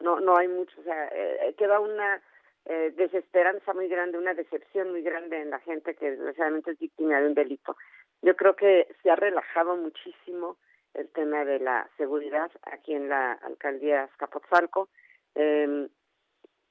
no 0.00 0.20
no 0.20 0.36
hay 0.36 0.48
mucho, 0.48 0.80
o 0.80 0.84
sea, 0.84 1.08
eh, 1.12 1.54
queda 1.56 1.80
una 1.80 2.20
eh, 2.66 2.92
desesperanza 2.96 3.72
muy 3.72 3.88
grande, 3.88 4.18
una 4.18 4.34
decepción 4.34 4.90
muy 4.90 5.02
grande 5.02 5.40
en 5.40 5.50
la 5.50 5.60
gente 5.60 5.94
que 5.94 6.10
desgraciadamente 6.10 6.72
es 6.72 6.78
víctima 6.78 7.20
de 7.20 7.26
un 7.28 7.34
delito. 7.34 7.76
Yo 8.22 8.36
creo 8.36 8.54
que 8.54 8.86
se 9.02 9.10
ha 9.10 9.16
relajado 9.16 9.76
muchísimo 9.76 10.56
el 10.94 11.08
tema 11.08 11.44
de 11.44 11.58
la 11.58 11.88
seguridad 11.96 12.50
aquí 12.62 12.92
en 12.92 13.08
la 13.08 13.32
alcaldía 13.32 14.04
Azcapotzalco. 14.04 14.88
Eh, 15.34 15.88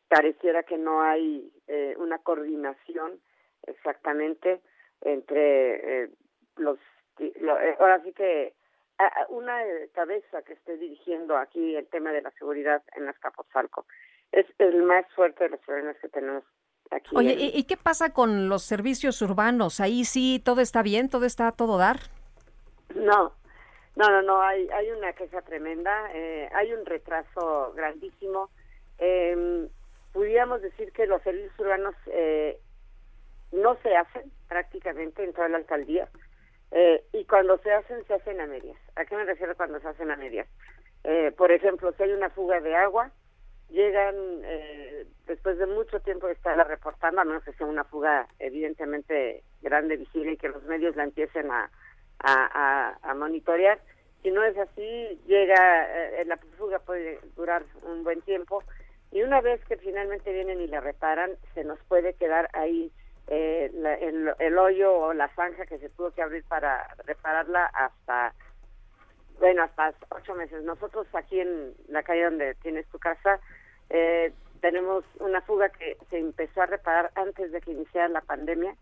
pareciera 0.10 0.64
que 0.64 0.78
no 0.78 1.02
hay 1.02 1.52
eh, 1.68 1.96
una 1.98 2.18
coordinación 2.18 3.20
exactamente 3.68 4.60
entre 5.02 6.04
eh, 6.04 6.10
los, 6.58 6.80
lo, 7.40 7.60
eh, 7.60 7.78
ahora 7.80 8.02
sí 8.04 8.12
que 8.12 8.54
una 9.30 9.58
cabeza 9.94 10.42
que 10.42 10.54
esté 10.54 10.76
dirigiendo 10.76 11.38
aquí 11.38 11.74
el 11.78 11.88
tema 11.88 12.12
de 12.12 12.22
la 12.22 12.32
seguridad 12.32 12.84
en 12.98 13.08
Azcapotzalco 13.08 13.86
es 14.34 14.46
el 14.58 14.84
más 14.84 15.06
fuerte 15.16 15.46
de 15.46 15.52
los 15.52 15.60
problemas 15.62 15.96
que 16.02 16.10
tenemos 16.10 16.44
aquí. 16.92 17.16
Oye, 17.16 17.34
¿y, 17.40 17.64
qué 17.64 17.78
pasa 17.78 18.12
con 18.12 18.50
los 18.50 18.64
servicios 18.64 19.22
urbanos? 19.22 19.80
Ahí 19.80 20.04
sí 20.04 20.42
todo 20.44 20.60
está 20.60 20.84
bien, 20.84 21.08
todo 21.08 21.26
está 21.26 21.48
a 21.48 21.52
todo 21.54 21.78
dar. 21.78 21.98
No, 22.94 23.32
no, 23.96 24.10
no, 24.10 24.22
no, 24.22 24.42
hay, 24.42 24.68
hay 24.70 24.92
una 24.92 25.14
queja 25.14 25.42
tremenda, 25.44 26.12
eh, 26.14 26.50
hay 26.54 26.74
un 26.74 26.86
retraso 26.86 27.72
grandísimo. 27.78 28.50
Eh, 28.98 29.70
pudiéramos 30.14 30.62
decir 30.62 30.92
que 30.92 31.08
los 31.08 31.22
servicios 31.22 31.58
urbanos 31.60 31.96
eh, 32.08 32.60
no 33.52 33.76
se 33.82 33.96
hacen 33.96 34.32
prácticamente 34.48 35.24
en 35.24 35.34
toda 35.34 35.50
la 35.50 35.58
alcaldía 35.58 36.10
eh, 36.72 37.04
y 37.14 37.26
cuando 37.26 37.58
se 37.60 37.72
hacen, 37.72 38.06
se 38.06 38.14
hacen 38.14 38.40
a 38.42 38.48
medias. 38.48 38.78
¿A 38.96 39.06
qué 39.06 39.16
me 39.16 39.26
refiero 39.26 39.56
cuando 39.56 39.80
se 39.80 39.88
hacen 39.88 40.12
a 40.12 40.16
medias? 40.16 40.48
Eh, 41.04 41.32
por 41.38 41.52
ejemplo, 41.52 41.92
si 41.94 42.04
hay 42.04 42.12
una 42.12 42.30
fuga 42.30 42.60
de 42.60 42.76
agua, 42.76 43.12
llegan 43.70 44.16
eh, 44.44 45.06
después 45.28 45.58
de 45.58 45.66
mucho 45.66 46.00
tiempo 46.02 46.28
de 46.28 46.34
estarla 46.34 46.64
reportando, 46.64 47.22
a 47.22 47.26
menos 47.26 47.44
que 47.44 47.54
sea 47.54 47.68
una 47.68 47.84
fuga 47.86 48.28
evidentemente 48.40 49.44
grande, 49.62 49.98
visible 49.98 50.34
y 50.34 50.38
que 50.38 50.50
los 50.50 50.64
medios 50.64 50.96
la 50.96 51.04
empiecen 51.04 51.50
a, 51.52 51.72
a, 52.20 52.98
a, 53.02 53.14
monitorear. 53.14 53.80
Si 54.22 54.32
no 54.32 54.44
es 54.44 54.58
así, 54.58 55.22
llega, 55.28 56.20
eh, 56.20 56.26
la 56.26 56.38
fuga 56.58 56.80
puede 56.80 57.20
durar 57.36 57.64
un 57.84 58.04
buen 58.04 58.22
tiempo 58.22 58.64
y 59.12 59.22
una 59.22 59.42
vez 59.42 59.64
que 59.66 59.78
finalmente 59.78 60.32
vienen 60.32 60.62
y 60.62 60.68
la 60.68 60.82
reparan, 60.82 61.32
se 61.54 61.64
nos 61.64 61.80
puede 61.88 62.14
quedar 62.14 62.50
ahí 62.54 62.92
eh, 63.28 63.72
el, 64.02 64.34
el 64.38 64.58
hoyo 64.58 64.96
o 64.96 65.14
la 65.14 65.30
zanja 65.36 65.66
que 65.66 65.80
se 65.80 65.90
tuvo 65.90 66.12
que 66.12 66.22
abrir 66.22 66.44
para 66.46 66.88
repararla 67.06 67.66
hasta 67.66 68.34
bueno, 69.40 69.64
hasta 69.64 69.94
ocho 70.10 70.36
meses. 70.36 70.64
Nosotros 70.64 71.08
aquí 71.14 71.40
en 71.40 71.74
la 71.88 72.04
calle 72.04 72.26
donde 72.26 72.56
tienes 72.56 72.86
tu 72.88 73.00
casa 73.00 73.40
eh, 73.90 74.34
tenemos 74.62 75.04
una 75.20 75.42
fuga 75.42 75.70
que 75.70 75.98
se 76.10 76.20
empezó 76.20 76.62
a 76.62 76.66
reparar 76.66 77.12
antes 77.16 77.52
de 77.52 77.62
que 77.62 77.72
iniciara 77.72 78.10
la 78.10 78.22
pandemia. 78.22 78.76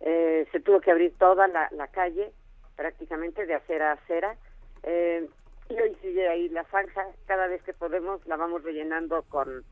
Eh, 0.00 0.46
se 0.52 0.60
tuvo 0.60 0.80
que 0.80 0.90
abrir 0.90 1.12
toda 1.18 1.48
la, 1.48 1.68
la, 1.72 1.88
calle, 1.88 2.32
prácticamente 2.76 3.44
de 3.44 3.54
acera 3.54 3.90
a 3.90 3.94
acera. 3.94 4.36
Eh, 4.82 5.28
y 5.70 5.80
hoy 5.80 5.96
sigue 6.02 6.28
ahí 6.28 6.48
la 6.48 6.64
zanja. 6.64 7.06
Cada 7.26 7.46
vez 7.46 7.62
que 7.62 7.72
podemos 7.72 8.24
la 8.26 8.36
vamos 8.36 8.62
rellenando 8.62 9.22
con, 9.22 9.64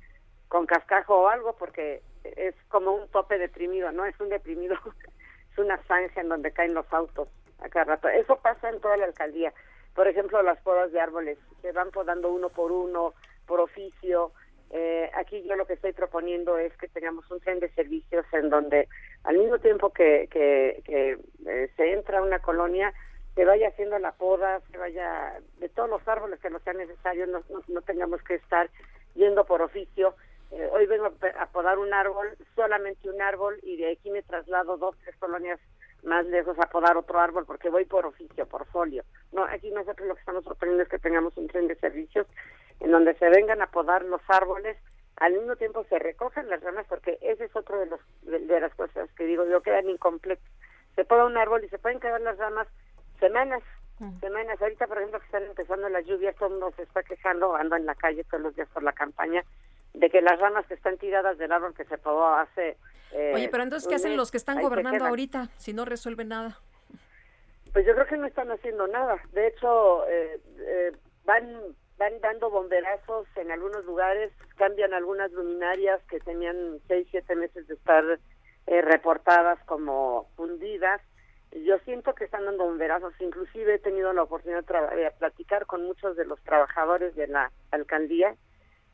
con 0.49 0.66
cascajo 0.66 1.23
o 1.23 1.29
algo 1.29 1.57
porque 1.57 2.03
es 2.25 2.55
como 2.69 2.93
un 2.93 3.09
tope 3.09 3.39
deprimido, 3.39 3.93
no 3.93 4.05
es 4.05 4.19
un 4.20 4.29
deprimido, 4.29 4.77
es 5.53 5.59
una 5.59 5.79
zanja 5.85 6.20
en 6.20 6.29
donde 6.29 6.53
caen 6.53 6.75
los 6.75 6.91
autos 6.93 7.29
a 7.61 7.69
cada 7.69 7.97
rato. 7.97 8.09
Eso 8.09 8.37
pasa 8.41 8.70
en 8.70 8.81
toda 8.81 8.97
la 8.97 9.07
alcaldía. 9.07 9.53
Por 9.95 10.07
ejemplo, 10.07 10.43
las 10.43 10.61
podas 10.61 10.93
de 10.93 11.01
árboles 11.01 11.39
se 11.61 11.73
van 11.73 11.91
podando 11.91 12.31
uno 12.31 12.49
por 12.51 12.70
uno, 12.70 13.15
por 13.47 13.61
oficio. 13.61 14.33
Eh, 14.70 15.11
aquí 15.15 15.43
yo 15.49 15.57
lo 15.57 15.66
que 15.66 15.73
estoy 15.73 15.93
proponiendo 15.93 16.59
es 16.59 16.77
que 16.77 16.89
tengamos 16.89 17.29
un 17.31 17.41
tren 17.41 17.59
de 17.59 17.70
servicios 17.70 18.25
en 18.33 18.51
donde 18.51 18.89
al 19.25 19.39
mismo 19.39 19.59
tiempo 19.59 19.91
que, 19.91 20.29
que, 20.31 20.83
eh, 21.47 21.70
se 21.77 21.93
entra 21.93 22.23
una 22.23 22.39
colonia, 22.39 22.93
se 23.39 23.44
vaya 23.44 23.69
haciendo 23.69 23.97
la 24.01 24.10
poda, 24.10 24.60
se 24.73 24.78
vaya 24.78 25.40
de 25.60 25.69
todos 25.69 25.89
los 25.89 26.09
árboles 26.09 26.40
que 26.40 26.51
no 26.51 26.59
sean 26.59 26.78
necesarios, 26.78 27.28
no, 27.28 27.40
no, 27.51 27.62
no 27.69 27.82
tengamos 27.82 28.20
que 28.24 28.35
estar 28.35 28.69
yendo 29.15 29.44
por 29.44 29.62
oficio. 29.62 30.16
Eh, 30.51 30.69
hoy 30.73 30.86
vengo 30.86 31.06
a 31.06 31.47
podar 31.47 31.78
un 31.78 31.94
árbol, 31.94 32.36
solamente 32.56 33.09
un 33.09 33.23
árbol, 33.23 33.56
y 33.62 33.77
de 33.77 33.93
aquí 33.93 34.10
me 34.10 34.24
traslado 34.24 34.77
dos, 34.77 34.97
tres 35.05 35.15
colonias 35.20 35.60
más 36.02 36.27
lejos 36.27 36.59
a 36.59 36.69
podar 36.69 36.97
otro 36.97 37.20
árbol 37.20 37.47
porque 37.47 37.70
voy 37.70 37.85
por 37.85 38.06
oficio, 38.06 38.44
por 38.47 38.66
folio. 38.66 39.05
No, 39.31 39.44
aquí 39.44 39.70
nosotros 39.70 40.09
lo 40.09 40.15
que 40.15 40.20
estamos 40.20 40.44
proponiendo 40.44 40.82
es 40.82 40.89
que 40.89 40.98
tengamos 40.98 41.36
un 41.36 41.47
tren 41.47 41.69
de 41.69 41.77
servicios 41.77 42.27
en 42.81 42.90
donde 42.90 43.15
se 43.19 43.28
vengan 43.28 43.62
a 43.62 43.69
podar 43.69 44.05
los 44.05 44.23
árboles, 44.27 44.77
al 45.19 45.35
mismo 45.35 45.55
tiempo 45.55 45.86
se 45.89 46.01
recogen 46.01 46.51
las 46.51 46.60
ramas 46.60 46.86
porque 46.89 47.19
ese 47.23 47.44
es 47.44 47.55
otro 47.55 47.78
de 47.78 47.86
los 47.86 48.01
de, 48.23 48.60
las 48.60 48.74
cosas 48.74 49.09
que 49.12 49.27
digo 49.27 49.47
yo 49.47 49.62
quedan 49.62 49.89
incompletos. 49.89 50.44
Se 50.97 51.05
poda 51.05 51.24
un 51.24 51.36
árbol 51.36 51.62
y 51.62 51.69
se 51.69 51.78
pueden 51.78 52.01
quedar 52.01 52.20
las 52.20 52.36
ramas 52.36 52.66
semanas, 53.19 53.62
semanas. 54.20 54.61
Ahorita, 54.61 54.86
por 54.86 54.99
ejemplo, 54.99 55.19
que 55.20 55.27
están 55.27 55.45
empezando 55.45 55.89
las 55.89 56.07
lluvias, 56.07 56.36
todo 56.36 56.47
el 56.47 56.53
mundo 56.53 56.73
se 56.77 56.82
está 56.82 57.03
quejando, 57.03 57.55
ando 57.55 57.77
en 57.77 57.86
la 57.86 57.95
calle 57.95 58.24
todos 58.24 58.43
los 58.43 58.57
días 58.57 58.69
por 58.73 58.82
la 58.82 58.93
campaña, 58.93 59.45
de 59.95 60.11
que 60.11 60.20
las 60.23 60.39
ramas 60.39 60.66
que 60.66 60.74
están 60.74 60.99
tiradas 60.99 61.39
del 61.39 61.53
árbol 61.53 61.74
que 61.74 61.85
se 61.85 61.99
podó 61.99 62.27
hace 62.27 62.77
eh, 63.12 63.32
Oye, 63.35 63.49
pero 63.49 63.62
entonces, 63.62 63.89
¿qué 63.89 63.95
hacen 63.95 64.16
los 64.16 64.31
que 64.31 64.36
están 64.36 64.61
gobernando 64.61 65.05
ahorita 65.07 65.49
si 65.57 65.73
no 65.73 65.85
resuelven 65.85 66.28
nada? 66.28 66.59
Pues 67.73 67.86
yo 67.86 67.95
creo 67.95 68.07
que 68.07 68.16
no 68.16 68.27
están 68.27 68.51
haciendo 68.51 68.86
nada. 68.86 69.16
De 69.32 69.47
hecho, 69.47 70.07
eh, 70.09 70.40
eh, 70.59 70.93
van 71.24 71.59
van 71.99 72.20
dando 72.20 72.49
bomberazos 72.49 73.27
en 73.36 73.51
algunos 73.51 73.85
lugares, 73.85 74.32
cambian 74.57 74.95
algunas 74.95 75.32
luminarias 75.32 76.01
que 76.09 76.20
tenían 76.20 76.78
seis, 76.86 77.09
siete 77.11 77.35
meses 77.35 77.66
de 77.66 77.74
estar 77.74 78.05
eh, 78.66 78.82
reportadas 78.82 79.59
como 79.65 80.28
hundidas. 80.36 81.01
Yo 81.53 81.79
siento 81.81 82.15
que 82.15 82.25
están 82.25 82.45
dando 82.45 82.65
bomberazos. 82.65 83.15
Inclusive 83.20 83.75
he 83.75 83.79
tenido 83.79 84.12
la 84.12 84.23
oportunidad 84.23 84.65
de, 84.65 84.97
de 84.97 85.11
platicar 85.12 85.66
con 85.66 85.85
muchos 85.85 86.16
de 86.16 86.25
los 86.25 86.41
trabajadores 86.43 87.15
de 87.15 87.27
la 87.27 87.51
alcaldía 87.70 88.37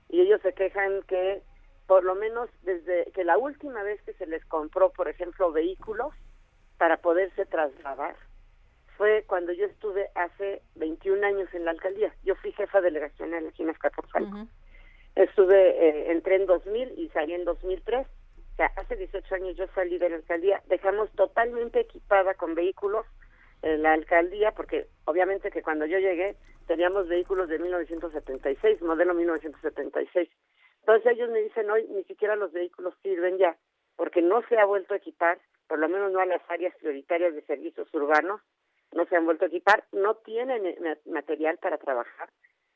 y 0.08 0.20
ellos 0.20 0.40
se 0.42 0.52
quejan 0.52 1.02
que 1.02 1.42
por 1.86 2.04
lo 2.04 2.14
menos 2.14 2.48
desde 2.62 3.10
que 3.12 3.24
la 3.24 3.36
última 3.36 3.82
vez 3.82 4.00
que 4.02 4.14
se 4.14 4.26
les 4.26 4.44
compró, 4.46 4.90
por 4.90 5.08
ejemplo, 5.08 5.52
vehículos 5.52 6.14
para 6.78 6.96
poderse 6.98 7.44
trasladar, 7.46 8.16
fue 8.96 9.24
cuando 9.26 9.52
yo 9.52 9.66
estuve 9.66 10.08
hace 10.14 10.62
21 10.76 11.26
años 11.26 11.52
en 11.52 11.64
la 11.64 11.72
alcaldía. 11.72 12.14
Yo 12.24 12.36
fui 12.36 12.52
jefa 12.52 12.80
delegacional 12.80 13.46
aquí 13.46 13.62
en 13.62 13.70
Azcapotzalco. 13.70 14.46
Estuve, 15.16 15.88
eh, 15.88 16.12
entré 16.12 16.36
en 16.36 16.46
2000 16.46 16.98
y 16.98 17.08
salí 17.10 17.34
en 17.34 17.44
2003. 17.44 18.06
O 18.54 18.56
sea, 18.56 18.70
hace 18.76 18.94
18 18.94 19.34
años 19.34 19.56
yo 19.56 19.66
salí 19.74 19.98
de 19.98 20.08
la 20.08 20.16
alcaldía. 20.16 20.62
Dejamos 20.66 21.10
totalmente 21.12 21.80
equipada 21.80 22.34
con 22.34 22.54
vehículos 22.54 23.04
en 23.62 23.82
la 23.82 23.94
alcaldía, 23.94 24.52
porque 24.52 24.86
obviamente 25.06 25.50
que 25.50 25.62
cuando 25.62 25.86
yo 25.86 25.98
llegué 25.98 26.36
teníamos 26.68 27.08
vehículos 27.08 27.48
de 27.48 27.58
1976, 27.58 28.80
modelo 28.82 29.12
1976. 29.12 30.30
Entonces 30.80 31.12
ellos 31.12 31.30
me 31.30 31.40
dicen 31.40 31.68
hoy 31.68 31.84
ni 31.88 32.04
siquiera 32.04 32.36
los 32.36 32.52
vehículos 32.52 32.94
sirven 33.02 33.38
ya, 33.38 33.56
porque 33.96 34.22
no 34.22 34.40
se 34.48 34.56
ha 34.56 34.64
vuelto 34.64 34.94
a 34.94 34.98
equipar, 34.98 35.40
por 35.66 35.80
lo 35.80 35.88
menos 35.88 36.12
no 36.12 36.20
a 36.20 36.26
las 36.26 36.42
áreas 36.48 36.76
prioritarias 36.76 37.34
de 37.34 37.42
servicios 37.42 37.92
urbanos, 37.92 38.40
no 38.92 39.04
se 39.06 39.16
han 39.16 39.24
vuelto 39.24 39.46
a 39.46 39.48
equipar, 39.48 39.82
no 39.90 40.14
tienen 40.14 40.64
eh, 40.64 40.98
material 41.06 41.58
para 41.58 41.78
trabajar, 41.78 42.30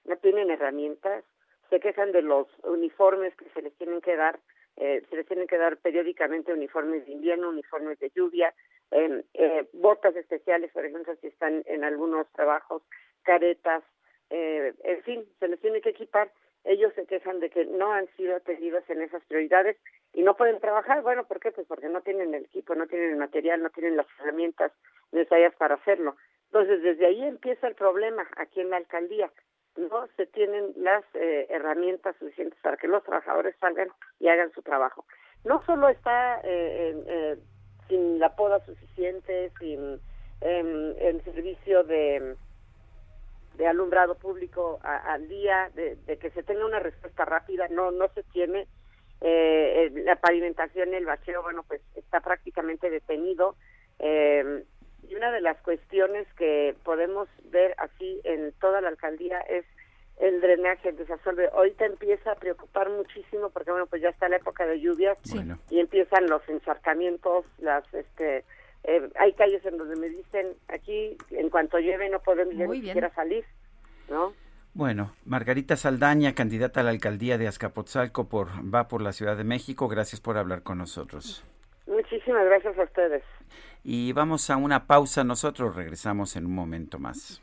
no 0.04 0.16
tienen 0.16 0.50
herramientas, 0.50 1.24
se 1.70 1.78
quejan 1.78 2.10
de 2.10 2.22
los 2.22 2.48
uniformes 2.64 3.36
que 3.36 3.48
se 3.50 3.62
les 3.62 3.76
tienen 3.76 4.00
que 4.00 4.16
dar 4.16 4.40
eh, 4.80 5.02
se 5.10 5.16
les 5.16 5.26
tienen 5.26 5.48
que 5.48 5.58
dar 5.58 5.76
periódicamente 5.78 6.52
uniformes 6.52 7.04
de 7.04 7.12
invierno, 7.12 7.48
uniformes 7.48 7.98
de 7.98 8.10
lluvia, 8.14 8.54
em, 8.92 9.22
eh, 9.34 9.68
botas 9.72 10.14
especiales, 10.14 10.70
por 10.72 10.84
ejemplo, 10.84 11.14
si 11.20 11.26
están 11.26 11.62
en 11.66 11.82
algunos 11.82 12.30
trabajos, 12.32 12.82
caretas, 13.24 13.82
eh, 14.30 14.72
en 14.84 15.02
fin, 15.02 15.24
se 15.40 15.48
les 15.48 15.60
tiene 15.60 15.80
que 15.80 15.90
equipar. 15.90 16.30
Ellos 16.64 16.92
se 16.94 17.06
quejan 17.06 17.40
de 17.40 17.50
que 17.50 17.64
no 17.64 17.92
han 17.92 18.06
sido 18.16 18.36
atendidos 18.36 18.84
en 18.88 19.02
esas 19.02 19.24
prioridades 19.24 19.76
y 20.12 20.22
no 20.22 20.36
pueden 20.36 20.60
trabajar. 20.60 21.02
Bueno, 21.02 21.24
¿por 21.24 21.40
qué? 21.40 21.50
Pues 21.50 21.66
porque 21.66 21.88
no 21.88 22.02
tienen 22.02 22.34
el 22.34 22.44
equipo, 22.44 22.74
no 22.74 22.86
tienen 22.86 23.10
el 23.10 23.16
material, 23.16 23.62
no 23.62 23.70
tienen 23.70 23.96
las 23.96 24.06
herramientas 24.20 24.72
necesarias 25.12 25.54
para 25.56 25.74
hacerlo. 25.76 26.16
Entonces, 26.46 26.82
desde 26.82 27.06
ahí 27.06 27.24
empieza 27.24 27.66
el 27.66 27.74
problema 27.74 28.28
aquí 28.36 28.60
en 28.60 28.70
la 28.70 28.76
alcaldía. 28.76 29.30
No 29.78 30.06
se 30.16 30.26
tienen 30.26 30.72
las 30.76 31.04
eh, 31.14 31.46
herramientas 31.50 32.16
suficientes 32.18 32.58
para 32.60 32.76
que 32.76 32.88
los 32.88 33.02
trabajadores 33.04 33.54
salgan 33.60 33.88
y 34.20 34.28
hagan 34.28 34.52
su 34.52 34.62
trabajo. 34.62 35.04
No 35.44 35.62
solo 35.64 35.88
está 35.88 36.40
eh, 36.42 36.94
eh, 37.06 37.38
sin 37.88 38.18
la 38.18 38.34
poda 38.34 38.64
suficiente, 38.66 39.52
sin 39.60 40.00
em, 40.40 40.94
el 40.98 41.22
servicio 41.24 41.84
de, 41.84 42.36
de 43.56 43.66
alumbrado 43.66 44.16
público 44.16 44.80
al 44.82 45.28
día, 45.28 45.70
de, 45.74 45.96
de, 46.06 46.18
que 46.18 46.30
se 46.30 46.42
tenga 46.42 46.66
una 46.66 46.80
respuesta 46.80 47.24
rápida, 47.24 47.68
no 47.68 47.90
no 47.90 48.08
se 48.08 48.22
tiene. 48.24 48.66
Eh, 49.20 49.90
la 50.04 50.16
pavimentación, 50.16 50.94
el 50.94 51.04
bacheo, 51.04 51.42
bueno, 51.42 51.64
pues 51.66 51.80
está 51.96 52.20
prácticamente 52.20 52.88
detenido. 52.90 53.56
Eh, 53.98 54.64
y 55.08 55.14
una 55.14 55.30
de 55.32 55.40
las 55.40 55.56
cuestiones 55.58 56.26
que 56.34 56.74
podemos 56.84 57.28
ver 57.50 57.74
aquí 57.78 58.20
en 58.24 58.52
toda 58.60 58.80
la 58.80 58.88
alcaldía 58.88 59.40
es 59.40 59.64
el 60.20 60.40
drenaje, 60.40 60.88
el 60.88 60.96
desasolve. 60.96 61.48
Ahorita 61.54 61.86
empieza 61.86 62.32
a 62.32 62.34
preocupar 62.34 62.90
muchísimo 62.90 63.50
porque, 63.50 63.70
bueno, 63.70 63.86
pues 63.86 64.02
ya 64.02 64.08
está 64.08 64.28
la 64.28 64.36
época 64.36 64.66
de 64.66 64.80
lluvias 64.80 65.16
y 65.70 65.78
empiezan 65.78 66.26
los 66.28 66.46
encharcamientos, 66.48 67.44
las, 67.58 67.84
este, 67.94 68.44
eh, 68.84 69.08
hay 69.18 69.32
calles 69.34 69.64
en 69.64 69.78
donde 69.78 69.96
me 69.96 70.08
dicen, 70.08 70.54
aquí 70.68 71.16
en 71.30 71.50
cuanto 71.50 71.78
llueve 71.78 72.08
no 72.08 72.20
podemos 72.20 72.54
ni 72.54 72.80
siquiera 72.80 73.12
salir, 73.14 73.44
¿no? 74.08 74.32
Bueno, 74.74 75.12
Margarita 75.24 75.76
Saldaña, 75.76 76.34
candidata 76.34 76.80
a 76.80 76.84
la 76.84 76.90
alcaldía 76.90 77.38
de 77.38 77.48
Azcapotzalco 77.48 78.28
por 78.28 78.48
va 78.72 78.86
por 78.86 79.02
la 79.02 79.12
Ciudad 79.12 79.36
de 79.36 79.44
México, 79.44 79.88
gracias 79.88 80.20
por 80.20 80.36
hablar 80.36 80.62
con 80.62 80.78
nosotros. 80.78 81.44
Muchísimas 81.86 82.44
gracias 82.44 82.78
a 82.78 82.82
ustedes. 82.82 83.22
Y 83.82 84.12
vamos 84.12 84.50
a 84.50 84.56
una 84.56 84.86
pausa, 84.86 85.24
nosotros 85.24 85.74
regresamos 85.74 86.36
en 86.36 86.46
un 86.46 86.54
momento 86.54 86.98
más. 86.98 87.42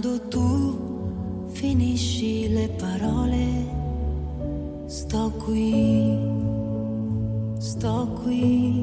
Quando 0.00 0.18
tu 0.30 1.48
finisci 1.52 2.48
le 2.48 2.68
parole, 2.68 3.66
sto 4.86 5.30
qui, 5.44 6.16
sto 7.58 8.08
qui. 8.22 8.82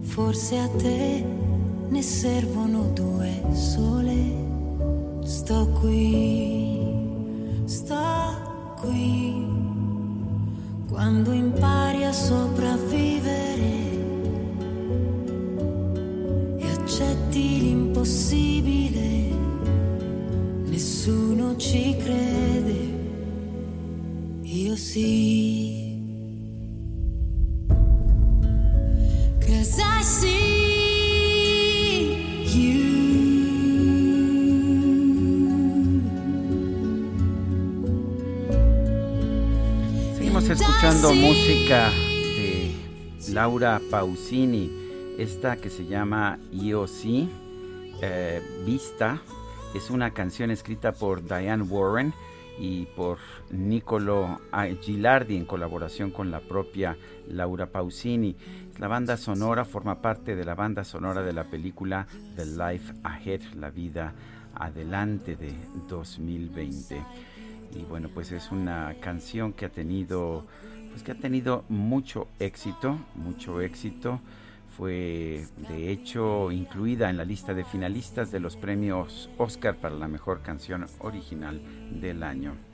Forse 0.00 0.58
a 0.58 0.66
te 0.66 1.24
ne 1.90 2.02
servono 2.02 2.90
due 2.92 3.40
sole. 3.52 4.34
Sto 5.22 5.68
qui, 5.80 6.80
sto 7.64 8.74
qui. 8.80 9.46
Quando 10.88 11.30
impari 11.30 12.02
a 12.02 12.12
sopravvivere 12.12 13.74
e 16.58 16.66
accetti 16.66 17.60
l'impossibile 17.60 18.81
nessuno 21.52 21.56
ci 21.56 21.96
crede, 21.96 22.90
io 24.42 24.76
sì. 24.76 25.80
Cause 29.40 29.80
I 29.80 30.02
see 30.02 30.32
Seguimos 40.14 40.48
escuchando 40.48 41.14
música 41.14 41.90
de 42.36 42.70
Laura 43.32 43.80
Pausini, 43.90 44.70
esta 45.18 45.56
que 45.56 45.70
se 45.70 45.84
llama 45.84 46.38
Io 46.52 46.86
sì, 46.86 47.28
eh, 48.00 48.40
Vista, 48.64 49.20
es 49.74 49.90
una 49.90 50.12
canción 50.12 50.50
escrita 50.50 50.92
por 50.92 51.24
Diane 51.24 51.62
Warren 51.62 52.12
y 52.58 52.84
por 52.86 53.18
Nicolo 53.50 54.40
Gilardi 54.82 55.36
en 55.36 55.46
colaboración 55.46 56.10
con 56.10 56.30
la 56.30 56.40
propia 56.40 56.96
Laura 57.28 57.66
Pausini. 57.66 58.36
La 58.78 58.88
banda 58.88 59.16
sonora 59.16 59.64
forma 59.64 60.02
parte 60.02 60.36
de 60.36 60.44
la 60.44 60.54
banda 60.54 60.84
sonora 60.84 61.22
de 61.22 61.32
la 61.32 61.44
película 61.44 62.06
The 62.36 62.46
Life 62.46 62.92
Ahead, 63.02 63.40
La 63.54 63.70
Vida 63.70 64.12
Adelante 64.54 65.36
de 65.36 65.54
2020. 65.88 67.02
Y 67.74 67.84
bueno, 67.84 68.10
pues 68.12 68.30
es 68.32 68.52
una 68.52 68.94
canción 69.00 69.54
que 69.54 69.64
ha 69.64 69.70
tenido, 69.70 70.46
pues 70.90 71.02
que 71.02 71.12
ha 71.12 71.18
tenido 71.18 71.64
mucho 71.70 72.28
éxito, 72.38 72.98
mucho 73.14 73.62
éxito 73.62 74.20
fue 74.76 75.44
de 75.68 75.90
hecho 75.90 76.50
incluida 76.50 77.10
en 77.10 77.16
la 77.16 77.24
lista 77.24 77.54
de 77.54 77.64
finalistas 77.64 78.30
de 78.30 78.40
los 78.40 78.56
premios 78.56 79.30
Oscar 79.38 79.76
para 79.76 79.94
la 79.94 80.08
mejor 80.08 80.42
canción 80.42 80.86
original 81.00 81.60
del 82.00 82.22
año. 82.22 82.71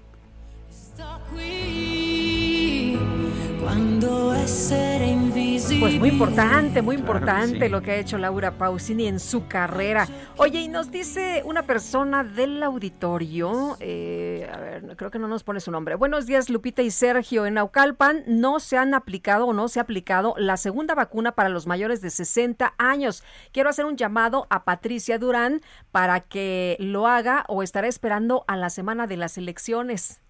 Pues 5.80 5.98
muy 5.98 6.08
importante, 6.08 6.82
muy 6.82 6.96
importante 6.96 7.66
sí. 7.66 7.68
lo 7.68 7.82
que 7.82 7.92
ha 7.92 7.96
hecho 7.96 8.18
Laura 8.18 8.52
Pausini 8.58 9.06
en 9.06 9.20
su 9.20 9.46
carrera. 9.46 10.08
Oye, 10.36 10.60
y 10.60 10.68
nos 10.68 10.90
dice 10.90 11.42
una 11.44 11.62
persona 11.62 12.24
del 12.24 12.62
auditorio, 12.62 13.76
eh, 13.78 14.50
a 14.52 14.58
ver, 14.58 14.96
creo 14.96 15.10
que 15.10 15.18
no 15.18 15.28
nos 15.28 15.44
pone 15.44 15.60
su 15.60 15.70
nombre. 15.70 15.94
Buenos 15.94 16.26
días, 16.26 16.50
Lupita 16.50 16.82
y 16.82 16.90
Sergio. 16.90 17.46
En 17.46 17.54
Naucalpan 17.54 18.24
no 18.26 18.58
se 18.58 18.76
han 18.76 18.92
aplicado 18.94 19.46
o 19.46 19.52
no 19.52 19.68
se 19.68 19.78
ha 19.78 19.82
aplicado 19.82 20.34
la 20.36 20.56
segunda 20.56 20.94
vacuna 20.94 21.32
para 21.32 21.48
los 21.48 21.66
mayores 21.66 22.00
de 22.00 22.10
60 22.10 22.74
años. 22.78 23.22
Quiero 23.52 23.70
hacer 23.70 23.84
un 23.84 23.96
llamado 23.96 24.46
a 24.50 24.64
Patricia 24.64 25.18
Durán 25.18 25.60
para 25.92 26.20
que 26.20 26.76
lo 26.80 27.06
haga 27.06 27.44
o 27.48 27.62
estará 27.62 27.86
esperando 27.86 28.44
a 28.48 28.56
la 28.56 28.70
semana 28.70 29.06
de 29.06 29.16
las 29.16 29.38
elecciones. 29.38 30.20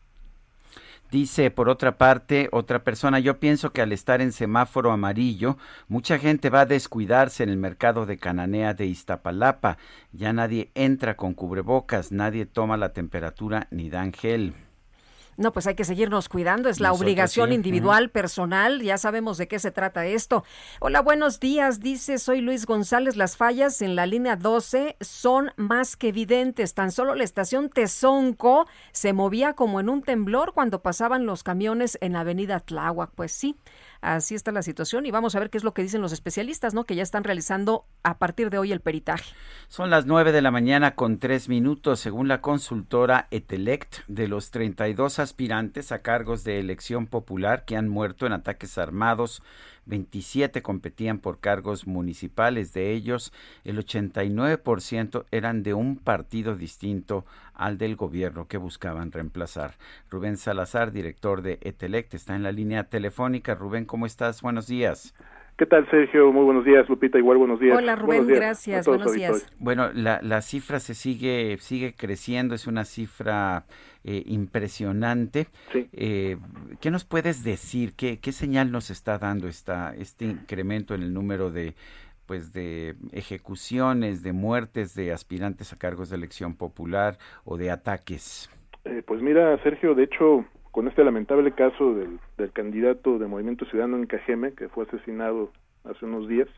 Dice, 1.11 1.51
por 1.51 1.71
otra 1.71 1.97
parte, 1.97 2.51
otra 2.53 2.85
persona, 2.85 3.19
yo 3.19 3.41
pienso 3.41 3.73
que 3.73 3.81
al 3.81 3.93
estar 3.93 4.21
en 4.21 4.31
semáforo 4.31 4.93
amarillo, 4.93 5.57
mucha 5.89 6.19
gente 6.19 6.51
va 6.51 6.61
a 6.61 6.67
descuidarse 6.67 7.43
en 7.43 7.49
el 7.49 7.57
mercado 7.57 8.05
de 8.05 8.19
Cananea 8.19 8.75
de 8.75 8.87
Iztapalapa. 8.87 9.79
Ya 10.13 10.35
nadie 10.35 10.71
entra 10.75 11.17
con 11.17 11.33
cubrebocas, 11.33 12.13
nadie 12.13 12.45
toma 12.45 12.77
la 12.77 12.93
temperatura 12.93 13.69
ni 13.71 13.89
dan 13.89 14.13
gel. 14.13 14.68
No, 15.39 15.53
pues 15.53 15.69
hay 15.69 15.77
que 15.77 15.85
seguirnos 15.85 16.29
cuidando, 16.29 16.69
es 16.69 16.81
la 16.81 16.89
Nosotros 16.89 17.05
obligación 17.07 17.49
sí. 17.51 17.55
individual, 17.55 18.05
uh 18.05 18.07
-huh. 18.09 18.13
personal, 18.13 18.83
ya 18.83 18.99
sabemos 18.99 19.39
de 19.39 19.47
qué 19.47 19.61
se 19.61 19.71
trata 19.71 20.05
esto. 20.05 20.43
Hola, 20.81 21.01
buenos 21.01 21.39
días, 21.39 21.79
dice, 21.79 22.19
soy 22.19 22.41
Luis 22.41 22.67
González, 22.67 23.15
las 23.15 23.37
fallas 23.37 23.81
en 23.81 23.95
la 23.95 24.05
línea 24.07 24.35
12 24.35 24.97
son 25.01 25.53
más 25.57 25.97
que 25.97 26.09
evidentes, 26.09 26.75
tan 26.75 26.91
solo 26.91 27.15
la 27.15 27.23
estación 27.23 27.71
Tezonco 27.71 28.67
se 28.91 29.13
movía 29.13 29.53
como 29.53 29.79
en 29.79 29.89
un 29.89 30.03
temblor 30.03 30.55
cuando 30.55 30.83
pasaban 30.83 31.25
los 31.25 31.45
camiones 31.45 31.99
en 32.01 32.15
la 32.15 32.21
avenida 32.21 32.59
Tláhuac, 32.59 33.13
pues 33.15 33.31
sí, 33.31 33.55
así 34.01 34.35
está 34.35 34.53
la 34.53 34.63
situación 34.63 35.07
y 35.07 35.11
vamos 35.11 35.35
a 35.35 35.39
ver 35.39 35.51
qué 35.51 35.59
es 35.59 35.65
lo 35.65 35.75
que 35.75 35.83
dicen 35.83 36.01
los 36.01 36.13
especialistas, 36.13 36.75
¿no? 36.75 36.85
Que 36.85 36.95
ya 36.95 37.03
están 37.03 37.25
realizando 37.25 37.85
a 38.03 38.19
partir 38.19 38.51
de 38.51 38.59
hoy 38.59 38.73
el 38.73 38.81
peritaje. 38.81 39.35
Son 39.69 39.91
las 39.91 40.07
9 40.07 40.33
de 40.33 40.43
la 40.43 40.51
mañana 40.51 40.95
con 40.95 41.19
tres 41.19 41.49
minutos, 41.49 42.01
según 42.01 42.29
la 42.29 42.41
consultora 42.41 43.29
Etelect, 43.31 43.99
de 44.09 44.29
los 44.29 44.51
32 44.51 45.19
aspirantes 45.19 45.93
a 45.93 46.01
cargos 46.01 46.45
de 46.45 46.59
elección 46.59 47.07
popular 47.07 47.65
que 47.65 47.77
han 47.77 47.89
muerto 47.89 48.27
en 48.27 48.33
ataques 48.33 48.79
armados 48.79 49.43
27 49.89 50.63
competían 50.63 51.19
por 51.19 51.41
cargos 51.41 51.87
municipales, 51.87 52.73
de 52.73 52.93
ellos 52.93 53.33
el 53.65 53.79
89% 53.79 55.25
eran 55.31 55.63
de 55.63 55.75
un 55.75 55.97
partido 55.97 56.55
distinto 56.55 57.25
al 57.55 57.79
del 57.79 57.97
gobierno 57.97 58.47
que 58.47 58.57
buscaban 58.59 59.11
reemplazar. 59.11 59.73
Rubén 60.11 60.37
Salazar, 60.37 60.93
director 60.93 61.43
de 61.43 61.59
Etelect, 61.63 62.15
está 62.15 62.37
en 62.37 62.45
la 62.45 62.53
línea 62.53 62.85
telefónica. 62.85 63.55
Rubén, 63.55 63.85
¿cómo 63.85 64.07
estás? 64.07 64.43
Buenos 64.43 64.69
días. 64.69 65.15
¿Qué 65.59 65.67
tal, 65.67 65.91
Sergio? 65.91 66.31
Muy 66.31 66.45
buenos 66.45 66.65
días, 66.65 66.89
Lupita. 66.89 67.19
Igual 67.19 67.39
buenos 67.39 67.59
días. 67.59 67.77
Hola, 67.77 67.97
Rubén. 67.97 68.29
gracias. 68.29 68.87
Buenos 68.87 69.13
días. 69.13 69.53
Bueno, 69.59 69.91
la, 69.93 70.21
la 70.23 70.41
cifra 70.41 70.79
se 70.79 70.95
sigue 70.95 71.57
sigue 71.59 71.95
creciendo. 71.97 72.55
Es 72.55 72.69
una 72.69 72.85
cifra 72.85 73.65
eh, 74.11 74.23
impresionante. 74.25 75.49
Eh, 75.75 76.39
¿Qué 76.81 76.91
nos 76.91 77.05
puedes 77.05 77.45
decir? 77.45 77.93
¿Qué, 77.95 78.19
¿Qué 78.21 78.33
señal 78.33 78.73
nos 78.73 78.89
está 78.89 79.19
dando 79.19 79.49
esta, 79.49 79.95
este 79.95 80.25
incremento 80.25 80.95
en 80.95 81.03
el 81.03 81.13
número 81.13 81.51
de 81.51 81.75
pues 82.25 82.55
de 82.55 82.95
ejecuciones, 83.13 84.23
de 84.23 84.33
muertes 84.33 84.95
de 84.95 85.13
aspirantes 85.13 85.75
a 85.75 85.79
cargos 85.79 86.09
de 86.09 86.17
elección 86.17 86.57
popular 86.57 87.19
o 87.45 87.59
de 87.59 87.71
ataques? 87.71 88.51
Eh, 88.87 89.03
pues 89.07 89.21
mira, 89.21 89.63
Sergio, 89.63 89.95
de 89.95 90.05
hecho, 90.05 90.47
con 90.71 90.89
este 90.89 91.05
lamentable 91.05 91.53
caso 91.53 91.93
del, 91.93 92.19
del 92.39 92.51
candidato 92.53 93.19
de 93.19 93.27
Movimiento 93.27 93.67
Ciudadano 93.67 93.99
en 93.99 94.07
Cajeme, 94.07 94.55
que 94.55 94.71
fue 94.71 94.87
asesinado 94.87 95.53
hace 95.85 96.07
unos 96.07 96.27
días, 96.29 96.49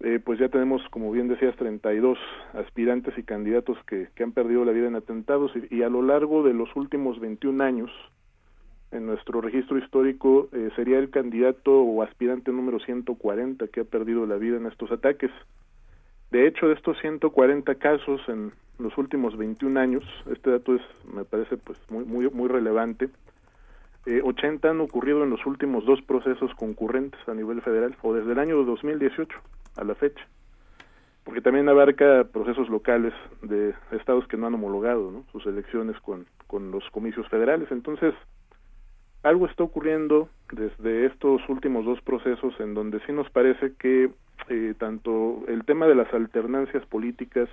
eh, 0.00 0.20
pues 0.22 0.38
ya 0.38 0.48
tenemos, 0.48 0.82
como 0.90 1.12
bien 1.12 1.28
decías, 1.28 1.56
32 1.56 2.18
aspirantes 2.54 3.16
y 3.16 3.22
candidatos 3.22 3.78
que, 3.86 4.08
que 4.14 4.22
han 4.22 4.32
perdido 4.32 4.64
la 4.64 4.72
vida 4.72 4.88
en 4.88 4.96
atentados 4.96 5.52
y, 5.70 5.82
a 5.82 5.88
lo 5.88 6.02
largo 6.02 6.42
de 6.42 6.52
los 6.52 6.74
últimos 6.76 7.20
21 7.20 7.62
años, 7.62 7.90
en 8.90 9.06
nuestro 9.06 9.40
registro 9.40 9.78
histórico, 9.78 10.48
eh, 10.52 10.70
sería 10.76 10.98
el 10.98 11.10
candidato 11.10 11.72
o 11.72 12.02
aspirante 12.02 12.52
número 12.52 12.78
140 12.80 13.68
que 13.68 13.80
ha 13.80 13.84
perdido 13.84 14.26
la 14.26 14.36
vida 14.36 14.56
en 14.56 14.66
estos 14.66 14.92
ataques. 14.92 15.30
De 16.30 16.46
hecho, 16.46 16.68
de 16.68 16.74
estos 16.74 16.98
140 17.00 17.74
casos 17.76 18.20
en 18.28 18.52
los 18.78 18.96
últimos 18.98 19.36
21 19.36 19.78
años, 19.78 20.04
este 20.30 20.50
dato 20.50 20.74
es, 20.74 20.82
me 21.12 21.24
parece, 21.24 21.56
pues 21.56 21.78
muy 21.90 22.04
muy 22.04 22.28
muy 22.30 22.48
relevante. 22.48 23.08
Eh, 24.06 24.20
80 24.22 24.70
han 24.70 24.80
ocurrido 24.80 25.24
en 25.24 25.30
los 25.30 25.44
últimos 25.46 25.84
dos 25.86 26.02
procesos 26.02 26.54
concurrentes 26.54 27.20
a 27.26 27.34
nivel 27.34 27.62
federal 27.62 27.96
o 28.02 28.12
desde 28.12 28.32
el 28.32 28.38
año 28.38 28.62
2018 28.64 29.40
a 29.76 29.84
la 29.84 29.94
fecha, 29.94 30.26
porque 31.24 31.40
también 31.40 31.68
abarca 31.68 32.24
procesos 32.24 32.68
locales 32.68 33.12
de 33.42 33.74
estados 33.92 34.26
que 34.28 34.36
no 34.36 34.46
han 34.46 34.54
homologado 34.54 35.24
sus 35.32 35.46
elecciones 35.46 35.98
con, 36.00 36.26
con 36.46 36.70
los 36.70 36.88
comicios 36.90 37.28
federales. 37.28 37.70
Entonces, 37.70 38.14
algo 39.22 39.46
está 39.46 39.64
ocurriendo 39.64 40.28
desde 40.52 41.06
estos 41.06 41.40
últimos 41.48 41.84
dos 41.84 42.00
procesos 42.02 42.54
en 42.60 42.74
donde 42.74 43.00
sí 43.06 43.12
nos 43.12 43.28
parece 43.30 43.72
que 43.78 44.10
eh, 44.48 44.74
tanto 44.78 45.42
el 45.48 45.64
tema 45.64 45.86
de 45.86 45.94
las 45.94 46.12
alternancias 46.12 46.84
políticas, 46.86 47.48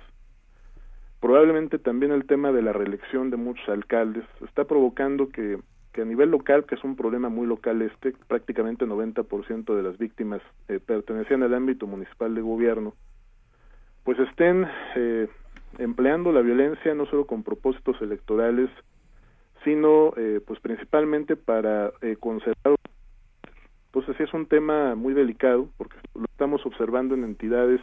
probablemente 1.20 1.78
también 1.78 2.12
el 2.12 2.26
tema 2.26 2.52
de 2.52 2.60
la 2.60 2.74
reelección 2.74 3.30
de 3.30 3.38
muchos 3.38 3.66
alcaldes, 3.68 4.24
está 4.44 4.64
provocando 4.64 5.30
que, 5.30 5.58
que 5.92 6.02
a 6.02 6.04
nivel 6.04 6.30
local, 6.30 6.64
que 6.64 6.74
es 6.74 6.84
un 6.84 6.96
problema 6.96 7.28
muy 7.28 7.46
local 7.46 7.82
este, 7.82 8.12
prácticamente 8.26 8.86
90% 8.86 9.74
de 9.74 9.82
las 9.82 9.98
víctimas 9.98 10.40
eh, 10.68 10.80
pertenecían 10.84 11.42
al 11.42 11.54
ámbito 11.54 11.86
municipal 11.86 12.34
de 12.34 12.40
gobierno, 12.40 12.94
pues 14.04 14.18
estén 14.18 14.66
eh, 14.96 15.28
empleando 15.78 16.32
la 16.32 16.40
violencia 16.40 16.94
no 16.94 17.06
solo 17.06 17.26
con 17.26 17.42
propósitos 17.42 18.00
electorales, 18.00 18.70
sino 19.64 20.12
eh, 20.16 20.40
pues 20.44 20.60
principalmente 20.60 21.36
para 21.36 21.92
eh, 22.00 22.16
conservar. 22.18 22.76
Entonces 23.86 24.16
sí 24.16 24.22
es 24.22 24.34
un 24.34 24.46
tema 24.46 24.94
muy 24.94 25.14
delicado 25.14 25.68
porque 25.76 25.96
lo 26.14 26.24
estamos 26.24 26.64
observando 26.66 27.14
en 27.14 27.24
entidades 27.24 27.80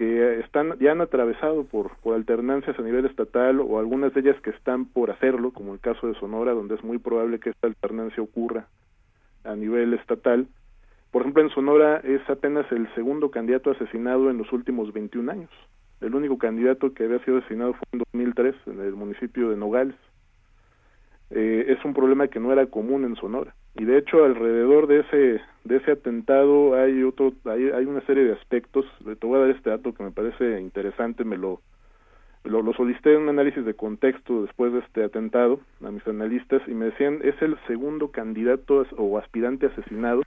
que 0.00 0.40
están 0.40 0.78
ya 0.78 0.92
han 0.92 1.02
atravesado 1.02 1.64
por, 1.64 1.90
alternancias 2.14 2.78
a 2.78 2.82
nivel 2.82 3.04
estatal 3.04 3.60
o 3.60 3.78
algunas 3.78 4.14
de 4.14 4.20
ellas 4.20 4.40
que 4.40 4.48
están 4.48 4.86
por 4.86 5.10
hacerlo, 5.10 5.50
como 5.50 5.74
el 5.74 5.80
caso 5.80 6.06
de 6.06 6.14
Sonora, 6.14 6.54
donde 6.54 6.76
es 6.76 6.82
muy 6.82 6.96
probable 6.96 7.38
que 7.38 7.50
esta 7.50 7.66
alternancia 7.66 8.22
ocurra 8.22 8.66
a 9.44 9.54
nivel 9.54 9.92
estatal. 9.92 10.46
Por 11.10 11.20
ejemplo, 11.20 11.42
en 11.42 11.50
Sonora 11.50 12.00
es 12.02 12.22
apenas 12.30 12.64
el 12.72 12.88
segundo 12.94 13.30
candidato 13.30 13.72
asesinado 13.72 14.30
en 14.30 14.38
los 14.38 14.50
últimos 14.54 14.90
21 14.94 15.32
años. 15.32 15.50
El 16.00 16.14
único 16.14 16.38
candidato 16.38 16.94
que 16.94 17.04
había 17.04 17.22
sido 17.26 17.36
asesinado 17.36 17.74
fue 17.74 17.84
en 17.92 17.98
2003 17.98 18.54
en 18.68 18.80
el 18.80 18.94
municipio 18.94 19.50
de 19.50 19.58
Nogales 19.58 19.96
eh, 21.28 21.66
es 21.68 21.84
un 21.84 21.92
problema 21.92 22.28
que 22.28 22.40
no 22.40 22.50
era 22.52 22.64
común 22.68 23.04
en 23.04 23.16
Sonora 23.16 23.54
y 23.74 23.84
de 23.84 23.98
hecho 23.98 24.24
alrededor 24.24 24.86
de 24.86 25.00
ese 25.00 25.40
de 25.64 25.76
ese 25.76 25.92
atentado 25.92 26.74
hay 26.74 27.02
otro 27.02 27.32
hay, 27.44 27.70
hay 27.70 27.84
una 27.84 28.00
serie 28.02 28.24
de 28.24 28.32
aspectos 28.32 28.84
te 29.04 29.26
voy 29.26 29.38
a 29.38 29.42
dar 29.42 29.50
este 29.50 29.70
dato 29.70 29.94
que 29.94 30.02
me 30.02 30.10
parece 30.10 30.60
interesante 30.60 31.24
me 31.24 31.36
lo 31.36 31.60
lo, 32.42 32.62
lo 32.62 32.72
solicité 32.72 33.14
en 33.14 33.22
un 33.22 33.28
análisis 33.28 33.64
de 33.64 33.74
contexto 33.74 34.42
después 34.42 34.72
de 34.72 34.78
este 34.80 35.04
atentado 35.04 35.60
a 35.84 35.90
mis 35.90 36.06
analistas 36.06 36.62
y 36.66 36.72
me 36.72 36.86
decían 36.86 37.20
es 37.22 37.40
el 37.42 37.58
segundo 37.66 38.10
candidato 38.10 38.86
o 38.96 39.18
aspirante 39.18 39.66
asesinado 39.66 40.22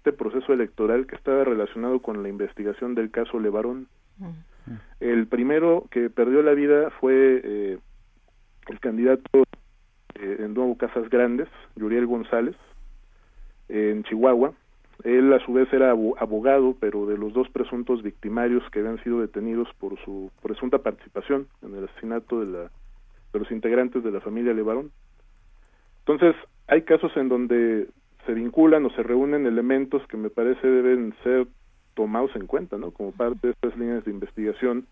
este 0.00 0.12
proceso 0.12 0.54
electoral 0.54 1.06
que 1.06 1.14
estaba 1.14 1.44
relacionado 1.44 2.00
con 2.00 2.22
la 2.22 2.30
investigación 2.30 2.94
del 2.94 3.10
caso 3.10 3.38
Levarón. 3.38 3.86
El 4.98 5.26
primero 5.26 5.84
que 5.90 6.08
perdió 6.08 6.42
la 6.42 6.52
vida 6.52 6.88
fue 7.00 7.40
eh, 7.44 7.78
el 8.68 8.80
candidato 8.80 9.44
eh, 10.20 10.36
en 10.40 10.54
Nuevo 10.54 10.76
Casas 10.76 11.08
Grandes, 11.08 11.48
Yuriel 11.76 12.06
González, 12.06 12.56
en 13.68 14.02
Chihuahua. 14.04 14.52
Él 15.04 15.32
a 15.32 15.38
su 15.44 15.54
vez 15.54 15.72
era 15.72 15.90
abogado, 15.90 16.76
pero 16.78 17.06
de 17.06 17.16
los 17.16 17.32
dos 17.32 17.48
presuntos 17.48 18.02
victimarios 18.02 18.62
que 18.70 18.80
habían 18.80 19.02
sido 19.02 19.20
detenidos 19.20 19.68
por 19.78 19.98
su 20.04 20.30
presunta 20.42 20.78
participación 20.78 21.48
en 21.62 21.74
el 21.74 21.84
asesinato 21.84 22.40
de, 22.40 22.46
la, 22.46 22.70
de 23.32 23.38
los 23.38 23.50
integrantes 23.50 24.04
de 24.04 24.10
la 24.10 24.20
familia 24.20 24.52
Levarón. 24.52 24.90
Entonces, 26.00 26.36
hay 26.66 26.82
casos 26.82 27.16
en 27.16 27.28
donde 27.28 27.88
se 28.26 28.34
vinculan 28.34 28.84
o 28.84 28.90
se 28.90 29.02
reúnen 29.02 29.46
elementos 29.46 30.06
que 30.06 30.16
me 30.16 30.28
parece 30.28 30.66
deben 30.66 31.14
ser 31.22 31.46
tomados 31.94 32.34
en 32.36 32.46
cuenta, 32.46 32.76
¿no? 32.76 32.90
Como 32.90 33.12
parte 33.12 33.48
de 33.48 33.52
estas 33.52 33.76
líneas 33.78 34.04
de 34.04 34.10
investigación, 34.10 34.86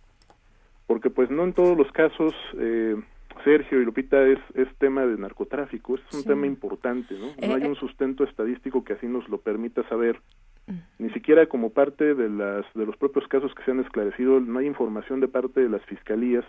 porque 0.87 1.11
pues 1.11 1.31
no 1.31 1.45
en 1.45 1.53
todos 1.53 1.77
los 1.77 1.91
casos 1.93 2.35
eh, 2.59 2.97
Sergio 3.44 3.81
y 3.81 3.85
Lupita, 3.85 4.23
es, 4.27 4.39
es 4.55 4.69
tema 4.78 5.06
de 5.06 5.16
narcotráfico, 5.16 5.97
es 5.97 6.02
un 6.15 6.24
tema 6.24 6.47
importante, 6.47 7.15
¿no? 7.19 7.27
No 7.47 7.55
hay 7.55 7.62
eh, 7.62 7.69
un 7.69 7.77
sustento 7.77 8.24
estadístico 8.24 8.85
que 8.85 8.94
así 8.94 9.06
nos 9.06 9.28
lo 9.28 9.39
permita 9.39 9.86
saber, 9.89 10.20
mm. 10.66 10.78
ni 10.98 11.10
siquiera 11.10 11.47
como 11.47 11.70
parte 11.70 12.15
de, 12.15 12.28
las, 12.28 12.65
de 12.74 12.86
los 12.86 12.97
propios 12.97 13.27
casos 13.28 13.55
que 13.55 13.65
se 13.65 13.70
han 13.70 13.81
esclarecido, 13.81 14.40
no 14.40 14.59
hay 14.59 14.66
información 14.66 15.20
de 15.20 15.28
parte 15.28 15.60
de 15.60 15.69
las 15.69 15.82
fiscalías 15.86 16.44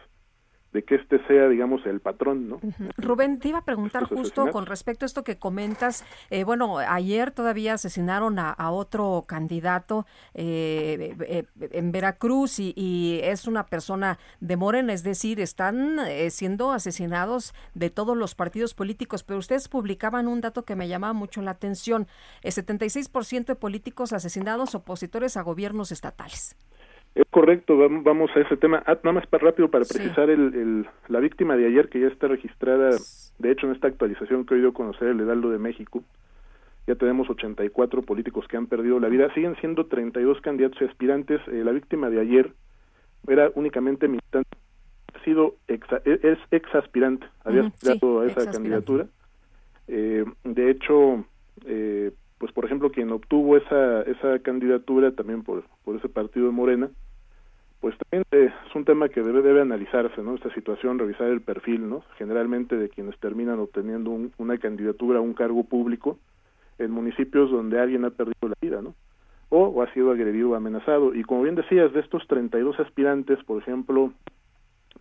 de 0.73 0.83
que 0.83 0.95
este 0.95 1.25
sea, 1.25 1.47
digamos, 1.47 1.85
el 1.85 1.99
patrón, 1.99 2.47
¿no? 2.47 2.59
Rubén, 2.97 3.39
te 3.39 3.49
iba 3.49 3.59
a 3.59 3.65
preguntar 3.65 4.03
justo 4.03 4.51
con 4.51 4.67
respecto 4.67 5.05
a 5.05 5.07
esto 5.07 5.23
que 5.23 5.37
comentas. 5.37 6.05
Eh, 6.29 6.43
bueno, 6.43 6.77
ayer 6.77 7.31
todavía 7.31 7.73
asesinaron 7.73 8.37
a, 8.37 8.55
otro 8.69 9.25
candidato 9.27 10.05
eh, 10.35 11.15
eh, 11.21 11.45
en 11.71 11.91
Veracruz 11.91 12.59
y, 12.59 13.19
es 13.23 13.47
una 13.47 13.65
persona 13.65 14.19
de 14.39 14.57
Morena, 14.57 14.93
es 14.93 15.03
decir, 15.03 15.39
están 15.39 15.99
siendo 16.29 16.71
asesinados 16.71 17.53
de 17.73 17.89
todos 17.89 18.15
los 18.15 18.35
partidos 18.35 18.73
políticos, 18.73 19.23
pero 19.23 19.39
ustedes 19.39 19.67
publicaban 19.67 20.27
un 20.27 20.41
dato 20.41 20.65
que 20.65 20.75
me 20.75 20.87
llamaba 20.87 21.13
mucho 21.13 21.41
la 21.41 21.51
atención, 21.51 22.07
el 22.41 22.53
76% 22.53 23.45
de 23.45 23.55
políticos 23.55 24.13
asesinados 24.13 24.75
opositores 24.75 25.37
a 25.37 25.41
gobiernos 25.41 25.91
estatales. 25.91 26.55
Es 27.15 27.25
correcto, 27.29 27.77
vamos 27.77 28.31
a 28.35 28.39
ese 28.39 28.55
tema. 28.57 28.83
Ah, 28.85 28.97
nada 29.03 29.13
más 29.13 29.27
para 29.27 29.45
rápido 29.45 29.69
para 29.69 29.85
precisar 29.85 30.29
el, 30.29 30.87
la 31.07 31.19
víctima 31.19 31.57
de 31.57 31.65
ayer 31.67 31.89
que 31.89 31.99
ya 31.99 32.07
está 32.07 32.27
registrada, 32.27 32.91
de 33.39 33.51
hecho 33.51 33.67
en 33.67 33.73
esta 33.73 33.87
actualización 33.87 34.45
que 34.45 34.53
he 34.53 34.57
oído 34.57 34.73
conocer 34.73 35.09
el 35.09 35.19
Heraldo 35.19 35.49
de 35.49 35.59
México, 35.59 36.03
ya 36.89 36.95
tenemos 36.95 37.29
84 37.29 38.01
políticos 38.01 38.47
que 38.47 38.57
han 38.57 38.67
perdido 38.67 38.99
la 38.99 39.09
vida, 39.09 39.31
siguen 39.33 39.55
siendo 39.57 39.85
32 39.85 40.41
candidatos 40.41 40.81
y 40.81 40.85
aspirantes. 40.85 41.39
Eh, 41.47 41.63
la 41.63 41.71
víctima 41.71 42.09
de 42.09 42.19
ayer 42.19 42.51
era 43.27 43.51
únicamente 43.53 44.07
militante, 44.07 44.49
ha 45.13 45.23
sido 45.23 45.55
ex, 45.67 45.85
e, 46.05 46.19
es 46.23 46.39
ex 46.49 46.73
aspirante, 46.73 47.27
había 47.43 47.67
aspirado 47.67 48.21
a 48.21 48.25
esa 48.25 48.49
candidatura. 48.51 49.05
Eh, 49.87 50.25
de 50.43 50.71
hecho, 50.71 51.25
eh, 51.65 52.11
pues 52.39 52.51
por 52.51 52.65
ejemplo 52.65 52.89
quien 52.89 53.11
obtuvo 53.11 53.57
esa 53.57 54.01
esa 54.01 54.39
candidatura 54.39 55.11
también 55.11 55.43
por 55.43 55.63
por 55.85 55.95
ese 55.95 56.09
partido 56.09 56.47
de 56.47 56.51
Morena 56.51 56.89
pues 57.79 57.95
también 57.97 58.25
es 58.31 58.51
un 58.75 58.85
tema 58.85 59.09
que 59.09 59.21
debe 59.21 59.43
debe 59.43 59.61
analizarse 59.61 60.23
no 60.23 60.35
esta 60.35 60.51
situación 60.55 60.97
revisar 60.97 61.27
el 61.27 61.41
perfil 61.41 61.87
no 61.87 62.03
generalmente 62.17 62.75
de 62.75 62.89
quienes 62.89 63.19
terminan 63.19 63.59
obteniendo 63.59 64.17
una 64.37 64.57
candidatura 64.57 65.19
a 65.19 65.21
un 65.21 65.33
cargo 65.33 65.63
público 65.63 66.17
en 66.79 66.91
municipios 66.91 67.51
donde 67.51 67.79
alguien 67.79 68.05
ha 68.05 68.09
perdido 68.09 68.47
la 68.47 68.55
vida, 68.59 68.81
¿no? 68.81 68.95
O, 69.49 69.65
o 69.65 69.83
ha 69.83 69.93
sido 69.93 70.11
agredido 70.11 70.51
o 70.51 70.55
amenazado. 70.55 71.13
Y 71.13 71.23
como 71.23 71.43
bien 71.43 71.55
decías, 71.55 71.93
de 71.93 71.99
estos 71.99 72.25
32 72.27 72.79
aspirantes, 72.79 73.43
por 73.43 73.61
ejemplo, 73.61 74.13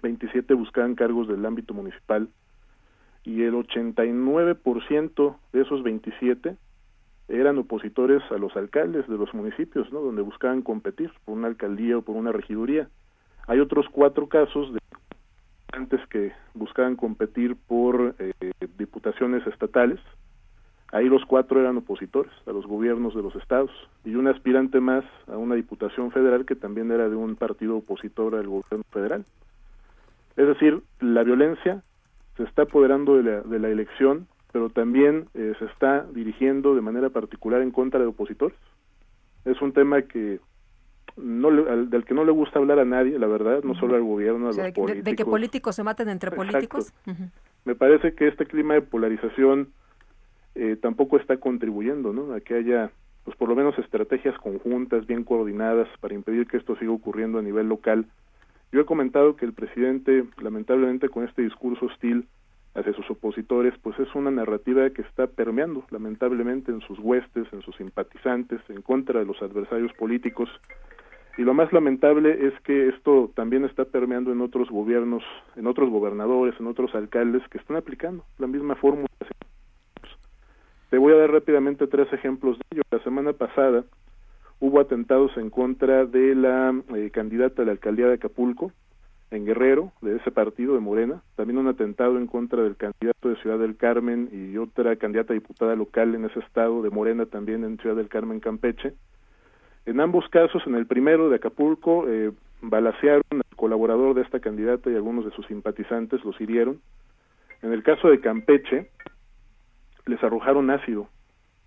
27 0.03 0.53
buscaban 0.55 0.95
cargos 0.95 1.29
del 1.29 1.47
ámbito 1.47 1.75
municipal 1.75 2.29
y 3.25 3.43
el 3.43 3.55
89% 3.55 5.37
de 5.53 5.63
esos 5.63 5.83
27 5.83 6.57
eran 7.29 7.59
opositores 7.59 8.23
a 8.31 8.39
los 8.39 8.57
alcaldes 8.57 9.07
de 9.07 9.19
los 9.19 9.33
municipios, 9.35 9.93
¿no? 9.93 10.01
Donde 10.01 10.23
buscaban 10.23 10.63
competir 10.63 11.11
por 11.25 11.37
una 11.37 11.49
alcaldía 11.49 11.99
o 11.99 12.03
por 12.03 12.17
una 12.17 12.33
regiduría. 12.33 12.89
Hay 13.47 13.61
otros 13.61 13.87
cuatro 13.91 14.29
casos 14.29 14.73
de 14.73 14.79
antes 15.73 16.01
que 16.09 16.33
buscaban 16.55 16.97
competir 16.97 17.57
por 17.67 18.15
eh, 18.19 18.33
diputaciones 18.79 19.47
estatales. 19.47 20.01
Ahí 20.91 21.09
los 21.09 21.25
cuatro 21.27 21.61
eran 21.61 21.77
opositores 21.77 22.33
a 22.47 22.53
los 22.53 22.67
gobiernos 22.67 23.15
de 23.15 23.23
los 23.23 23.35
estados 23.37 23.71
y 24.05 24.15
un 24.15 24.27
aspirante 24.27 24.81
más 24.81 25.05
a 25.27 25.37
una 25.37 25.55
diputación 25.55 26.11
federal 26.11 26.47
que 26.47 26.57
también 26.57 26.91
era 26.91 27.11
de 27.11 27.17
un 27.17 27.37
partido 27.37 27.77
opositor 27.77 28.35
al 28.35 28.47
gobierno 28.47 28.85
federal. 28.91 29.25
Es 30.37 30.47
decir, 30.47 30.83
la 31.01 31.25
violencia 31.25 31.83
se 32.37 32.45
está 32.45 32.63
apoderando 32.63 33.17
de 33.17 33.23
la, 33.25 33.41
de 33.43 33.59
la 33.59 33.69
elección, 33.69 34.27
pero 34.53 34.71
también 34.71 35.27
eh, 35.35 35.55
se 35.59 35.65
está 35.67 36.05
dirigiendo 36.13 36.75
de 36.75 36.81
manera 36.81 37.11
particular 37.11 37.61
en 37.63 37.71
contra 37.71 38.01
de 38.01 38.07
opositores. 38.07 38.57
Es 39.45 39.61
un 39.63 39.73
tema 39.73 40.03
que 40.03 40.41
no 41.17 41.51
le- 41.51 41.71
al- 41.71 41.91
del 41.91 42.05
que 42.05 42.15
no 42.15 42.25
le 42.25 42.33
gusta 42.33 42.59
hablar 42.59 42.79
a 42.79 42.85
nadie, 42.85 43.19
la 43.19 43.27
verdad, 43.27 43.63
no 43.63 43.75
solo 43.75 43.97
al 43.97 44.03
gobierno, 44.03 44.47
a 44.47 44.51
O 44.51 44.53
sea, 44.53 44.65
los 44.65 44.75
de- 44.75 44.81
políticos. 44.81 45.05
de, 45.05 45.17
que 45.17 45.25
políticos 45.25 45.77
se 45.77 45.83
maten 45.83 46.09
entre 46.09 46.31
políticos. 46.31 46.93
Me 47.65 47.75
parece 47.75 48.15
que 48.15 48.29
este 48.29 48.47
clima 48.47 48.75
de 48.75 48.83
polarización 48.83 49.73
eh, 50.55 50.77
tampoco 50.81 51.17
está 51.19 51.37
contribuyendo, 51.39 52.13
¿no? 52.13 52.33
A 52.33 52.41
que 52.41 52.55
haya, 52.55 52.91
pues 53.25 53.37
por 53.37 53.49
lo 53.49 53.55
menos 53.55 53.79
estrategias 53.79 54.37
conjuntas, 54.39 55.07
bien 55.07 55.23
coordinadas, 55.25 55.89
para 56.01 56.15
impedir 56.15 56.47
que 56.47 56.57
esto 56.57 56.77
siga 56.77 56.91
ocurriendo 56.93 57.39
a 57.39 57.43
nivel 57.43 57.69
local. 57.69 58.07
Yo 58.73 58.81
he 58.81 58.85
comentado 58.85 59.37
que 59.37 59.45
el 59.45 59.53
presidente, 59.53 60.25
lamentablemente, 60.41 61.09
con 61.11 61.25
este 61.25 61.43
discurso 61.43 61.87
hostil 61.87 62.27
hacia 62.79 62.93
sus 62.93 63.11
opositores, 63.11 63.75
pues 63.83 63.99
es 63.99 64.15
una 64.15 64.31
narrativa 64.31 64.89
que 64.91 65.03
está 65.03 65.27
permeando, 65.27 65.85
lamentablemente, 65.91 66.71
en 66.71 66.81
sus 66.81 66.99
huestes, 66.99 67.47
en 67.53 67.63
sus 67.63 67.77
simpatizantes, 67.77 68.61
en 68.69 68.83
contra 68.83 69.21
de 69.21 69.27
los 69.27 69.41
adversarios 69.43 69.93
políticos. 69.95 70.49
Y 71.37 71.43
lo 71.43 71.55
más 71.55 71.73
lamentable 71.73 72.49
es 72.49 72.61
que 72.63 72.89
esto 72.89 73.31
también 73.35 73.65
está 73.65 73.85
permeando 73.85 74.33
en 74.33 74.41
otros 74.41 74.69
gobiernos, 74.71 75.23
en 75.57 75.67
otros 75.67 75.89
gobernadores, 75.91 76.55
en 76.59 76.67
otros 76.67 76.95
alcaldes 76.95 77.43
que 77.49 77.59
están 77.59 77.77
aplicando 77.77 78.25
la 78.39 78.47
misma 78.47 78.75
fórmula. 78.75 79.07
Te 80.91 80.99
voy 80.99 81.13
a 81.13 81.17
dar 81.17 81.31
rápidamente 81.31 81.87
tres 81.87 82.13
ejemplos 82.13 82.59
de 82.59 82.65
ello. 82.73 82.83
La 82.91 83.03
semana 83.05 83.35
pasada 83.35 83.85
hubo 84.59 84.81
atentados 84.81 85.37
en 85.37 85.51
contra 85.51 86.07
de 86.07 86.35
la 86.35 86.75
eh, 86.97 87.11
candidata 87.11 87.63
a 87.63 87.67
la 87.67 87.73
alcaldía 87.73 88.07
de 88.07 88.15
Acapulco, 88.15 88.73
en 89.31 89.45
Guerrero, 89.45 89.93
de 90.01 90.17
ese 90.17 90.31
partido 90.31 90.75
de 90.75 90.81
Morena, 90.81 91.23
también 91.37 91.59
un 91.59 91.69
atentado 91.69 92.17
en 92.17 92.27
contra 92.27 92.63
del 92.63 92.77
candidato 92.77 93.29
de 93.29 93.37
Ciudad 93.37 93.59
del 93.59 93.77
Carmen 93.77 94.31
y 94.33 94.57
otra 94.57 94.97
candidata 94.97 95.33
a 95.33 95.35
diputada 95.35 95.77
local 95.77 96.15
en 96.15 96.25
ese 96.25 96.41
estado 96.41 96.83
de 96.83 96.91
Morena 96.91 97.27
también 97.27 97.63
en 97.65 97.79
Ciudad 97.79 97.97
del 97.97 98.09
Carmen, 98.09 98.41
Campeche. 98.41 98.95
En 99.85 100.01
ambos 100.01 100.29
casos, 100.29 100.63
en 100.67 100.75
el 100.75 100.87
primero 100.87 101.29
de 101.29 101.37
Acapulco, 101.37 102.09
eh, 102.09 102.33
balacearon 102.63 103.23
al 103.33 103.57
colaborador 103.57 104.15
de 104.15 104.23
esta 104.23 104.41
candidata 104.41 104.91
y 104.91 104.95
algunos 104.95 105.25
de 105.25 105.31
sus 105.33 105.47
simpatizantes 105.47 106.25
los 106.25 106.41
hirieron. 106.41 106.81
En 107.63 107.73
el 107.73 107.83
caso 107.83 108.09
de 108.09 108.21
Campeche, 108.21 108.91
les 110.07 110.23
arrojaron 110.23 110.71
ácido, 110.71 111.09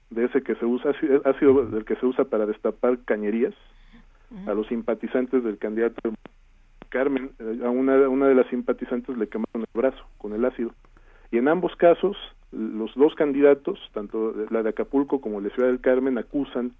de 0.10 0.26
ese 0.26 0.42
que 0.42 0.56
se 0.56 0.66
usa, 0.66 0.92
ácido- 0.92 1.22
ácido 1.26 1.66
del 1.68 1.86
que 1.86 1.96
se 1.96 2.06
usa 2.06 2.26
para 2.26 2.46
destapar 2.46 2.98
cañerías 3.06 3.54
a 4.48 4.54
los 4.54 4.68
simpatizantes 4.68 5.44
del 5.44 5.58
candidato 5.58 6.12
Carmen, 6.92 7.32
eh, 7.40 7.62
a 7.64 7.70
una, 7.70 8.28
de 8.28 8.36
las 8.36 8.48
simpatizantes 8.48 9.18
le 9.18 9.28
quemaron 9.28 9.64
el 9.64 9.68
brazo 9.74 10.06
con 10.20 10.34
el 10.34 10.46
ácido. 10.46 10.72
Y 11.32 11.38
en 11.38 11.48
ambos 11.48 11.76
casos, 11.78 12.18
los 12.52 12.94
dos 12.96 13.16
candidatos, 13.16 13.80
tanto 13.94 14.36
la 14.52 14.62
de 14.62 14.70
Acapulco 14.70 15.22
como 15.22 15.40
la 15.40 15.48
de 15.48 15.54
Ciudad 15.56 15.70
del 15.70 15.82
Carmen, 15.82 16.18
acusan 16.18 16.74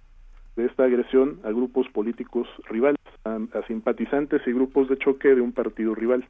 de 0.54 0.66
esta 0.66 0.84
agresión 0.84 1.40
a 1.44 1.48
grupos 1.48 1.88
políticos 1.88 2.46
rivales, 2.68 3.00
a, 3.24 3.38
a 3.54 3.66
simpatizantes 3.66 4.46
y 4.46 4.52
grupos 4.52 4.88
de 4.88 4.98
choque 4.98 5.34
de 5.34 5.40
un 5.40 5.52
partido 5.52 5.94
rival. 5.94 6.26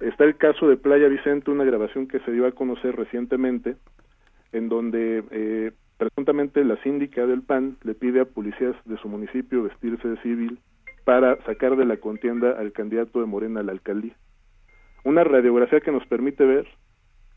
Está 0.00 0.24
el 0.24 0.36
caso 0.36 0.68
de 0.68 0.76
Playa 0.76 1.06
Vicente, 1.08 1.52
una 1.52 1.64
grabación 1.64 2.08
que 2.08 2.18
se 2.20 2.32
dio 2.32 2.46
a 2.46 2.52
conocer 2.52 2.96
recientemente, 2.96 3.76
en 4.52 4.68
donde 4.68 5.22
eh, 5.30 5.70
presuntamente 5.96 6.64
la 6.64 6.76
síndica 6.82 7.24
del 7.26 7.42
PAN 7.42 7.76
le 7.84 7.94
pide 7.94 8.20
a 8.20 8.24
policías 8.24 8.74
de 8.84 8.96
su 8.98 9.08
municipio 9.08 9.62
vestirse 9.62 10.08
de 10.08 10.16
civil 10.22 10.58
para 11.04 11.36
sacar 11.44 11.76
de 11.76 11.84
la 11.84 11.98
contienda 11.98 12.52
al 12.58 12.72
candidato 12.72 13.20
de 13.20 13.26
Morena 13.26 13.60
a 13.60 13.62
la 13.62 13.72
alcaldía. 13.72 14.16
Una 15.04 15.22
radiografía 15.22 15.80
que 15.80 15.92
nos 15.92 16.06
permite 16.06 16.44
ver 16.44 16.66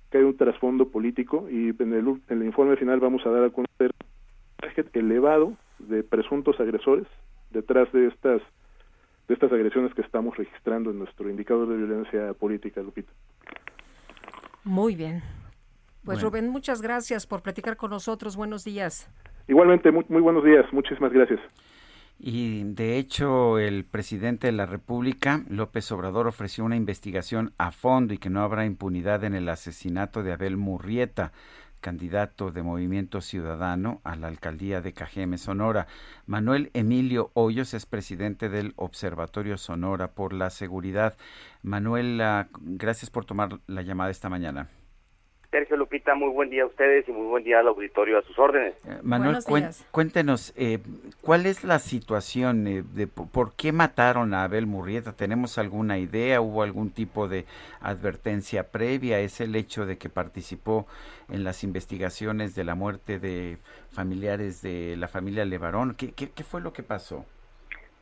que 0.10 0.20
hay 0.20 0.24
un 0.24 0.38
trasfondo 0.38 0.90
político 0.90 1.48
y 1.50 1.70
en 1.70 1.94
el, 1.94 2.08
en 2.30 2.42
el 2.42 2.46
informe 2.46 2.78
final 2.78 3.00
vamos 3.00 3.26
a 3.26 3.30
dar 3.30 3.44
a 3.44 3.50
conocer 3.50 3.92
un 4.62 4.90
elevado 4.94 5.54
de 5.80 6.04
presuntos 6.04 6.60
agresores 6.60 7.08
detrás 7.52 7.92
de 7.92 8.08
estas 8.08 8.42
de 9.28 9.34
estas 9.34 9.52
agresiones 9.52 9.94
que 9.94 10.02
estamos 10.02 10.38
registrando 10.38 10.90
en 10.90 11.00
nuestro 11.00 11.30
indicador 11.30 11.68
de 11.68 11.76
violencia 11.76 12.34
política, 12.34 12.82
Lupita. 12.82 13.12
Muy 14.64 14.96
bien. 14.96 15.22
Pues 16.06 16.20
Bueno. 16.20 16.30
Rubén, 16.30 16.50
muchas 16.50 16.82
gracias 16.82 17.28
por 17.28 17.42
platicar 17.42 17.76
con 17.76 17.90
nosotros. 17.90 18.38
Buenos 18.38 18.64
días. 18.64 19.12
Igualmente, 19.50 19.92
muy, 19.92 20.06
muy 20.08 20.22
buenos 20.22 20.46
días, 20.46 20.66
muchísimas 20.72 21.12
gracias. 21.12 21.42
Y 22.20 22.64
de 22.64 22.98
hecho, 22.98 23.60
el 23.60 23.86
presidente 23.86 24.48
de 24.48 24.54
la 24.54 24.66
República, 24.66 25.44
López 25.50 25.92
Obrador, 25.92 26.28
ofreció 26.28 26.66
una 26.66 26.76
investigación 26.76 27.54
a 27.60 27.72
fondo 27.72 28.14
y 28.14 28.18
que 28.18 28.32
no 28.32 28.42
habrá 28.42 28.66
impunidad 28.66 29.24
en 29.24 29.36
el 29.36 29.48
asesinato 29.50 30.24
de 30.24 30.34
Abel 30.34 30.58
Murrieta, 30.58 31.32
candidato 31.80 32.52
de 32.52 32.64
Movimiento 32.64 33.22
Ciudadano 33.22 34.02
a 34.04 34.16
la 34.16 34.28
alcaldía 34.28 34.82
de 34.82 34.94
Cajeme, 34.94 35.38
Sonora. 35.38 35.86
Manuel 36.26 36.72
Emilio 36.74 37.30
Hoyos 37.36 37.76
es 37.76 37.86
presidente 37.86 38.50
del 38.50 38.74
Observatorio 38.78 39.60
Sonora 39.60 40.12
por 40.12 40.34
la 40.34 40.50
Seguridad. 40.50 41.18
Manuel, 41.62 42.20
ah, 42.22 42.50
gracias 42.60 43.12
por 43.12 43.26
tomar 43.26 43.60
la 43.68 43.84
llamada 43.84 44.10
esta 44.10 44.28
mañana. 44.28 44.70
Sergio 45.50 45.78
Lupita, 45.78 46.14
muy 46.14 46.30
buen 46.30 46.50
día 46.50 46.64
a 46.64 46.66
ustedes 46.66 47.08
y 47.08 47.12
muy 47.14 47.26
buen 47.28 47.44
día 47.46 47.60
al 47.60 47.68
auditorio 47.70 48.18
a 48.18 48.22
sus 48.24 48.38
órdenes. 48.38 48.76
Manuel, 49.02 49.38
cuen- 49.46 49.72
cuéntenos, 49.92 50.54
eh, 50.58 50.80
¿cuál 51.22 51.46
es 51.46 51.64
la 51.64 51.80
situación? 51.80 52.68
eh, 52.68 52.84
de 52.94 53.08
¿Por 53.08 53.54
qué 53.56 53.72
mataron 53.72 54.34
a 54.34 54.44
Abel 54.44 54.66
Murrieta? 54.66 55.14
¿Tenemos 55.14 55.58
alguna 55.58 55.98
idea? 56.00 56.42
¿Hubo 56.42 56.64
algún 56.64 56.90
tipo 56.92 57.30
de 57.30 57.46
advertencia 57.80 58.64
previa? 58.72 59.20
¿Es 59.22 59.40
el 59.40 59.56
hecho 59.56 59.86
de 59.86 59.98
que 59.98 60.10
participó 60.10 60.86
en 61.30 61.46
las 61.46 61.64
investigaciones 61.64 62.54
de 62.54 62.66
la 62.66 62.76
muerte 62.76 63.18
de 63.18 63.58
familiares 63.92 64.62
de 64.62 64.96
la 64.98 65.08
familia 65.08 65.46
Levarón? 65.46 65.96
¿Qué, 65.96 66.12
qué, 66.12 66.30
qué 66.30 66.44
fue 66.44 66.60
lo 66.60 66.74
que 66.74 66.84
pasó? 66.84 67.26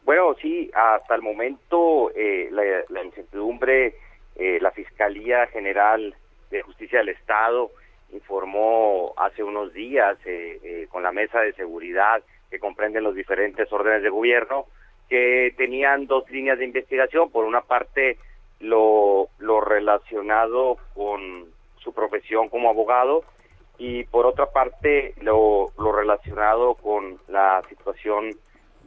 Bueno, 0.03 0.35
sí, 0.41 0.71
hasta 0.73 1.13
el 1.13 1.21
momento 1.21 2.11
eh, 2.15 2.49
la, 2.51 2.63
la 2.89 3.03
incertidumbre, 3.03 3.95
eh, 4.35 4.57
la 4.61 4.71
Fiscalía 4.71 5.45
General 5.47 6.15
de 6.57 6.63
Justicia 6.63 6.99
del 6.99 7.09
Estado 7.09 7.71
informó 8.11 9.13
hace 9.17 9.43
unos 9.43 9.73
días 9.73 10.17
eh, 10.25 10.59
eh, 10.63 10.87
con 10.89 11.03
la 11.03 11.11
mesa 11.11 11.41
de 11.41 11.53
seguridad 11.53 12.23
que 12.49 12.59
comprenden 12.59 13.03
los 13.03 13.15
diferentes 13.15 13.71
órdenes 13.71 14.03
de 14.03 14.09
gobierno 14.09 14.65
que 15.09 15.53
tenían 15.57 16.07
dos 16.07 16.29
líneas 16.29 16.57
de 16.57 16.65
investigación. 16.65 17.29
Por 17.31 17.45
una 17.45 17.61
parte, 17.61 18.17
lo, 18.59 19.27
lo 19.39 19.61
relacionado 19.61 20.77
con 20.93 21.45
su 21.77 21.93
profesión 21.93 22.49
como 22.49 22.69
abogado 22.69 23.23
y 23.77 24.05
por 24.05 24.25
otra 24.25 24.47
parte, 24.51 25.13
lo, 25.21 25.67
lo 25.77 25.91
relacionado 25.91 26.75
con 26.75 27.19
la 27.27 27.61
situación 27.67 28.31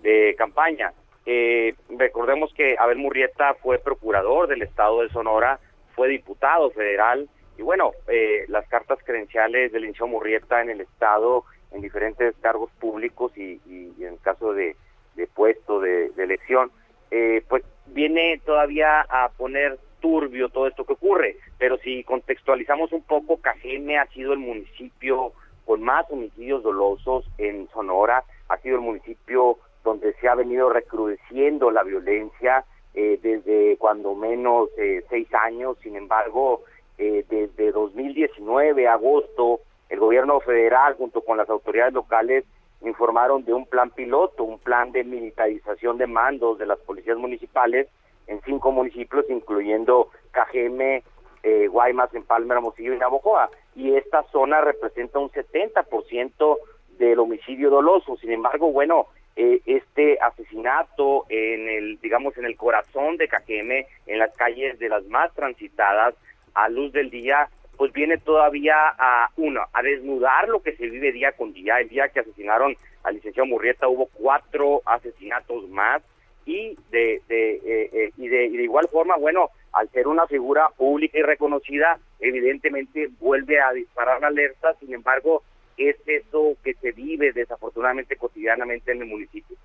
de 0.03 0.35
campaña. 0.39 0.93
Eh, 1.27 1.75
recordemos 1.91 2.53
que 2.55 2.77
Abel 2.79 2.97
Murrieta 2.97 3.55
fue 3.55 3.79
procurador 3.79 4.49
del 4.49 4.63
estado 4.63 5.03
de 5.03 5.11
Sonora, 5.11 5.61
fue 5.95 6.09
diputado 6.09 6.71
federal 6.71 7.29
y 7.59 7.63
bueno, 7.63 7.93
eh, 8.07 8.45
las 8.49 8.67
cartas 8.69 8.99
credenciales 9.05 9.73
del 9.73 9.85
Incio 9.85 10.07
Murrieta 10.07 10.63
en 10.63 10.71
el 10.71 10.81
estado 10.81 11.45
en 11.73 11.83
diferentes 11.83 12.35
cargos 12.41 12.71
públicos 12.81 13.37
y, 13.37 13.61
y- 13.67 13.93
en 14.05 14.17
caso 14.19 14.55
de, 14.55 14.77
de 15.17 15.27
puesto 15.27 15.81
de, 15.81 16.09
de 16.11 16.25
elección, 16.25 16.71
eh, 17.11 17.43
pues 17.49 17.63
viene 17.87 18.41
todavía 18.47 19.01
a 19.03 19.29
poner 19.37 19.79
turbio 20.01 20.49
todo 20.49 20.69
esto 20.69 20.85
que 20.85 20.93
ocurre. 20.95 21.37
Pero 21.59 21.77
si 21.79 22.05
contextualizamos 22.05 22.93
un 22.93 23.03
poco, 23.03 23.39
Cajeme 23.41 23.99
ha 23.99 24.07
sido 24.07 24.33
el 24.33 24.39
municipio 24.39 25.33
con 25.67 25.83
más 25.83 26.07
homicidios 26.11 26.63
dolosos 26.63 27.29
en 27.37 27.69
Sonora, 27.71 28.25
ha 28.49 28.57
sido 28.59 28.77
el 28.77 28.83
municipio 28.83 29.59
donde 29.85 30.15
se 30.15 30.29
ha 30.29 30.35
venido 30.35 30.71
recrudeciendo 30.71 31.71
la 31.71 31.83
violencia 31.83 32.65
eh, 32.95 33.19
desde 33.23 33.77
cuando 33.79 34.15
menos 34.15 34.71
eh, 34.79 35.05
seis 35.11 35.29
años. 35.35 35.77
Sin 35.83 35.97
embargo, 35.97 36.63
eh, 36.99 37.25
desde 37.29 37.73
2019, 37.73 38.89
agosto, 38.89 39.61
el 39.89 40.01
gobierno 40.01 40.41
federal 40.41 40.95
junto 40.95 41.23
con 41.23 41.39
las 41.39 41.49
autoridades 41.49 41.95
locales 41.95 42.45
informaron 42.83 43.45
de 43.45 43.55
un 43.55 43.67
plan 43.67 43.91
piloto, 43.91 44.45
un 44.45 44.59
plan 44.59 44.93
de 44.93 45.05
militarización 45.05 45.99
de 45.99 46.07
mandos 46.07 46.59
de 46.59 46.67
las 46.67 46.79
policías 46.81 47.17
municipales 47.17 47.89
en 48.27 48.41
cinco 48.43 48.71
municipios, 48.73 49.25
incluyendo 49.29 50.11
Cajeme, 50.31 51.03
eh, 51.43 51.67
Guaymas, 51.69 52.15
Empalme, 52.15 52.55
Hermosillo 52.55 52.95
y 52.95 52.99
Navojoa. 52.99 53.51
Y 53.75 53.95
esta 53.95 54.23
zona 54.25 54.61
representa 54.61 55.19
un 55.19 55.31
70% 55.31 56.59
del 56.99 57.19
homicidio 57.19 57.71
doloso. 57.71 58.17
Sin 58.17 58.33
embargo, 58.33 58.71
bueno, 58.71 59.07
eh, 59.37 59.61
este 59.67 60.19
asesinato 60.21 61.25
en 61.29 61.69
el, 61.69 62.01
digamos, 62.01 62.37
en 62.37 62.45
el 62.45 62.57
corazón 62.57 63.17
de 63.17 63.29
Cajeme, 63.29 63.87
en 64.07 64.19
las 64.19 64.37
calles 64.37 64.79
de 64.79 64.89
las 64.89 65.05
más 65.07 65.33
transitadas, 65.35 66.15
a 66.55 66.69
luz 66.69 66.93
del 66.93 67.11
día, 67.11 67.49
pues 67.77 67.93
viene 67.93 68.19
todavía 68.19 68.75
a, 68.99 69.31
uno, 69.37 69.61
a 69.73 69.83
desnudar 69.83 70.49
lo 70.49 70.63
que 70.63 70.77
se 70.77 70.89
vive 70.89 71.13
día 71.13 71.33
con 71.33 71.53
día. 71.53 71.79
El 71.81 71.89
día 71.89 72.09
que 72.09 72.21
asesinaron 72.21 72.77
al 73.05 73.15
licenciado 73.15 73.47
Murrieta 73.47 73.89
hubo 73.89 74.07
cuatro 74.07 74.83
asesinatos 74.85 75.69
más 75.69 76.03
y 76.45 76.77
de, 76.91 77.23
de, 77.29 77.55
eh, 77.57 77.91
eh, 77.93 78.11
y 78.17 78.29
de, 78.29 78.47
y 78.47 78.57
de 78.57 78.63
igual 78.65 78.89
forma, 78.89 79.17
bueno, 79.17 79.51
al 79.73 79.89
ser 79.91 80.09
una 80.09 80.27
figura 80.27 80.69
pública 80.77 81.19
y 81.19 81.23
reconocida, 81.23 81.99
evidentemente 82.21 83.09
vuelve 83.21 83.61
a 83.61 83.73
disparar 83.73 84.21
la 84.21 84.29
alerta, 84.29 84.75
sin 84.81 84.95
embargo, 84.95 85.43
es 85.77 85.97
eso 86.07 86.57
que 86.65 86.75
se 86.75 86.93
vive 86.93 87.33
desafortunadamente 87.33 88.17
cotidianamente 88.17 88.93
en 88.93 89.03
el 89.03 89.09
municipio. 89.09 89.57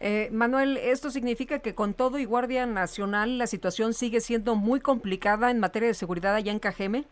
Eh, 0.00 0.28
Manuel, 0.32 0.76
¿esto 0.76 1.10
significa 1.10 1.60
que 1.60 1.74
con 1.74 1.94
todo 1.94 2.18
y 2.18 2.24
Guardia 2.24 2.66
Nacional 2.66 3.38
la 3.38 3.46
situación 3.46 3.94
sigue 3.94 4.20
siendo 4.20 4.54
muy 4.54 4.80
complicada 4.80 5.50
en 5.50 5.60
materia 5.60 5.88
de 5.88 5.94
seguridad 5.94 6.34
allá 6.34 6.52
en 6.52 6.58
Cajeme? 6.58 7.04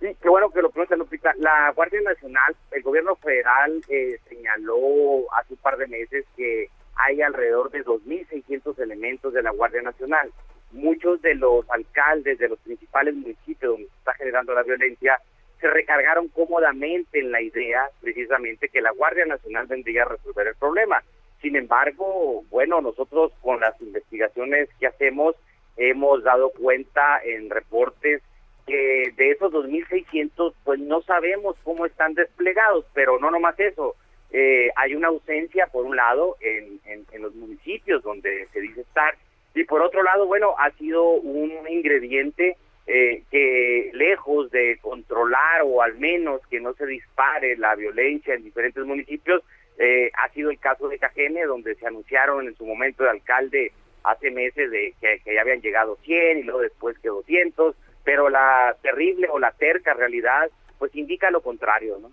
Sí, 0.00 0.16
qué 0.22 0.28
bueno 0.28 0.50
que 0.50 0.62
lo 0.62 0.70
pregunta 0.70 0.96
Lupita. 0.96 1.32
La 1.38 1.72
Guardia 1.74 2.00
Nacional, 2.00 2.56
el 2.70 2.82
gobierno 2.82 3.16
federal 3.16 3.82
eh, 3.88 4.18
señaló 4.28 5.30
hace 5.38 5.54
un 5.54 5.60
par 5.60 5.76
de 5.76 5.86
meses 5.86 6.24
que 6.36 6.68
hay 6.96 7.20
alrededor 7.20 7.70
de 7.70 7.84
2.600 7.84 8.78
elementos 8.78 9.32
de 9.32 9.42
la 9.42 9.50
Guardia 9.50 9.82
Nacional. 9.82 10.32
Muchos 10.72 11.20
de 11.22 11.34
los 11.34 11.68
alcaldes 11.70 12.38
de 12.38 12.48
los 12.48 12.58
principales 12.60 13.14
municipios 13.14 13.72
donde 13.72 13.88
se 13.88 13.98
está 13.98 14.14
generando 14.14 14.54
la 14.54 14.62
violencia 14.62 15.20
se 15.60 15.68
recargaron 15.68 16.28
cómodamente 16.28 17.20
en 17.20 17.32
la 17.32 17.42
idea 17.42 17.90
precisamente 18.00 18.68
que 18.68 18.80
la 18.80 18.92
Guardia 18.92 19.26
Nacional 19.26 19.66
vendría 19.66 20.04
a 20.04 20.08
resolver 20.08 20.46
el 20.46 20.54
problema. 20.54 21.02
Sin 21.40 21.56
embargo, 21.56 22.44
bueno, 22.50 22.80
nosotros 22.80 23.32
con 23.40 23.60
las 23.60 23.80
investigaciones 23.80 24.68
que 24.78 24.86
hacemos 24.86 25.34
hemos 25.76 26.22
dado 26.22 26.50
cuenta 26.50 27.20
en 27.24 27.48
reportes 27.48 28.22
que 28.66 29.12
de 29.16 29.30
esos 29.30 29.52
2.600, 29.52 30.54
pues 30.64 30.78
no 30.78 31.00
sabemos 31.02 31.56
cómo 31.64 31.86
están 31.86 32.14
desplegados, 32.14 32.84
pero 32.94 33.18
no 33.18 33.30
nomás 33.30 33.58
eso. 33.58 33.96
Eh, 34.32 34.70
hay 34.76 34.94
una 34.94 35.08
ausencia, 35.08 35.66
por 35.66 35.84
un 35.84 35.96
lado, 35.96 36.36
en, 36.40 36.78
en, 36.84 37.22
los 37.22 37.34
municipios 37.34 38.02
donde 38.02 38.46
se 38.52 38.60
dice 38.60 38.82
estar, 38.82 39.14
y 39.54 39.64
por 39.64 39.82
otro 39.82 40.02
lado, 40.02 40.26
bueno, 40.26 40.54
ha 40.58 40.70
sido 40.72 41.10
un 41.10 41.50
ingrediente 41.68 42.56
eh, 42.86 43.24
que 43.30 43.90
lejos 43.94 44.50
de 44.50 44.78
controlar 44.80 45.62
o 45.64 45.82
al 45.82 45.98
menos 45.98 46.40
que 46.48 46.60
no 46.60 46.72
se 46.74 46.86
dispare 46.86 47.56
la 47.56 47.74
violencia 47.74 48.34
en 48.34 48.44
diferentes 48.44 48.84
municipios, 48.84 49.42
eh, 49.80 50.10
ha 50.14 50.28
sido 50.34 50.50
el 50.50 50.58
caso 50.58 50.88
de 50.88 50.98
Cajeme, 50.98 51.42
donde 51.44 51.74
se 51.74 51.86
anunciaron 51.86 52.46
en 52.46 52.54
su 52.54 52.66
momento 52.66 53.02
de 53.02 53.10
alcalde 53.10 53.72
hace 54.04 54.30
meses 54.30 54.70
de 54.70 54.94
que, 55.00 55.20
que 55.24 55.34
ya 55.34 55.40
habían 55.40 55.62
llegado 55.62 55.96
100 56.04 56.38
y 56.38 56.42
luego 56.42 56.60
después 56.60 56.98
que 56.98 57.08
200, 57.08 57.74
pero 58.04 58.28
la 58.28 58.76
terrible 58.82 59.28
o 59.30 59.38
la 59.38 59.52
terca 59.52 59.94
realidad 59.94 60.50
pues 60.78 60.94
indica 60.94 61.30
lo 61.30 61.40
contrario, 61.40 61.98
¿no? 61.98 62.10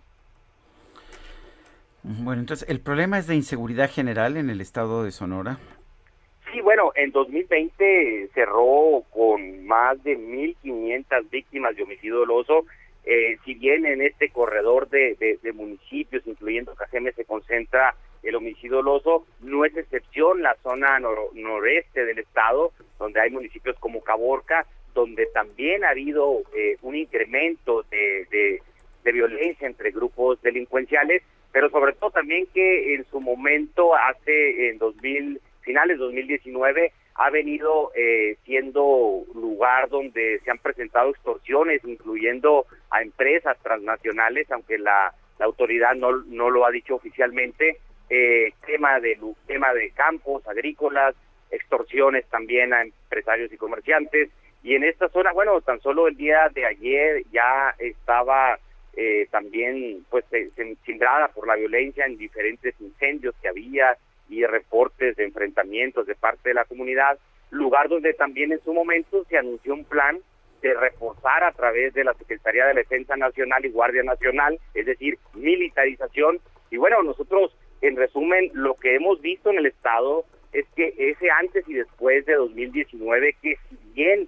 Bueno, 2.04 2.40
entonces, 2.40 2.70
¿el 2.70 2.80
problema 2.80 3.20
es 3.20 3.28
de 3.28 3.36
inseguridad 3.36 3.92
general 3.92 4.38
en 4.38 4.50
el 4.50 4.62
estado 4.62 5.04
de 5.04 5.12
Sonora? 5.12 5.58
Sí, 6.52 6.62
bueno, 6.62 6.94
en 6.96 7.12
2020 7.12 8.30
cerró 8.34 9.04
con 9.10 9.66
más 9.66 10.02
de 10.04 10.18
1.500 10.18 11.30
víctimas 11.30 11.76
de 11.76 11.84
homicidio 11.84 12.20
doloso. 12.20 12.66
Eh, 13.10 13.38
si 13.46 13.54
bien 13.54 13.86
en 13.86 14.02
este 14.02 14.28
corredor 14.30 14.90
de, 14.90 15.40
municipios, 15.54 16.28
incluyendo 16.28 16.76
Cajeme, 16.76 17.14
se 17.14 17.24
concentra 17.24 17.96
el 18.22 18.36
homicidio 18.36 18.78
doloso, 18.78 19.26
no 19.40 19.64
es 19.64 19.78
excepción 19.78 20.42
la 20.42 20.58
zona 20.62 21.00
noreste 21.00 22.04
del 22.04 22.20
estado, 22.20 22.74
donde 23.00 23.22
hay 23.22 23.30
municipios 23.30 23.78
como 23.80 24.04
Caborca, 24.04 24.66
donde 24.94 25.26
también 25.28 25.86
ha 25.86 25.92
habido 25.92 26.42
eh, 26.54 26.76
un 26.82 26.98
incremento 26.98 27.84
de, 27.84 28.28
de, 28.30 28.62
violencia 29.14 29.66
entre 29.66 29.92
grupos 29.92 30.42
delincuenciales, 30.42 31.24
pero 31.54 31.70
sobre 31.70 31.94
todo 31.94 32.12
también 32.12 32.46
que 32.54 32.94
en 32.94 33.06
su 33.06 33.22
momento, 33.22 33.96
hace 33.96 34.68
en 34.68 34.80
2000, 34.80 35.40
finales 35.62 35.98
2019, 35.98 36.92
ha 37.18 37.30
venido 37.32 37.92
eh, 37.96 38.38
siendo 38.46 39.24
lugar 39.34 39.90
donde 39.90 40.40
se 40.44 40.52
han 40.52 40.60
presentado 40.60 41.10
extorsiones, 41.10 41.84
incluyendo 41.84 42.68
a 42.92 43.02
empresas 43.02 43.58
transnacionales, 43.64 44.50
aunque 44.52 44.78
la, 44.78 45.14
la 45.40 45.46
autoridad 45.46 45.96
no, 45.96 46.12
no 46.28 46.52
lo 46.52 46.66
ha 46.66 46.72
dicho 46.72 46.96
oficialmente, 46.96 47.80
eh, 48.10 48.54
tema 48.66 49.00
de 49.00 49.20
tema 49.48 49.74
de 49.74 49.90
campos 49.92 50.48
agrícolas, 50.48 51.16
extorsiones 51.50 52.26
también 52.28 52.74
a 52.74 52.84
empresarios 52.84 53.52
y 53.52 53.58
comerciantes, 53.58 54.30
y 54.62 54.76
en 54.76 54.84
esta 54.84 55.10
zona, 55.10 55.32
bueno, 55.32 55.60
tan 55.62 55.82
solo 55.82 56.08
el 56.08 56.18
día 56.18 56.50
de 56.54 56.66
ayer 56.66 57.24
ya 57.32 57.74
estaba 57.80 58.60
eh, 58.96 59.28
también 59.32 60.06
pues 60.10 60.26
cindrada 60.86 61.30
por 61.30 61.48
la 61.48 61.56
violencia 61.56 62.06
en 62.06 62.18
diferentes 62.18 62.76
incendios 62.80 63.34
que 63.42 63.48
había 63.48 63.98
y 64.30 64.46
reportes 64.46 65.16
de 65.16 65.26
enfrentamientos 65.26 66.06
de 66.08 66.16
parte 66.16 66.50
de 66.50 66.56
la 66.56 66.66
comunidad, 66.66 67.18
lugar 67.52 67.90
donde 67.90 68.14
también 68.14 68.52
en 68.52 68.64
su 68.64 68.74
momento 68.74 69.24
se 69.26 69.38
anunció 69.38 69.74
un 69.74 69.86
plan 69.86 70.20
de 70.62 70.74
reforzar 70.74 71.44
a 71.44 71.52
través 71.52 71.94
de 71.94 72.04
la 72.04 72.14
Secretaría 72.16 72.66
de 72.66 72.74
Defensa 72.74 73.16
Nacional 73.16 73.66
y 73.66 73.70
Guardia 73.70 74.04
Nacional, 74.04 74.60
es 74.74 74.86
decir, 74.86 75.18
militarización. 75.34 76.40
Y 76.72 76.78
bueno, 76.78 77.04
nosotros, 77.04 77.56
en 77.82 77.96
resumen, 77.96 78.50
lo 78.54 78.76
que 78.76 78.96
hemos 78.96 79.22
visto 79.22 79.50
en 79.52 79.60
el 79.60 79.68
Estado 79.68 80.26
es 80.54 80.66
que 80.76 80.94
ese 80.98 81.30
antes 81.30 81.68
y 81.68 81.74
después 81.74 82.26
de 82.26 82.34
2019, 82.34 83.36
que 83.42 83.58
si 83.70 83.78
bien 83.94 84.28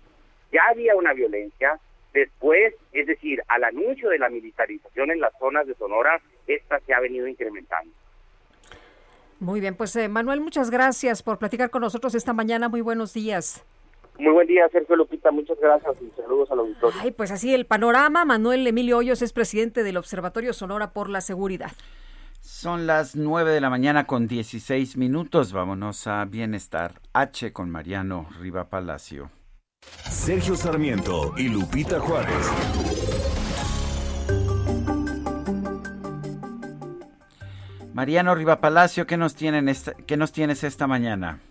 ya 0.52 0.62
había 0.70 0.96
una 0.96 1.14
violencia, 1.14 1.80
después, 2.14 2.74
es 2.92 3.08
decir, 3.08 3.42
al 3.48 3.64
anuncio 3.64 4.10
de 4.10 4.20
la 4.20 4.30
militarización 4.30 5.12
en 5.12 5.20
las 5.20 5.38
zonas 5.40 5.68
de 5.68 5.76
Sonora, 5.76 6.22
esta 6.48 6.80
se 6.82 6.94
ha 6.94 7.00
venido 7.00 7.28
incrementando. 7.28 7.92
Muy 9.40 9.62
bien, 9.62 9.76
pues 9.76 9.96
eh, 9.96 10.10
Manuel, 10.10 10.42
muchas 10.42 10.70
gracias 10.70 11.24
por 11.24 11.38
platicar 11.38 11.70
con 11.70 11.82
nosotros 11.82 12.14
esta 12.16 12.34
mañana. 12.34 12.68
Muy 12.68 12.82
buenos 12.82 13.14
días. 13.14 13.64
Muy 14.18 14.34
buen 14.34 14.48
día, 14.48 14.68
Sergio 14.70 14.98
Lupita. 14.98 15.32
Muchas 15.32 15.58
gracias 15.62 15.96
y 16.02 16.22
saludos 16.22 16.52
al 16.52 16.60
auditorio. 16.60 17.00
Ay, 17.02 17.12
pues 17.12 17.32
así 17.32 17.54
el 17.54 17.66
panorama. 17.66 18.26
Manuel 18.26 18.68
Emilio 18.68 18.98
Hoyos 18.98 19.22
es 19.22 19.32
presidente 19.32 19.84
del 19.84 19.96
Observatorio 19.96 20.52
Sonora 20.52 20.92
por 20.92 21.10
la 21.10 21.22
Seguridad. 21.22 21.72
Son 22.42 22.86
las 22.86 23.16
9 23.16 23.52
de 23.52 23.62
la 23.62 23.70
mañana 23.70 24.06
con 24.08 24.28
16 24.28 24.98
minutos. 24.98 25.54
Vámonos 25.54 26.06
a 26.08 26.26
Bienestar 26.26 26.96
H 27.14 27.54
con 27.54 27.70
Mariano 27.70 28.28
Riva 28.42 28.70
Palacio. 28.70 29.32
Sergio 30.10 30.56
Sarmiento 30.56 31.34
y 31.38 31.48
Lupita 31.48 32.00
Juárez. 32.00 33.09
Mariano 38.00 38.34
Riva 38.34 38.62
Palacio, 38.62 39.06
¿qué 39.06 39.18
nos, 39.18 39.36
tienen 39.36 39.70
¿qué 40.08 40.16
nos 40.16 40.32
tienes 40.32 40.64
esta 40.64 40.88
mañana? 40.88 41.42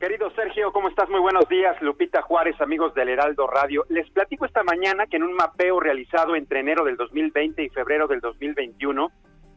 Querido 0.00 0.30
Sergio, 0.30 0.72
¿cómo 0.72 0.88
estás? 0.88 1.10
Muy 1.10 1.20
buenos 1.20 1.46
días. 1.50 1.76
Lupita 1.82 2.22
Juárez, 2.22 2.58
amigos 2.62 2.94
del 2.94 3.10
Heraldo 3.10 3.46
Radio. 3.46 3.84
Les 3.90 4.08
platico 4.08 4.46
esta 4.46 4.62
mañana 4.62 5.04
que 5.06 5.18
en 5.18 5.22
un 5.22 5.34
mapeo 5.34 5.78
realizado 5.78 6.34
entre 6.34 6.60
enero 6.60 6.86
del 6.86 6.96
2020 6.96 7.62
y 7.62 7.68
febrero 7.68 8.08
del 8.08 8.20
2021, 8.20 9.12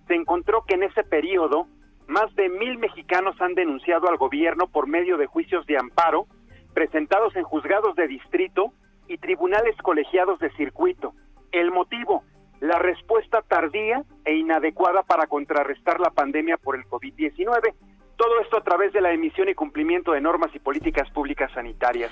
se 0.06 0.14
encontró 0.14 0.66
que 0.68 0.74
en 0.74 0.84
ese 0.84 1.06
periodo 1.06 1.68
más 2.08 2.36
de 2.36 2.50
mil 2.50 2.78
mexicanos 2.80 3.40
han 3.40 3.54
denunciado 3.54 4.10
al 4.10 4.18
gobierno 4.18 4.68
por 4.68 4.88
medio 4.88 5.16
de 5.16 5.28
juicios 5.28 5.66
de 5.68 5.78
amparo 5.78 6.28
presentados 6.74 7.34
en 7.38 7.44
juzgados 7.44 7.96
de 7.96 8.10
distrito 8.10 8.74
y 9.08 9.20
tribunales 9.20 9.78
colegiados 9.82 10.38
de 10.40 10.52
circuito. 10.58 11.14
El 11.54 11.72
motivo, 11.72 12.26
la 12.64 12.80
respuesta 12.80 13.42
tardía 13.42 14.04
e 14.24 14.36
inadecuada 14.36 15.04
para 15.04 15.28
contrarrestar 15.28 16.00
la 16.00 16.12
pandemia 16.12 16.56
por 16.56 16.78
el 16.78 16.86
COVID-19. 16.86 17.74
Todo 18.16 18.40
esto 18.40 18.56
a 18.56 18.64
través 18.64 18.94
de 18.94 19.02
la 19.02 19.12
emisión 19.12 19.50
y 19.50 19.54
cumplimiento 19.54 20.14
de 20.14 20.22
normas 20.22 20.56
y 20.56 20.60
políticas 20.60 21.10
públicas 21.12 21.52
sanitarias. 21.52 22.10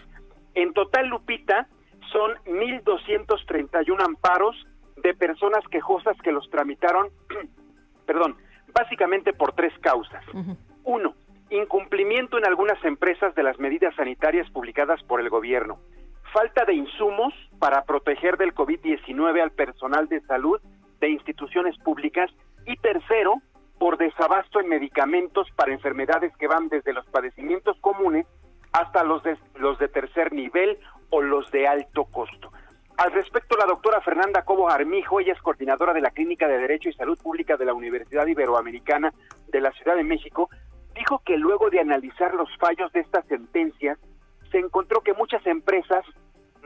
En 0.54 0.74
total, 0.74 1.08
Lupita, 1.08 1.70
son 2.12 2.34
1.231 2.48 4.04
amparos 4.04 4.68
de 4.98 5.14
personas 5.14 5.66
quejosas 5.70 6.18
que 6.22 6.34
los 6.34 6.50
tramitaron, 6.50 7.08
perdón, 8.06 8.36
básicamente 8.74 9.32
por 9.32 9.54
tres 9.54 9.72
causas. 9.80 10.26
Uno, 10.84 11.16
incumplimiento 11.50 12.38
en 12.38 12.46
algunas 12.46 12.84
empresas 12.84 13.34
de 13.36 13.44
las 13.44 13.58
medidas 13.58 13.96
sanitarias 13.96 14.50
publicadas 14.50 15.02
por 15.04 15.22
el 15.22 15.30
gobierno, 15.30 15.80
falta 16.32 16.66
de 16.66 16.74
insumos 16.74 17.34
para 17.60 17.84
proteger 17.84 18.38
del 18.38 18.54
COVID-19 18.54 19.42
al 19.42 19.52
personal 19.52 20.08
de 20.08 20.22
salud 20.22 20.60
de 21.00 21.10
instituciones 21.10 21.78
públicas 21.80 22.30
y 22.66 22.78
tercero, 22.78 23.42
por 23.80 23.98
desabasto 23.98 24.60
en 24.60 24.70
medicamentos 24.70 25.48
para 25.56 25.74
enfermedades 25.74 26.32
que 26.38 26.48
van 26.48 26.70
desde 26.70 26.94
los 26.94 27.06
padecimientos 27.08 27.76
comunes 27.82 28.28
hasta 28.74 29.04
los 29.04 29.24
de, 29.24 29.36
los 29.56 29.80
de 29.80 29.88
tercer 29.88 30.32
nivel 30.32 30.78
o 31.10 31.22
los 31.22 31.50
de 31.52 31.68
alto 31.68 32.06
costo. 32.06 32.52
Al 32.98 33.12
respecto, 33.12 33.58
la 33.58 33.66
doctora 33.66 34.00
Fernanda 34.02 34.46
Cobo 34.46 34.70
Armijo, 34.70 35.20
ella 35.20 35.34
es 35.34 35.42
coordinadora 35.42 35.94
de 35.94 36.02
la 36.02 36.12
Clínica 36.12 36.48
de 36.48 36.60
Derecho 36.60 36.90
y 36.90 36.94
Salud 36.94 37.18
Pública 37.18 37.58
de 37.58 37.66
la 37.66 37.74
Universidad 37.74 38.28
Iberoamericana 38.28 39.12
de 39.48 39.62
la 39.62 39.72
Ciudad 39.72 39.96
de 39.96 40.04
México, 40.04 40.50
dijo 40.94 41.24
que 41.26 41.38
luego 41.38 41.72
de 41.72 41.80
analizar 41.80 42.36
los 42.36 42.56
fallos 42.58 42.92
de 42.92 43.00
estas 43.00 43.26
sentencias, 43.26 43.98
se 44.52 44.60
encontró 44.60 45.02
que 45.02 45.14
muchas 45.14 45.46
empresas 45.48 46.06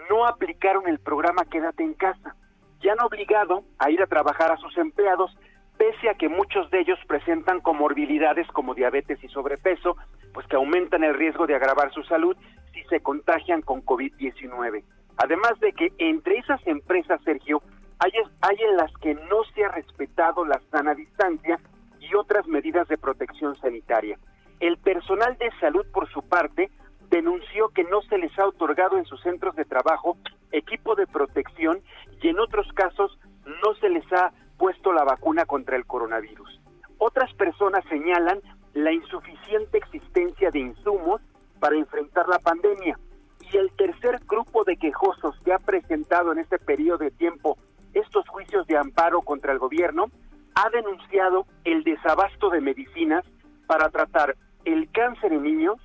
no 0.09 0.25
aplicaron 0.25 0.87
el 0.87 0.99
programa 0.99 1.45
Quédate 1.45 1.83
en 1.83 1.93
casa, 1.93 2.35
ya 2.81 2.93
han 2.93 3.01
obligado 3.01 3.63
a 3.79 3.89
ir 3.89 4.01
a 4.01 4.07
trabajar 4.07 4.51
a 4.51 4.57
sus 4.57 4.77
empleados, 4.77 5.35
pese 5.77 6.09
a 6.09 6.15
que 6.15 6.29
muchos 6.29 6.69
de 6.71 6.79
ellos 6.81 6.99
presentan 7.07 7.61
comorbilidades 7.61 8.47
como 8.47 8.73
diabetes 8.75 9.23
y 9.23 9.27
sobrepeso, 9.29 9.97
pues 10.33 10.47
que 10.47 10.55
aumentan 10.55 11.03
el 11.03 11.15
riesgo 11.15 11.47
de 11.47 11.55
agravar 11.55 11.91
su 11.93 12.03
salud 12.03 12.35
si 12.73 12.83
se 12.83 12.99
contagian 12.99 13.61
con 13.61 13.83
COVID-19. 13.83 14.83
Además 15.17 15.59
de 15.61 15.73
que 15.73 15.93
entre 15.97 16.37
esas 16.37 16.65
empresas, 16.67 17.21
Sergio, 17.23 17.61
hay, 17.99 18.11
hay 18.41 18.57
en 18.69 18.77
las 18.77 18.91
que 18.97 19.15
no 19.15 19.43
se 19.53 19.63
ha 19.63 19.69
respetado 19.69 20.45
la 20.45 20.61
sana 20.71 20.93
distancia 20.93 21.59
y 21.99 22.13
otras 22.15 22.45
medidas 22.47 22.87
de 22.87 22.97
protección 22.97 23.55
sanitaria. 23.57 24.19
El 24.59 24.77
personal 24.77 25.37
de 25.37 25.51
salud, 25.59 25.85
por 25.91 26.09
su 26.11 26.21
parte, 26.21 26.69
denunció 27.09 27.69
que 27.69 27.83
no 27.83 28.01
se 28.03 28.17
les 28.17 28.37
ha 28.39 28.47
otorgado 28.47 28.97
en 28.97 29.05
sus 29.05 29.21
centros 29.21 29.55
de 29.55 29.65
trabajo 29.65 30.17
equipo 30.51 30.95
de 30.95 31.07
protección 31.07 31.81
y 32.21 32.29
en 32.29 32.39
otros 32.39 32.67
casos 32.73 33.17
no 33.45 33.75
se 33.79 33.89
les 33.89 34.05
ha 34.13 34.31
puesto 34.57 34.93
la 34.93 35.03
vacuna 35.03 35.45
contra 35.45 35.75
el 35.75 35.85
coronavirus. 35.85 36.61
Otras 36.97 37.33
personas 37.33 37.83
señalan 37.89 38.41
la 38.73 38.91
insuficiente 38.91 39.77
existencia 39.77 40.51
de 40.51 40.59
insumos 40.59 41.21
para 41.59 41.77
enfrentar 41.77 42.27
la 42.27 42.39
pandemia. 42.39 42.97
Y 43.51 43.57
el 43.57 43.71
tercer 43.71 44.19
grupo 44.25 44.63
de 44.63 44.77
quejosos 44.77 45.35
que 45.43 45.53
ha 45.53 45.59
presentado 45.59 46.31
en 46.31 46.39
este 46.39 46.57
periodo 46.57 46.99
de 46.99 47.11
tiempo 47.11 47.57
estos 47.93 48.27
juicios 48.27 48.65
de 48.67 48.77
amparo 48.77 49.21
contra 49.21 49.53
el 49.53 49.59
gobierno 49.59 50.07
ha 50.55 50.69
denunciado 50.69 51.45
el 51.63 51.83
desabasto 51.83 52.49
de 52.49 52.61
medicinas 52.61 53.25
para 53.67 53.89
tratar 53.89 54.35
el 54.63 54.89
cáncer 54.91 55.33
en 55.33 55.43
niños, 55.43 55.77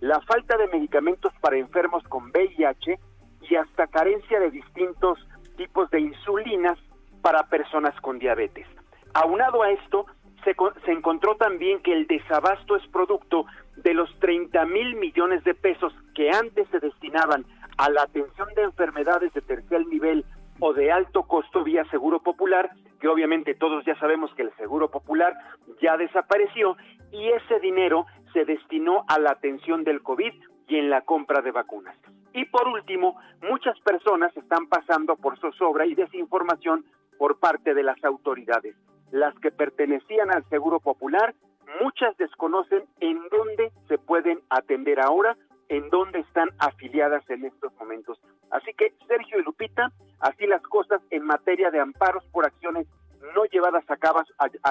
la 0.00 0.20
falta 0.20 0.56
de 0.56 0.68
medicamentos 0.68 1.32
para 1.40 1.56
enfermos 1.56 2.02
con 2.04 2.30
VIH 2.30 2.98
y 3.42 3.54
hasta 3.56 3.86
carencia 3.86 4.40
de 4.40 4.50
distintos 4.50 5.18
tipos 5.56 5.90
de 5.90 6.00
insulinas 6.00 6.78
para 7.22 7.44
personas 7.44 7.98
con 8.00 8.18
diabetes. 8.18 8.66
Aunado 9.14 9.62
a 9.62 9.70
esto, 9.70 10.06
se, 10.44 10.54
se, 10.84 10.92
encontró 10.92 11.36
también 11.36 11.80
que 11.82 11.92
el 11.92 12.06
desabasto 12.06 12.76
es 12.76 12.86
producto 12.88 13.46
de 13.76 13.94
los 13.94 14.08
30 14.20 14.64
mil 14.66 14.96
millones 14.96 15.42
de 15.44 15.54
pesos 15.54 15.92
que 16.14 16.30
antes 16.30 16.68
se 16.70 16.78
destinaban 16.78 17.44
a 17.76 17.90
la 17.90 18.02
atención 18.02 18.48
de 18.54 18.62
enfermedades 18.62 19.32
de 19.34 19.40
tercer 19.40 19.86
nivel 19.86 20.24
o 20.60 20.72
de 20.72 20.90
alto 20.90 21.22
costo 21.24 21.62
vía 21.64 21.84
seguro 21.90 22.20
popular, 22.20 22.70
que 23.00 23.08
obviamente 23.08 23.54
todos 23.54 23.84
ya 23.84 23.98
sabemos 23.98 24.32
que 24.34 24.42
el 24.42 24.54
seguro 24.56 24.90
popular 24.90 25.36
ya 25.80 25.96
desapareció 25.96 26.76
y 27.12 27.28
ese 27.28 27.60
dinero 27.60 28.06
se 28.32 28.44
destinó 28.44 29.04
a 29.08 29.18
la 29.18 29.30
atención 29.30 29.84
del 29.84 30.02
COVID 30.02 30.32
y 30.68 30.76
en 30.76 30.90
la 30.90 31.02
compra 31.02 31.40
de 31.40 31.52
vacunas. 31.52 31.96
Y 32.34 32.44
por 32.46 32.68
último, 32.68 33.16
muchas 33.48 33.78
personas 33.80 34.36
están 34.36 34.66
pasando 34.68 35.16
por 35.16 35.38
zozobra 35.38 35.86
y 35.86 35.94
desinformación 35.94 36.84
por 37.18 37.38
parte 37.38 37.74
de 37.74 37.82
las 37.82 38.02
autoridades. 38.04 38.76
Las 39.10 39.34
que 39.40 39.50
pertenecían 39.50 40.30
al 40.30 40.44
Seguro 40.50 40.80
Popular, 40.80 41.34
muchas 41.82 42.16
desconocen 42.18 42.84
en 43.00 43.18
dónde 43.30 43.72
se 43.88 43.98
pueden 43.98 44.40
atender 44.50 45.00
ahora, 45.00 45.36
en 45.68 45.90
dónde 45.90 46.20
están 46.20 46.50
afiliadas 46.58 47.28
en 47.30 47.44
estos 47.44 47.72
momentos. 47.78 48.18
Así 48.50 48.72
que, 48.74 48.94
Sergio 49.06 49.38
y 49.38 49.42
Lupita, 49.42 49.92
así 50.20 50.46
las 50.46 50.62
cosas 50.62 51.00
en 51.10 51.24
materia 51.24 51.70
de 51.70 51.80
amparos 51.80 52.24
por 52.32 52.46
acciones 52.46 52.86
no 53.34 53.44
llevadas 53.46 53.84
a 53.88 53.96
cabo, 53.96 54.22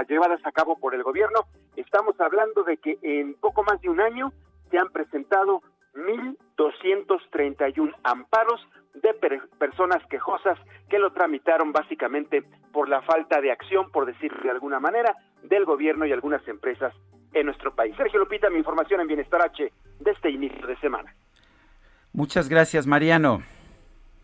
llevadas 0.07 0.39
a 0.45 0.51
cabo 0.51 0.77
por 0.79 0.95
el 0.95 1.03
gobierno, 1.03 1.41
estamos 1.75 2.19
hablando 2.19 2.63
de 2.63 2.77
que 2.77 2.97
en 3.01 3.35
poco 3.35 3.63
más 3.63 3.81
de 3.81 3.89
un 3.89 3.99
año 3.99 4.31
se 4.71 4.77
han 4.77 4.89
presentado 4.89 5.61
1.231 5.95 7.93
amparos 8.03 8.65
de 8.95 9.13
personas 9.59 10.05
quejosas 10.07 10.57
que 10.89 10.99
lo 10.99 11.11
tramitaron 11.11 11.71
básicamente 11.71 12.43
por 12.71 12.89
la 12.89 13.01
falta 13.01 13.41
de 13.41 13.51
acción, 13.51 13.91
por 13.91 14.05
decirlo 14.05 14.41
de 14.43 14.51
alguna 14.51 14.79
manera, 14.79 15.15
del 15.43 15.65
gobierno 15.65 16.05
y 16.05 16.13
algunas 16.13 16.47
empresas 16.47 16.93
en 17.39 17.45
nuestro 17.47 17.73
país. 17.73 17.95
Sergio 17.95 18.19
Lupita, 18.19 18.49
mi 18.49 18.57
información 18.57 19.01
en 19.01 19.07
Bienestar 19.07 19.41
H 19.41 19.71
de 19.99 20.11
este 20.11 20.29
inicio 20.29 20.65
de 20.67 20.77
semana. 20.77 21.13
Muchas 22.13 22.49
gracias, 22.49 22.87
Mariano. 22.87 23.43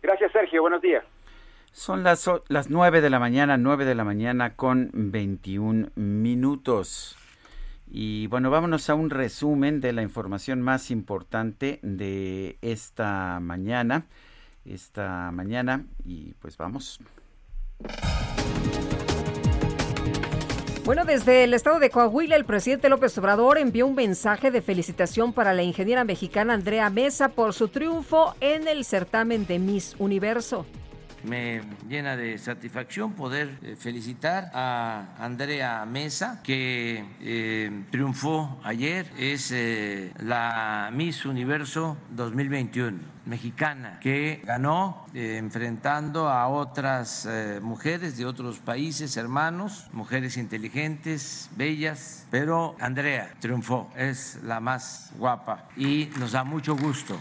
Gracias, 0.02 0.32
Sergio. 0.32 0.62
Buenos 0.62 0.82
días. 0.82 1.04
Son 1.72 2.04
las, 2.04 2.30
las 2.48 2.70
9 2.70 3.00
de 3.00 3.10
la 3.10 3.18
mañana, 3.18 3.56
9 3.56 3.84
de 3.84 3.94
la 3.94 4.04
mañana 4.04 4.54
con 4.54 4.90
21 4.92 5.88
minutos. 5.96 7.16
Y 7.90 8.26
bueno, 8.28 8.50
vámonos 8.50 8.90
a 8.90 8.94
un 8.94 9.10
resumen 9.10 9.80
de 9.80 9.92
la 9.92 10.02
información 10.02 10.60
más 10.62 10.90
importante 10.90 11.80
de 11.82 12.58
esta 12.62 13.38
mañana. 13.40 14.06
Esta 14.64 15.30
mañana 15.32 15.84
y 16.04 16.34
pues 16.34 16.56
vamos. 16.56 17.00
Bueno, 20.84 21.06
desde 21.06 21.44
el 21.44 21.54
estado 21.54 21.78
de 21.78 21.88
Coahuila, 21.88 22.36
el 22.36 22.44
presidente 22.44 22.90
López 22.90 23.16
Obrador 23.16 23.56
envió 23.56 23.86
un 23.86 23.94
mensaje 23.94 24.50
de 24.50 24.60
felicitación 24.60 25.32
para 25.32 25.54
la 25.54 25.62
ingeniera 25.62 26.04
mexicana 26.04 26.52
Andrea 26.52 26.90
Mesa 26.90 27.30
por 27.30 27.54
su 27.54 27.68
triunfo 27.68 28.34
en 28.42 28.68
el 28.68 28.84
certamen 28.84 29.46
de 29.46 29.58
Miss 29.58 29.96
Universo. 29.98 30.66
Me 31.24 31.62
llena 31.88 32.16
de 32.16 32.36
satisfacción 32.36 33.12
poder 33.14 33.58
eh, 33.62 33.76
felicitar 33.78 34.50
a 34.52 35.14
Andrea 35.18 35.86
Mesa, 35.86 36.40
que 36.42 37.02
eh, 37.20 37.84
triunfó 37.90 38.60
ayer, 38.62 39.10
es 39.18 39.50
eh, 39.50 40.12
la 40.18 40.90
Miss 40.92 41.24
Universo 41.24 41.96
2021 42.10 43.14
mexicana, 43.24 44.00
que 44.02 44.42
ganó 44.44 45.06
enfrentando 45.14 46.28
a 46.28 46.46
otras 46.48 47.26
mujeres 47.62 48.18
de 48.18 48.26
otros 48.26 48.58
países 48.58 49.16
hermanos, 49.16 49.86
mujeres 49.92 50.36
inteligentes, 50.36 51.48
bellas, 51.56 52.26
pero 52.30 52.76
Andrea 52.80 53.32
triunfó, 53.40 53.90
es 53.96 54.40
la 54.42 54.60
más 54.60 55.10
guapa 55.16 55.68
y 55.74 56.10
nos 56.18 56.32
da 56.32 56.44
mucho 56.44 56.76
gusto 56.76 57.18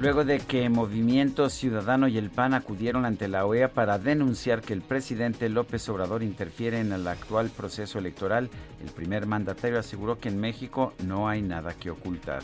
luego 0.00 0.24
de 0.24 0.38
que 0.38 0.68
Movimiento 0.68 1.50
Ciudadano 1.50 2.08
y 2.08 2.18
el 2.18 2.30
PAN 2.30 2.54
acudieron 2.54 3.04
ante 3.04 3.26
la 3.26 3.44
OEA 3.44 3.72
para 3.72 3.98
denunciar 3.98 4.60
que 4.60 4.72
el 4.72 4.82
presidente 4.82 5.48
López 5.48 5.88
Obrador 5.88 6.22
interfiere 6.22 6.78
en 6.80 6.92
el 6.92 7.06
actual 7.08 7.50
proceso 7.50 7.98
electoral, 7.98 8.48
el 8.82 8.90
primer 8.90 9.26
mandatario 9.26 9.78
aseguró 9.78 10.18
que 10.18 10.28
en 10.28 10.40
México 10.40 10.94
no 11.04 11.28
hay 11.28 11.42
nada 11.42 11.74
que 11.74 11.90
ocultar 11.90 12.42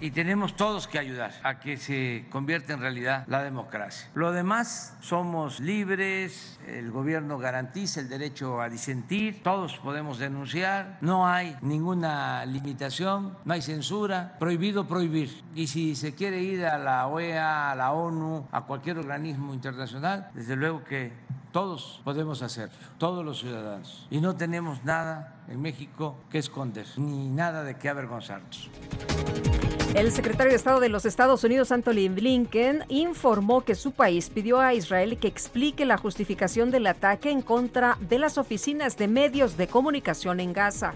y 0.00 0.10
tenemos 0.10 0.56
todos 0.56 0.86
que 0.86 0.98
ayudar 0.98 1.32
a 1.42 1.60
que 1.60 1.76
se 1.76 2.26
convierta 2.30 2.72
en 2.72 2.80
realidad 2.80 3.24
la 3.28 3.42
democracia. 3.42 4.08
Lo 4.14 4.32
demás, 4.32 4.96
somos 5.00 5.60
libres, 5.60 6.58
el 6.66 6.90
gobierno 6.90 7.38
garantiza 7.38 8.00
el 8.00 8.08
derecho 8.08 8.60
a 8.60 8.68
disentir, 8.68 9.42
todos 9.42 9.76
podemos 9.78 10.18
denunciar, 10.18 10.98
no 11.00 11.26
hay 11.26 11.56
ninguna 11.60 12.44
limitación, 12.46 13.36
no 13.44 13.52
hay 13.52 13.62
censura, 13.62 14.36
prohibido 14.38 14.86
prohibir. 14.86 15.42
Y 15.54 15.66
si 15.66 15.94
se 15.94 16.14
quiere 16.14 16.40
ir 16.40 16.64
a 16.64 16.78
la 16.78 17.06
OEA, 17.06 17.72
a 17.72 17.74
la 17.74 17.92
ONU, 17.92 18.48
a 18.50 18.62
cualquier 18.62 18.98
organismo 18.98 19.52
internacional, 19.52 20.30
desde 20.34 20.56
luego 20.56 20.82
que 20.84 21.12
todos 21.52 22.00
podemos 22.04 22.42
hacerlo, 22.42 22.76
todos 22.98 23.24
los 23.24 23.40
ciudadanos. 23.40 24.06
Y 24.10 24.20
no 24.20 24.36
tenemos 24.36 24.84
nada 24.84 25.42
en 25.48 25.60
México 25.60 26.16
que 26.30 26.38
esconder, 26.38 26.86
ni 26.96 27.28
nada 27.28 27.64
de 27.64 27.76
qué 27.76 27.88
avergonzarnos. 27.88 28.70
El 29.94 30.12
secretario 30.12 30.50
de 30.50 30.56
Estado 30.56 30.78
de 30.78 30.88
los 30.88 31.04
Estados 31.04 31.42
Unidos, 31.42 31.72
Anthony 31.72 32.08
Blinken, 32.08 32.84
informó 32.88 33.62
que 33.62 33.74
su 33.74 33.90
país 33.90 34.30
pidió 34.30 34.60
a 34.60 34.72
Israel 34.72 35.18
que 35.18 35.26
explique 35.26 35.84
la 35.84 35.98
justificación 35.98 36.70
del 36.70 36.86
ataque 36.86 37.30
en 37.30 37.42
contra 37.42 37.98
de 38.00 38.20
las 38.20 38.38
oficinas 38.38 38.96
de 38.96 39.08
medios 39.08 39.56
de 39.56 39.66
comunicación 39.66 40.38
en 40.38 40.52
Gaza. 40.52 40.94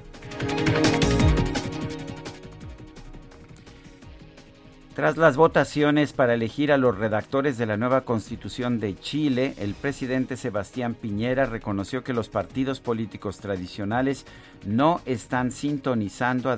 Tras 4.95 5.17
las 5.17 5.37
votaciones 5.37 6.13
para 6.13 6.35
elegir 6.35 6.71
a 6.71 6.77
los 6.79 6.97
redactores 6.97 7.59
de 7.59 7.67
la 7.67 7.77
nueva 7.77 8.03
constitución 8.03 8.79
de 8.79 8.95
Chile, 8.95 9.55
el 9.59 9.75
presidente 9.75 10.37
Sebastián 10.37 10.95
Piñera 10.95 11.47
reconoció 11.47 12.05
que 12.05 12.13
los 12.13 12.29
partidos 12.29 12.79
políticos 12.79 13.39
tradicionales 13.39 14.25
no 14.65 15.01
están 15.05 15.51
sintonizando 15.51 16.49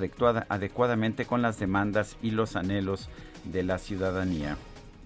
adecuadamente 0.49 1.25
con 1.25 1.41
las 1.41 1.57
demandas 1.57 2.15
y 2.21 2.29
los 2.29 2.55
anhelos 2.55 3.09
de 3.43 3.63
la 3.63 3.79
ciudadanía. 3.79 4.55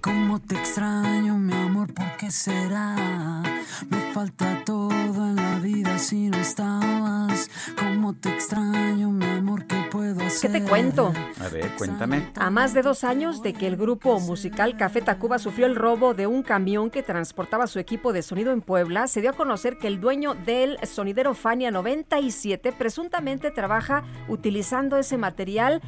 Cómo 0.02 0.40
te 0.40 0.56
extraño, 0.56 1.38
mi 1.38 1.54
amor, 1.54 1.94
¿por 1.94 2.18
qué 2.18 2.32
será? 2.32 3.44
Me 3.88 4.00
falta 4.14 4.64
todo 4.66 4.90
en 4.92 5.36
la 5.36 5.60
vida 5.60 6.00
si 6.00 6.28
no 6.30 6.38
estabas. 6.38 7.52
Cómo 7.78 8.14
te 8.16 8.30
extraño, 8.30 9.12
mi 9.12 9.26
amor, 9.26 9.68
¿qué 9.68 9.76
puedo 9.92 10.18
¿Qué 10.18 10.26
hacer? 10.26 10.54
te 10.54 10.64
cuento? 10.64 11.14
A 11.40 11.50
ver, 11.50 11.70
cuéntame. 11.78 12.32
A 12.36 12.50
más 12.50 12.74
de 12.74 12.82
dos 12.82 13.04
años 13.04 13.44
de 13.44 13.54
que 13.54 13.68
el 13.68 13.78
grupo 13.78 14.20
musical 14.20 14.76
Café 14.76 15.04
Tacuba 15.04 15.38
sufrió 15.38 15.68
el 15.68 15.76
robo 15.76 16.16
de 16.16 16.26
un 16.26 16.42
camión 16.42 16.90
que 16.90 17.04
transportaba 17.04 17.68
su 17.68 17.78
equipo 17.78 18.12
de 18.12 18.24
sonido 18.24 18.52
en 18.54 18.62
Puebla, 18.62 19.06
se 19.08 19.22
dio 19.22 19.30
a 19.30 19.34
conocer 19.34 19.78
que 19.78 19.86
el 19.86 20.02
dueño 20.02 20.34
del 20.34 20.80
sonidero 20.88 21.36
Fania 21.36 21.70
97 21.70 22.72
presuntamente 22.72 23.52
trabaja 23.52 24.04
utilizando 24.28 24.98
ese 24.98 25.18
material 25.18 25.80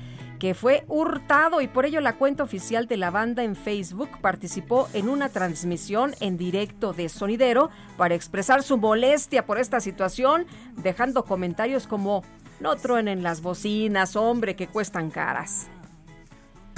que 0.44 0.54
fue 0.54 0.84
hurtado 0.90 1.62
y 1.62 1.70
por 1.70 1.86
ello 1.86 2.02
la 2.02 2.18
cuenta 2.18 2.44
oficial 2.44 2.86
de 2.86 2.98
la 2.98 3.12
banda 3.12 3.46
en 3.46 3.56
Facebook 3.56 4.10
participó 4.20 4.90
en 4.92 5.08
una 5.08 5.30
transmisión 5.30 6.16
en 6.20 6.36
directo 6.36 6.92
de 6.92 7.08
Sonidero 7.08 7.70
para 7.96 8.14
expresar 8.14 8.62
su 8.62 8.78
molestia 8.78 9.46
por 9.46 9.58
esta 9.58 9.80
situación, 9.80 10.46
dejando 10.74 11.24
comentarios 11.24 11.88
como 11.88 12.26
no 12.60 12.76
truenen 12.76 13.24
las 13.24 13.42
bocinas, 13.42 14.18
hombre, 14.18 14.58
que 14.58 14.68
cuestan 14.68 15.12
caras. 15.12 15.68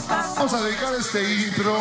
Vamos 0.08 0.54
a 0.54 0.64
dedicar 0.64 0.94
este 0.94 1.24
intro 1.34 1.76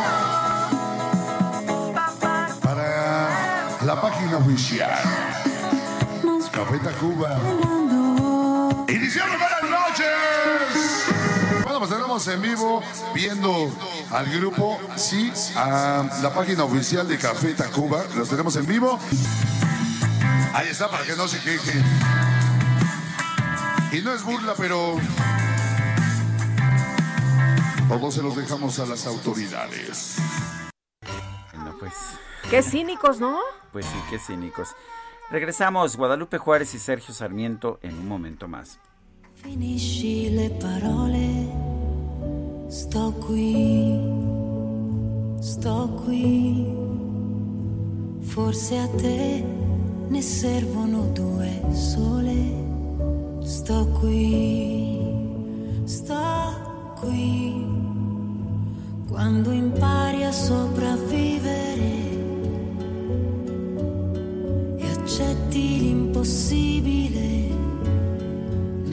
para 2.62 3.78
la 3.84 4.00
página 4.00 4.38
oficial. 4.38 4.98
Café 6.50 6.78
Tacuba. 6.78 7.38
Iniciamos 8.88 9.36
buenas 9.38 9.70
noches. 9.70 10.33
Pues 11.84 11.96
tenemos 11.98 12.26
en 12.28 12.40
vivo 12.40 12.82
viendo 13.12 13.70
al 14.10 14.24
grupo, 14.38 14.80
sí, 14.96 15.30
a 15.54 16.08
la 16.22 16.32
página 16.32 16.64
oficial 16.64 17.06
de 17.06 17.18
Café 17.18 17.52
Tacuba. 17.52 18.02
Los 18.16 18.30
tenemos 18.30 18.56
en 18.56 18.64
vivo. 18.64 18.98
Ahí 20.54 20.68
está, 20.68 20.88
para 20.88 21.04
que 21.04 21.14
no 21.14 21.28
se 21.28 21.38
quejen. 21.40 21.84
Y 23.92 24.00
no 24.00 24.14
es 24.14 24.24
burla, 24.24 24.54
pero 24.56 24.96
todos 27.86 28.14
se 28.14 28.22
los 28.22 28.34
dejamos 28.34 28.78
a 28.78 28.86
las 28.86 29.06
autoridades. 29.06 30.16
Bueno, 31.52 31.76
pues, 31.78 31.92
Qué 32.48 32.62
cínicos, 32.62 33.20
¿no? 33.20 33.38
pues 33.72 33.84
sí, 33.84 33.98
qué 34.08 34.18
cínicos. 34.18 34.70
Regresamos, 35.30 35.98
Guadalupe 35.98 36.38
Juárez 36.38 36.72
y 36.72 36.78
Sergio 36.78 37.12
Sarmiento 37.12 37.78
en 37.82 37.98
un 37.98 38.08
momento 38.08 38.48
más. 38.48 38.78
Finisci 39.46 40.30
le 40.30 40.48
parole, 40.58 41.26
sto 42.68 43.12
qui, 43.18 43.94
sto 45.38 46.00
qui. 46.02 46.66
Forse 48.20 48.78
a 48.78 48.88
te 48.96 49.44
ne 50.08 50.22
servono 50.22 51.10
due 51.12 51.60
sole. 51.72 52.36
Sto 53.42 53.86
qui, 54.00 55.12
sto 55.84 56.94
qui. 57.00 57.66
Quando 59.06 59.50
impari 59.50 60.24
a 60.24 60.32
sopravvivere 60.32 61.92
e 64.78 64.86
accetti 64.90 65.80
l'impossibile. 65.80 67.63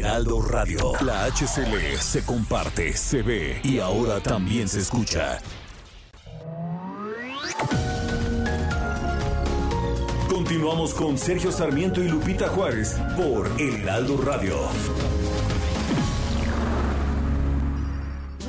Heraldo 0.00 0.40
Radio, 0.40 0.92
la 1.02 1.26
HCL 1.26 1.98
se 1.98 2.24
comparte, 2.24 2.96
se 2.96 3.20
ve 3.20 3.60
y 3.62 3.80
ahora 3.80 4.18
también 4.18 4.66
se 4.66 4.80
escucha. 4.80 5.38
Continuamos 10.30 10.94
con 10.94 11.18
Sergio 11.18 11.52
Sarmiento 11.52 12.02
y 12.02 12.08
Lupita 12.08 12.48
Juárez 12.48 12.96
por 13.14 13.46
El 13.60 13.82
Heraldo 13.82 14.16
Radio. 14.22 14.56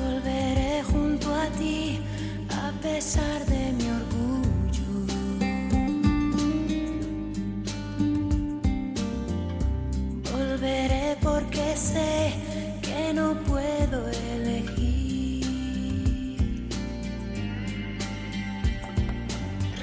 Volveré 0.02 0.82
junto 0.84 1.34
a 1.34 1.48
ti 1.58 2.00
a 2.48 2.72
pesar 2.80 3.31
sé 11.76 12.34
que 12.82 13.12
no 13.14 13.34
puedo 13.44 14.08
elegir. 14.08 15.46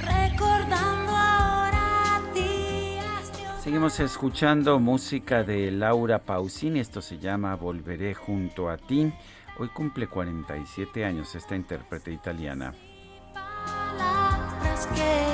Recordando 0.02 1.12
ahora 1.12 2.22
días 2.34 3.32
de 3.34 3.62
Seguimos 3.62 4.00
escuchando 4.00 4.80
música 4.80 5.44
de 5.44 5.72
Laura 5.72 6.20
Pausini, 6.20 6.80
esto 6.80 7.02
se 7.02 7.18
llama 7.18 7.56
Volveré 7.56 8.14
junto 8.14 8.70
a 8.70 8.78
ti. 8.78 9.12
Hoy 9.58 9.70
cumple 9.70 10.08
47 10.08 11.04
años 11.04 11.36
esta 11.36 11.56
intérprete 11.56 12.12
italiana. 12.12 12.74
palabras 13.34 14.88
que 14.88 15.29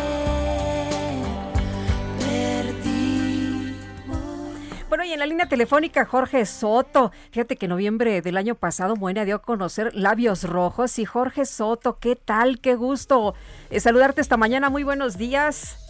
Bueno, 4.87 5.03
y 5.03 5.13
en 5.13 5.19
la 5.19 5.25
línea 5.25 5.47
telefónica 5.47 6.05
Jorge 6.05 6.45
Soto. 6.45 7.11
Fíjate 7.31 7.55
que 7.57 7.65
en 7.65 7.71
noviembre 7.71 8.21
del 8.21 8.37
año 8.37 8.55
pasado 8.55 8.95
Moenia 8.95 9.25
dio 9.25 9.37
a 9.37 9.41
conocer 9.41 9.93
Labios 9.95 10.43
Rojos. 10.43 10.99
Y 10.99 11.05
Jorge 11.05 11.45
Soto, 11.45 11.97
¿qué 11.99 12.15
tal? 12.15 12.59
Qué 12.59 12.75
gusto 12.75 13.33
eh, 13.71 13.79
saludarte 13.79 14.21
esta 14.21 14.37
mañana. 14.37 14.69
Muy 14.69 14.83
buenos 14.83 15.17
días. 15.17 15.81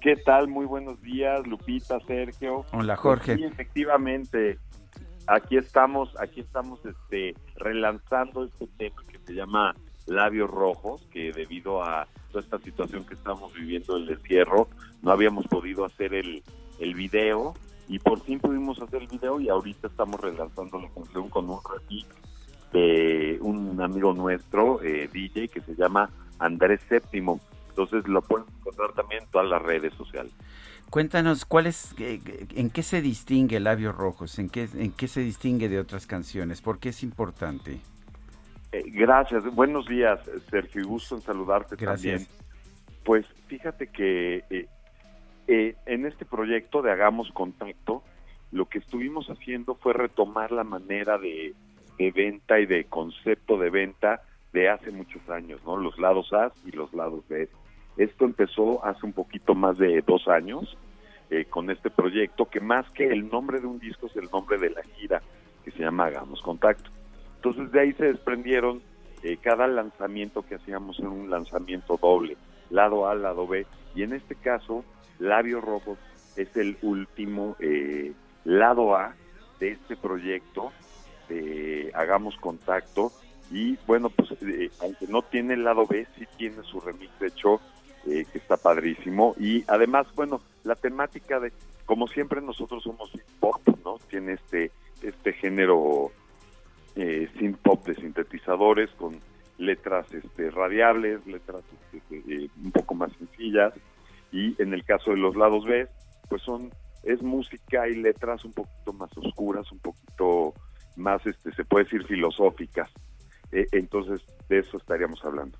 ¿Qué 0.00 0.16
tal? 0.16 0.48
Muy 0.48 0.66
buenos 0.66 1.00
días, 1.00 1.46
Lupita, 1.46 1.98
Sergio. 2.00 2.66
Hola, 2.72 2.94
Pues 2.94 3.00
Jorge. 3.00 3.36
sí, 3.36 3.44
efectivamente, 3.44 4.58
aquí 5.28 5.56
estamos, 5.56 6.14
aquí 6.20 6.40
estamos 6.40 6.80
este, 6.84 7.34
relanzando 7.56 8.44
este 8.44 8.66
tema 8.76 9.00
que 9.10 9.18
se 9.20 9.32
llama 9.32 9.74
Labios 10.06 10.50
Rojos, 10.50 11.06
que 11.10 11.32
debido 11.32 11.82
a 11.82 12.06
toda 12.32 12.44
esta 12.44 12.58
situación 12.58 13.06
que 13.06 13.14
estamos 13.14 13.54
viviendo 13.54 13.96
el 13.96 14.10
encierro, 14.10 14.68
no 15.00 15.12
habíamos 15.12 15.46
podido 15.46 15.86
hacer 15.86 16.12
el, 16.12 16.42
el 16.80 16.94
video 16.94 17.54
y 17.88 17.98
por 17.98 18.20
fin 18.20 18.40
pudimos 18.40 18.80
hacer 18.80 19.02
el 19.02 19.08
video 19.08 19.40
y 19.40 19.48
ahorita 19.48 19.88
estamos 19.88 20.20
relanzando 20.20 20.80
la 20.80 20.88
canción 20.90 21.28
con 21.28 21.50
un 21.50 21.58
remix 21.62 22.06
de 22.72 23.38
un 23.40 23.80
amigo 23.80 24.12
nuestro, 24.12 24.82
eh, 24.82 25.08
DJ, 25.12 25.48
que 25.48 25.60
se 25.60 25.74
llama 25.74 26.10
Andrés 26.38 26.80
Séptimo. 26.88 27.40
Entonces 27.68 28.06
lo 28.08 28.22
pueden 28.22 28.46
encontrar 28.60 28.92
también 28.94 29.22
en 29.22 29.30
todas 29.30 29.48
las 29.48 29.62
redes 29.62 29.92
sociales. 29.94 30.32
Cuéntanos, 30.90 31.44
¿cuál 31.44 31.66
es, 31.66 31.94
eh, 31.98 32.20
¿en 32.54 32.70
qué 32.70 32.82
se 32.82 33.00
distingue 33.02 33.60
Labios 33.60 33.94
Rojos? 33.94 34.38
¿En 34.38 34.48
qué, 34.48 34.68
¿En 34.74 34.92
qué 34.92 35.08
se 35.08 35.20
distingue 35.20 35.68
de 35.68 35.78
otras 35.78 36.06
canciones? 36.06 36.60
¿Por 36.60 36.78
qué 36.78 36.90
es 36.90 37.02
importante? 37.02 37.80
Eh, 38.72 38.82
gracias, 38.86 39.44
buenos 39.54 39.86
días 39.86 40.20
Sergio, 40.50 40.82
y 40.82 40.84
gusto 40.84 41.16
en 41.16 41.22
saludarte 41.22 41.76
Gracias. 41.76 42.26
también. 42.26 42.44
Pues 43.04 43.26
fíjate 43.46 43.88
que 43.88 44.68
eh, 45.46 45.74
en 45.86 46.06
este 46.06 46.24
proyecto 46.24 46.82
de 46.82 46.92
Hagamos 46.92 47.30
Contacto, 47.32 48.02
lo 48.52 48.66
que 48.66 48.78
estuvimos 48.78 49.28
haciendo 49.28 49.74
fue 49.74 49.92
retomar 49.92 50.52
la 50.52 50.64
manera 50.64 51.18
de, 51.18 51.54
de 51.98 52.10
venta 52.10 52.60
y 52.60 52.66
de 52.66 52.84
concepto 52.84 53.58
de 53.58 53.70
venta 53.70 54.22
de 54.52 54.68
hace 54.68 54.90
muchos 54.90 55.28
años, 55.28 55.60
¿no? 55.64 55.76
Los 55.76 55.98
lados 55.98 56.32
A 56.32 56.52
y 56.64 56.70
los 56.70 56.92
lados 56.94 57.26
B. 57.28 57.48
Esto 57.96 58.24
empezó 58.24 58.84
hace 58.84 59.04
un 59.04 59.12
poquito 59.12 59.54
más 59.54 59.78
de 59.78 60.02
dos 60.02 60.28
años 60.28 60.76
eh, 61.30 61.44
con 61.44 61.70
este 61.70 61.90
proyecto, 61.90 62.46
que 62.46 62.60
más 62.60 62.88
que 62.90 63.06
el 63.06 63.28
nombre 63.28 63.60
de 63.60 63.66
un 63.66 63.78
disco 63.78 64.06
es 64.06 64.16
el 64.16 64.30
nombre 64.30 64.58
de 64.58 64.70
la 64.70 64.82
gira, 64.82 65.22
que 65.64 65.70
se 65.72 65.80
llama 65.80 66.06
Hagamos 66.06 66.40
Contacto. 66.42 66.90
Entonces 67.36 67.72
de 67.72 67.80
ahí 67.80 67.92
se 67.94 68.06
desprendieron 68.06 68.82
eh, 69.22 69.38
cada 69.40 69.66
lanzamiento 69.66 70.42
que 70.42 70.56
hacíamos 70.56 70.98
en 71.00 71.06
un 71.06 71.30
lanzamiento 71.30 71.98
doble, 72.00 72.36
lado 72.70 73.08
A, 73.08 73.14
lado 73.14 73.46
B, 73.46 73.66
y 73.94 74.02
en 74.02 74.12
este 74.12 74.34
caso, 74.34 74.84
Labios 75.18 75.62
Rojos 75.62 75.98
es 76.36 76.56
el 76.56 76.76
último 76.82 77.56
eh, 77.60 78.12
lado 78.44 78.96
A 78.96 79.14
de 79.60 79.72
este 79.72 79.96
proyecto, 79.96 80.72
de 81.28 81.90
Hagamos 81.94 82.36
Contacto, 82.36 83.12
y 83.50 83.76
bueno, 83.86 84.10
pues 84.10 84.32
eh, 84.42 84.70
aunque 84.80 85.06
no 85.06 85.22
tiene 85.22 85.54
el 85.54 85.64
lado 85.64 85.86
B, 85.86 86.06
sí 86.18 86.26
tiene 86.36 86.62
su 86.62 86.80
remix 86.80 87.10
hecho 87.22 87.60
eh, 88.06 88.26
que 88.30 88.38
está 88.38 88.56
padrísimo. 88.56 89.34
Y 89.38 89.64
además, 89.66 90.06
bueno, 90.14 90.40
la 90.64 90.74
temática 90.74 91.40
de, 91.40 91.52
como 91.86 92.06
siempre 92.08 92.40
nosotros 92.40 92.82
somos 92.82 93.10
pop, 93.40 93.60
¿no? 93.84 93.98
Tiene 94.10 94.32
este, 94.34 94.70
este 95.02 95.32
género 95.34 96.10
eh, 96.96 97.28
pop 97.62 97.86
de 97.86 97.94
sintetizadores 97.94 98.90
con 98.90 99.18
letras 99.58 100.12
este, 100.12 100.50
radiables, 100.50 101.26
letras 101.26 101.62
este, 101.92 102.22
eh, 102.28 102.48
un 102.62 102.72
poco 102.72 102.94
más 102.94 103.12
sencillas. 103.18 103.72
Y 104.34 104.60
en 104.60 104.74
el 104.74 104.84
caso 104.84 105.12
de 105.12 105.16
los 105.16 105.36
lados 105.36 105.64
B, 105.64 105.86
pues 106.28 106.42
son 106.42 106.70
es 107.04 107.22
música 107.22 107.86
y 107.86 107.94
letras 107.94 108.44
un 108.44 108.52
poquito 108.52 108.92
más 108.92 109.16
oscuras, 109.16 109.70
un 109.70 109.78
poquito 109.78 110.54
más, 110.96 111.24
este, 111.24 111.54
se 111.54 111.64
puede 111.64 111.84
decir, 111.84 112.04
filosóficas. 112.04 112.90
Eh, 113.52 113.68
entonces, 113.70 114.22
de 114.48 114.58
eso 114.58 114.76
estaríamos 114.76 115.24
hablando. 115.24 115.56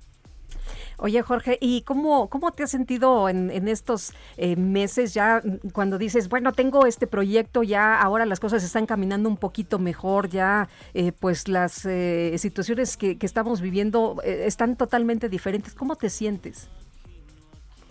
Oye, 0.97 1.21
Jorge, 1.21 1.57
¿y 1.61 1.83
cómo, 1.83 2.29
cómo 2.29 2.51
te 2.51 2.63
has 2.63 2.71
sentido 2.71 3.29
en, 3.29 3.67
estos 3.67 4.13
eh, 4.37 4.55
meses 4.55 5.13
ya 5.13 5.41
cuando 5.73 5.97
dices, 5.97 6.29
bueno, 6.29 6.51
tengo 6.51 6.85
este 6.85 7.05
proyecto, 7.07 7.63
ya 7.63 8.01
ahora 8.01 8.25
las 8.25 8.39
cosas 8.39 8.63
están 8.63 8.85
caminando 8.85 9.27
un 9.29 9.37
poquito 9.37 9.79
mejor, 9.79 10.29
ya 10.29 10.69
eh, 10.93 11.11
pues 11.11 11.47
las 11.47 11.85
eh, 11.85 12.35
situaciones 12.37 12.97
que, 12.97 13.17
estamos 13.21 13.59
viviendo 13.59 14.21
están 14.23 14.75
totalmente 14.75 15.29
diferentes? 15.29 15.73
¿Cómo 15.73 15.95
te 15.95 16.09
sientes? 16.09 16.69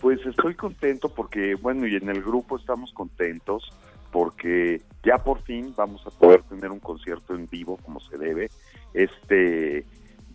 Pues 0.05 0.23
estoy 0.23 0.53
contento 0.53 1.09
porque, 1.09 1.55
bueno, 1.55 1.87
y 1.87 1.95
en 1.95 2.09
el 2.09 2.21
grupo 2.21 2.57
estamos 2.57 2.93
contentos 2.93 3.73
porque 4.11 4.83
ya 5.03 5.17
por 5.17 5.41
fin 5.41 5.73
vamos 5.75 6.05
a 6.05 6.11
poder 6.11 6.43
tener 6.43 6.69
un 6.69 6.79
concierto 6.79 7.33
en 7.33 7.49
vivo 7.49 7.77
como 7.77 7.99
se 8.01 8.19
debe. 8.19 8.51
Este 8.93 9.83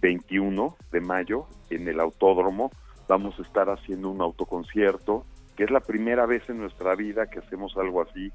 21 0.00 0.76
de 0.90 1.00
mayo 1.00 1.46
en 1.70 1.86
el 1.86 2.00
autódromo 2.00 2.72
vamos 3.06 3.38
a 3.38 3.42
estar 3.42 3.70
haciendo 3.70 4.10
un 4.10 4.20
autoconcierto, 4.20 5.24
que 5.54 5.62
es 5.62 5.70
la 5.70 5.78
primera 5.78 6.26
vez 6.26 6.42
en 6.50 6.58
nuestra 6.58 6.96
vida 6.96 7.30
que 7.30 7.38
hacemos 7.38 7.76
algo 7.76 8.02
así, 8.02 8.32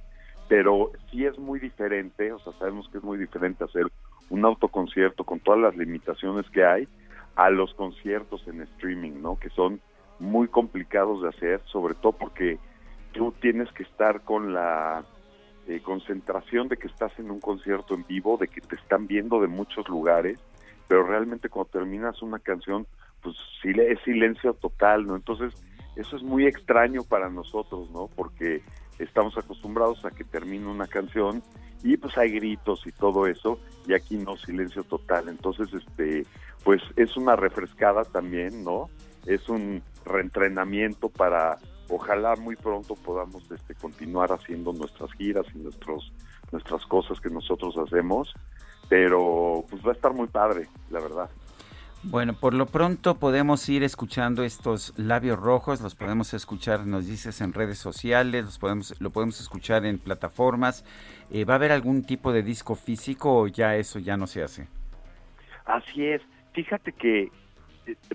pero 0.48 0.94
sí 1.12 1.26
es 1.26 1.38
muy 1.38 1.60
diferente, 1.60 2.32
o 2.32 2.40
sea, 2.40 2.54
sabemos 2.54 2.88
que 2.88 3.00
es 3.00 3.04
muy 3.04 3.18
diferente 3.18 3.66
hacer 3.66 3.88
un 4.30 4.46
autoconcierto 4.46 5.26
con 5.26 5.42
todas 5.42 5.60
las 5.60 5.76
limitaciones 5.76 6.50
que 6.50 6.64
hay 6.64 6.88
a 7.36 7.50
los 7.50 7.74
conciertos 7.74 8.48
en 8.48 8.62
streaming, 8.62 9.22
¿no? 9.22 9.38
Que 9.38 9.50
son 9.50 9.82
muy 10.20 10.48
complicados 10.48 11.22
de 11.22 11.30
hacer, 11.30 11.62
sobre 11.66 11.94
todo 11.96 12.14
porque 12.14 12.58
tú 13.12 13.34
tienes 13.42 13.72
que 13.74 13.84
estar 13.84 14.22
con 14.22 14.54
la 14.54 15.04
eh, 15.68 15.82
concentración 15.82 16.68
de 16.68 16.78
que 16.78 16.88
estás 16.88 17.18
en 17.20 17.32
un 17.32 17.40
concierto 17.40 17.96
en 17.96 18.06
vivo, 18.08 18.38
de 18.38 18.48
que 18.48 18.62
te 18.62 18.76
están 18.76 19.08
viendo 19.08 19.42
de 19.42 19.48
muchos 19.48 19.88
lugares 19.90 20.40
pero 20.88 21.06
realmente 21.06 21.50
cuando 21.50 21.72
terminas 21.72 22.22
una 22.22 22.40
canción, 22.40 22.86
pues 23.22 23.36
es 23.64 24.00
silencio 24.04 24.54
total, 24.54 25.08
¿no? 25.08 25.16
Entonces, 25.16 25.54
eso 25.96 26.16
es 26.16 26.24
muy 26.24 26.46
extraño 26.46 27.04
para 27.04 27.30
nosotros, 27.30 27.90
¿no? 27.92 28.10
Porque 28.16 28.62
estamos 29.00 29.38
acostumbrados 29.38 30.06
a 30.06 30.12
que 30.12 30.24
termine 30.24 30.68
una 30.68 30.88
canción 30.88 31.42
y 31.84 31.98
pues 31.98 32.18
hay 32.18 32.32
gritos 32.32 32.86
y 32.86 32.92
todo 32.92 33.28
eso, 33.28 33.60
y 33.88 33.94
aquí 33.94 34.18
no, 34.18 34.38
silencio 34.38 34.84
total. 34.84 35.28
Entonces, 35.30 35.74
este, 35.74 36.26
pues 36.64 36.82
es 36.96 37.18
una 37.18 37.36
refrescada 37.36 38.04
también, 38.04 38.64
¿no? 38.64 38.90
Es 39.26 39.50
un 39.50 39.82
reentrenamiento 40.06 41.10
para 41.10 41.58
ojalá 41.90 42.36
muy 42.36 42.56
pronto 42.56 42.96
podamos 42.96 43.50
este, 43.52 43.76
continuar 43.76 44.32
haciendo 44.32 44.74
nuestras 44.74 45.12
giras 45.14 45.46
y 45.54 45.60
nuestros 45.60 46.12
nuestras 46.52 46.86
cosas 46.86 47.20
que 47.20 47.30
nosotros 47.30 47.76
hacemos 47.78 48.34
pero 48.90 49.66
pues 49.70 49.86
va 49.86 49.92
a 49.92 49.94
estar 49.94 50.14
muy 50.14 50.28
padre, 50.28 50.68
la 50.90 51.00
verdad. 51.00 51.30
Bueno, 52.04 52.34
por 52.34 52.54
lo 52.54 52.68
pronto 52.68 53.16
podemos 53.16 53.68
ir 53.68 53.82
escuchando 53.82 54.44
estos 54.44 54.94
labios 54.96 55.40
rojos, 55.40 55.82
los 55.82 55.96
podemos 55.96 56.36
escuchar, 56.36 56.86
nos 56.86 57.08
dices, 57.08 57.42
en 57.42 57.52
redes 57.52 57.80
sociales, 57.80 58.46
los 58.46 58.60
podemos, 58.60 59.02
lo 59.02 59.10
podemos 59.10 59.42
escuchar 59.42 59.86
en 59.86 59.98
plataformas. 59.98 60.86
Eh, 61.32 61.46
¿Va 61.46 61.54
a 61.54 61.58
haber 61.58 61.72
algún 61.72 62.04
tipo 62.04 62.32
de 62.32 62.44
disco 62.44 62.76
físico 62.76 63.36
o 63.36 63.48
ya 63.48 63.76
eso 63.76 63.98
ya 63.98 64.18
no 64.18 64.28
se 64.28 64.44
hace? 64.44 64.68
Así 65.66 66.06
es. 66.06 66.22
Fíjate 66.54 66.92
que 66.92 67.32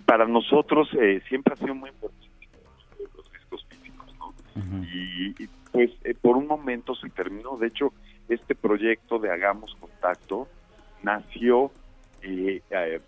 para 0.05 0.27
nosotros 0.27 0.89
eh, 1.01 1.23
siempre 1.29 1.55
ha 1.55 1.57
sido 1.57 1.75
muy 1.75 1.91
importante 1.91 2.29
los 3.15 3.33
discos 3.33 3.67
físicos, 3.69 4.15
¿no? 4.19 4.35
y, 4.85 5.35
y, 5.43 5.49
pues 5.73 5.91
por 6.21 6.37
un 6.37 6.47
momento 6.47 6.95
se 6.95 7.09
terminó. 7.11 7.57
De 7.57 7.69
hecho, 7.69 7.93
este 8.29 8.55
proyecto 8.55 9.19
de 9.19 9.31
Hagamos 9.31 9.75
Contacto 9.81 10.49
nació 11.03 11.71
eh, 12.23 12.63
eh, 12.71 13.01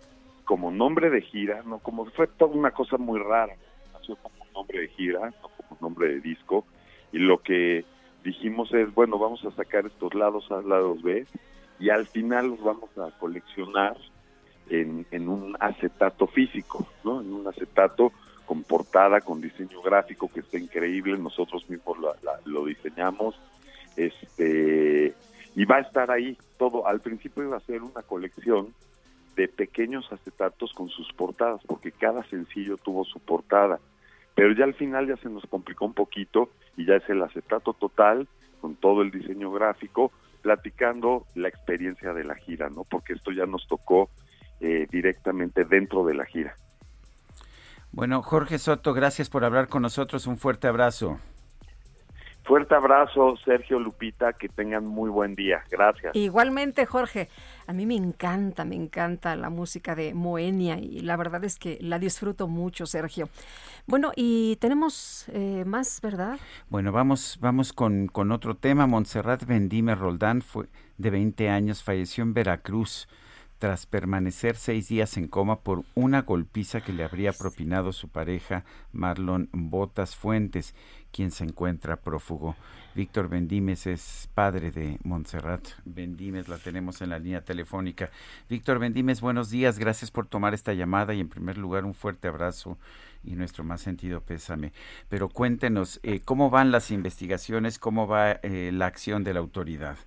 como 0.45 0.71
nombre 0.71 1.09
de 1.09 1.21
gira, 1.21 1.63
no 1.63 1.79
como 1.79 2.05
fue 2.05 2.27
toda 2.27 2.53
una 2.53 2.71
cosa 2.71 2.97
muy 2.97 3.19
rara, 3.19 3.55
nació 3.93 4.15
como 4.17 4.45
nombre 4.53 4.81
de 4.81 4.87
gira, 4.89 5.29
no 5.41 5.49
como 5.57 5.77
nombre 5.81 6.09
de 6.09 6.19
disco, 6.21 6.65
y 7.11 7.19
lo 7.19 7.41
que 7.41 7.85
dijimos 8.23 8.73
es, 8.73 8.93
bueno, 8.93 9.17
vamos 9.17 9.43
a 9.45 9.51
sacar 9.51 9.85
estos 9.85 10.13
lados 10.13 10.51
A, 10.51 10.61
lados 10.61 11.01
B, 11.01 11.25
y 11.79 11.89
al 11.89 12.05
final 12.07 12.49
los 12.49 12.61
vamos 12.61 12.89
a 12.97 13.11
coleccionar 13.19 13.95
en, 14.69 15.05
en 15.11 15.29
un 15.29 15.55
acetato 15.59 16.27
físico, 16.27 16.87
¿no? 17.03 17.21
En 17.21 17.33
un 17.33 17.47
acetato 17.47 18.11
con 18.45 18.63
portada, 18.63 19.21
con 19.21 19.41
diseño 19.41 19.81
gráfico 19.81 20.29
que 20.31 20.41
está 20.41 20.57
increíble, 20.57 21.17
nosotros 21.17 21.69
mismos 21.69 21.97
lo 22.45 22.65
diseñamos, 22.65 23.35
este 23.95 25.15
y 25.55 25.65
va 25.65 25.77
a 25.77 25.81
estar 25.81 26.11
ahí 26.11 26.37
todo. 26.57 26.87
Al 26.87 26.99
principio 26.99 27.43
iba 27.43 27.57
a 27.57 27.61
ser 27.61 27.83
una 27.83 28.01
colección 28.01 28.73
de 29.35 29.47
pequeños 29.47 30.11
acetatos 30.11 30.73
con 30.73 30.89
sus 30.89 31.11
portadas, 31.13 31.61
porque 31.65 31.91
cada 31.91 32.23
sencillo 32.25 32.77
tuvo 32.77 33.03
su 33.05 33.19
portada. 33.19 33.79
Pero 34.35 34.53
ya 34.53 34.63
al 34.63 34.73
final 34.73 35.07
ya 35.07 35.17
se 35.17 35.29
nos 35.29 35.45
complicó 35.45 35.85
un 35.85 35.93
poquito 35.93 36.49
y 36.75 36.85
ya 36.85 36.95
es 36.95 37.07
el 37.09 37.21
acetato 37.21 37.73
total 37.73 38.27
con 38.61 38.75
todo 38.75 39.01
el 39.01 39.11
diseño 39.11 39.51
gráfico, 39.51 40.11
platicando 40.41 41.25
la 41.35 41.49
experiencia 41.49 42.13
de 42.13 42.23
la 42.23 42.35
gira, 42.35 42.69
¿no? 42.69 42.83
Porque 42.83 43.13
esto 43.13 43.31
ya 43.31 43.45
nos 43.45 43.67
tocó 43.67 44.09
eh, 44.63 44.87
directamente 44.89 45.65
dentro 45.65 46.05
de 46.05 46.13
la 46.13 46.25
gira. 46.25 46.55
Bueno, 47.91 48.21
Jorge 48.21 48.57
Soto, 48.57 48.93
gracias 48.93 49.29
por 49.29 49.43
hablar 49.43 49.67
con 49.67 49.81
nosotros. 49.81 50.25
Un 50.25 50.37
fuerte 50.37 50.67
abrazo. 50.67 51.19
Fuerte 52.45 52.73
abrazo, 52.73 53.35
Sergio 53.43 53.77
Lupita, 53.77 54.33
que 54.33 54.47
tengan 54.47 54.85
muy 54.85 55.09
buen 55.09 55.35
día. 55.35 55.63
Gracias. 55.69 56.15
Igualmente, 56.15 56.85
Jorge. 56.85 57.27
A 57.67 57.73
mí 57.73 57.85
me 57.85 57.95
encanta, 57.95 58.63
me 58.63 58.75
encanta 58.75 59.35
la 59.35 59.49
música 59.49 59.95
de 59.95 60.13
Moenia 60.13 60.77
y 60.77 61.01
la 61.01 61.17
verdad 61.17 61.43
es 61.43 61.59
que 61.59 61.77
la 61.81 61.99
disfruto 61.99 62.47
mucho, 62.47 62.85
Sergio. 62.85 63.27
Bueno, 63.85 64.13
y 64.15 64.55
tenemos 64.61 65.25
eh, 65.33 65.63
más, 65.65 65.99
¿verdad? 66.01 66.39
Bueno, 66.69 66.93
vamos, 66.93 67.37
vamos 67.41 67.73
con, 67.73 68.07
con 68.07 68.31
otro 68.31 68.55
tema. 68.55 68.87
Montserrat 68.87 69.45
Bendime 69.45 69.93
Roldán 69.93 70.41
fue 70.41 70.67
de 70.97 71.09
20 71.09 71.49
años, 71.49 71.83
falleció 71.83 72.23
en 72.23 72.33
Veracruz 72.33 73.09
tras 73.63 73.85
permanecer 73.85 74.57
seis 74.57 74.89
días 74.89 75.15
en 75.15 75.29
coma 75.29 75.61
por 75.61 75.85
una 75.95 76.23
golpiza 76.23 76.81
que 76.81 76.91
le 76.91 77.05
habría 77.05 77.31
propinado 77.31 77.93
su 77.93 78.09
pareja 78.09 78.65
Marlon 78.91 79.47
Botas 79.53 80.17
Fuentes, 80.17 80.75
quien 81.13 81.31
se 81.31 81.45
encuentra 81.45 81.95
prófugo. 81.95 82.57
Víctor 82.93 83.29
Bendímez 83.29 83.87
es 83.87 84.29
padre 84.33 84.71
de 84.71 84.99
Montserrat 85.05 85.65
Bendímez, 85.85 86.49
la 86.49 86.57
tenemos 86.57 87.01
en 87.01 87.11
la 87.11 87.19
línea 87.19 87.39
telefónica. 87.39 88.09
Víctor 88.49 88.79
Bendímez, 88.79 89.21
buenos 89.21 89.49
días, 89.49 89.79
gracias 89.79 90.11
por 90.11 90.27
tomar 90.27 90.53
esta 90.53 90.73
llamada 90.73 91.13
y 91.13 91.21
en 91.21 91.29
primer 91.29 91.57
lugar 91.57 91.85
un 91.85 91.93
fuerte 91.93 92.27
abrazo 92.27 92.77
y 93.23 93.37
nuestro 93.37 93.63
más 93.63 93.79
sentido 93.79 94.19
pésame. 94.19 94.73
Pero 95.07 95.29
cuéntenos, 95.29 96.01
eh, 96.03 96.19
¿cómo 96.19 96.49
van 96.49 96.73
las 96.73 96.91
investigaciones? 96.91 97.79
¿Cómo 97.79 98.07
va 98.07 98.33
eh, 98.43 98.71
la 98.73 98.87
acción 98.87 99.23
de 99.23 99.33
la 99.33 99.39
autoridad? 99.39 99.97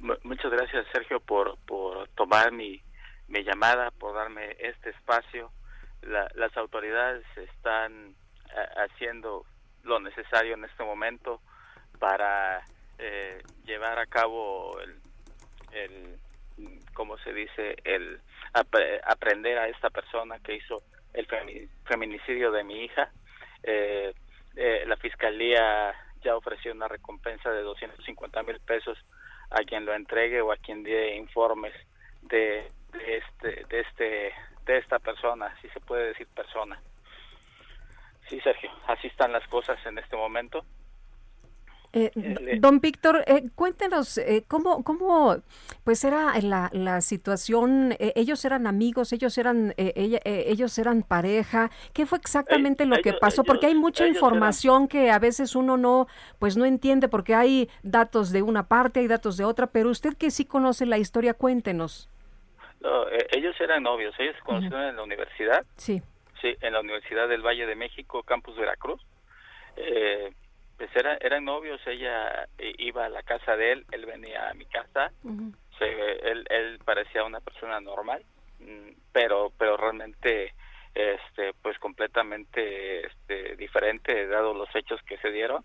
Muchas 0.00 0.50
gracias, 0.50 0.86
Sergio, 0.92 1.20
por, 1.20 1.58
por 1.66 2.08
tomar 2.10 2.52
mi, 2.52 2.80
mi 3.28 3.44
llamada, 3.44 3.90
por 3.90 4.14
darme 4.14 4.56
este 4.58 4.90
espacio. 4.90 5.50
las 6.02 6.56
autoridades 6.56 7.24
están 7.36 8.14
eh, 8.48 8.68
haciendo 8.76 9.44
lo 9.82 10.00
necesario 10.00 10.54
en 10.54 10.64
este 10.64 10.84
momento 10.84 11.42
para 11.98 12.64
eh, 12.98 13.42
llevar 13.66 13.98
a 13.98 14.06
cabo 14.06 14.80
el, 14.80 14.96
el 15.72 16.18
¿cómo 16.94 17.18
se 17.18 17.34
dice? 17.34 17.76
El 17.84 18.20
aprender 18.52 19.58
a 19.58 19.68
esta 19.68 19.90
persona 19.90 20.38
que 20.40 20.56
hizo 20.56 20.82
el 21.12 21.26
feminicidio 21.84 22.52
de 22.52 22.64
mi 22.64 22.84
hija. 22.84 23.10
Eh, 23.62 24.14
la 24.86 24.96
fiscalía 24.96 25.94
ya 26.22 26.36
ofreció 26.36 26.72
una 26.72 26.88
recompensa 26.88 27.50
de 27.50 27.62
250 27.62 28.42
mil 28.42 28.60
pesos 28.60 28.98
a 29.50 29.62
quien 29.64 29.84
lo 29.84 29.94
entregue 29.94 30.40
o 30.40 30.52
a 30.52 30.56
quien 30.56 30.82
dé 30.82 31.16
informes 31.16 31.74
de, 32.22 32.70
de 32.92 33.16
este 33.16 33.64
de 33.66 33.80
este 33.80 34.32
de 34.64 34.78
esta 34.78 34.98
persona 34.98 35.54
si 35.60 35.68
se 35.68 35.80
puede 35.80 36.08
decir 36.08 36.26
persona. 36.28 36.80
Sí 38.28 38.40
Sergio 38.40 38.70
así 38.86 39.08
están 39.08 39.32
las 39.32 39.46
cosas 39.48 39.78
en 39.86 39.98
este 39.98 40.16
momento 40.16 40.64
Eh, 41.92 42.12
don 42.60 42.80
Víctor, 42.80 43.24
eh, 43.26 43.48
cuéntenos 43.56 44.16
eh, 44.18 44.44
cómo, 44.46 44.84
cómo, 44.84 45.36
pues 45.82 46.04
era 46.04 46.38
la, 46.40 46.70
la 46.72 47.00
situación. 47.00 47.96
ellos 47.98 48.44
eran 48.44 48.66
amigos, 48.68 49.12
ellos 49.12 49.36
eran, 49.38 49.74
ellos 49.76 50.78
eran 50.78 51.02
pareja. 51.02 51.70
¿Qué 51.92 52.06
fue 52.06 52.18
exactamente 52.18 52.86
lo 52.86 52.96
que 52.98 53.12
pasó? 53.14 53.42
porque 53.42 53.66
hay 53.66 53.74
mucha 53.74 54.06
información 54.06 54.86
que 54.86 55.10
a 55.10 55.18
veces 55.18 55.56
uno 55.56 55.76
no, 55.76 56.06
pues 56.38 56.56
no 56.56 56.64
entiende, 56.64 57.08
porque 57.08 57.34
hay 57.34 57.68
datos 57.82 58.30
de 58.30 58.42
una 58.42 58.68
parte, 58.68 59.00
hay 59.00 59.08
datos 59.08 59.36
de 59.36 59.44
otra. 59.44 59.66
Pero 59.66 59.90
usted 59.90 60.16
que 60.16 60.30
sí 60.30 60.44
conoce 60.44 60.86
la 60.86 60.98
historia, 60.98 61.34
cuéntenos. 61.34 62.08
ellos 63.32 63.56
eran 63.60 63.82
novios, 63.82 64.14
ellos 64.18 64.36
se 64.36 64.42
conocieron 64.42 64.82
en 64.82 64.96
la 64.96 65.02
universidad. 65.02 65.64
Sí. 65.76 66.02
Sí, 66.40 66.56
en 66.62 66.72
la 66.72 66.80
Universidad 66.80 67.28
del 67.28 67.42
Valle 67.42 67.66
de 67.66 67.74
México, 67.74 68.22
Campus 68.22 68.56
Veracruz. 68.56 69.00
Eh, 69.76 70.32
pues 70.80 70.96
era, 70.96 71.18
eran 71.20 71.44
novios, 71.44 71.78
ella 71.86 72.48
iba 72.78 73.04
a 73.04 73.10
la 73.10 73.22
casa 73.22 73.54
de 73.54 73.72
él, 73.72 73.86
él 73.92 74.06
venía 74.06 74.48
a 74.48 74.54
mi 74.54 74.64
casa, 74.64 75.12
él, 75.78 76.46
él 76.48 76.78
parecía 76.82 77.22
una 77.22 77.40
persona 77.40 77.82
normal, 77.82 78.24
mm, 78.60 78.92
pero, 79.12 79.52
pero 79.58 79.76
realmente 79.76 80.54
este 80.94 81.52
pues 81.60 81.78
completamente 81.78 83.06
este 83.06 83.56
diferente 83.56 84.26
dado 84.26 84.54
los 84.54 84.74
hechos 84.74 85.00
que 85.02 85.18
se 85.18 85.30
dieron 85.30 85.62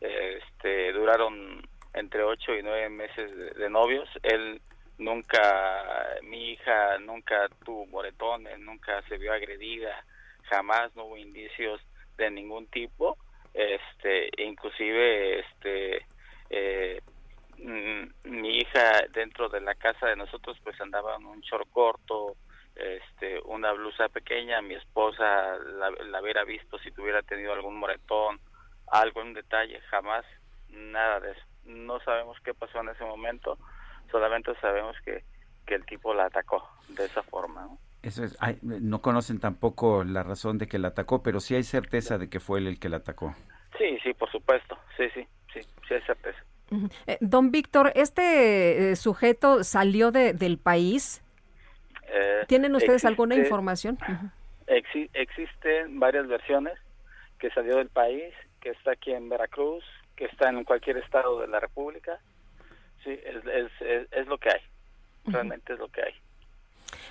este 0.00 0.92
duraron 0.92 1.66
entre 1.94 2.22
ocho 2.22 2.54
y 2.54 2.62
nueve 2.62 2.88
meses 2.88 3.56
de, 3.56 3.70
novios 3.70 4.08
él 4.22 4.60
nunca 4.98 6.16
mi 6.22 6.50
hija 6.50 6.98
nunca 6.98 7.48
tuvo 7.64 7.86
moretones 7.86 8.60
nunca 8.60 9.02
se 9.08 9.18
vio 9.18 9.32
agredida 9.32 10.04
jamás 10.42 10.94
no 10.94 11.06
hubo 11.06 11.16
indicios 11.16 11.80
de 12.16 12.30
ningún 12.30 12.68
tipo 12.68 13.18
este 13.58 14.30
inclusive 14.38 15.40
este 15.40 16.06
eh, 16.48 17.00
mm, 17.58 18.30
mi 18.30 18.58
hija 18.58 19.06
dentro 19.12 19.48
de 19.48 19.60
la 19.60 19.74
casa 19.74 20.06
de 20.06 20.16
nosotros 20.16 20.56
pues 20.62 20.80
andaba 20.80 21.16
en 21.16 21.26
un 21.26 21.40
short 21.40 21.68
corto 21.70 22.36
este 22.76 23.40
una 23.44 23.72
blusa 23.72 24.08
pequeña 24.08 24.62
mi 24.62 24.74
esposa 24.74 25.56
la, 25.58 25.90
la 25.90 26.22
hubiera 26.22 26.44
visto 26.44 26.78
si 26.78 26.92
tuviera 26.92 27.22
tenido 27.22 27.52
algún 27.52 27.76
moretón 27.76 28.38
algún 28.86 29.34
detalle 29.34 29.80
jamás 29.90 30.24
nada 30.68 31.18
de 31.18 31.32
eso 31.32 31.42
no 31.64 31.98
sabemos 32.00 32.38
qué 32.44 32.54
pasó 32.54 32.80
en 32.80 32.90
ese 32.90 33.04
momento 33.04 33.58
solamente 34.10 34.54
sabemos 34.60 34.96
que 35.04 35.24
que 35.66 35.74
el 35.74 35.84
tipo 35.84 36.14
la 36.14 36.26
atacó 36.26 36.70
de 36.88 37.04
esa 37.04 37.22
forma 37.24 37.62
¿no? 37.62 37.87
Eso 38.02 38.24
es, 38.24 38.38
no 38.62 39.02
conocen 39.02 39.40
tampoco 39.40 40.04
la 40.04 40.22
razón 40.22 40.58
de 40.58 40.68
que 40.68 40.78
la 40.78 40.88
atacó, 40.88 41.22
pero 41.22 41.40
sí 41.40 41.54
hay 41.54 41.64
certeza 41.64 42.16
de 42.18 42.28
que 42.30 42.40
fue 42.40 42.60
él 42.60 42.68
el 42.68 42.78
que 42.78 42.88
la 42.88 42.98
atacó. 42.98 43.34
Sí, 43.76 43.98
sí, 44.02 44.14
por 44.14 44.30
supuesto. 44.30 44.78
Sí, 44.96 45.04
sí, 45.14 45.26
sí, 45.52 45.60
sí 45.86 45.94
hay 45.94 46.02
certeza. 46.02 46.38
Eh, 47.06 47.18
don 47.20 47.50
Víctor, 47.50 47.92
¿este 47.94 48.90
eh, 48.90 48.96
sujeto 48.96 49.64
salió 49.64 50.10
de, 50.10 50.32
del 50.32 50.58
país? 50.58 51.22
Eh, 52.08 52.44
¿Tienen 52.46 52.74
ustedes 52.74 53.04
alguna 53.04 53.34
información? 53.34 53.98
existen 54.66 55.98
varias 55.98 56.28
versiones 56.28 56.74
que 57.38 57.50
salió 57.50 57.76
del 57.76 57.88
país, 57.88 58.34
que 58.60 58.70
está 58.70 58.92
aquí 58.92 59.12
en 59.12 59.28
Veracruz, 59.28 59.82
que 60.14 60.26
está 60.26 60.50
en 60.50 60.64
cualquier 60.64 60.98
estado 60.98 61.40
de 61.40 61.48
la 61.48 61.58
República. 61.58 62.18
Sí, 63.02 63.10
es, 63.10 63.70
es, 63.80 64.08
es, 64.10 64.26
lo 64.26 64.36
que 64.38 64.50
hay. 64.50 64.60
Realmente 65.24 65.72
es 65.72 65.78
lo 65.78 65.88
que 65.88 66.02
hay. 66.02 66.14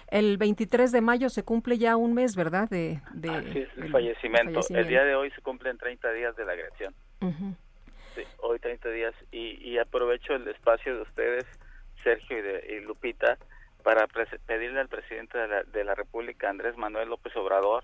El 0.10 0.38
23 0.38 0.92
de 0.92 1.02
mayo 1.02 1.30
se 1.30 1.44
cumple 1.44 1.78
ya 1.78 1.98
un 1.98 2.14
mes, 2.14 2.36
¿verdad? 2.36 2.70
De, 2.70 3.02
de 3.14 3.68
el, 3.76 3.92
fallecimiento. 3.92 4.62
El 4.70 4.88
día 4.88 5.04
de 5.04 5.16
hoy 5.16 5.32
se 5.32 5.42
cumplen 5.42 5.78
30 5.78 6.12
días 6.14 6.36
de 6.36 6.46
la 6.46 6.54
agresión. 6.54 6.96
Sí, 8.16 8.24
hoy 8.40 8.60
30 8.60 8.90
días. 8.90 9.14
Y, 9.32 9.60
y, 9.62 9.78
aprovecho 9.78 10.34
el 10.34 10.48
espacio 10.48 10.96
de 10.96 11.02
ustedes, 11.02 11.46
Sergio 12.04 12.40
y, 12.40 12.42
de, 12.42 12.82
Lupita, 12.82 13.38
para 13.84 14.08
pedirle 14.46 14.80
al 14.80 14.88
presidente 14.88 15.38
de 15.38 15.48
la, 15.48 15.64
de 15.64 15.84
la 15.84 15.94
República, 15.94 16.50
Andrés 16.50 16.78
Manuel 16.78 17.10
López 17.10 17.36
Obrador, 17.36 17.84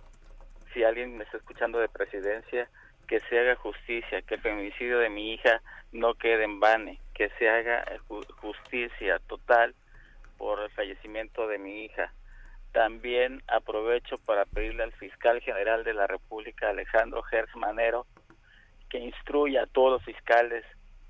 si 0.74 0.84
alguien 0.84 1.18
me 1.18 1.26
está 1.26 1.38
escuchando 1.38 1.80
de 1.80 1.90
presidencia, 1.90 2.70
que 3.08 3.20
se 3.30 3.38
haga 3.38 3.56
justicia, 3.56 4.22
que 4.22 4.36
el 4.36 4.42
feminicidio 4.42 4.98
de 5.00 5.10
mi 5.10 5.34
hija 5.34 5.62
no 5.92 6.16
quede 6.16 6.46
en 6.46 6.60
vane, 6.60 7.00
que 7.14 7.30
se 7.38 7.50
haga 7.50 7.86
justicia 8.42 9.20
total 9.28 9.76
por 10.38 10.60
el 10.62 10.70
fallecimiento 10.72 11.48
de 11.48 11.58
mi 11.58 11.86
hija. 11.86 12.14
También 12.72 13.44
aprovecho 13.48 14.18
para 14.18 14.46
pedirle 14.46 14.84
al 14.84 14.94
fiscal 14.94 15.42
general 15.42 15.84
de 15.84 15.94
la 15.94 16.08
República, 16.08 16.70
Alejandro 16.70 17.22
Gertz 17.24 17.56
Manero, 17.56 18.06
que 18.90 19.00
instruya 19.00 19.64
a 19.64 19.68
todos 19.68 19.92
los 19.94 20.04
fiscales 20.04 20.66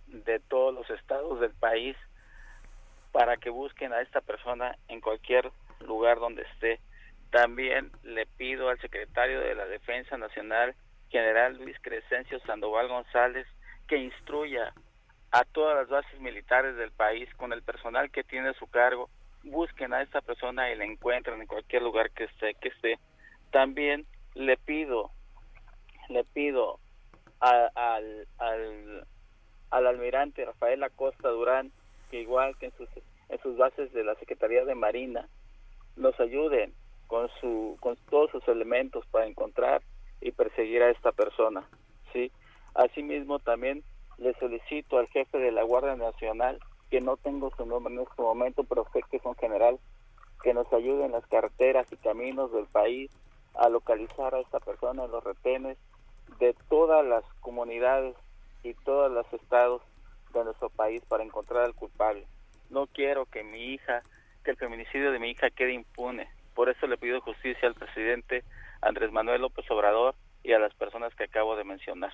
de 0.08 0.40
todos 0.40 0.74
los 0.74 0.90
estados 0.90 1.40
del 1.40 1.54
país 1.54 1.96
para 3.12 3.38
que 3.38 3.50
busquen 3.50 3.94
a 3.94 4.02
esta 4.02 4.22
persona 4.22 4.78
en 4.88 5.00
cualquier 5.00 5.52
lugar 5.80 6.20
donde 6.20 6.44
esté. 6.44 6.80
También 7.32 7.92
le 8.04 8.26
pido 8.26 8.70
al 8.70 8.80
secretario 8.80 9.40
de 9.40 9.56
la 9.56 9.66
Defensa 9.66 10.18
Nacional, 10.18 10.76
general 11.10 11.58
Luis 11.58 11.78
Crescencio 11.82 12.40
Sandoval 12.42 12.88
González, 12.88 13.48
que 13.88 13.98
instruya 13.98 14.74
a 15.34 15.44
todas 15.46 15.76
las 15.76 15.90
bases 15.90 16.20
militares 16.22 16.76
del 16.76 16.92
país 16.92 17.28
con 17.38 17.54
el 17.54 17.64
personal 17.64 18.12
que 18.12 18.24
tiene 18.24 18.50
a 18.50 18.54
su 18.54 18.68
cargo 18.68 19.10
busquen 19.44 19.92
a 19.92 20.04
esta 20.04 20.22
persona 20.22 20.72
y 20.72 20.78
la 20.78 20.86
encuentren 20.86 21.42
en 21.42 21.48
cualquier 21.48 21.82
lugar 21.82 22.12
que 22.12 22.26
esté, 22.26 22.54
que 22.54 22.70
esté. 22.70 23.00
También 23.52 24.06
le 24.36 24.58
pido, 24.58 25.10
le 26.08 26.24
pido 26.24 26.80
al, 27.40 27.72
al, 28.38 29.08
al 29.72 29.88
almirante 29.88 30.46
Rafael 30.46 30.84
Acosta 30.84 31.30
Durán, 31.30 31.72
que 32.12 32.22
igual 32.22 32.56
que 32.60 32.68
en 32.68 32.78
sus, 32.78 32.90
en 33.30 33.42
sus 33.42 33.58
bases 33.58 33.92
de 33.92 34.04
la 34.04 34.14
Secretaría 34.16 34.64
de 34.66 34.76
Marina, 34.76 35.28
nos 35.96 36.18
ayuden 36.20 36.74
con, 37.08 37.28
su, 37.42 37.76
con 37.80 37.98
todos 38.10 38.30
sus 38.30 38.48
elementos 38.48 39.04
para 39.08 39.26
encontrar 39.26 39.82
y 40.22 40.32
perseguir 40.32 40.84
a 40.84 40.92
esta 40.92 41.12
persona. 41.12 41.68
¿sí? 42.14 42.32
Asimismo, 42.76 43.40
también 43.40 43.84
le 44.18 44.34
solicito 44.36 44.98
al 44.98 45.08
jefe 45.08 45.38
de 45.38 45.52
la 45.52 45.64
Guardia 45.64 45.96
Nacional 45.96 46.60
que 46.90 47.02
no 47.02 47.18
tengo 47.18 47.52
su 47.56 47.66
nombre 47.66 47.94
en 47.94 48.02
este 48.02 48.22
momento, 48.22 48.64
pero 48.64 48.86
sé 48.94 49.02
que 49.10 49.18
es 49.18 49.26
un 49.26 49.36
general 49.36 49.80
que 50.44 50.54
nos 50.54 50.72
ayude 50.74 51.06
en 51.06 51.12
las 51.12 51.26
carreteras 51.28 51.92
y 51.92 51.98
caminos 51.98 52.52
del 52.52 52.68
país 52.68 53.10
a 53.56 53.70
localizar 53.70 54.36
a 54.36 54.40
esta 54.40 54.60
persona 54.60 55.06
en 55.06 55.12
los 55.12 55.24
retenes 55.24 55.78
de 56.40 56.56
todas 56.70 57.06
las 57.06 57.24
comunidades 57.40 58.16
y 58.64 58.74
todos 58.74 59.12
los 59.12 59.26
estados 59.34 59.82
de 60.34 60.44
nuestro 60.44 60.70
país 60.70 61.02
para 61.08 61.24
encontrar 61.24 61.64
al 61.64 61.76
culpable. 61.76 62.28
No 62.70 62.88
quiero 62.88 63.26
que 63.26 63.44
mi 63.44 63.74
hija, 63.74 64.02
que 64.44 64.52
el 64.52 64.58
feminicidio 64.58 65.12
de 65.12 65.20
mi 65.20 65.32
hija 65.32 65.50
quede 65.50 65.74
impune. 65.74 66.28
Por 66.56 66.70
eso 66.70 66.88
le 66.88 66.98
pido 66.98 67.22
justicia 67.22 67.68
al 67.68 67.76
presidente 67.76 68.44
Andrés 68.82 69.12
Manuel 69.12 69.42
López 69.42 69.70
Obrador 69.72 70.16
y 70.44 70.54
a 70.54 70.60
las 70.60 70.74
personas 70.74 71.16
que 71.16 71.24
acabo 71.24 71.56
de 71.56 71.64
mencionar. 71.64 72.12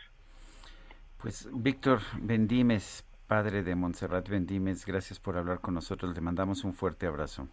Pues 1.21 1.49
Víctor 1.51 1.99
Bendímez, 2.21 3.05
padre 3.27 3.61
de 3.61 3.75
Montserrat 3.75 4.29
Bendímez, 4.29 4.85
gracias 4.85 5.19
por 5.19 5.37
hablar 5.37 5.59
con 5.59 5.73
nosotros. 5.73 6.15
Le 6.15 6.21
mandamos 6.21 6.63
un 6.63 6.73
fuerte 6.73 7.07
abrazo. 7.07 7.47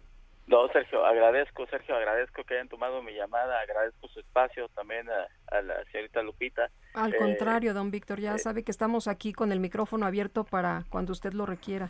No, 0.47 0.69
Sergio, 0.69 1.05
agradezco, 1.05 1.67
Sergio, 1.67 1.93
agradezco 1.93 2.45
que 2.45 2.53
hayan 2.53 2.69
tomado 2.69 3.01
mi 3.01 3.13
llamada, 3.13 3.59
agradezco 3.59 4.07
su 4.07 4.21
espacio 4.21 4.69
también 4.69 5.05
a, 5.51 5.61
la 5.61 5.83
señorita 5.91 6.21
Lupita. 6.21 6.69
Al 6.93 7.13
eh, 7.13 7.17
contrario, 7.17 7.73
don 7.73 7.91
Víctor, 7.91 8.21
ya 8.21 8.35
eh, 8.35 8.39
sabe 8.39 8.63
que 8.63 8.71
estamos 8.71 9.09
aquí 9.09 9.33
con 9.33 9.51
el 9.51 9.59
micrófono 9.59 10.05
abierto 10.05 10.45
para 10.45 10.85
cuando 10.89 11.11
usted 11.11 11.33
lo 11.33 11.45
requiera. 11.45 11.89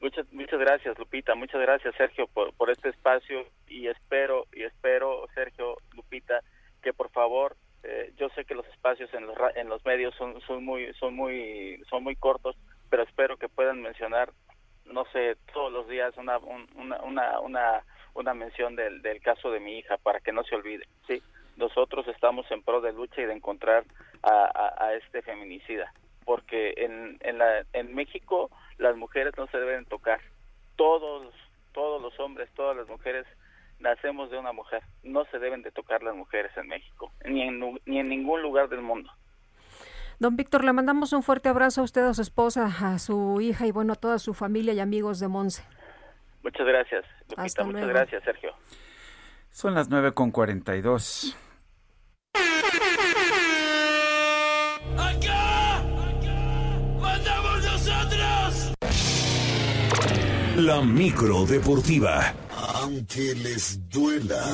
Muchas, 0.00 0.32
muchas 0.32 0.60
gracias, 0.60 0.96
Lupita, 0.96 1.34
muchas 1.34 1.60
gracias, 1.60 1.92
Sergio, 1.96 2.28
por, 2.28 2.54
por 2.54 2.70
este 2.70 2.90
espacio 2.90 3.44
y 3.66 3.88
espero, 3.88 4.46
y 4.52 4.62
espero, 4.62 5.26
Sergio, 5.34 5.78
Lupita, 5.96 6.40
que 6.80 6.92
por 6.92 7.10
favor, 7.10 7.56
eh, 7.84 8.12
yo 8.16 8.30
sé 8.30 8.44
que 8.46 8.54
los 8.54 8.66
espacios 8.68 9.12
en 9.12 9.26
los, 9.26 9.36
en 9.56 9.68
los 9.68 9.84
medios 9.84 10.14
son, 10.14 10.40
son 10.42 10.64
muy, 10.64 10.92
son 10.94 11.14
muy, 11.14 11.82
son 11.90 12.02
muy 12.02 12.16
cortos, 12.16 12.56
pero 12.88 13.02
espero 13.02 13.36
que 13.36 13.48
puedan 13.48 13.82
mencionar, 13.82 14.32
no 14.86 15.04
sé, 15.12 15.36
todos 15.52 15.70
los 15.70 15.86
días 15.88 16.16
una, 16.16 16.38
una, 16.38 17.02
una, 17.02 17.40
una, 17.40 17.82
una 18.14 18.34
mención 18.34 18.74
del, 18.74 19.02
del 19.02 19.20
caso 19.20 19.50
de 19.50 19.60
mi 19.60 19.78
hija 19.78 19.98
para 19.98 20.20
que 20.20 20.32
no 20.32 20.44
se 20.44 20.54
olvide, 20.54 20.86
¿sí? 21.06 21.22
Nosotros 21.56 22.08
estamos 22.08 22.50
en 22.50 22.62
pro 22.62 22.80
de 22.80 22.92
lucha 22.92 23.20
y 23.20 23.26
de 23.26 23.34
encontrar 23.34 23.84
a, 24.22 24.74
a, 24.78 24.94
este 24.94 25.20
feminicida, 25.20 25.92
porque 26.24 26.72
en, 26.78 27.18
en, 27.20 27.38
la, 27.38 27.64
en 27.74 27.94
México 27.94 28.50
las 28.78 28.96
mujeres 28.96 29.34
no 29.36 29.46
se 29.48 29.58
deben 29.58 29.84
tocar, 29.84 30.20
todos, 30.76 31.32
todos 31.72 32.00
los 32.00 32.18
hombres, 32.18 32.48
todas 32.54 32.76
las 32.76 32.88
mujeres 32.88 33.26
nacemos 33.78 34.30
de 34.30 34.38
una 34.38 34.52
mujer. 34.52 34.82
No 35.02 35.24
se 35.26 35.38
deben 35.38 35.62
de 35.62 35.70
tocar 35.70 36.02
las 36.02 36.14
mujeres 36.14 36.52
en 36.56 36.68
México, 36.68 37.12
ni 37.24 37.42
en, 37.42 37.60
ni 37.86 37.98
en 37.98 38.08
ningún 38.08 38.42
lugar 38.42 38.68
del 38.68 38.82
mundo. 38.82 39.10
Don 40.18 40.36
Víctor, 40.36 40.64
le 40.64 40.72
mandamos 40.72 41.12
un 41.12 41.22
fuerte 41.22 41.48
abrazo 41.48 41.80
a 41.80 41.84
usted, 41.84 42.02
a 42.02 42.14
su 42.14 42.22
esposa, 42.22 42.66
a 42.66 42.98
su 42.98 43.40
hija 43.40 43.66
y 43.66 43.72
bueno, 43.72 43.94
a 43.94 43.96
toda 43.96 44.18
su 44.18 44.32
familia 44.32 44.72
y 44.72 44.80
amigos 44.80 45.20
de 45.20 45.28
Monse. 45.28 45.64
Muchas 46.42 46.66
gracias, 46.66 47.04
Lupita. 47.22 47.42
Hasta 47.42 47.64
Muchas 47.64 47.88
gracias, 47.88 48.24
Sergio. 48.24 48.52
Son 49.50 49.74
las 49.74 49.88
9 49.88 50.12
con 50.12 50.30
42. 50.30 51.36
¡Acá! 54.96 55.78
¡Acá! 55.78 56.54
La 60.56 60.80
micro 60.82 61.44
deportiva. 61.46 62.32
Aunque 62.84 63.32
les 63.42 63.78
duela. 63.90 64.44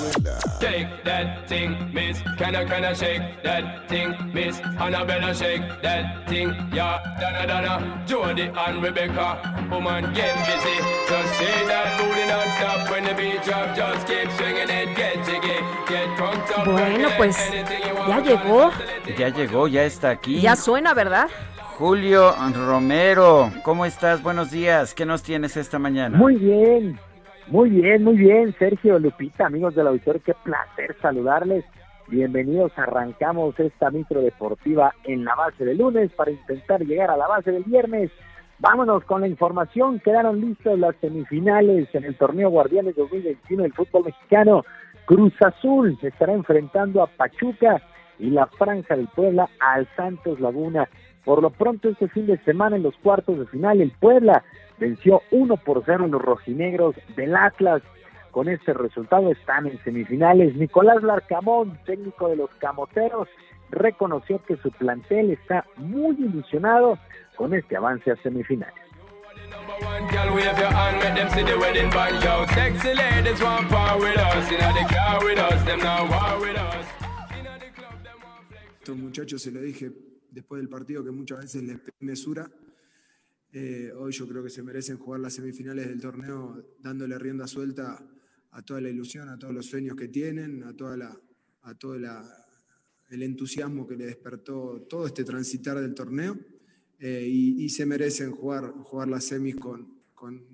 Shake 0.61 0.87
that 1.05 1.49
thing, 1.49 1.75
miss. 1.93 2.23
Can 2.39 2.55
I, 2.55 2.65
can 2.65 2.85
I 2.85 2.93
shake 2.93 3.43
that 3.43 3.89
thing, 3.89 4.15
miss? 4.33 4.61
Annabella 4.79 5.35
shake 5.35 5.63
that 5.83 6.29
thing, 6.29 6.55
yeah. 6.73 7.01
Donna, 7.21 7.45
Donna, 7.49 8.05
Jody 8.07 8.43
and 8.55 8.81
Rebecca. 8.81 9.67
Woman, 9.69 10.15
get 10.15 10.37
busy. 10.47 10.77
Just 11.09 11.39
say 11.39 11.67
that 11.67 11.99
booty 11.99 12.25
non-stop 12.27 12.91
when 12.91 13.05
the 13.05 13.15
beat 13.15 13.43
drop. 13.43 13.75
Just 13.75 14.07
keep 14.07 14.31
swinging 14.39 14.71
it, 14.71 14.97
get 14.97 15.17
jiggy. 15.27 15.59
Get 15.89 16.17
drunk 16.17 16.57
up. 16.57 16.67
Bueno, 16.67 17.09
pues 17.17 17.37
ya 18.09 18.21
llegó. 18.21 18.71
Ya 19.19 19.29
llegó, 19.31 19.67
ya 19.67 19.83
está 19.83 20.11
aquí. 20.11 20.41
Ya 20.41 20.55
suena, 20.55 20.95
¿verdad? 20.95 21.29
Julio 21.79 22.37
Romero, 22.55 23.51
¿cómo 23.65 23.87
estás? 23.87 24.23
Buenos 24.23 24.53
días. 24.53 24.95
¿Qué 24.95 25.05
nos 25.05 25.23
tienes 25.25 25.57
esta 25.57 25.81
mañana? 25.81 26.17
Muy 26.17 26.37
bien, 26.37 27.01
muy 27.51 27.69
bien, 27.71 28.05
muy 28.05 28.17
bien, 28.17 28.55
Sergio 28.59 28.99
Lupita, 29.01 29.47
amigos 29.47 29.75
del 29.75 29.89
auditorio, 29.89 30.23
qué 30.25 30.35
placer 30.45 30.97
saludarles. 31.03 31.65
Bienvenidos, 32.07 32.71
arrancamos 32.77 33.59
esta 33.59 33.91
micro 33.91 34.21
deportiva 34.21 34.95
en 35.05 35.25
la 35.25 35.35
base 35.35 35.65
del 35.65 35.79
lunes 35.79 36.13
para 36.13 36.31
intentar 36.31 36.81
llegar 36.85 37.11
a 37.11 37.17
la 37.17 37.27
base 37.27 37.51
del 37.51 37.65
viernes. 37.65 38.13
Vámonos 38.61 39.03
con 39.05 39.23
la 39.23 39.27
información, 39.27 39.99
quedaron 39.99 40.41
listas 40.41 40.79
las 40.79 40.95
semifinales 41.01 41.93
en 41.93 42.05
el 42.05 42.15
torneo 42.17 42.51
Guardianes 42.51 42.95
2021 42.95 43.65
del 43.65 43.73
fútbol 43.73 44.05
mexicano. 44.05 44.65
Cruz 45.05 45.35
Azul 45.43 45.99
se 46.01 46.09
estará 46.09 46.33
enfrentando 46.33 47.03
a 47.03 47.09
Pachuca 47.09 47.83
y 48.21 48.31
la 48.31 48.47
Franja 48.47 48.95
del 48.97 49.09
Puebla 49.09 49.49
al 49.59 49.89
Santos 49.97 50.39
Laguna. 50.39 50.89
Por 51.25 51.43
lo 51.43 51.51
pronto 51.51 51.89
este 51.89 52.07
fin 52.07 52.27
de 52.27 52.39
semana 52.45 52.77
en 52.77 52.85
los 52.85 52.97
cuartos 52.99 53.41
de 53.41 53.47
final 53.47 53.81
el 53.81 53.91
Puebla 53.91 54.45
venció 54.81 55.23
1 55.31 55.57
por 55.59 55.85
0 55.85 56.07
en 56.07 56.11
los 56.11 56.23
rojinegros 56.23 56.97
del 57.15 57.37
Atlas. 57.37 57.83
Con 58.31 58.49
este 58.49 58.73
resultado 58.73 59.31
están 59.31 59.67
en 59.67 59.79
semifinales. 59.85 60.57
Nicolás 60.57 61.03
Larcamón, 61.03 61.79
técnico 61.85 62.29
de 62.29 62.37
los 62.37 62.51
Camoteros, 62.59 63.29
reconoció 63.71 64.39
que 64.39 64.57
su 64.57 64.71
plantel 64.71 65.31
está 65.31 65.65
muy 65.77 66.17
ilusionado 66.17 66.99
con 67.37 67.55
este 67.55 67.77
avance 67.77 68.11
a 68.11 68.17
semifinales. 68.17 68.75
Estos 78.79 78.97
muchachos 78.97 79.43
se 79.43 79.51
lo 79.51 79.61
dije 79.61 79.91
después 80.31 80.61
del 80.61 80.69
partido 80.69 81.05
que 81.05 81.11
muchas 81.11 81.39
veces 81.39 81.63
les 81.63 81.79
mesura. 82.01 82.49
Eh, 83.53 83.93
hoy 83.97 84.13
yo 84.13 84.29
creo 84.29 84.45
que 84.45 84.51
se 84.51 84.63
merecen 84.63 84.97
jugar 84.97 85.21
las 85.21 85.35
semifinales 85.35 85.89
del 85.89 86.01
torneo 86.01 86.77
dándole 86.79 87.19
rienda 87.19 87.49
suelta 87.49 88.07
a 88.53 88.63
toda 88.63 88.81
la 88.81 88.91
ilusión, 88.91 89.29
a 89.29 89.39
todos 89.39 89.53
los 89.53 89.67
sueños 89.67 89.97
que 89.97 90.09
tienen, 90.09 90.63
a 90.63 90.77
toda 90.77 90.97
la, 90.97 91.21
a 91.63 91.75
todo 91.75 91.99
la, 91.99 92.25
el 93.11 93.23
entusiasmo 93.23 93.89
que 93.89 93.97
le 93.97 94.07
despertó 94.07 94.87
todo 94.89 95.07
este 95.07 95.25
transitar 95.25 95.81
del 95.81 95.95
torneo. 95.95 96.39
Eh, 96.99 97.27
y, 97.27 97.65
y 97.65 97.69
se 97.71 97.87
merecen 97.87 98.31
jugar, 98.31 98.73
jugar 98.83 99.09
las 99.09 99.25
semis 99.25 99.57
con, 99.57 100.01
con 100.15 100.47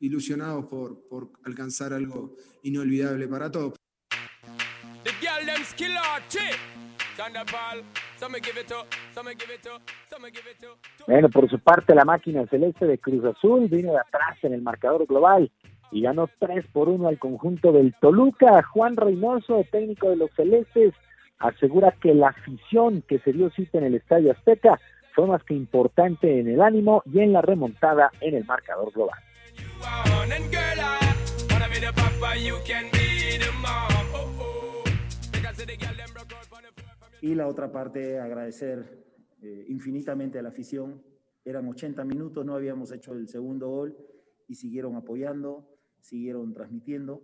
ilusionados 0.00 0.66
por, 0.66 1.06
por 1.06 1.30
alcanzar 1.44 1.92
algo 1.92 2.36
inolvidable 2.62 3.28
para 3.28 3.50
todos. 3.50 3.74
The 5.04 5.12
girl 5.20 5.46
Bueno, 11.06 11.28
por 11.28 11.48
su 11.50 11.58
parte, 11.58 11.94
la 11.94 12.04
máquina 12.04 12.46
celeste 12.46 12.86
de 12.86 12.98
Cruz 12.98 13.24
Azul 13.24 13.68
vino 13.68 13.92
de 13.92 13.98
atrás 13.98 14.38
en 14.42 14.54
el 14.54 14.62
marcador 14.62 15.06
global 15.06 15.50
y 15.92 16.02
ganó 16.02 16.28
3 16.38 16.66
por 16.72 16.88
1 16.88 17.08
al 17.08 17.18
conjunto 17.18 17.72
del 17.72 17.94
Toluca. 18.00 18.62
Juan 18.62 18.96
Reynoso, 18.96 19.64
técnico 19.70 20.08
de 20.08 20.16
los 20.16 20.30
celestes, 20.32 20.94
asegura 21.38 21.94
que 22.00 22.14
la 22.14 22.28
afición 22.28 23.02
que 23.08 23.18
se 23.18 23.32
dio 23.32 23.50
cita 23.50 23.78
en 23.78 23.84
el 23.84 23.94
Estadio 23.96 24.32
Azteca 24.32 24.80
fue 25.14 25.26
más 25.26 25.42
que 25.44 25.54
importante 25.54 26.40
en 26.40 26.48
el 26.48 26.62
ánimo 26.62 27.02
y 27.04 27.20
en 27.20 27.32
la 27.32 27.42
remontada 27.42 28.10
en 28.20 28.34
el 28.34 28.44
marcador 28.44 28.92
global. 28.92 29.18
Y 37.22 37.34
la 37.34 37.46
otra 37.46 37.70
parte, 37.70 38.18
agradecer 38.18 39.04
eh, 39.42 39.64
infinitamente 39.68 40.38
a 40.38 40.42
la 40.42 40.48
afición. 40.50 41.02
Eran 41.44 41.66
80 41.68 42.04
minutos, 42.04 42.44
no 42.44 42.54
habíamos 42.54 42.92
hecho 42.92 43.12
el 43.12 43.28
segundo 43.28 43.68
gol 43.68 43.96
y 44.48 44.54
siguieron 44.54 44.96
apoyando, 44.96 45.68
siguieron 46.00 46.52
transmitiendo. 46.52 47.22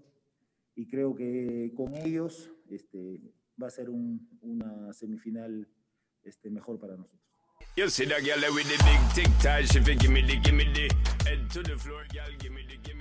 Y 0.75 0.87
creo 0.89 1.15
que 1.15 1.73
con 1.75 1.95
ellos 1.95 2.51
este, 2.69 3.21
va 3.63 3.69
a 3.69 3.71
ser 3.71 3.89
un- 3.91 4.29
una 4.43 4.93
semifinal 4.93 5.67
este, 6.23 6.51
mejor 6.51 6.79
para 6.79 6.97
nosotros. 6.97 7.23
You 7.77 7.89
see 7.89 8.07
that 8.07 8.21
girl 8.23 8.43
with 8.55 8.65
the 8.65 8.77
big 8.85 9.15
tic 9.15 9.39
tac, 9.43 9.65
she 9.65 9.81
fi 9.81 9.97
gimme 9.99 10.23
the, 10.23 10.41
gimme 10.43 10.65
the 10.75 10.89
head 11.29 11.49
to 11.53 11.63
the 11.63 11.77
floor, 11.77 12.05
girl, 12.13 12.33
the. 12.39 12.96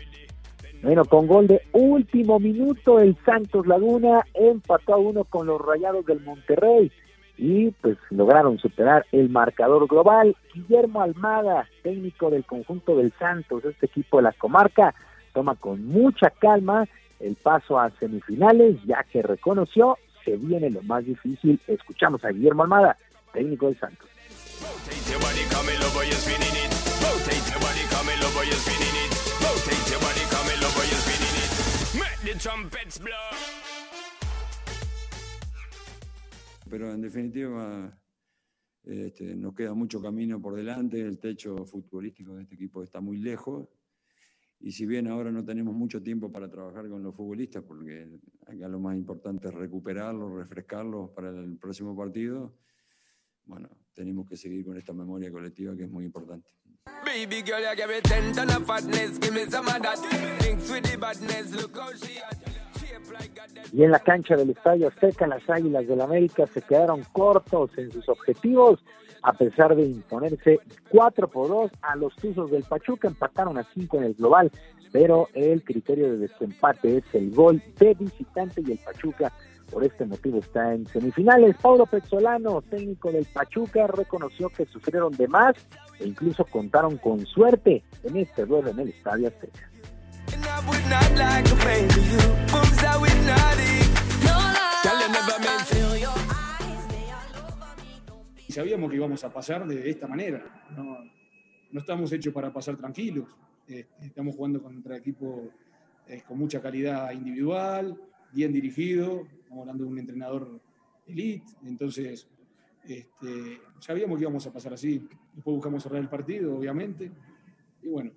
Bueno, 0.82 1.06
con 1.06 1.28
gol 1.28 1.48
de 1.48 1.62
último 1.72 2.40
minuto, 2.40 3.00
el 3.00 3.18
Santos 3.26 3.66
Laguna 3.66 4.26
empató 4.34 4.94
a 4.94 4.98
uno 4.98 5.24
con 5.24 5.48
los 5.48 5.60
Rayados 5.60 6.06
del 6.06 6.22
Monterrey 6.22 6.92
y 7.38 7.72
pues 7.72 7.98
lograron 8.12 8.58
superar 8.60 9.06
el 9.12 9.30
marcador 9.30 9.88
global. 9.88 10.36
Guillermo 10.54 11.02
Almada, 11.02 11.68
técnico 11.84 12.30
del 12.30 12.46
conjunto 12.46 12.96
del 12.96 13.12
Santos, 13.20 13.66
este 13.66 13.88
equipo 13.88 14.18
de 14.18 14.24
la 14.24 14.34
comarca, 14.34 14.94
toma 15.34 15.56
con 15.56 15.86
mucha 15.86 16.30
calma 16.30 16.88
el 17.20 17.36
paso 17.36 17.80
a 17.80 17.90
semifinales, 18.00 18.78
ya 18.86 19.04
que 19.12 19.22
reconoció 19.22 19.98
se 20.24 20.38
viene 20.38 20.70
lo 20.70 20.82
más 20.84 21.06
difícil. 21.06 21.60
Escuchamos 21.68 22.24
a 22.26 22.30
Guillermo 22.30 22.64
Almada, 22.64 22.98
técnico 23.32 23.68
del 23.68 23.80
Santos. 23.80 24.10
The 32.26 32.34
trumpets 32.40 33.00
blow. 33.00 33.12
pero 36.68 36.92
en 36.92 37.02
definitiva 37.02 37.96
este, 38.84 39.36
nos 39.36 39.54
queda 39.54 39.74
mucho 39.76 40.02
camino 40.02 40.42
por 40.42 40.56
delante, 40.56 41.00
el 41.00 41.20
techo 41.20 41.66
futbolístico 41.66 42.36
de 42.36 42.44
este 42.44 42.56
equipo 42.56 42.82
está 42.84 43.00
muy 43.00 43.18
lejos 43.18 43.70
y 44.60 44.72
si 44.72 44.88
bien 44.88 45.08
ahora 45.08 45.32
no 45.32 45.46
tenemos 45.46 45.76
mucho 45.76 46.02
tiempo 46.02 46.32
para 46.32 46.50
trabajar 46.50 46.90
con 46.90 47.04
los 47.04 47.16
futbolistas, 47.16 47.64
porque 47.64 48.20
acá 48.48 48.68
lo 48.68 48.80
más 48.80 48.98
importante 48.98 49.50
es 49.50 49.54
recuperarlos, 49.54 50.34
refrescarlos 50.34 51.12
para 51.12 51.30
el 51.30 51.58
próximo 51.58 51.96
partido, 51.96 52.58
bueno, 53.46 53.70
tenemos 53.94 54.28
que 54.28 54.36
seguir 54.36 54.66
con 54.66 54.78
esta 54.78 54.94
memoria 54.94 55.32
colectiva 55.32 55.76
que 55.76 55.84
es 55.84 55.90
muy 55.90 56.06
importante. 56.06 56.50
Y 63.72 63.84
en 63.84 63.92
la 63.92 64.00
cancha 64.00 64.36
del 64.36 64.52
Estadio 64.52 64.88
Azteca, 64.90 65.28
las 65.28 65.50
Águilas 65.50 65.88
del 65.88 66.02
América 66.02 66.46
se 66.48 66.62
quedaron 66.62 67.04
cortos 67.12 67.72
en 67.78 67.92
sus 67.92 68.08
objetivos, 68.10 68.80
a 69.22 69.34
pesar 69.34 69.76
de 69.76 69.84
imponerse 69.84 70.60
4 70.90 71.28
por 71.28 71.48
2 71.48 71.72
a 71.82 71.96
los 71.96 72.16
Tuzos 72.16 72.52
del 72.52 72.64
Pachuca, 72.64 73.08
empataron 73.08 73.58
a 73.58 73.68
5 73.74 73.98
en 73.98 74.04
el 74.04 74.14
global, 74.14 74.52
pero 74.92 75.30
el 75.34 75.64
criterio 75.64 76.12
de 76.12 76.18
desempate 76.28 76.98
es 76.98 77.04
el 77.14 77.32
gol 77.32 77.62
de 77.80 77.94
visitante 77.96 78.62
y 78.66 78.72
el 78.72 78.78
Pachuca 78.80 79.34
por 79.76 79.84
este 79.84 80.06
motivo 80.06 80.40
está 80.40 80.74
en 80.74 80.86
semifinales. 80.86 81.58
Paulo 81.62 81.86
Pezzolano, 81.86 82.62
técnico 82.62 83.12
del 83.12 83.26
Pachuca, 83.26 83.88
reconoció 83.88 84.48
que 84.48 84.66
sufrieron 84.66 85.12
de 85.12 85.28
más 85.28 85.54
e 86.00 86.08
incluso 86.08 86.46
contaron 86.46 86.98
con 86.98 87.26
suerte 87.26 87.84
en 88.06 88.16
este 88.16 88.46
duelo 88.46 88.70
en 88.70 88.80
el 88.80 88.88
Estadio 88.88 89.28
Azteca. 89.28 89.70
Sabíamos 98.48 98.90
que 98.90 98.96
íbamos 98.96 99.26
a 99.26 99.34
pasar 99.34 99.68
de 99.68 99.90
esta 99.90 100.08
manera. 100.08 100.42
No, 101.70 101.82
estamos 101.82 102.14
hechos 102.14 102.34
para 102.34 102.54
pasar 102.54 102.78
tranquilos. 102.78 103.28
Eh, 103.68 103.88
estamos 104.04 104.38
jugando 104.38 104.64
contra 104.64 104.96
equipos 104.96 105.50
eh, 106.08 106.22
con 106.26 106.38
mucha 106.38 106.62
calidad 106.62 107.12
individual, 107.12 108.00
bien 108.32 108.54
dirigido. 108.54 109.28
Estamos 109.56 109.70
hablando 109.70 109.86
de 109.86 109.90
un 109.90 110.00
entrenador 110.00 110.60
elite. 111.08 111.46
Entonces, 111.66 112.28
este, 112.84 113.62
sabíamos 113.80 114.18
que 114.18 114.24
íbamos 114.24 114.46
a 114.46 114.52
pasar 114.52 114.74
así. 114.74 115.08
Después 115.34 115.56
buscamos 115.56 115.82
cerrar 115.82 116.02
el 116.02 116.10
partido, 116.10 116.58
obviamente. 116.58 117.10
Y 117.82 117.88
bueno, 117.88 118.12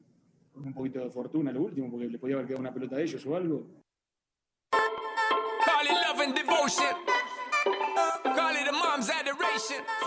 con 0.53 0.65
un 0.65 0.75
poquito 0.75 0.99
de 0.99 1.11
fortuna 1.11 1.53
lo 1.53 1.63
último, 1.63 1.89
porque 1.93 2.09
le 2.09 2.19
podía 2.19 2.35
haber 2.35 2.49
quedado 2.49 2.61
una 2.61 2.75
pelota 2.75 2.97
a 2.97 3.03
ellos 3.03 3.25
o 3.25 3.37
algo. 3.37 3.69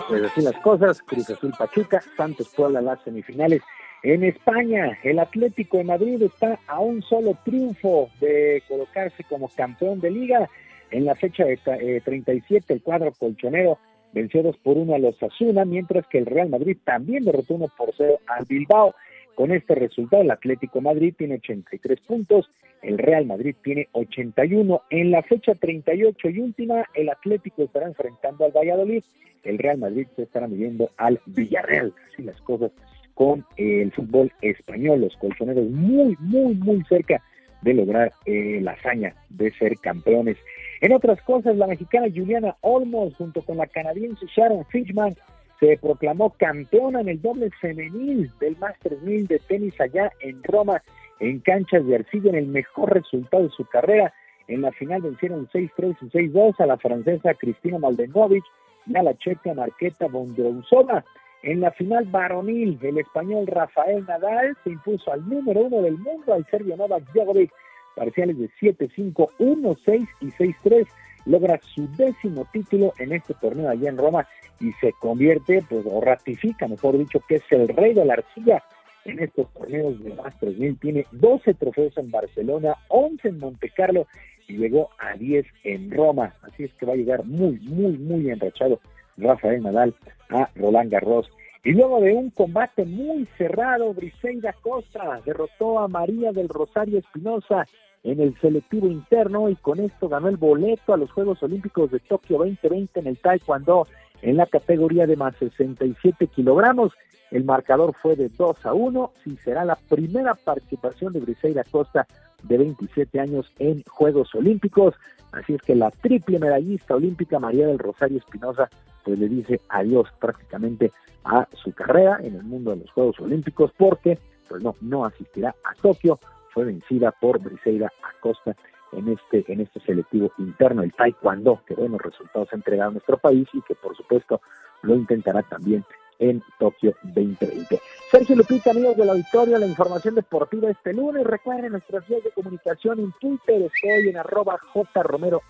Pues 0.08 0.22
así 0.24 0.42
las 0.42 0.60
cosas, 0.60 1.00
Cruz 1.00 1.30
Azul 1.30 1.54
Pachuca, 1.58 2.02
Santos 2.14 2.52
Puebla 2.54 2.82
las 2.82 3.02
semifinales. 3.04 3.62
En 4.02 4.22
España, 4.22 4.98
el 5.02 5.18
Atlético 5.18 5.78
de 5.78 5.84
Madrid 5.84 6.20
está 6.24 6.60
a 6.66 6.80
un 6.80 7.00
solo 7.00 7.38
triunfo 7.42 8.10
de 8.20 8.62
colocarse 8.68 9.24
como 9.24 9.48
campeón 9.48 9.98
de 9.98 10.10
liga. 10.10 10.50
En 10.92 11.06
la 11.06 11.14
fecha 11.14 11.44
de 11.44 11.56
37, 12.04 12.56
eh, 12.56 12.76
el 12.76 12.82
cuadro 12.82 13.12
colchonero 13.12 13.78
venció 14.12 14.42
2 14.42 14.56
por 14.58 14.76
1 14.76 14.94
a 14.94 14.98
los 14.98 15.20
Asuna, 15.22 15.64
mientras 15.64 16.06
que 16.06 16.18
el 16.18 16.26
Real 16.26 16.50
Madrid 16.50 16.76
también 16.84 17.24
derrotó 17.24 17.54
1 17.54 17.68
por 17.76 17.92
0 17.96 18.20
al 18.26 18.44
Bilbao. 18.44 18.94
Con 19.34 19.50
este 19.50 19.74
resultado, 19.74 20.22
el 20.22 20.30
Atlético 20.30 20.82
Madrid 20.82 21.14
tiene 21.16 21.36
83 21.36 22.00
puntos, 22.00 22.50
el 22.82 22.98
Real 22.98 23.24
Madrid 23.24 23.56
tiene 23.64 23.88
81. 23.92 24.82
En 24.90 25.10
la 25.10 25.22
fecha 25.22 25.54
38 25.54 26.28
y 26.28 26.40
última, 26.40 26.84
el 26.94 27.08
Atlético 27.08 27.62
estará 27.62 27.86
enfrentando 27.86 28.44
al 28.44 28.52
Valladolid, 28.52 29.02
el 29.44 29.58
Real 29.58 29.78
Madrid 29.78 30.06
se 30.14 30.24
estará 30.24 30.46
midiendo 30.46 30.90
al 30.98 31.18
Villarreal. 31.24 31.94
Así 32.12 32.22
las 32.22 32.40
cosas 32.42 32.70
con 33.14 33.46
el 33.56 33.90
fútbol 33.92 34.30
español, 34.42 35.00
los 35.00 35.16
colchoneros 35.16 35.68
muy, 35.70 36.16
muy, 36.20 36.54
muy 36.54 36.84
cerca 36.84 37.22
de 37.62 37.74
lograr 37.74 38.12
eh, 38.26 38.60
la 38.60 38.72
hazaña 38.72 39.14
de 39.30 39.50
ser 39.52 39.76
campeones. 39.78 40.36
En 40.82 40.92
otras 40.92 41.22
cosas, 41.22 41.56
la 41.56 41.68
mexicana 41.68 42.08
Juliana 42.12 42.56
Olmos 42.60 43.14
junto 43.14 43.40
con 43.42 43.56
la 43.56 43.68
canadiense 43.68 44.26
Sharon 44.26 44.66
Fishman 44.66 45.14
se 45.60 45.78
proclamó 45.80 46.30
campeona 46.30 47.02
en 47.02 47.08
el 47.08 47.22
doble 47.22 47.50
femenil 47.60 48.28
del 48.40 48.56
Masters 48.56 49.00
1000 49.00 49.28
de 49.28 49.38
tenis 49.38 49.80
allá 49.80 50.10
en 50.18 50.42
Roma, 50.42 50.82
en 51.20 51.38
canchas 51.38 51.86
de 51.86 51.94
arcilla, 51.94 52.30
en 52.30 52.34
el 52.34 52.46
mejor 52.48 52.94
resultado 52.94 53.44
de 53.44 53.50
su 53.50 53.64
carrera. 53.66 54.12
En 54.48 54.62
la 54.62 54.72
final 54.72 55.02
vencieron 55.02 55.48
6-3 55.50 55.96
y 56.00 56.10
6-2 56.10 56.58
a 56.58 56.66
la 56.66 56.76
francesa 56.78 57.34
Cristina 57.34 57.78
Maldenovic 57.78 58.42
y 58.86 58.96
a 58.96 59.04
la 59.04 59.14
checa 59.14 59.54
Marqueta 59.54 60.08
Bondrousova. 60.08 61.04
En 61.44 61.60
la 61.60 61.70
final 61.70 62.06
varonil, 62.06 62.80
el 62.82 62.98
español 62.98 63.46
Rafael 63.46 64.04
Nadal 64.04 64.56
se 64.64 64.70
impuso 64.70 65.12
al 65.12 65.28
número 65.28 65.60
uno 65.60 65.80
del 65.80 65.96
mundo, 65.96 66.34
al 66.34 66.44
serbio 66.46 66.76
Novak 66.76 67.04
Djokovic, 67.12 67.52
parciales 67.94 68.38
de 68.38 68.50
7-5, 68.60 69.28
1-6 69.38 70.08
y 70.20 70.26
6-3 70.26 70.86
logra 71.26 71.60
su 71.62 71.88
décimo 71.96 72.46
título 72.52 72.92
en 72.98 73.12
este 73.12 73.34
torneo 73.34 73.68
allá 73.68 73.88
en 73.88 73.96
Roma 73.96 74.26
y 74.60 74.72
se 74.74 74.92
convierte, 74.92 75.62
pues, 75.68 75.84
o 75.86 76.00
ratifica, 76.00 76.68
mejor 76.68 76.98
dicho, 76.98 77.20
que 77.28 77.36
es 77.36 77.42
el 77.50 77.68
rey 77.68 77.94
de 77.94 78.04
la 78.04 78.14
arcilla 78.14 78.62
en 79.04 79.18
estos 79.18 79.52
torneos 79.52 80.02
de 80.02 80.14
más 80.14 80.38
3000. 80.38 80.78
Tiene 80.78 81.06
12 81.12 81.54
trofeos 81.54 81.96
en 81.98 82.10
Barcelona, 82.10 82.76
11 82.88 83.28
en 83.28 83.38
Monte 83.38 83.70
Carlo 83.70 84.06
y 84.48 84.56
llegó 84.56 84.90
a 84.98 85.14
10 85.14 85.46
en 85.64 85.90
Roma. 85.90 86.34
Así 86.42 86.64
es 86.64 86.74
que 86.74 86.86
va 86.86 86.92
a 86.92 86.96
llegar 86.96 87.24
muy, 87.24 87.58
muy, 87.60 87.98
muy 87.98 88.30
enrachado 88.30 88.80
Rafael 89.16 89.62
Nadal 89.62 89.94
a 90.30 90.48
Roland 90.54 90.90
Garros. 90.90 91.30
Y 91.64 91.72
luego 91.72 92.00
de 92.00 92.12
un 92.12 92.30
combate 92.30 92.84
muy 92.84 93.26
cerrado, 93.38 93.94
Briseida 93.94 94.52
Costa 94.52 95.20
derrotó 95.24 95.78
a 95.78 95.86
María 95.86 96.32
del 96.32 96.48
Rosario 96.48 96.98
Espinosa 96.98 97.66
en 98.02 98.20
el 98.20 98.36
selectivo 98.40 98.88
interno 98.88 99.48
y 99.48 99.54
con 99.54 99.78
esto 99.78 100.08
ganó 100.08 100.26
el 100.26 100.36
boleto 100.36 100.92
a 100.92 100.96
los 100.96 101.12
Juegos 101.12 101.40
Olímpicos 101.44 101.92
de 101.92 102.00
Tokio 102.00 102.38
2020 102.38 102.98
en 102.98 103.06
el 103.06 103.18
Taekwondo 103.18 103.86
en 104.22 104.38
la 104.38 104.46
categoría 104.46 105.06
de 105.06 105.16
más 105.16 105.36
67 105.36 106.26
kilogramos. 106.26 106.92
El 107.30 107.44
marcador 107.44 107.94
fue 108.02 108.16
de 108.16 108.28
2 108.28 108.66
a 108.66 108.74
1 108.74 109.12
y 109.26 109.36
será 109.36 109.64
la 109.64 109.76
primera 109.76 110.34
participación 110.34 111.12
de 111.12 111.20
Briseida 111.20 111.62
Costa 111.70 112.08
de 112.42 112.58
27 112.58 113.20
años 113.20 113.52
en 113.60 113.84
Juegos 113.84 114.34
Olímpicos. 114.34 114.96
Así 115.30 115.54
es 115.54 115.62
que 115.62 115.76
la 115.76 115.92
triple 115.92 116.40
medallista 116.40 116.96
olímpica 116.96 117.38
María 117.38 117.68
del 117.68 117.78
Rosario 117.78 118.18
Espinosa 118.18 118.68
pues 119.04 119.18
le 119.18 119.28
dice 119.28 119.60
adiós 119.68 120.08
prácticamente 120.18 120.92
a 121.24 121.46
su 121.54 121.72
carrera 121.72 122.18
en 122.22 122.36
el 122.36 122.42
mundo 122.42 122.72
de 122.72 122.78
los 122.78 122.90
Juegos 122.90 123.18
Olímpicos 123.20 123.72
porque 123.76 124.18
pues 124.48 124.62
no, 124.62 124.74
no 124.80 125.04
asistirá 125.04 125.54
a 125.64 125.74
Tokio 125.80 126.18
fue 126.52 126.64
vencida 126.64 127.12
por 127.12 127.38
Briseida 127.38 127.90
Acosta 128.02 128.54
en 128.92 129.08
este, 129.08 129.50
en 129.50 129.60
este 129.60 129.80
selectivo 129.80 130.30
interno, 130.38 130.82
el 130.82 130.92
Taekwondo, 130.92 131.62
que 131.66 131.74
buenos 131.74 132.00
resultados 132.00 132.48
ha 132.52 132.56
entregado 132.56 132.90
a 132.90 132.92
nuestro 132.92 133.16
país 133.16 133.48
y 133.52 133.62
que 133.62 133.74
por 133.74 133.96
supuesto 133.96 134.40
lo 134.82 134.94
intentará 134.94 135.42
también 135.42 135.84
en 136.18 136.42
Tokio 136.58 136.94
2020. 137.02 137.80
Sergio 138.10 138.36
Lupita, 138.36 138.70
amigos 138.70 138.96
del 138.96 139.10
auditorio, 139.10 139.58
la 139.58 139.66
información 139.66 140.14
deportiva 140.14 140.70
este 140.70 140.92
lunes. 140.92 141.24
Recuerden 141.24 141.72
nuestras 141.72 142.06
vías 142.06 142.22
de 142.22 142.30
comunicación 142.30 143.00
en 143.00 143.12
Twitter, 143.20 143.62
estoy 143.62 144.10
en 144.10 144.18
arroba 144.18 144.58
jromerohb, 144.72 145.42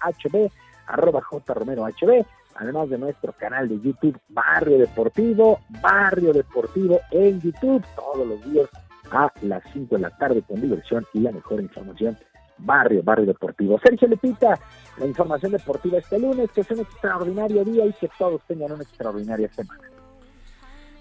arroba 0.86 1.20
jromerohb, 1.20 2.26
además 2.56 2.90
de 2.90 2.98
nuestro 2.98 3.32
canal 3.32 3.68
de 3.68 3.80
YouTube 3.80 4.18
Barrio 4.28 4.78
Deportivo, 4.78 5.60
Barrio 5.82 6.32
Deportivo 6.32 7.00
en 7.10 7.40
YouTube, 7.40 7.84
todos 7.96 8.26
los 8.26 8.44
días 8.50 8.68
a 9.10 9.32
las 9.42 9.62
5 9.72 9.96
de 9.96 10.00
la 10.00 10.10
tarde 10.10 10.42
con 10.42 10.60
diversión 10.60 11.04
y 11.12 11.20
la 11.20 11.32
mejor 11.32 11.60
información. 11.60 12.16
Barrio, 12.58 13.02
Barrio 13.02 13.26
Deportivo. 13.26 13.78
Sergio 13.82 14.08
Lepita, 14.08 14.58
la 14.98 15.06
información 15.06 15.52
deportiva 15.52 15.98
este 15.98 16.18
lunes, 16.18 16.50
que 16.52 16.60
es 16.60 16.70
un 16.70 16.80
extraordinario 16.80 17.64
día 17.64 17.86
y 17.86 17.92
que 17.94 18.08
todos 18.18 18.40
tengan 18.46 18.72
una 18.72 18.82
extraordinaria 18.82 19.48
semana. 19.48 19.82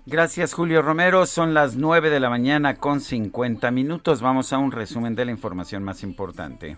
Gracias 0.08 0.54
Julio 0.54 0.82
Romero, 0.82 1.28
son 1.28 1.54
las 1.54 1.76
9 1.76 2.10
de 2.10 2.20
la 2.20 2.30
mañana 2.30 2.76
con 2.76 3.02
50 3.02 3.70
minutos. 3.70 4.22
Vamos 4.22 4.52
a 4.52 4.58
un 4.58 4.72
resumen 4.72 5.14
de 5.14 5.26
la 5.26 5.32
información 5.32 5.84
más 5.84 6.02
importante. 6.02 6.78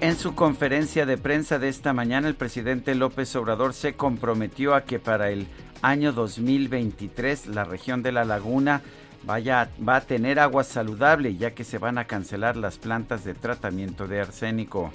En 0.00 0.16
su 0.16 0.34
conferencia 0.34 1.06
de 1.06 1.16
prensa 1.16 1.58
de 1.58 1.68
esta 1.68 1.94
mañana, 1.94 2.28
el 2.28 2.34
presidente 2.34 2.94
López 2.94 3.34
Obrador 3.34 3.72
se 3.72 3.94
comprometió 3.94 4.74
a 4.74 4.84
que 4.84 4.98
para 4.98 5.30
el 5.30 5.46
año 5.80 6.12
2023 6.12 7.46
la 7.46 7.64
región 7.64 8.02
de 8.02 8.12
la 8.12 8.24
laguna 8.24 8.82
vaya, 9.24 9.70
va 9.86 9.96
a 9.96 10.00
tener 10.02 10.38
agua 10.38 10.64
saludable 10.64 11.36
ya 11.36 11.52
que 11.52 11.64
se 11.64 11.78
van 11.78 11.96
a 11.96 12.04
cancelar 12.04 12.56
las 12.56 12.76
plantas 12.76 13.24
de 13.24 13.32
tratamiento 13.34 14.06
de 14.06 14.20
arsénico. 14.20 14.90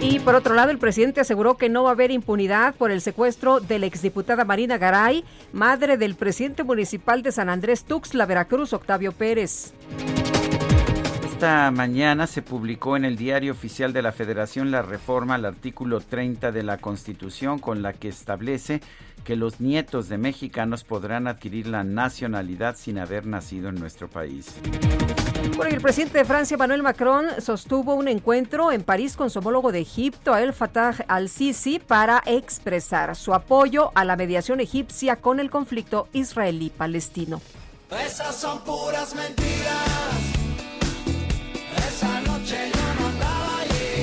Y 0.00 0.20
por 0.20 0.36
otro 0.36 0.54
lado, 0.54 0.70
el 0.70 0.78
presidente 0.78 1.20
aseguró 1.20 1.56
que 1.56 1.68
no 1.68 1.82
va 1.82 1.90
a 1.90 1.92
haber 1.92 2.12
impunidad 2.12 2.74
por 2.74 2.92
el 2.92 3.00
secuestro 3.00 3.60
de 3.60 3.78
la 3.80 3.86
exdiputada 3.86 4.44
Marina 4.44 4.78
Garay, 4.78 5.24
madre 5.52 5.96
del 5.96 6.14
presidente 6.14 6.62
municipal 6.62 7.22
de 7.22 7.32
San 7.32 7.48
Andrés 7.48 7.84
Tuxtla, 7.84 8.26
Veracruz, 8.26 8.72
Octavio 8.72 9.10
Pérez. 9.12 9.72
Esta 11.36 11.70
mañana 11.70 12.26
se 12.26 12.40
publicó 12.40 12.96
en 12.96 13.04
el 13.04 13.18
Diario 13.18 13.52
Oficial 13.52 13.92
de 13.92 14.00
la 14.00 14.10
Federación 14.10 14.70
la 14.70 14.80
reforma 14.80 15.34
al 15.34 15.44
artículo 15.44 16.00
30 16.00 16.50
de 16.50 16.62
la 16.62 16.78
Constitución 16.78 17.58
con 17.58 17.82
la 17.82 17.92
que 17.92 18.08
establece 18.08 18.80
que 19.22 19.36
los 19.36 19.60
nietos 19.60 20.08
de 20.08 20.16
mexicanos 20.16 20.82
podrán 20.82 21.26
adquirir 21.26 21.66
la 21.66 21.84
nacionalidad 21.84 22.74
sin 22.78 22.98
haber 22.98 23.26
nacido 23.26 23.68
en 23.68 23.74
nuestro 23.74 24.08
país. 24.08 24.54
el 25.68 25.80
presidente 25.82 26.16
de 26.16 26.24
Francia, 26.24 26.56
Manuel 26.56 26.82
Macron, 26.82 27.26
sostuvo 27.38 27.94
un 27.94 28.08
encuentro 28.08 28.72
en 28.72 28.82
París 28.82 29.14
con 29.14 29.28
su 29.28 29.40
homólogo 29.40 29.72
de 29.72 29.80
Egipto, 29.80 30.34
El 30.38 30.54
Fattah 30.54 31.04
al-Sisi, 31.06 31.80
para 31.80 32.22
expresar 32.24 33.14
su 33.14 33.34
apoyo 33.34 33.92
a 33.94 34.06
la 34.06 34.16
mediación 34.16 34.60
egipcia 34.60 35.16
con 35.16 35.38
el 35.38 35.50
conflicto 35.50 36.08
israelí-palestino. 36.14 37.42
Esas 37.90 38.36
son 38.36 38.64
puras 38.64 39.14
mentiras. 39.14 40.35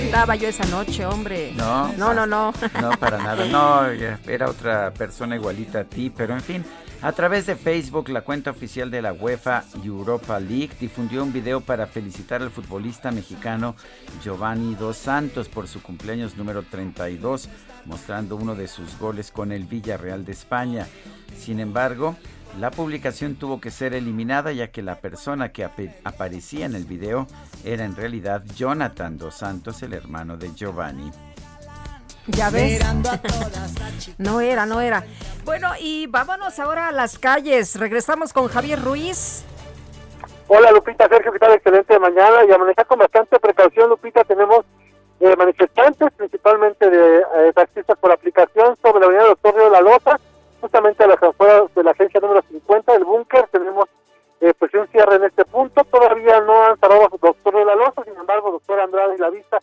Estaba 0.06 0.36
yo 0.36 0.48
esa 0.48 0.66
noche, 0.66 1.06
hombre. 1.06 1.54
No. 1.56 1.92
No, 1.94 2.14
no, 2.14 2.28
no. 2.28 2.54
No, 2.80 2.92
para 3.00 3.18
nada. 3.18 3.46
No, 3.46 3.88
era 4.28 4.50
otra 4.50 4.94
persona 4.94 5.36
igualita 5.36 5.80
a 5.80 5.84
ti, 5.86 6.12
pero 6.16 6.34
en 6.34 6.42
fin. 6.42 6.66
A 7.02 7.12
través 7.12 7.48
de 7.48 7.58
Facebook, 7.58 8.08
la 8.10 8.22
cuenta 8.22 8.52
oficial 8.52 8.90
de 8.90 9.02
la 9.02 9.12
UEFA 9.12 9.66
Europa 9.84 10.40
League 10.40 10.72
difundió 10.80 11.22
un 11.22 11.34
video 11.34 11.60
para 11.60 11.86
felicitar 11.86 12.42
al 12.42 12.50
futbolista 12.50 13.12
mexicano 13.12 13.76
Giovanni 14.24 14.76
Dos 14.76 14.98
Santos 14.98 15.50
por 15.50 15.68
su 15.68 15.82
cumpleaños 15.82 16.38
número 16.38 16.64
32, 16.64 17.50
mostrando 17.86 18.38
uno 18.38 18.56
de 18.56 18.70
sus 18.70 18.98
goles 19.00 19.32
con 19.32 19.52
el 19.52 19.66
Villarreal 19.66 20.24
de 20.24 20.32
España. 20.32 20.88
Sin 21.38 21.60
embargo, 21.60 22.16
la 22.60 22.70
publicación 22.70 23.36
tuvo 23.36 23.60
que 23.60 23.72
ser 23.72 23.94
eliminada 23.94 24.52
ya 24.52 24.68
que 24.68 24.82
la 24.84 24.96
persona 24.96 25.52
que 25.52 25.68
aparecía 26.04 26.66
en 26.66 26.76
el 26.76 26.86
video 26.86 27.26
era 27.66 27.84
en 27.84 27.96
realidad 27.96 28.44
Jonathan 28.56 29.18
Dos 29.18 29.36
Santos, 29.36 29.82
el 29.82 29.94
hermano 29.94 30.38
de 30.38 30.54
Giovanni. 30.54 31.12
Ya 32.28 32.50
ves. 32.50 32.82
no 34.18 34.40
era, 34.40 34.66
no 34.66 34.80
era. 34.82 35.04
Bueno, 35.44 35.72
y 35.80 36.08
vámonos 36.08 36.58
ahora 36.60 36.88
a 36.88 36.92
las 36.92 37.20
calles. 37.20 37.78
Regresamos 37.78 38.32
con 38.32 38.48
Javier 38.48 38.82
Ruiz. 38.82 39.44
Hola 40.48 40.72
Lupita, 40.72 41.08
Sergio, 41.10 41.32
¿qué 41.32 41.40
tal? 41.40 41.54
Excelente 41.54 41.98
mañana 42.00 42.46
y 42.48 42.52
a 42.52 42.58
manejar 42.58 42.86
con 42.86 43.00
bastante 43.00 43.40
precaución, 43.40 43.90
Lupita. 43.90 44.24
Tenemos 44.24 44.64
eh, 45.20 45.36
manifestantes, 45.36 46.14
principalmente 46.16 46.90
de 46.90 47.18
eh, 47.18 47.54
taxistas 47.56 47.98
por 47.98 48.12
aplicación 48.12 48.78
sobre 48.82 49.00
la 49.00 49.06
avenida 49.08 49.28
Doctor 49.30 49.56
Río 49.56 49.66
de 49.66 49.72
la 49.72 49.82
Lota 49.82 50.20
justamente 50.64 51.04
a 51.04 51.08
las 51.08 51.22
afueras 51.22 51.76
de 51.76 51.84
la 51.84 51.92
agencia 51.92 52.22
número 52.22 52.42
50 52.50 52.94
del 52.94 53.04
búnker. 53.04 53.50
Tenemos 53.52 53.90
eh, 54.40 54.54
pues 54.58 54.74
un 54.74 54.88
cierre 54.88 55.18
en 55.18 55.26
este 55.26 55.44
punto. 55.44 55.84
Todavía 55.84 56.40
no 56.40 56.64
han 56.64 56.80
cerrado 56.80 57.10
su 57.10 57.18
doctor 57.18 57.54
de 57.54 57.66
la 57.66 57.76
Loza, 57.76 58.02
sin 58.06 58.16
embargo, 58.16 58.52
doctor 58.52 58.80
Andrade 58.80 59.16
y 59.16 59.18
la 59.18 59.30
Vista 59.30 59.60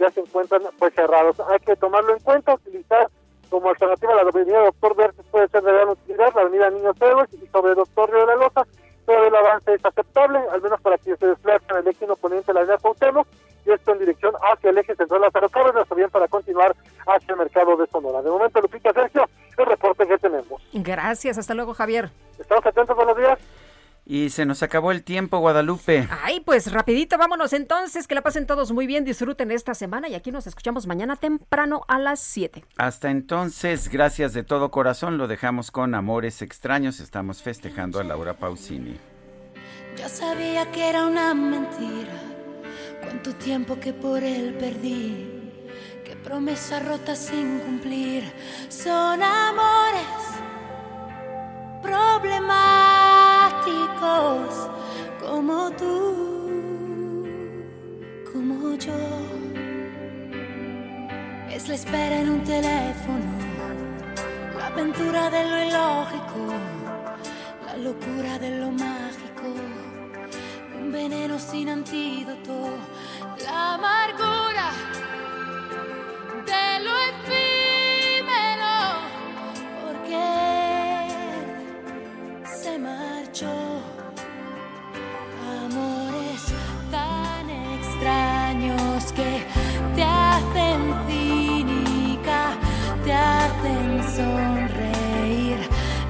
ya 0.00 0.10
se 0.10 0.20
encuentran 0.20 0.62
pues 0.78 0.94
cerrados. 0.94 1.38
Hay 1.50 1.58
que 1.58 1.76
tomarlo 1.76 2.14
en 2.14 2.20
cuenta, 2.20 2.54
utilizar 2.54 3.08
como 3.50 3.68
alternativa 3.68 4.14
la 4.14 4.22
avenida 4.22 4.64
Doctor 4.64 4.96
Verdes 4.96 5.26
puede 5.30 5.48
ser 5.48 5.62
de 5.62 5.72
gran 5.72 5.88
utilidad, 5.90 6.32
la 6.34 6.40
avenida 6.42 6.70
Niños 6.70 6.96
Héroes 6.98 7.28
y 7.34 7.46
sobre 7.48 7.74
Doctor 7.74 8.10
Río 8.10 8.20
de 8.20 8.26
la 8.26 8.36
Loza. 8.36 8.66
Pero 9.04 9.24
el 9.24 9.34
avance 9.34 9.74
es 9.74 9.84
aceptable, 9.84 10.38
al 10.50 10.62
menos 10.62 10.80
para 10.80 10.96
quienes 10.96 11.20
se 11.20 11.26
desplazan 11.26 11.76
el 11.76 11.88
eje 11.88 12.10
oponente 12.10 12.46
de 12.46 12.54
la 12.54 12.60
avenida 12.60 12.78
Cuauhtémoc 12.78 13.26
esto 13.72 13.92
en 13.92 13.98
dirección 14.00 14.34
hacia 14.52 14.70
el 14.70 14.78
eje 14.78 14.94
central 14.94 15.20
Lázaro 15.22 15.48
Cárdenas, 15.48 15.86
bien 15.94 16.10
para 16.10 16.28
continuar 16.28 16.74
hacia 17.06 17.32
el 17.32 17.36
mercado 17.38 17.76
de 17.76 17.86
Sonora. 17.86 18.22
De 18.22 18.30
momento, 18.30 18.60
Lupita 18.60 18.92
Sergio, 18.92 19.28
el 19.56 19.66
reporte 19.66 20.06
que 20.06 20.18
tenemos. 20.18 20.62
Gracias, 20.72 21.38
hasta 21.38 21.54
luego, 21.54 21.74
Javier. 21.74 22.10
Estamos 22.38 22.64
atentos, 22.64 22.96
buenos 22.96 23.16
días. 23.16 23.38
Y 24.10 24.30
se 24.30 24.46
nos 24.46 24.62
acabó 24.62 24.90
el 24.90 25.04
tiempo, 25.04 25.38
Guadalupe. 25.38 26.08
Ay, 26.22 26.40
pues 26.40 26.72
rapidito, 26.72 27.18
vámonos 27.18 27.52
entonces, 27.52 28.08
que 28.08 28.14
la 28.14 28.22
pasen 28.22 28.46
todos 28.46 28.72
muy 28.72 28.86
bien, 28.86 29.04
disfruten 29.04 29.50
esta 29.50 29.74
semana 29.74 30.08
y 30.08 30.14
aquí 30.14 30.32
nos 30.32 30.46
escuchamos 30.46 30.86
mañana 30.86 31.16
temprano 31.16 31.82
a 31.88 31.98
las 31.98 32.20
7. 32.20 32.64
Hasta 32.78 33.10
entonces, 33.10 33.90
gracias 33.90 34.32
de 34.32 34.44
todo 34.44 34.70
corazón, 34.70 35.18
lo 35.18 35.28
dejamos 35.28 35.70
con 35.70 35.94
Amores 35.94 36.40
Extraños, 36.40 37.00
estamos 37.00 37.42
festejando 37.42 38.00
a 38.00 38.04
Laura 38.04 38.32
Pausini. 38.32 38.98
Yo 39.98 40.08
sabía 40.08 40.70
que 40.70 40.88
era 40.88 41.04
una 41.04 41.34
mentira, 41.34 42.14
cuánto 43.00 43.34
tiempo 43.34 43.78
que 43.78 43.92
por 43.92 44.22
él 44.22 44.54
perdí, 44.58 45.52
qué 46.04 46.16
promesa 46.16 46.80
rota 46.80 47.14
sin 47.14 47.60
cumplir, 47.60 48.24
son 48.68 49.22
amores 49.22 50.02
problemáticos 51.82 54.70
como 55.20 55.70
tú, 55.72 57.26
como 58.32 58.74
yo. 58.76 58.96
Es 61.50 61.68
la 61.68 61.74
espera 61.74 62.20
en 62.20 62.30
un 62.30 62.44
teléfono, 62.44 63.32
la 64.56 64.66
aventura 64.66 65.28
de 65.30 65.50
lo 65.50 65.64
ilógico, 65.64 66.54
la 67.66 67.76
locura 67.76 68.38
de 68.38 68.60
lo 68.60 68.70
mágico, 68.70 69.48
veneno 70.92 71.38
sin 71.38 71.68
antídoto, 71.68 72.70
la 73.44 73.74
amargura 73.74 74.70
de 76.46 76.84
lo 76.84 76.92
efímero, 77.10 78.76
porque 79.82 80.26
se 82.44 82.78
marchó. 82.78 83.56
Amores 85.64 86.42
tan 86.90 87.50
extraños 87.50 89.12
que 89.12 89.44
te 89.94 90.04
hacen 90.04 90.94
cínica, 91.06 92.40
te 93.04 93.12
hacen 93.12 94.02
sonreír 94.16 95.58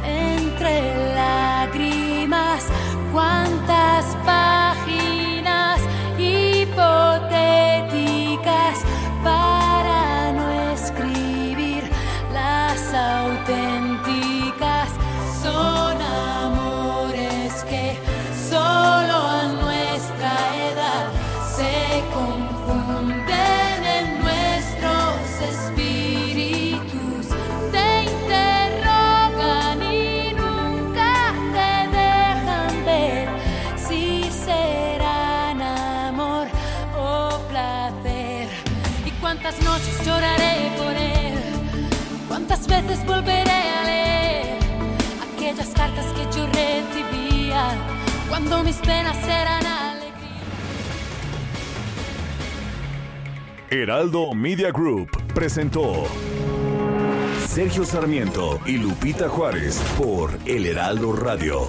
entre 0.04 1.14
lágrimas. 1.14 2.66
Cuántas 3.12 4.04
páginas 4.24 4.67
veces 42.88 43.04
volveré 43.06 43.50
a 43.50 43.84
leer 43.84 44.58
aquellas 45.34 45.68
cartas 45.68 46.06
que 46.14 46.22
yo 46.36 46.46
recibía 46.46 47.70
cuando 48.28 48.62
mis 48.62 48.76
penas 48.76 49.16
eran 49.24 49.66
alegría. 49.66 50.42
Heraldo 53.70 54.34
Media 54.34 54.70
Group 54.70 55.10
presentó 55.34 56.06
Sergio 57.46 57.84
Sarmiento 57.84 58.60
y 58.64 58.78
Lupita 58.78 59.28
Juárez 59.28 59.80
por 59.98 60.30
El 60.46 60.66
Heraldo 60.66 61.12
Radio. 61.12 61.68